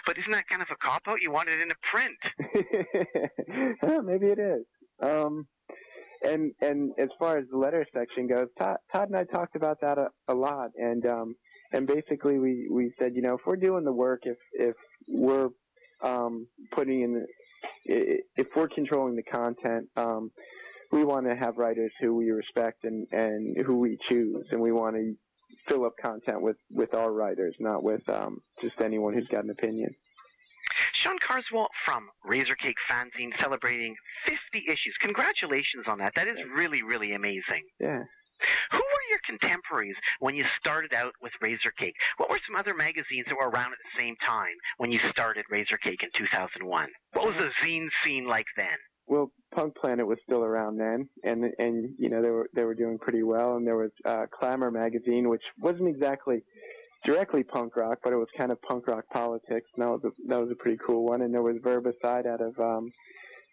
But 0.05 0.17
isn't 0.17 0.31
that 0.31 0.47
kind 0.47 0.61
of 0.61 0.69
a 0.71 0.75
cop 0.75 1.03
out? 1.07 1.21
You 1.21 1.31
want 1.31 1.49
it 1.49 1.59
in 1.59 1.71
a 1.71 1.75
print. 1.91 3.77
Well, 3.81 4.03
Maybe 4.03 4.27
it 4.27 4.39
is. 4.39 4.65
Um, 5.01 5.47
and 6.23 6.51
and 6.61 6.91
as 6.97 7.09
far 7.19 7.37
as 7.37 7.45
the 7.49 7.57
letter 7.57 7.85
section 7.93 8.27
goes, 8.27 8.47
Todd, 8.57 8.77
Todd 8.91 9.09
and 9.09 9.17
I 9.17 9.23
talked 9.23 9.55
about 9.55 9.81
that 9.81 9.97
a, 9.97 10.09
a 10.27 10.33
lot, 10.33 10.71
and 10.77 11.05
um, 11.05 11.35
and 11.73 11.87
basically 11.87 12.39
we 12.39 12.67
we 12.71 12.93
said, 12.99 13.15
you 13.15 13.21
know, 13.21 13.35
if 13.35 13.41
we're 13.45 13.55
doing 13.55 13.83
the 13.83 13.93
work, 13.93 14.21
if 14.23 14.37
if 14.53 14.75
we're 15.07 15.49
um, 16.01 16.47
putting 16.71 17.01
in, 17.01 17.25
the, 17.85 18.19
if 18.35 18.47
we're 18.55 18.67
controlling 18.67 19.15
the 19.15 19.23
content, 19.23 19.87
um, 19.95 20.31
we 20.91 21.03
want 21.03 21.25
to 21.27 21.35
have 21.35 21.57
writers 21.57 21.91
who 21.99 22.15
we 22.15 22.31
respect 22.31 22.83
and 22.83 23.07
and 23.11 23.57
who 23.65 23.79
we 23.79 23.97
choose, 24.09 24.45
and 24.51 24.61
we 24.61 24.71
want 24.71 24.95
to 24.95 25.15
fill 25.67 25.85
up 25.85 25.93
content 26.01 26.41
with 26.41 26.57
with 26.71 26.93
our 26.93 27.11
writers, 27.11 27.55
not 27.59 27.83
with 27.83 28.07
um, 28.09 28.39
just 28.61 28.81
anyone 28.81 29.13
who's 29.13 29.27
got 29.27 29.43
an 29.43 29.49
opinion. 29.49 29.93
Sean 31.05 31.17
Carswell 31.19 31.67
from 31.85 32.09
Razorcake 32.25 32.81
Fanzine 32.89 33.31
celebrating 33.39 33.95
50 34.25 34.65
issues. 34.67 34.95
Congratulations 35.01 35.85
on 35.87 35.99
that. 35.99 36.13
That 36.15 36.27
is 36.27 36.37
really, 36.55 36.81
really 36.81 37.13
amazing. 37.13 37.63
Yeah. 37.79 38.03
Who 38.71 38.77
were 38.77 39.05
your 39.09 39.19
contemporaries 39.23 39.95
when 40.19 40.35
you 40.35 40.45
started 40.59 40.93
out 40.93 41.13
with 41.21 41.31
Razorcake? 41.43 41.93
What 42.17 42.29
were 42.29 42.39
some 42.45 42.55
other 42.55 42.73
magazines 42.73 43.25
that 43.27 43.35
were 43.35 43.49
around 43.49 43.73
at 43.73 43.77
the 43.83 44.01
same 44.01 44.15
time 44.25 44.55
when 44.77 44.91
you 44.91 44.99
started 44.99 45.45
Razorcake 45.51 46.03
in 46.03 46.09
2001? 46.15 46.89
What 47.13 47.27
was 47.27 47.37
the 47.37 47.51
zine 47.63 47.87
scene 48.03 48.27
like 48.27 48.47
then? 48.57 48.77
well, 49.07 49.31
Punk 49.53 49.75
Planet 49.75 50.07
was 50.07 50.17
still 50.23 50.43
around 50.43 50.77
then, 50.77 51.07
and 51.23 51.45
and 51.59 51.93
you 51.99 52.09
know 52.09 52.23
they 52.23 52.29
were 52.31 52.49
they 52.55 52.63
were 52.63 52.73
doing 52.73 52.97
pretty 52.97 53.21
well. 53.21 53.55
And 53.55 53.65
there 53.65 53.77
was 53.77 53.91
uh, 54.03 54.25
Clamor 54.33 54.71
magazine, 54.71 55.29
which 55.29 55.43
wasn't 55.59 55.87
exactly 55.87 56.41
directly 57.05 57.43
punk 57.43 57.75
rock, 57.75 57.99
but 58.03 58.11
it 58.11 58.17
was 58.17 58.27
kind 58.37 58.51
of 58.51 58.61
punk 58.61 58.87
rock 58.87 59.05
politics. 59.13 59.69
And 59.75 59.83
that 59.83 59.89
was 59.89 60.01
a, 60.03 60.27
that 60.27 60.41
was 60.41 60.51
a 60.51 60.55
pretty 60.55 60.77
cool 60.85 61.05
one. 61.05 61.21
And 61.21 61.33
there 61.33 61.41
was 61.41 61.57
Verbicide 61.57 62.25
out 62.25 62.41
of 62.41 62.59
um, 62.59 62.91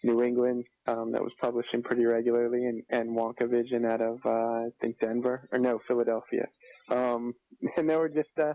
New 0.03 0.23
England 0.23 0.65
um, 0.87 1.12
that 1.12 1.23
was 1.23 1.33
publishing 1.41 1.83
pretty 1.83 2.05
regularly, 2.05 2.65
and 2.66 2.83
and 2.91 3.16
Wonka 3.16 3.49
Vision 3.49 3.85
out 3.85 4.01
of 4.01 4.19
uh, 4.24 4.66
I 4.66 4.69
think 4.81 4.99
Denver 4.99 5.49
or 5.53 5.59
no 5.59 5.81
Philadelphia. 5.87 6.47
Um, 6.89 7.35
and 7.77 7.89
there 7.89 7.99
were 7.99 8.09
just 8.09 8.37
uh, 8.39 8.55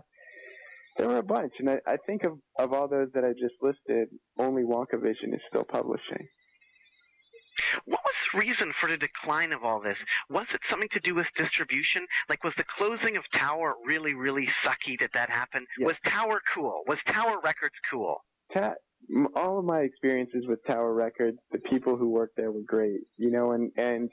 there 0.96 1.08
were 1.08 1.18
a 1.18 1.22
bunch, 1.22 1.52
and 1.58 1.70
I, 1.70 1.78
I 1.86 1.96
think 2.06 2.24
of 2.24 2.38
of 2.58 2.72
all 2.72 2.88
those 2.88 3.08
that 3.14 3.24
I 3.24 3.32
just 3.32 3.54
listed, 3.62 4.08
only 4.38 4.62
Wonka 4.62 5.00
Vision 5.00 5.32
is 5.32 5.40
still 5.48 5.64
publishing. 5.64 6.26
What 7.84 8.00
was 8.04 8.14
the 8.32 8.38
reason 8.38 8.72
for 8.80 8.88
the 8.88 8.96
decline 8.96 9.52
of 9.52 9.64
all 9.64 9.80
this? 9.80 9.98
Was 10.30 10.46
it 10.52 10.60
something 10.70 10.88
to 10.92 11.00
do 11.00 11.14
with 11.14 11.26
distribution? 11.36 12.06
Like, 12.28 12.44
was 12.44 12.54
the 12.56 12.64
closing 12.64 13.16
of 13.16 13.24
Tower 13.34 13.74
really, 13.84 14.14
really 14.14 14.48
sucky 14.64 14.98
Did 14.98 15.10
that 15.14 15.30
happen? 15.30 15.66
Yeah. 15.78 15.86
Was 15.86 15.96
Tower 16.06 16.40
cool? 16.54 16.82
Was 16.86 16.98
Tower 17.06 17.40
Records 17.42 17.74
cool? 17.90 18.24
Ta- 18.52 18.74
all 19.34 19.58
of 19.58 19.64
my 19.64 19.80
experiences 19.80 20.46
with 20.46 20.64
Tower 20.66 20.92
Records, 20.92 21.38
the 21.52 21.58
people 21.58 21.96
who 21.96 22.08
worked 22.08 22.36
there 22.36 22.50
were 22.50 22.62
great, 22.66 23.00
you 23.16 23.30
know, 23.30 23.52
and 23.52 23.70
and 23.76 24.10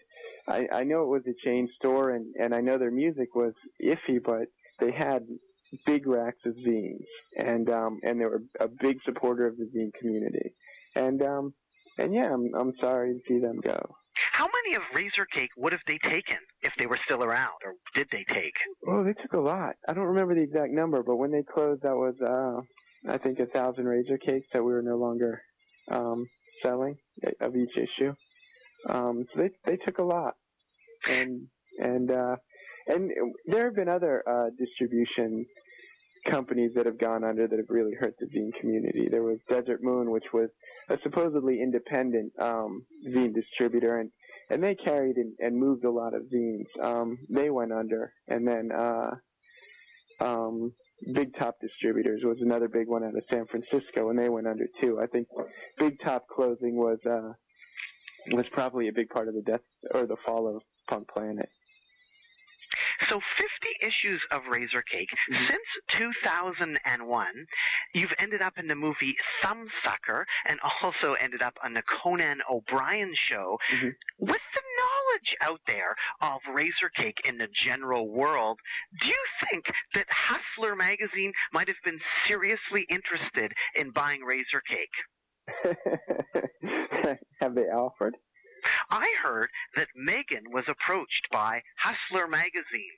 I, 0.47 0.67
I 0.71 0.83
know 0.83 1.03
it 1.03 1.07
was 1.07 1.23
a 1.27 1.33
chain 1.45 1.69
store, 1.75 2.11
and 2.11 2.33
and 2.39 2.53
I 2.53 2.61
know 2.61 2.77
their 2.77 2.91
music 2.91 3.35
was 3.35 3.53
iffy, 3.81 4.23
but 4.23 4.47
they 4.79 4.91
had 4.91 5.25
big 5.85 6.07
racks 6.07 6.45
of 6.45 6.55
zines, 6.55 7.05
and 7.37 7.69
um 7.69 7.99
and 8.03 8.19
they 8.19 8.25
were 8.25 8.43
a 8.59 8.67
big 8.67 8.99
supporter 9.03 9.47
of 9.47 9.57
the 9.57 9.65
zine 9.65 9.93
community, 9.93 10.53
and 10.95 11.21
um 11.21 11.53
and 11.97 12.13
yeah, 12.13 12.33
I'm 12.33 12.51
I'm 12.55 12.73
sorry 12.81 13.13
to 13.13 13.19
see 13.27 13.39
them 13.39 13.59
go. 13.61 13.79
How 14.31 14.47
many 14.47 14.75
of 14.75 14.81
Razorcake 14.95 15.49
would 15.57 15.73
have 15.73 15.81
they 15.87 15.97
taken 15.97 16.37
if 16.61 16.73
they 16.77 16.85
were 16.85 16.99
still 17.03 17.23
around, 17.23 17.55
or 17.65 17.73
did 17.93 18.07
they 18.11 18.23
take? 18.23 18.53
Oh, 18.87 19.03
they 19.03 19.13
took 19.13 19.33
a 19.33 19.39
lot. 19.39 19.75
I 19.87 19.93
don't 19.93 20.05
remember 20.05 20.35
the 20.35 20.41
exact 20.41 20.71
number, 20.71 21.03
but 21.03 21.17
when 21.17 21.31
they 21.31 21.43
closed, 21.43 21.81
that 21.83 21.95
was 21.95 22.15
uh 22.21 22.61
I 23.11 23.17
think 23.17 23.39
a 23.39 23.45
thousand 23.45 23.85
Razorcakes 23.85 24.49
that 24.53 24.63
we 24.63 24.71
were 24.71 24.81
no 24.81 24.95
longer 24.97 25.41
um 25.91 26.25
selling 26.61 26.95
of 27.41 27.55
each 27.55 27.77
issue. 27.77 28.13
Um, 28.89 29.25
so 29.33 29.41
they 29.41 29.49
they 29.65 29.77
took 29.77 29.97
a 29.99 30.03
lot, 30.03 30.35
and 31.09 31.47
and 31.79 32.11
uh, 32.11 32.35
and 32.87 33.11
there 33.47 33.65
have 33.65 33.75
been 33.75 33.89
other 33.89 34.23
uh, 34.27 34.49
distribution 34.57 35.45
companies 36.25 36.71
that 36.75 36.85
have 36.85 36.97
gone 36.97 37.23
under 37.23 37.47
that 37.47 37.57
have 37.57 37.69
really 37.69 37.93
hurt 37.99 38.15
the 38.19 38.25
zine 38.25 38.53
community. 38.59 39.07
There 39.09 39.23
was 39.23 39.39
Desert 39.49 39.83
Moon, 39.83 40.11
which 40.11 40.33
was 40.33 40.49
a 40.89 40.97
supposedly 41.03 41.61
independent 41.61 42.33
um, 42.39 42.85
zine 43.07 43.33
distributor, 43.33 43.99
and 43.99 44.11
and 44.49 44.63
they 44.63 44.75
carried 44.75 45.17
and, 45.17 45.33
and 45.39 45.57
moved 45.57 45.85
a 45.85 45.91
lot 45.91 46.13
of 46.13 46.23
zines. 46.23 46.65
Um, 46.81 47.17
they 47.29 47.49
went 47.49 47.71
under, 47.71 48.13
and 48.27 48.47
then 48.47 48.71
uh, 48.71 49.11
um, 50.19 50.71
Big 51.13 51.35
Top 51.37 51.55
Distributors 51.61 52.21
was 52.23 52.37
another 52.41 52.67
big 52.67 52.87
one 52.87 53.03
out 53.03 53.15
of 53.15 53.23
San 53.29 53.45
Francisco, 53.47 54.09
and 54.09 54.17
they 54.17 54.29
went 54.29 54.47
under 54.47 54.67
too. 54.81 54.99
I 54.99 55.07
think 55.07 55.27
Big 55.77 55.99
Top 56.03 56.27
closing 56.27 56.75
was 56.75 56.99
uh, 57.05 57.33
was 58.31 58.45
probably 58.51 58.87
a 58.87 58.93
big 58.93 59.09
part 59.09 59.27
of 59.27 59.35
the 59.35 59.41
death 59.41 59.61
or 59.93 60.05
the 60.05 60.17
fall 60.25 60.47
of 60.55 60.61
Punk 60.87 61.07
Planet. 61.09 61.49
So 63.07 63.19
50 63.37 63.77
issues 63.81 64.25
of 64.31 64.43
Razorcake. 64.43 65.09
Mhm. 65.29 65.47
Since 65.49 65.67
2001, 65.87 67.45
you've 67.93 68.13
ended 68.19 68.41
up 68.41 68.57
in 68.57 68.67
the 68.67 68.75
movie 68.75 69.15
Thumbsucker 69.41 70.25
and 70.45 70.59
also 70.81 71.13
ended 71.13 71.41
up 71.41 71.57
on 71.63 71.73
the 71.73 71.83
Conan 71.83 72.41
O'Brien 72.49 73.13
show. 73.15 73.59
Mhm. 73.71 73.95
With 74.17 74.41
the 74.53 74.61
knowledge 74.77 75.35
out 75.41 75.61
there 75.67 75.95
of 76.21 76.41
Razorcake 76.43 77.19
in 77.25 77.37
the 77.37 77.47
general 77.47 78.09
world, 78.09 78.59
do 79.01 79.07
you 79.07 79.25
think 79.49 79.65
that 79.93 80.07
Hustler 80.09 80.75
magazine 80.75 81.33
might 81.51 81.67
have 81.67 81.81
been 81.83 82.01
seriously 82.25 82.83
interested 82.89 83.53
in 83.75 83.91
buying 83.91 84.21
Razorcake? 84.21 84.95
have 87.39 87.55
they 87.55 87.69
offered? 87.69 88.15
I 88.89 89.07
heard 89.23 89.49
that 89.75 89.87
Megan 89.95 90.43
was 90.51 90.65
approached 90.67 91.27
by 91.31 91.61
Hustler 91.77 92.27
magazine. 92.27 92.97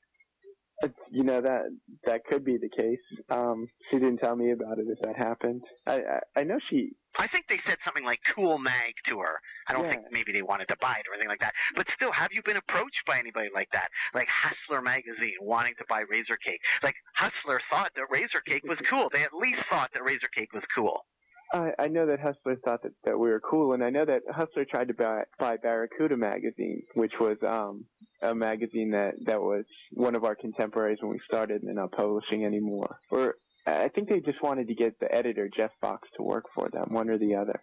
You 1.09 1.23
know 1.23 1.41
that 1.41 1.63
that 2.05 2.23
could 2.25 2.45
be 2.45 2.57
the 2.57 2.69
case. 2.69 2.99
Um, 3.31 3.67
she 3.89 3.97
didn't 3.97 4.19
tell 4.19 4.35
me 4.35 4.51
about 4.51 4.77
it 4.77 4.85
if 4.87 4.99
that 5.01 5.15
happened. 5.17 5.63
I 5.87 5.95
I, 5.95 6.19
I 6.35 6.43
know 6.43 6.59
she. 6.69 6.91
I 7.17 7.25
think 7.25 7.45
they 7.49 7.59
said 7.67 7.77
something 7.83 8.05
like 8.05 8.19
"cool 8.35 8.59
mag" 8.59 8.93
to 9.07 9.17
her. 9.21 9.39
I 9.67 9.73
don't 9.73 9.85
Yeah. 9.85 9.93
think 9.93 10.03
maybe 10.11 10.33
they 10.33 10.43
wanted 10.43 10.67
to 10.67 10.77
buy 10.79 10.93
it 10.99 11.07
or 11.09 11.15
anything 11.15 11.29
like 11.29 11.39
that. 11.39 11.53
But 11.75 11.87
still, 11.95 12.11
have 12.11 12.31
you 12.31 12.43
been 12.43 12.57
approached 12.57 13.01
by 13.07 13.17
anybody 13.17 13.49
like 13.55 13.69
that, 13.73 13.89
like 14.13 14.27
Hustler 14.29 14.83
magazine, 14.83 15.33
wanting 15.41 15.73
to 15.79 15.85
buy 15.89 16.03
Razorcake? 16.03 16.61
Like 16.83 16.95
Hustler 17.15 17.59
thought 17.71 17.93
that 17.95 18.05
Razorcake 18.13 18.67
was 18.69 18.77
cool. 18.87 19.09
They 19.11 19.23
at 19.23 19.33
least 19.33 19.63
thought 19.71 19.89
that 19.93 20.03
Razorcake 20.03 20.53
was 20.53 20.63
cool. 20.75 21.05
I, 21.53 21.71
I 21.79 21.87
know 21.87 22.05
that 22.07 22.19
Hustler 22.19 22.57
thought 22.57 22.83
that, 22.83 22.91
that 23.05 23.17
we 23.17 23.29
were 23.29 23.39
cool, 23.39 23.73
and 23.73 23.83
I 23.83 23.89
know 23.89 24.05
that 24.05 24.23
Hustler 24.29 24.65
tried 24.65 24.89
to 24.89 24.93
buy, 24.93 25.23
buy 25.39 25.57
Barracuda 25.57 26.17
magazine, 26.17 26.83
which 26.95 27.13
was 27.19 27.37
um, 27.41 27.85
a 28.21 28.35
magazine 28.35 28.91
that, 28.91 29.13
that 29.25 29.41
was 29.41 29.63
one 29.93 30.15
of 30.15 30.25
our 30.25 30.35
contemporaries 30.35 30.99
when 31.01 31.11
we 31.11 31.19
started, 31.25 31.61
and 31.61 31.67
they're 31.67 31.75
not 31.75 31.91
publishing 31.93 32.43
anymore. 32.45 32.97
Or 33.11 33.35
I 33.65 33.87
think 33.87 34.09
they 34.09 34.19
just 34.19 34.41
wanted 34.41 34.67
to 34.67 34.75
get 34.75 34.99
the 34.99 35.13
editor 35.13 35.49
Jeff 35.55 35.71
Fox 35.79 36.07
to 36.17 36.23
work 36.23 36.45
for 36.53 36.69
them, 36.69 36.87
one 36.89 37.09
or 37.09 37.17
the 37.17 37.35
other. 37.35 37.59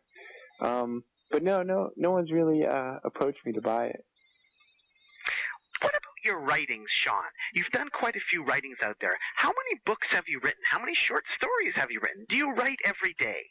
Um, 0.60 1.04
but 1.30 1.42
no, 1.42 1.62
no, 1.62 1.90
no 1.96 2.10
one's 2.10 2.32
really 2.32 2.64
uh, 2.64 2.98
approached 3.04 3.44
me 3.44 3.52
to 3.52 3.60
buy 3.60 3.86
it. 3.86 4.04
What 5.80 5.90
about 5.90 6.24
your 6.24 6.40
writings, 6.40 6.88
Sean? 6.90 7.24
You've 7.52 7.70
done 7.70 7.88
quite 7.92 8.16
a 8.16 8.20
few 8.30 8.44
writings 8.44 8.78
out 8.82 8.96
there. 9.00 9.18
How 9.36 9.48
many 9.48 9.80
books 9.84 10.08
have 10.10 10.24
you 10.26 10.40
written? 10.42 10.62
How 10.70 10.78
many 10.78 10.94
short 10.94 11.24
stories 11.36 11.74
have 11.74 11.90
you 11.90 12.00
written? 12.00 12.24
Do 12.28 12.36
you 12.36 12.52
write 12.54 12.78
every 12.86 13.14
day? 13.18 13.42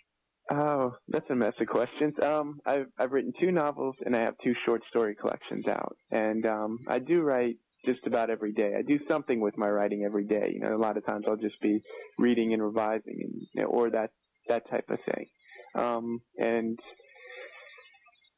Oh, 0.52 0.96
that's 1.08 1.30
a 1.30 1.36
mess 1.36 1.54
of 1.60 1.68
questions. 1.68 2.14
Um, 2.22 2.60
I've 2.66 2.88
I've 2.98 3.12
written 3.12 3.34
two 3.40 3.52
novels 3.52 3.96
and 4.06 4.16
I 4.16 4.22
have 4.22 4.36
two 4.44 4.54
short 4.66 4.82
story 4.90 5.16
collections 5.16 5.68
out, 5.68 5.96
and 6.12 6.46
um, 6.46 6.80
I 6.88 7.00
do 7.00 7.22
write 7.22 7.56
just 7.86 8.06
about 8.06 8.30
every 8.30 8.52
day. 8.52 8.74
I 8.78 8.82
do 8.82 9.00
something 9.08 9.40
with 9.40 9.58
my 9.58 9.70
writing 9.70 10.04
every 10.04 10.26
day. 10.26 10.52
You 10.54 10.60
know, 10.60 10.76
a 10.76 10.78
lot 10.78 10.98
of 10.98 11.06
times 11.06 11.26
I'll 11.28 11.38
just 11.38 11.60
be 11.62 11.82
reading 12.18 12.54
and 12.54 12.62
revising, 12.62 13.48
and 13.56 13.66
or 13.66 13.90
that 13.92 14.12
that 14.48 14.70
type 14.70 14.90
of 14.90 15.00
thing. 15.02 15.28
Um, 15.76 16.20
and 16.38 16.78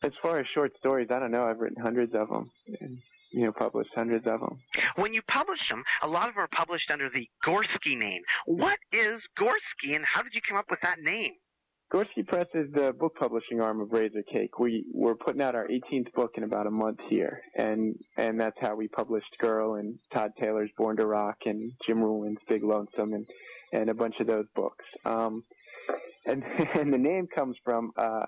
as 0.03 0.11
far 0.21 0.39
as 0.39 0.45
short 0.53 0.77
stories, 0.77 1.07
I 1.09 1.19
don't 1.19 1.31
know. 1.31 1.45
I've 1.45 1.59
written 1.59 1.81
hundreds 1.81 2.13
of 2.13 2.29
them, 2.29 2.51
and 2.79 2.97
you 3.31 3.45
know, 3.45 3.51
published 3.51 3.91
hundreds 3.95 4.27
of 4.27 4.39
them. 4.39 4.59
When 4.95 5.13
you 5.13 5.21
publish 5.23 5.67
them, 5.69 5.83
a 6.01 6.07
lot 6.07 6.29
of 6.29 6.35
them 6.35 6.43
are 6.43 6.49
published 6.55 6.91
under 6.91 7.09
the 7.09 7.27
Gorsky 7.43 7.97
name. 7.97 8.21
What 8.45 8.77
is 8.91 9.21
Gorsky, 9.37 9.95
and 9.95 10.05
how 10.05 10.21
did 10.21 10.33
you 10.33 10.41
come 10.41 10.57
up 10.57 10.69
with 10.69 10.81
that 10.81 10.99
name? 10.99 11.33
Gorsky 11.91 12.25
Press 12.25 12.47
is 12.53 12.71
the 12.71 12.93
book 12.93 13.15
publishing 13.15 13.61
arm 13.61 13.79
of 13.79 13.89
Razorcake. 13.89 14.59
We 14.59 14.85
we're 14.91 15.15
putting 15.15 15.41
out 15.41 15.55
our 15.55 15.67
18th 15.67 16.13
book 16.13 16.31
in 16.35 16.43
about 16.43 16.65
a 16.65 16.71
month 16.71 16.99
here, 17.07 17.41
and 17.55 17.95
and 18.17 18.39
that's 18.39 18.57
how 18.59 18.75
we 18.75 18.87
published 18.87 19.37
Girl 19.39 19.75
and 19.75 19.99
Todd 20.11 20.31
Taylor's 20.39 20.71
Born 20.77 20.97
to 20.97 21.05
Rock 21.05 21.37
and 21.45 21.71
Jim 21.85 22.01
Ruland's 22.01 22.41
Big 22.47 22.63
Lonesome 22.63 23.13
and 23.13 23.27
and 23.71 23.89
a 23.89 23.93
bunch 23.93 24.19
of 24.19 24.27
those 24.27 24.47
books. 24.55 24.83
Um, 25.05 25.43
and 26.25 26.43
and 26.73 26.91
the 26.91 26.97
name 26.97 27.27
comes 27.27 27.55
from 27.63 27.91
uh, 27.97 28.25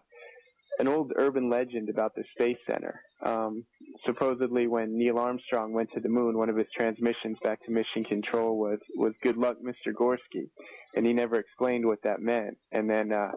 an 0.79 0.87
old 0.87 1.11
urban 1.15 1.49
legend 1.49 1.89
about 1.89 2.15
the 2.15 2.23
Space 2.33 2.57
Center. 2.65 3.01
Um, 3.21 3.65
supposedly, 4.05 4.67
when 4.67 4.97
Neil 4.97 5.17
Armstrong 5.17 5.73
went 5.73 5.91
to 5.93 5.99
the 5.99 6.09
moon, 6.09 6.37
one 6.37 6.49
of 6.49 6.55
his 6.55 6.67
transmissions 6.75 7.37
back 7.43 7.63
to 7.65 7.71
Mission 7.71 8.03
Control 8.03 8.57
was 8.57 8.79
was 8.95 9.13
"Good 9.21 9.37
luck, 9.37 9.57
Mr. 9.63 9.93
Gorsky," 9.93 10.49
and 10.95 11.05
he 11.05 11.13
never 11.13 11.37
explained 11.37 11.85
what 11.85 12.03
that 12.03 12.21
meant. 12.21 12.57
And 12.71 12.89
then 12.89 13.11
uh, 13.11 13.31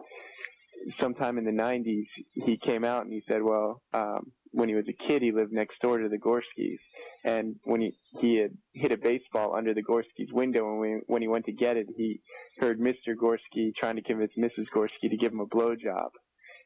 sometime 0.99 1.37
in 1.37 1.45
the 1.45 1.51
90s, 1.51 2.07
he 2.33 2.57
came 2.57 2.83
out 2.83 3.03
and 3.03 3.13
he 3.13 3.23
said, 3.27 3.41
well, 3.41 3.81
um, 3.93 4.31
when 4.51 4.67
he 4.67 4.75
was 4.75 4.87
a 4.87 5.07
kid, 5.07 5.21
he 5.21 5.31
lived 5.31 5.53
next 5.53 5.79
door 5.81 5.97
to 5.97 6.09
the 6.09 6.17
Gorskys. 6.17 6.79
And 7.23 7.55
when 7.63 7.81
he, 7.81 7.93
he 8.19 8.35
had 8.35 8.51
hit 8.73 8.91
a 8.91 8.97
baseball 8.97 9.55
under 9.55 9.73
the 9.73 9.83
Gorskys' 9.83 10.31
window, 10.31 10.69
and 10.71 10.79
when, 10.79 11.01
when 11.07 11.21
he 11.21 11.27
went 11.27 11.45
to 11.45 11.51
get 11.51 11.77
it, 11.77 11.87
he 11.95 12.19
heard 12.59 12.79
Mr. 12.79 13.15
Gorsky 13.15 13.73
trying 13.75 13.95
to 13.95 14.01
convince 14.01 14.33
Mrs. 14.37 14.67
Gorsky 14.73 15.09
to 15.09 15.17
give 15.17 15.31
him 15.31 15.39
a 15.39 15.45
blowjob. 15.45 16.09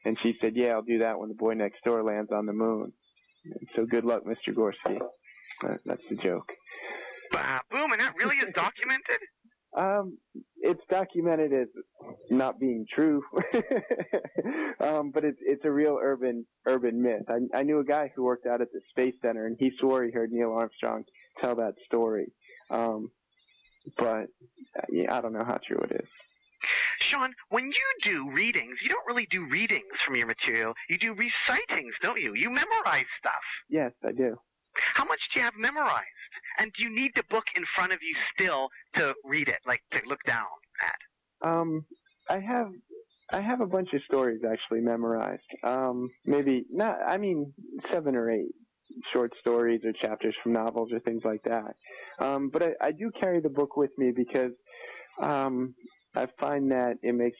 And 0.06 0.16
she 0.22 0.36
said, 0.40 0.52
yeah, 0.54 0.68
I'll 0.68 0.82
do 0.82 0.98
that 0.98 1.18
when 1.18 1.28
the 1.28 1.34
boy 1.34 1.54
next 1.54 1.82
door 1.82 2.04
lands 2.04 2.30
on 2.30 2.46
the 2.46 2.52
moon. 2.52 2.92
So 3.74 3.84
good 3.84 4.04
luck, 4.04 4.22
Mr. 4.24 4.54
Gorsky. 4.54 5.00
That, 5.62 5.80
that's 5.84 6.08
the 6.08 6.14
joke. 6.14 6.52
Bah, 7.32 7.58
boom, 7.72 7.90
and 7.90 8.00
that 8.00 8.14
really 8.16 8.36
is 8.36 8.54
documented? 8.54 9.18
Um, 9.76 10.16
it's 10.62 10.80
documented 10.88 11.52
as 11.52 11.68
not 12.30 12.58
being 12.58 12.86
true, 12.90 13.22
um, 14.80 15.10
but 15.10 15.22
it's 15.22 15.36
it's 15.42 15.66
a 15.66 15.70
real 15.70 15.98
urban 16.00 16.46
urban 16.64 17.02
myth. 17.02 17.24
I, 17.28 17.58
I 17.58 17.62
knew 17.62 17.80
a 17.80 17.84
guy 17.84 18.10
who 18.16 18.22
worked 18.22 18.46
out 18.46 18.62
at 18.62 18.72
the 18.72 18.80
Space 18.88 19.16
Center, 19.20 19.44
and 19.44 19.54
he 19.60 19.70
swore 19.78 20.02
he 20.02 20.12
heard 20.12 20.32
Neil 20.32 20.54
Armstrong 20.54 21.04
tell 21.42 21.56
that 21.56 21.74
story. 21.84 22.32
Um, 22.70 23.10
but 23.98 24.28
yeah, 24.88 25.14
I 25.14 25.20
don't 25.20 25.34
know 25.34 25.44
how 25.44 25.58
true 25.62 25.84
it 25.90 25.92
is. 25.92 26.08
Sean, 27.10 27.32
when 27.50 27.66
you 27.66 27.72
do 28.02 28.30
readings, 28.30 28.78
you 28.82 28.88
don't 28.88 29.06
really 29.06 29.26
do 29.30 29.46
readings 29.46 29.84
from 30.04 30.16
your 30.16 30.26
material. 30.26 30.74
You 30.88 30.98
do 30.98 31.14
recitings, 31.14 31.94
don't 32.02 32.20
you? 32.20 32.34
You 32.34 32.50
memorize 32.50 33.06
stuff. 33.18 33.32
Yes, 33.68 33.92
I 34.04 34.12
do. 34.12 34.36
How 34.94 35.04
much 35.04 35.20
do 35.32 35.40
you 35.40 35.44
have 35.44 35.54
memorized? 35.56 36.04
And 36.58 36.72
do 36.72 36.82
you 36.82 36.90
need 36.90 37.12
the 37.14 37.22
book 37.30 37.44
in 37.54 37.64
front 37.74 37.92
of 37.92 38.00
you 38.02 38.14
still 38.34 38.68
to 38.96 39.14
read 39.24 39.48
it, 39.48 39.58
like 39.66 39.82
to 39.92 40.02
look 40.06 40.22
down 40.26 40.46
at? 40.82 41.48
Um, 41.48 41.84
I 42.28 42.40
have 42.40 42.68
I 43.32 43.40
have 43.40 43.60
a 43.60 43.66
bunch 43.66 43.92
of 43.92 44.02
stories 44.02 44.40
actually 44.48 44.80
memorized. 44.80 45.42
Um, 45.64 46.10
maybe 46.24 46.64
not. 46.70 46.98
I 47.06 47.16
mean, 47.16 47.52
seven 47.90 48.14
or 48.14 48.30
eight 48.30 48.52
short 49.12 49.32
stories 49.40 49.80
or 49.84 49.92
chapters 49.92 50.34
from 50.42 50.52
novels 50.52 50.90
or 50.92 51.00
things 51.00 51.22
like 51.24 51.42
that. 51.44 51.74
Um, 52.18 52.50
but 52.52 52.62
I, 52.62 52.70
I 52.80 52.92
do 52.92 53.10
carry 53.20 53.40
the 53.40 53.48
book 53.48 53.76
with 53.76 53.90
me 53.98 54.12
because 54.14 54.52
um, 55.20 55.74
I 56.16 56.26
find 56.40 56.70
that 56.70 56.94
it 57.02 57.14
makes 57.14 57.38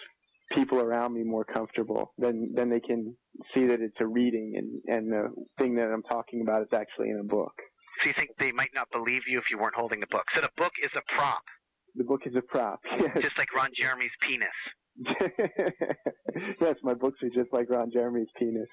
people 0.53 0.79
around 0.81 1.15
me 1.15 1.25
more 1.25 1.45
comfortable. 1.45 2.13
Then 2.19 2.53
then 2.55 2.71
they 2.71 2.81
can 2.81 3.17
see 3.53 3.67
that 3.67 3.81
it's 3.81 3.97
a 4.01 4.07
reading 4.07 4.55
and 4.57 4.97
and 4.97 5.13
the 5.13 5.29
thing 5.59 5.75
that 5.77 5.91
I'm 5.93 6.03
talking 6.05 6.43
about 6.43 6.63
is 6.63 6.69
actually 6.73 7.11
in 7.11 7.19
a 7.21 7.25
book. 7.25 7.53
So 8.01 8.09
you 8.09 8.13
think 8.13 8.31
they 8.39 8.53
might 8.53 8.71
not 8.75 8.89
believe 8.93 9.23
you 9.27 9.39
if 9.39 9.51
you 9.51 9.59
weren't 9.59 9.75
holding 9.75 10.01
the 10.01 10.07
book. 10.09 10.25
So 10.35 10.41
the 10.41 10.51
book 10.57 10.73
is 10.85 10.91
a 10.95 11.03
prop, 11.17 11.43
The 11.95 12.05
book 12.05 12.23
is 12.27 12.35
a 12.37 12.43
prop. 12.43 12.81
Yes. 13.01 13.19
just 13.23 13.39
like 13.39 13.53
Ron 13.57 13.71
Jeremy's 13.75 14.13
penis. 14.21 14.49
yes, 16.61 16.77
my 16.83 16.95
books 16.95 17.23
are 17.23 17.29
just 17.29 17.53
like 17.53 17.69
Ron 17.71 17.91
Jeremy's 17.91 18.29
penis. 18.39 18.69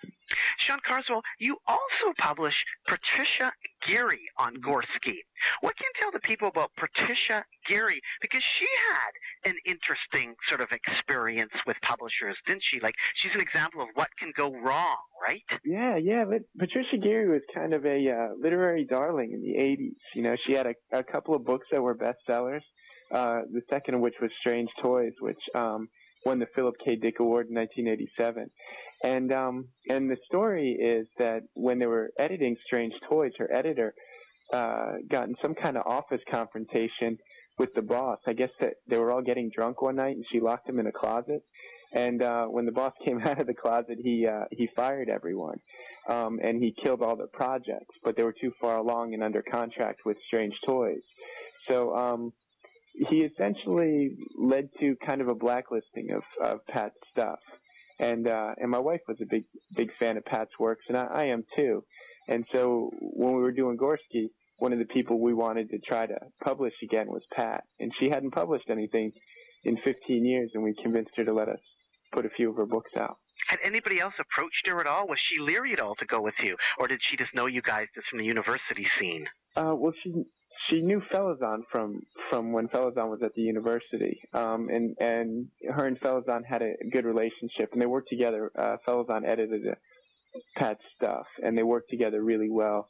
Sean 0.57 0.79
Carswell, 0.85 1.21
you 1.39 1.57
also 1.67 2.13
publish 2.17 2.55
Patricia 2.87 3.51
Geary 3.85 4.21
on 4.37 4.55
Gorsky. 4.57 5.19
What 5.61 5.75
can 5.75 5.85
you 5.85 6.01
tell 6.01 6.11
the 6.11 6.19
people 6.19 6.47
about 6.47 6.71
Patricia 6.77 7.43
Geary? 7.67 8.01
Because 8.21 8.43
she 8.57 8.67
had 8.91 9.51
an 9.51 9.57
interesting 9.65 10.35
sort 10.47 10.61
of 10.61 10.69
experience 10.71 11.51
with 11.67 11.77
publishers, 11.81 12.37
didn't 12.47 12.63
she? 12.63 12.79
Like, 12.79 12.95
she's 13.15 13.33
an 13.33 13.41
example 13.41 13.81
of 13.81 13.89
what 13.95 14.09
can 14.17 14.31
go 14.37 14.53
wrong, 14.53 14.97
right? 15.27 15.43
Yeah, 15.65 15.97
yeah. 15.97 16.25
But 16.25 16.43
Patricia 16.57 16.97
Geary 16.97 17.29
was 17.29 17.41
kind 17.53 17.73
of 17.73 17.85
a 17.85 18.09
uh, 18.09 18.27
literary 18.41 18.85
darling 18.85 19.31
in 19.33 19.41
the 19.41 19.59
'80s. 19.61 19.99
You 20.15 20.23
know, 20.23 20.35
she 20.45 20.53
had 20.53 20.67
a, 20.67 20.75
a 20.91 21.03
couple 21.03 21.35
of 21.35 21.45
books 21.45 21.67
that 21.71 21.81
were 21.81 21.95
bestsellers. 21.95 22.61
Uh, 23.11 23.41
the 23.51 23.61
second 23.69 23.93
of 23.93 24.01
which 24.01 24.15
was 24.21 24.31
Strange 24.39 24.69
Toys, 24.81 25.13
which 25.19 25.41
um, 25.53 25.87
won 26.25 26.39
the 26.39 26.47
Philip 26.55 26.75
K. 26.83 26.95
Dick 26.95 27.19
Award 27.19 27.47
in 27.49 27.55
1987. 27.55 28.49
And 29.03 29.33
um, 29.33 29.67
and 29.89 30.09
the 30.09 30.17
story 30.25 30.71
is 30.71 31.07
that 31.17 31.43
when 31.53 31.79
they 31.79 31.87
were 31.87 32.11
editing 32.17 32.55
Strange 32.65 32.93
Toys, 33.09 33.31
her 33.37 33.53
editor 33.53 33.93
uh, 34.51 34.93
got 35.09 35.27
in 35.27 35.35
some 35.41 35.55
kind 35.55 35.77
of 35.77 35.85
office 35.85 36.21
confrontation 36.29 37.17
with 37.57 37.73
the 37.75 37.81
boss. 37.81 38.19
I 38.25 38.33
guess 38.33 38.49
that 38.59 38.75
they 38.87 38.97
were 38.97 39.11
all 39.11 39.21
getting 39.21 39.49
drunk 39.49 39.81
one 39.81 39.95
night, 39.95 40.15
and 40.15 40.25
she 40.31 40.39
locked 40.39 40.67
him 40.67 40.79
in 40.79 40.87
a 40.87 40.91
closet. 40.91 41.43
And 41.93 42.23
uh, 42.23 42.45
when 42.45 42.65
the 42.65 42.71
boss 42.71 42.93
came 43.05 43.21
out 43.21 43.39
of 43.39 43.47
the 43.47 43.53
closet, 43.53 43.97
he 44.01 44.27
uh, 44.27 44.45
he 44.51 44.67
fired 44.75 45.09
everyone, 45.09 45.57
um, 46.07 46.39
and 46.41 46.61
he 46.61 46.73
killed 46.83 47.01
all 47.01 47.15
the 47.15 47.27
projects. 47.27 47.95
But 48.03 48.15
they 48.15 48.23
were 48.23 48.35
too 48.39 48.53
far 48.59 48.77
along 48.77 49.13
and 49.13 49.23
under 49.23 49.41
contract 49.41 50.01
with 50.05 50.17
Strange 50.27 50.55
Toys. 50.65 51.01
So 51.67 51.95
um, 51.95 52.33
he 52.94 53.22
essentially 53.22 54.15
led 54.38 54.70
to 54.80 54.95
kind 55.06 55.22
of 55.22 55.28
a 55.28 55.36
blacklisting 55.36 56.11
of, 56.11 56.24
of 56.41 56.65
Pat's 56.68 56.95
stuff. 57.11 57.40
And 57.99 58.28
uh, 58.28 58.56
and 58.57 58.72
my 58.72 58.80
wife 58.80 59.02
was 59.07 59.18
a 59.22 59.26
big 59.26 59.45
big 59.76 59.94
fan 59.94 60.18
of 60.18 60.26
Pat's 60.26 60.57
works, 60.60 60.86
and 60.88 60.98
I, 60.98 61.06
I 61.06 61.24
am 61.26 61.44
too. 61.56 61.84
And 62.28 62.45
so 62.52 62.91
when 62.99 63.36
we 63.36 63.41
were 63.41 63.52
doing 63.52 63.78
Gorsky, 63.78 64.30
one 64.57 64.74
of 64.74 64.80
the 64.80 64.86
people 64.86 65.20
we 65.20 65.34
wanted 65.34 65.70
to 65.70 65.80
try 65.80 66.07
to 66.07 66.18
publish 66.44 66.74
again 66.82 67.07
was 67.07 67.22
Pat, 67.32 67.64
and 67.80 67.91
she 67.99 68.10
hadn't 68.10 68.32
published 68.32 68.70
anything 68.70 69.11
in 69.64 69.78
15 69.78 70.26
years, 70.26 70.52
and 70.53 70.64
we 70.64 70.74
convinced 70.74 71.11
her 71.18 71.24
to 71.26 71.34
let 71.34 71.49
us 71.49 71.60
put 72.11 72.26
a 72.26 72.30
few 72.30 72.49
of 72.49 72.56
her 72.57 72.65
books 72.65 72.91
out. 72.98 73.18
Had 73.48 73.60
anybody 73.64 73.99
else 73.99 74.14
approached 74.20 74.68
her 74.68 74.80
at 74.80 74.88
all? 74.88 75.07
Was 75.07 75.20
she 75.20 75.40
leery 75.40 75.74
at 75.74 75.82
all 75.82 75.95
to 75.95 76.06
go 76.06 76.22
with 76.22 76.36
you, 76.41 76.56
or 76.80 76.88
did 76.88 77.02
she 77.02 77.18
just 77.18 77.34
know 77.34 77.45
you 77.45 77.61
guys 77.61 77.88
just 77.94 78.07
from 78.07 78.20
the 78.20 78.26
university 78.26 78.88
scene? 78.98 79.28
Uh, 79.56 79.76
well, 79.76 79.94
she 80.02 80.24
she 80.67 80.81
knew 80.81 81.01
Felizon 81.11 81.63
from 81.71 82.01
from 82.30 82.51
when 82.51 82.67
Felizon 82.67 83.09
was 83.09 83.21
at 83.23 83.34
the 83.34 83.41
university, 83.41 84.19
um, 84.34 84.69
and 84.69 84.95
and 84.99 85.47
her 85.71 85.85
and 85.85 85.99
Felizon 85.99 86.45
had 86.45 86.61
a 86.61 86.75
good 86.91 87.05
relationship, 87.05 87.73
and 87.73 87.81
they 87.81 87.85
worked 87.85 88.09
together. 88.09 88.51
Uh, 88.55 88.77
Felazon 88.88 89.25
edited 89.25 89.63
Pat's 90.55 90.84
stuff, 90.95 91.25
and 91.43 91.57
they 91.57 91.63
worked 91.63 91.89
together 91.89 92.21
really 92.21 92.49
well 92.49 92.88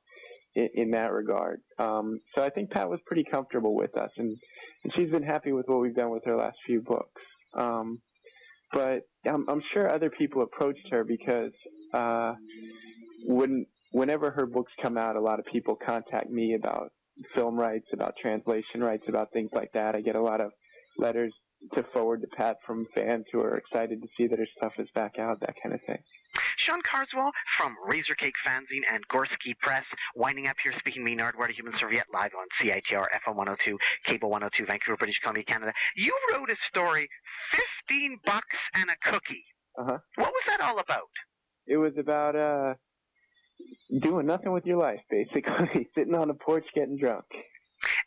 in, 0.55 0.69
in 0.73 0.91
that 0.91 1.11
regard. 1.11 1.61
Um, 1.79 2.19
so 2.35 2.43
I 2.43 2.49
think 2.49 2.71
Pat 2.71 2.89
was 2.89 2.99
pretty 3.05 3.23
comfortable 3.23 3.75
with 3.75 3.97
us, 3.97 4.11
and, 4.17 4.37
and 4.83 4.93
she's 4.93 5.09
been 5.09 5.23
happy 5.23 5.51
with 5.51 5.67
what 5.67 5.79
we've 5.79 5.95
done 5.95 6.09
with 6.09 6.25
her 6.25 6.35
last 6.35 6.57
few 6.65 6.81
books. 6.81 7.21
Um, 7.55 7.99
but 8.71 9.01
I'm, 9.25 9.47
I'm 9.47 9.61
sure 9.73 9.93
other 9.93 10.09
people 10.09 10.41
approached 10.41 10.87
her 10.89 11.03
because 11.03 11.51
uh, 11.93 12.33
when 13.25 13.65
whenever 13.91 14.31
her 14.31 14.45
books 14.47 14.71
come 14.81 14.97
out, 14.97 15.15
a 15.15 15.21
lot 15.21 15.39
of 15.39 15.45
people 15.45 15.75
contact 15.75 16.29
me 16.29 16.55
about 16.55 16.91
film 17.33 17.59
rights, 17.59 17.87
about 17.93 18.15
translation 18.17 18.83
rights, 18.83 19.03
about 19.07 19.31
things 19.31 19.51
like 19.53 19.71
that. 19.73 19.95
I 19.95 20.01
get 20.01 20.15
a 20.15 20.21
lot 20.21 20.41
of 20.41 20.51
letters 20.97 21.33
to 21.73 21.83
forward 21.93 22.21
to 22.21 22.27
Pat 22.27 22.57
from 22.65 22.85
fans 22.93 23.25
who 23.31 23.39
are 23.39 23.55
excited 23.55 24.01
to 24.01 24.07
see 24.17 24.27
that 24.27 24.39
her 24.39 24.47
stuff 24.57 24.73
is 24.77 24.89
back 24.91 25.17
out, 25.17 25.39
that 25.39 25.55
kind 25.61 25.73
of 25.73 25.81
thing. 25.81 25.99
Sean 26.57 26.81
Carswell 26.81 27.31
from 27.57 27.75
Razorcake 27.87 28.33
Fanzine 28.45 28.83
and 28.91 29.07
Gorsky 29.07 29.57
Press, 29.61 29.83
winding 30.15 30.47
up 30.47 30.55
here 30.63 30.73
speaking 30.77 31.05
to 31.05 31.11
me, 31.11 31.17
Nardwuar, 31.17 31.47
the 31.47 31.53
Human 31.53 31.73
Serviette, 31.77 32.07
live 32.13 32.31
on 32.37 32.47
CITR, 32.59 33.05
FM 33.25 33.35
102, 33.35 33.77
Cable 34.03 34.29
102, 34.29 34.65
Vancouver, 34.65 34.97
British 34.97 35.19
Columbia, 35.19 35.43
Canada. 35.43 35.73
You 35.95 36.15
wrote 36.31 36.51
a 36.51 36.55
story, 36.67 37.07
15 37.87 38.19
bucks 38.25 38.57
and 38.75 38.89
a 38.89 39.09
cookie. 39.09 39.45
Uh-huh. 39.79 39.97
What 40.15 40.29
was 40.29 40.43
that 40.47 40.61
all 40.61 40.79
about? 40.79 41.09
It 41.65 41.77
was 41.77 41.93
about 41.97 42.35
uh, 42.35 42.73
doing 43.99 44.25
nothing 44.25 44.51
with 44.51 44.65
your 44.65 44.77
life, 44.77 45.01
basically, 45.09 45.87
sitting 45.95 46.15
on 46.15 46.29
a 46.29 46.33
porch 46.33 46.65
getting 46.73 46.97
drunk. 46.97 47.25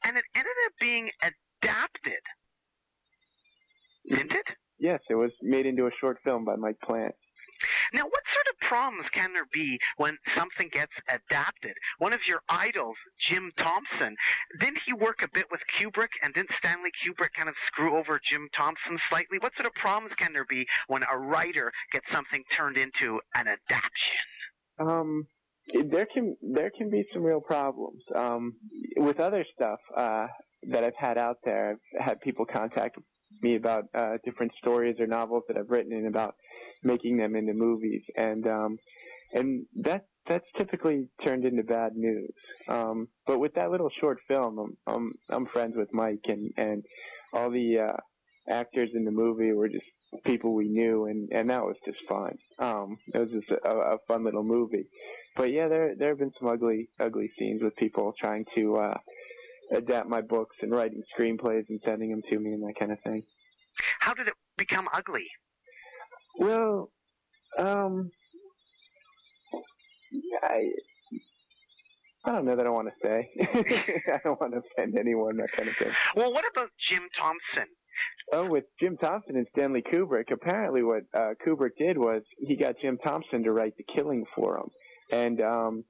And 0.05 0.17
it 0.17 0.25
ended 0.35 0.53
up 0.67 0.73
being 0.81 1.11
adapted. 1.23 2.23
Didn't 4.09 4.33
it? 4.33 4.47
Yes, 4.79 5.01
it 5.09 5.15
was 5.15 5.33
made 5.43 5.67
into 5.67 5.87
a 5.87 5.91
short 6.01 6.19
film 6.23 6.45
by 6.45 6.57
Mike 6.57 6.81
Plant. 6.85 7.15
Now, 7.95 8.03
what 8.03 8.23
sort 8.35 8.47
of 8.51 8.69
problems 8.69 9.09
can 9.11 9.33
there 9.33 9.47
be 9.53 9.79
when 9.97 10.19
something 10.37 10.69
gets 10.73 10.93
adapted? 11.09 11.75
One 11.99 12.13
of 12.13 12.21
your 12.27 12.43
idols, 12.49 12.97
Jim 13.19 13.53
Thompson, 13.57 14.17
didn't 14.61 14.81
he 14.85 14.93
work 14.93 15.23
a 15.23 15.29
bit 15.33 15.47
with 15.51 15.61
Kubrick, 15.79 16.13
and 16.23 16.35
didn't 16.35 16.51
Stanley 16.59 16.91
Kubrick 17.03 17.33
kind 17.37 17.49
of 17.49 17.55
screw 17.67 17.97
over 17.97 18.21
Jim 18.23 18.49
Thompson 18.55 18.99
slightly? 19.09 19.39
What 19.39 19.55
sort 19.57 19.67
of 19.67 19.75
problems 19.75 20.15
can 20.19 20.33
there 20.33 20.47
be 20.49 20.67
when 20.89 21.03
a 21.11 21.17
writer 21.17 21.73
gets 21.93 22.07
something 22.13 22.43
turned 22.53 22.77
into 22.77 23.21
an 23.35 23.47
adaptation? 23.49 24.27
Um, 24.79 25.27
there 25.73 26.07
can 26.07 26.37
there 26.43 26.71
can 26.71 26.91
be 26.91 27.05
some 27.13 27.23
real 27.23 27.41
problems 27.41 28.03
um, 28.15 28.55
with 28.97 29.21
other 29.21 29.45
stuff 29.55 29.81
uh, 29.97 30.27
that 30.69 30.85
I've 30.85 30.97
had 30.97 31.19
out 31.19 31.39
there. 31.45 31.79
I've 31.99 32.07
had 32.07 32.21
people 32.21 32.47
contact 32.47 32.99
me 33.43 33.57
about 33.57 33.85
uh, 33.95 34.19
different 34.25 34.53
stories 34.59 34.97
or 35.01 35.07
novels 35.07 35.45
that 35.49 35.57
I've 35.57 35.71
written 35.71 35.93
and 35.93 36.07
about 36.07 36.37
making 36.83 37.17
them 37.17 37.35
into 37.37 37.53
movies, 37.53 38.03
and 38.17 38.47
um, 38.47 38.79
and 39.35 39.67
that 39.77 40.07
that's 40.27 40.47
typically 40.57 41.09
turned 41.25 41.45
into 41.45 41.63
bad 41.63 41.95
news. 41.95 42.33
Um, 42.69 43.09
but 43.27 43.39
with 43.39 43.55
that 43.55 43.71
little 43.71 43.91
short 44.01 44.19
film, 44.29 44.59
I'm 44.59 44.77
I'm, 44.87 45.13
I'm 45.29 45.47
friends 45.47 45.77
with 45.77 45.93
Mike, 45.93 46.25
and 46.29 46.53
and 46.57 46.85
all 47.33 47.51
the 47.51 47.79
uh, 47.79 47.97
actors 48.49 48.91
in 48.95 49.05
the 49.05 49.11
movie 49.11 49.53
were 49.53 49.69
just 49.69 49.87
people 50.25 50.55
we 50.55 50.69
knew, 50.69 51.07
and 51.07 51.31
and 51.33 51.51
that 51.51 51.65
was 51.65 51.77
just 51.85 51.99
fun. 52.09 52.39
Um, 52.59 52.99
it 53.13 53.19
was 53.19 53.31
just 53.31 53.51
a, 53.51 53.69
a 53.69 53.99
fun 54.09 54.25
little 54.25 54.45
movie. 54.45 54.87
But 55.37 55.53
yeah, 55.53 55.69
there 55.69 55.95
there 55.95 56.11
have 56.11 56.19
been 56.19 56.33
some 56.39 56.49
ugly 56.49 56.89
ugly 56.99 57.31
scenes 57.39 57.63
with 57.63 57.77
people 57.77 58.15
trying 58.19 58.47
to 58.55 58.77
uh, 58.77 58.99
adapt 59.73 60.09
my 60.09 60.21
books 60.21 60.57
and 60.63 60.73
writing 60.73 61.03
screenplays 61.17 61.69
and 61.69 61.81
sending 61.85 62.11
them 62.11 62.23
to 62.31 62.39
me 62.39 62.53
and 62.53 62.63
that 62.63 62.79
kind 62.79 62.93
of 62.93 63.01
thing. 63.01 63.23
How 64.01 64.15
did 64.15 64.29
it 64.29 64.35
become 64.57 64.89
ugly? 64.93 65.27
Well, 66.39 66.91
um, 67.59 68.11
I 70.43 70.71
I 72.25 72.33
don't 72.33 72.45
know 72.45 72.57
that 72.57 72.67
I 72.67 72.71
want 72.71 72.89
to 72.89 72.95
say. 73.03 73.31
I 74.13 74.21
don't 74.25 74.41
want 74.41 74.53
to 74.53 74.59
offend 74.59 74.99
anyone, 74.99 75.37
that 75.37 75.53
kind 75.57 75.69
of 75.69 75.77
thing. 75.77 75.93
Well, 76.17 76.33
what 76.33 76.45
about 76.51 76.71
Jim 76.79 77.03
Thompson? 77.17 77.69
Oh, 78.33 78.49
with 78.49 78.65
Jim 78.81 78.97
Thompson 78.97 79.37
and 79.37 79.47
Stanley 79.57 79.83
Kubrick, 79.83 80.33
apparently 80.33 80.83
what 80.83 81.03
uh, 81.15 81.35
Kubrick 81.47 81.77
did 81.79 81.97
was 81.97 82.23
he 82.39 82.57
got 82.57 82.75
Jim 82.83 82.99
Thompson 82.99 83.45
to 83.45 83.53
write 83.53 83.75
The 83.77 83.85
Killing 83.95 84.25
for 84.35 84.59
him, 84.59 84.71
and 85.13 85.41
um, 85.41 85.85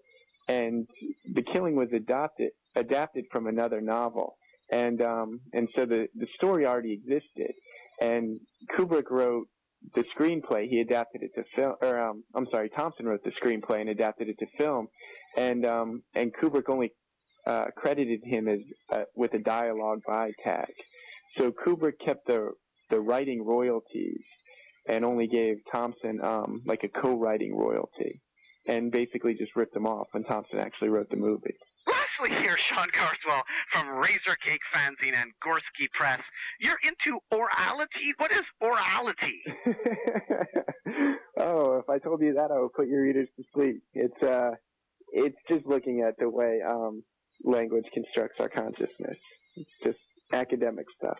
and 0.46 0.86
The 1.32 1.42
Killing 1.42 1.76
was 1.76 1.88
adopted 1.94 2.50
adapted 2.74 3.24
from 3.32 3.46
another 3.46 3.80
novel, 3.80 4.36
and 4.70 5.00
um, 5.00 5.40
and 5.54 5.68
so 5.74 5.86
the 5.86 6.08
the 6.14 6.26
story 6.36 6.66
already 6.66 6.92
existed, 6.92 7.52
and 8.00 8.38
Kubrick 8.76 9.10
wrote 9.10 9.46
the 9.94 10.04
screenplay. 10.16 10.68
He 10.68 10.80
adapted 10.80 11.22
it 11.22 11.30
to 11.36 11.44
film, 11.54 11.76
or 11.80 11.98
um, 11.98 12.22
I'm 12.34 12.46
sorry, 12.50 12.68
Thompson 12.68 13.06
wrote 13.06 13.24
the 13.24 13.32
screenplay 13.42 13.80
and 13.80 13.88
adapted 13.88 14.28
it 14.28 14.38
to 14.40 14.46
film, 14.58 14.88
and 15.36 15.64
um, 15.64 16.02
and 16.14 16.34
Kubrick 16.34 16.68
only 16.68 16.92
uh, 17.46 17.66
credited 17.76 18.20
him 18.24 18.48
as 18.48 18.58
uh, 18.92 19.04
with 19.14 19.32
a 19.34 19.38
dialogue 19.38 20.00
by 20.06 20.32
tag. 20.44 20.72
So 21.36 21.52
Kubrick 21.52 21.98
kept 22.04 22.26
the 22.26 22.52
the 22.88 23.00
writing 23.00 23.44
royalties 23.44 24.22
and 24.88 25.04
only 25.04 25.26
gave 25.26 25.56
Thompson 25.70 26.20
um, 26.22 26.62
like 26.64 26.84
a 26.84 26.88
co-writing 26.88 27.56
royalty, 27.56 28.20
and 28.68 28.92
basically 28.92 29.34
just 29.34 29.56
ripped 29.56 29.74
him 29.74 29.86
off 29.86 30.06
when 30.12 30.24
Thompson 30.24 30.58
actually 30.58 30.88
wrote 30.88 31.10
the 31.10 31.16
movie. 31.16 31.56
Lastly, 31.86 32.36
here, 32.42 32.56
Sean 32.56 32.88
Carswell 32.92 33.42
from 33.72 33.86
Razorcake 33.86 34.58
Fanzine 34.74 35.14
and 35.14 35.32
Gorsky 35.44 35.90
Press. 35.92 36.20
You're 36.60 36.78
into 36.82 37.18
orality. 37.32 38.12
What 38.16 38.32
is 38.32 38.42
orality? 38.62 39.40
oh, 41.36 41.78
if 41.78 41.88
I 41.88 41.98
told 41.98 42.22
you 42.22 42.34
that, 42.34 42.50
I 42.50 42.60
would 42.60 42.72
put 42.72 42.88
your 42.88 43.02
readers 43.02 43.28
to 43.36 43.44
sleep. 43.54 43.82
It's 43.92 44.22
uh, 44.22 44.52
it's 45.12 45.38
just 45.48 45.66
looking 45.66 46.02
at 46.02 46.18
the 46.18 46.28
way 46.28 46.60
um, 46.66 47.02
language 47.44 47.86
constructs 47.92 48.40
our 48.40 48.48
consciousness. 48.48 49.18
It's 49.56 49.78
just 49.82 49.98
academic 50.32 50.86
stuff. 50.96 51.18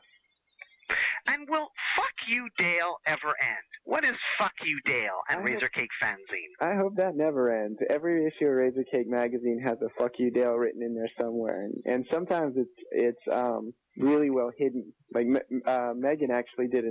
And 1.28 1.48
will 1.48 1.70
Fuck 1.96 2.12
You 2.28 2.48
Dale 2.56 2.96
ever 3.06 3.34
end? 3.40 3.66
What 3.84 4.04
is 4.04 4.12
Fuck 4.38 4.52
You 4.64 4.80
Dale 4.84 5.18
and 5.28 5.40
I- 5.40 5.42
Razorcake 5.42 5.88
Fanzine? 6.00 6.52
I 6.60 6.76
hope 6.76 6.94
that 6.96 7.16
never 7.16 7.50
ends. 7.64 7.80
Every 7.90 8.26
issue 8.26 8.46
of 8.46 8.52
Razorcake 8.52 9.06
magazine 9.08 9.60
has 9.66 9.78
a 9.82 9.88
"fuck 9.98 10.12
you, 10.18 10.30
Dale" 10.30 10.54
written 10.54 10.82
in 10.82 10.94
there 10.94 11.10
somewhere, 11.20 11.62
and, 11.64 11.74
and 11.84 12.06
sometimes 12.12 12.56
it's 12.56 12.70
it's 12.92 13.28
um, 13.32 13.72
really 13.98 14.30
well 14.30 14.52
hidden. 14.56 14.92
Like 15.12 15.26
uh, 15.66 15.92
Megan 15.96 16.30
actually 16.30 16.68
did 16.68 16.84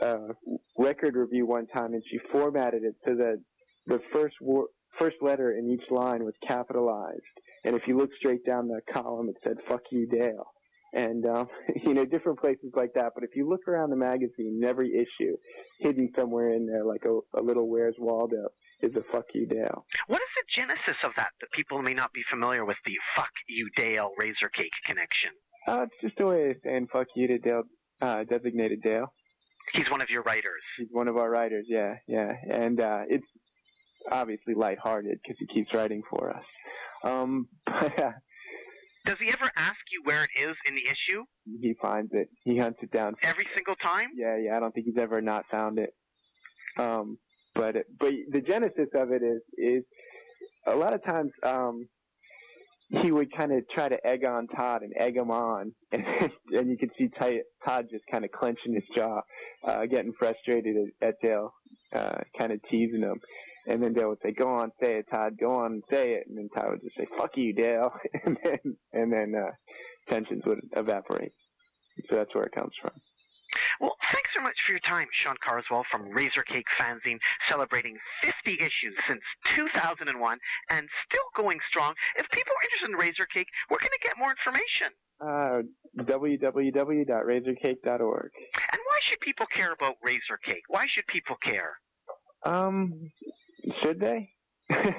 a 0.00 0.04
uh, 0.06 0.28
record 0.78 1.16
review 1.16 1.46
one 1.46 1.66
time, 1.66 1.92
and 1.94 2.02
she 2.08 2.18
formatted 2.30 2.84
it 2.84 2.94
so 3.04 3.16
that 3.16 3.42
the 3.86 4.00
first 4.12 4.36
wor- 4.40 4.68
first 4.98 5.16
letter 5.20 5.52
in 5.58 5.68
each 5.68 5.90
line 5.90 6.24
was 6.24 6.34
capitalized, 6.46 7.20
and 7.64 7.74
if 7.74 7.88
you 7.88 7.96
look 7.96 8.10
straight 8.16 8.44
down 8.46 8.68
the 8.68 8.80
column, 8.92 9.28
it 9.28 9.36
said 9.42 9.56
"fuck 9.68 9.82
you, 9.90 10.06
Dale." 10.06 10.46
And 10.92 11.24
um, 11.26 11.48
you 11.84 11.94
know, 11.94 12.04
different 12.04 12.40
places 12.40 12.72
like 12.74 12.94
that. 12.94 13.12
But 13.14 13.24
if 13.24 13.30
you 13.34 13.48
look 13.48 13.68
around 13.68 13.90
the 13.90 13.96
magazine, 13.96 14.58
in 14.62 14.64
every 14.68 14.92
issue, 14.94 15.36
hidden 15.78 16.10
somewhere 16.16 16.52
in 16.52 16.66
there, 16.66 16.84
like 16.84 17.04
a, 17.04 17.38
a 17.38 17.42
little 17.42 17.68
"Where's 17.68 17.94
Waldo," 17.98 18.48
is 18.82 18.94
a 18.96 19.02
"fuck 19.12 19.26
you, 19.34 19.46
Dale." 19.46 19.84
What 20.06 20.20
is 20.20 20.28
the 20.36 20.62
genesis 20.62 21.02
of 21.04 21.12
that 21.16 21.30
that 21.40 21.50
people 21.52 21.80
may 21.82 21.94
not 21.94 22.12
be 22.12 22.22
familiar 22.30 22.64
with 22.64 22.78
the 22.84 22.94
Fuck 23.14 23.30
You 23.48 23.70
Dale 23.76 24.10
Razorcake 24.20 24.74
connection? 24.84 25.30
Uh, 25.68 25.82
it's 25.82 25.94
just 26.00 26.20
a 26.20 26.26
way 26.26 26.50
of 26.50 26.56
saying 26.64 26.88
"fuck 26.92 27.06
you" 27.14 27.28
to 27.28 27.38
Dale, 27.38 27.62
uh, 28.00 28.24
designated 28.24 28.82
Dale. 28.82 29.12
He's 29.72 29.90
one 29.90 30.00
of 30.00 30.10
your 30.10 30.22
writers. 30.22 30.62
He's 30.76 30.88
one 30.90 31.06
of 31.06 31.16
our 31.16 31.30
writers. 31.30 31.66
Yeah, 31.68 31.96
yeah, 32.08 32.32
and 32.50 32.80
uh, 32.80 33.02
it's 33.08 33.26
obviously 34.10 34.54
lighthearted 34.54 35.18
because 35.22 35.36
he 35.38 35.46
keeps 35.46 35.72
writing 35.74 36.02
for 36.08 36.34
us. 36.34 36.44
Um, 37.04 37.48
but 37.66 37.98
uh, 37.98 38.12
Does 39.04 39.18
he 39.18 39.28
ever 39.28 39.50
ask 39.56 39.78
you 39.92 40.02
where 40.04 40.24
it 40.24 40.30
is 40.38 40.56
in 40.66 40.74
the 40.74 40.84
issue 40.86 41.24
He 41.60 41.74
finds 41.80 42.10
it. 42.12 42.28
He 42.44 42.58
hunts 42.58 42.78
it 42.82 42.90
down. 42.90 43.14
every 43.22 43.46
single 43.54 43.74
time? 43.76 44.08
Yeah, 44.14 44.36
yeah. 44.36 44.56
I 44.56 44.60
don't 44.60 44.72
think 44.74 44.86
he's 44.86 44.98
ever 44.98 45.20
not 45.20 45.44
found 45.50 45.78
it. 45.78 45.94
Um, 46.76 47.18
but 47.54 47.76
but 47.98 48.12
the 48.30 48.40
genesis 48.40 48.88
of 48.94 49.10
it 49.10 49.22
is 49.22 49.42
is 49.56 49.84
a 50.66 50.76
lot 50.76 50.94
of 50.94 51.02
times 51.04 51.32
um, 51.42 51.88
he 53.02 53.10
would 53.10 53.34
kind 53.36 53.52
of 53.52 53.68
try 53.70 53.88
to 53.88 54.06
egg 54.06 54.24
on 54.24 54.46
Todd 54.48 54.82
and 54.82 54.92
egg 54.96 55.16
him 55.16 55.30
on, 55.30 55.72
and 55.92 56.04
and 56.52 56.70
you 56.70 56.76
could 56.78 56.90
see 56.98 57.08
Ty, 57.08 57.40
Todd 57.66 57.86
just 57.90 58.04
kind 58.10 58.24
of 58.24 58.30
clenching 58.32 58.74
his 58.74 58.84
jaw, 58.94 59.20
uh, 59.64 59.86
getting 59.86 60.12
frustrated 60.12 60.76
at, 61.00 61.08
at 61.08 61.14
Dale, 61.22 61.52
uh, 61.92 62.18
kind 62.38 62.52
of 62.52 62.60
teasing 62.70 63.00
him. 63.02 63.20
And 63.66 63.82
then 63.82 63.92
Dale 63.92 64.08
would 64.08 64.22
say, 64.22 64.32
"Go 64.32 64.48
on, 64.48 64.72
say 64.80 64.98
it, 64.98 65.10
Todd. 65.10 65.36
Go 65.38 65.54
on 65.54 65.72
and 65.72 65.82
say 65.90 66.14
it." 66.14 66.26
And 66.28 66.38
then 66.38 66.48
Todd 66.48 66.70
would 66.70 66.82
just 66.82 66.96
say, 66.96 67.06
"Fuck 67.18 67.36
you, 67.36 67.52
Dale," 67.52 67.92
and 68.24 68.38
then 68.42 68.76
and 68.92 69.12
then 69.12 69.34
uh, 69.34 69.50
tensions 70.08 70.46
would 70.46 70.60
evaporate. 70.76 71.32
So 72.08 72.16
that's 72.16 72.34
where 72.34 72.44
it 72.44 72.52
comes 72.52 72.72
from. 72.80 72.92
Well, 73.80 73.96
thanks 74.12 74.30
so 74.34 74.40
much 74.42 74.56
for 74.64 74.72
your 74.72 74.80
time, 74.80 75.06
Sean 75.12 75.36
Carswell 75.42 75.84
from 75.90 76.10
Razorcake 76.10 76.66
Fanzine, 76.78 77.18
celebrating 77.48 77.98
50 78.22 78.60
issues 78.60 78.94
since 79.06 79.22
2001 79.46 80.38
and 80.70 80.88
still 81.08 81.24
going 81.34 81.58
strong. 81.66 81.94
If 82.16 82.28
people 82.30 82.52
are 82.52 82.62
interested 82.64 82.90
in 82.90 82.96
Razorcake, 82.98 83.46
where 83.68 83.78
can 83.78 83.88
they 83.90 83.98
get 84.06 84.18
more 84.18 84.30
information? 84.30 84.92
Uh, 85.20 85.62
www.razorcake.org. 85.98 88.30
And 88.72 88.80
why 88.86 88.98
should 89.02 89.20
people 89.20 89.46
care 89.46 89.72
about 89.72 89.96
Razorcake? 90.06 90.62
Why 90.68 90.86
should 90.86 91.06
people 91.06 91.36
care? 91.42 91.78
Um, 92.44 93.10
should 93.82 94.00
they? 94.00 94.30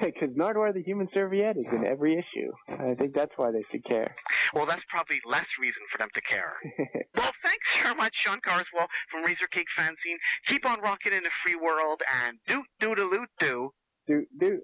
Because 0.02 0.28
Nardwuar 0.36 0.74
the 0.74 0.82
Human 0.82 1.08
Serviette 1.14 1.56
is 1.56 1.64
in 1.72 1.86
every 1.86 2.12
issue. 2.12 2.52
I 2.68 2.94
think 2.94 3.14
that's 3.14 3.32
why 3.36 3.50
they 3.50 3.64
should 3.70 3.82
care. 3.84 4.14
Well, 4.52 4.66
that's 4.66 4.82
probably 4.90 5.18
less 5.24 5.46
reason 5.58 5.80
for 5.90 5.96
them 5.96 6.08
to 6.14 6.20
care. 6.20 6.52
well, 7.16 7.30
thanks 7.42 7.66
very 7.82 7.94
much, 7.94 8.12
Sean 8.22 8.38
Carswell 8.44 8.88
from 9.10 9.24
Razorcake 9.24 9.64
Fanzine. 9.78 10.18
Keep 10.46 10.68
on 10.68 10.78
rocking 10.82 11.14
in 11.14 11.22
the 11.22 11.30
free 11.42 11.54
world 11.54 12.02
and 12.22 12.38
doot 12.46 12.66
doodaloot 12.82 13.28
doo. 13.40 13.70
do 14.06 14.26
do. 14.38 14.60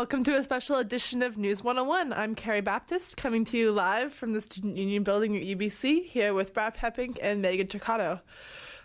Welcome 0.00 0.24
to 0.24 0.34
a 0.34 0.42
special 0.42 0.76
edition 0.76 1.20
of 1.20 1.36
News 1.36 1.62
101. 1.62 2.14
I'm 2.14 2.34
Carrie 2.34 2.62
Baptist, 2.62 3.18
coming 3.18 3.44
to 3.44 3.58
you 3.58 3.70
live 3.70 4.14
from 4.14 4.32
the 4.32 4.40
Student 4.40 4.78
Union 4.78 5.02
building 5.02 5.36
at 5.36 5.42
UBC, 5.42 6.06
here 6.06 6.32
with 6.32 6.54
Brad 6.54 6.72
Pepping 6.72 7.18
and 7.20 7.42
Megan 7.42 7.66
Turcato. 7.66 8.22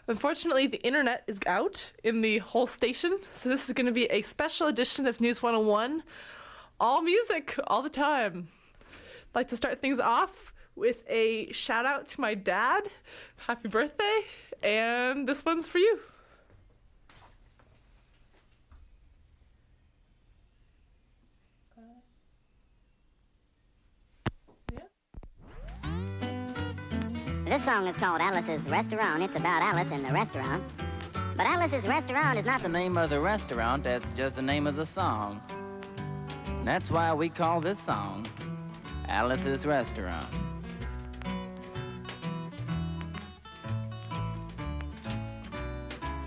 Unfortunately, 0.10 0.68
the 0.68 0.86
internet 0.86 1.24
is 1.26 1.40
out 1.48 1.94
in 2.04 2.20
the 2.20 2.40
whole 2.40 2.68
station, 2.68 3.18
so 3.24 3.48
this 3.48 3.70
is 3.70 3.74
going 3.74 3.86
to 3.86 3.94
be 3.94 4.08
a 4.08 4.24
special 4.24 4.68
edition 4.68 5.08
of 5.08 5.22
News 5.22 5.42
101. 5.42 6.04
All 6.82 7.02
music, 7.02 7.58
all 7.66 7.82
the 7.82 7.90
time. 7.90 8.50
I'd 8.82 9.36
like 9.36 9.48
to 9.48 9.56
start 9.56 9.80
things 9.80 10.02
off 10.02 10.54
with 10.76 11.06
a 11.08 11.50
shout 11.54 11.86
out 11.86 12.08
to 12.08 12.20
my 12.20 12.34
dad. 12.34 12.90
Happy 13.38 13.70
birthday, 13.70 14.20
and 14.62 15.30
this 15.30 15.46
one's 15.46 15.66
for 15.66 15.78
you. 15.78 15.98
This 27.45 27.63
song 27.63 27.85
is 27.85 27.95
called 27.97 28.22
Alice's 28.22 28.67
Restaurant. 28.67 29.22
It's 29.22 29.35
about 29.35 29.61
Alice 29.61 29.91
in 29.91 30.01
the 30.01 30.11
restaurant. 30.11 30.63
But 31.38 31.45
Alice's 31.45 31.88
Restaurant 31.88 32.39
is 32.39 32.45
not 32.45 32.63
the 32.63 32.69
name 32.69 32.97
of 32.97 33.11
the 33.11 33.19
restaurant, 33.19 33.84
that's 33.84 34.11
just 34.13 34.38
the 34.38 34.41
name 34.41 34.65
of 34.65 34.76
the 34.76 34.85
song. 34.85 35.39
And 36.47 36.67
that's 36.67 36.89
why 36.89 37.13
we 37.13 37.30
call 37.30 37.61
this 37.61 37.77
song 37.77 38.26
Alice's 39.07 39.63
Restaurant. 39.63 40.26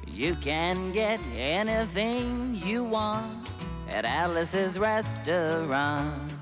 You 0.06 0.36
can 0.36 0.92
get 0.92 1.18
anything 1.36 2.54
you 2.64 2.84
want 2.84 3.48
at 3.88 4.04
Alice's 4.04 4.78
Restaurant. 4.78 6.38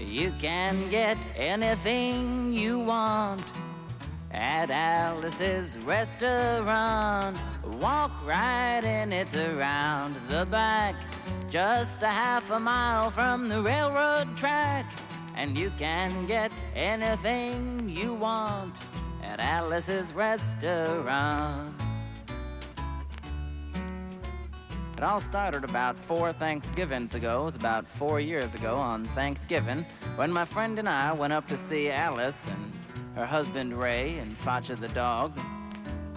You 0.00 0.32
can 0.40 0.88
get 0.88 1.18
anything 1.36 2.52
you 2.54 2.78
want 2.78 3.44
at 4.30 4.70
Alice's 4.70 5.76
restaurant. 5.84 7.36
Walk 7.78 8.10
right 8.24 8.82
in, 8.82 9.12
it's 9.12 9.36
around 9.36 10.16
the 10.28 10.46
back, 10.46 10.94
just 11.50 12.02
a 12.02 12.08
half 12.08 12.50
a 12.50 12.58
mile 12.58 13.10
from 13.10 13.46
the 13.46 13.60
railroad 13.60 14.36
track. 14.38 14.86
And 15.36 15.56
you 15.56 15.70
can 15.78 16.26
get 16.26 16.50
anything 16.74 17.88
you 17.88 18.14
want 18.14 18.74
at 19.22 19.38
Alice's 19.38 20.14
restaurant. 20.14 21.74
It 25.00 25.04
all 25.04 25.22
started 25.22 25.64
about 25.64 25.96
four 25.96 26.30
Thanksgivings 26.30 27.14
ago. 27.14 27.40
It 27.40 27.44
was 27.46 27.54
about 27.54 27.86
four 27.96 28.20
years 28.20 28.54
ago 28.54 28.76
on 28.76 29.06
Thanksgiving 29.14 29.86
when 30.16 30.30
my 30.30 30.44
friend 30.44 30.78
and 30.78 30.86
I 30.86 31.10
went 31.14 31.32
up 31.32 31.48
to 31.48 31.56
see 31.56 31.88
Alice 31.88 32.46
and 32.48 32.70
her 33.14 33.24
husband 33.24 33.72
Ray 33.72 34.18
and 34.18 34.38
Facha 34.40 34.78
the 34.78 34.88
dog. 34.88 35.32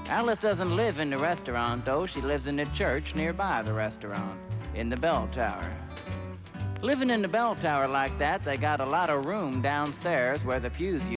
Alice 0.09 0.39
doesn't 0.39 0.75
live 0.75 0.99
in 0.99 1.09
the 1.09 1.17
restaurant, 1.17 1.85
though. 1.85 2.05
She 2.05 2.19
lives 2.19 2.47
in 2.47 2.57
the 2.57 2.65
church 2.75 3.15
nearby 3.15 3.61
the 3.61 3.71
restaurant, 3.71 4.37
in 4.75 4.89
the 4.89 4.97
bell 4.97 5.29
tower. 5.31 5.73
Living 6.81 7.09
in 7.09 7.21
the 7.21 7.29
bell 7.29 7.55
tower 7.55 7.87
like 7.87 8.19
that, 8.19 8.43
they 8.43 8.57
got 8.57 8.81
a 8.81 8.85
lot 8.85 9.09
of 9.09 9.25
room 9.25 9.61
downstairs 9.61 10.43
where 10.43 10.59
the 10.59 10.69
pews 10.69 11.07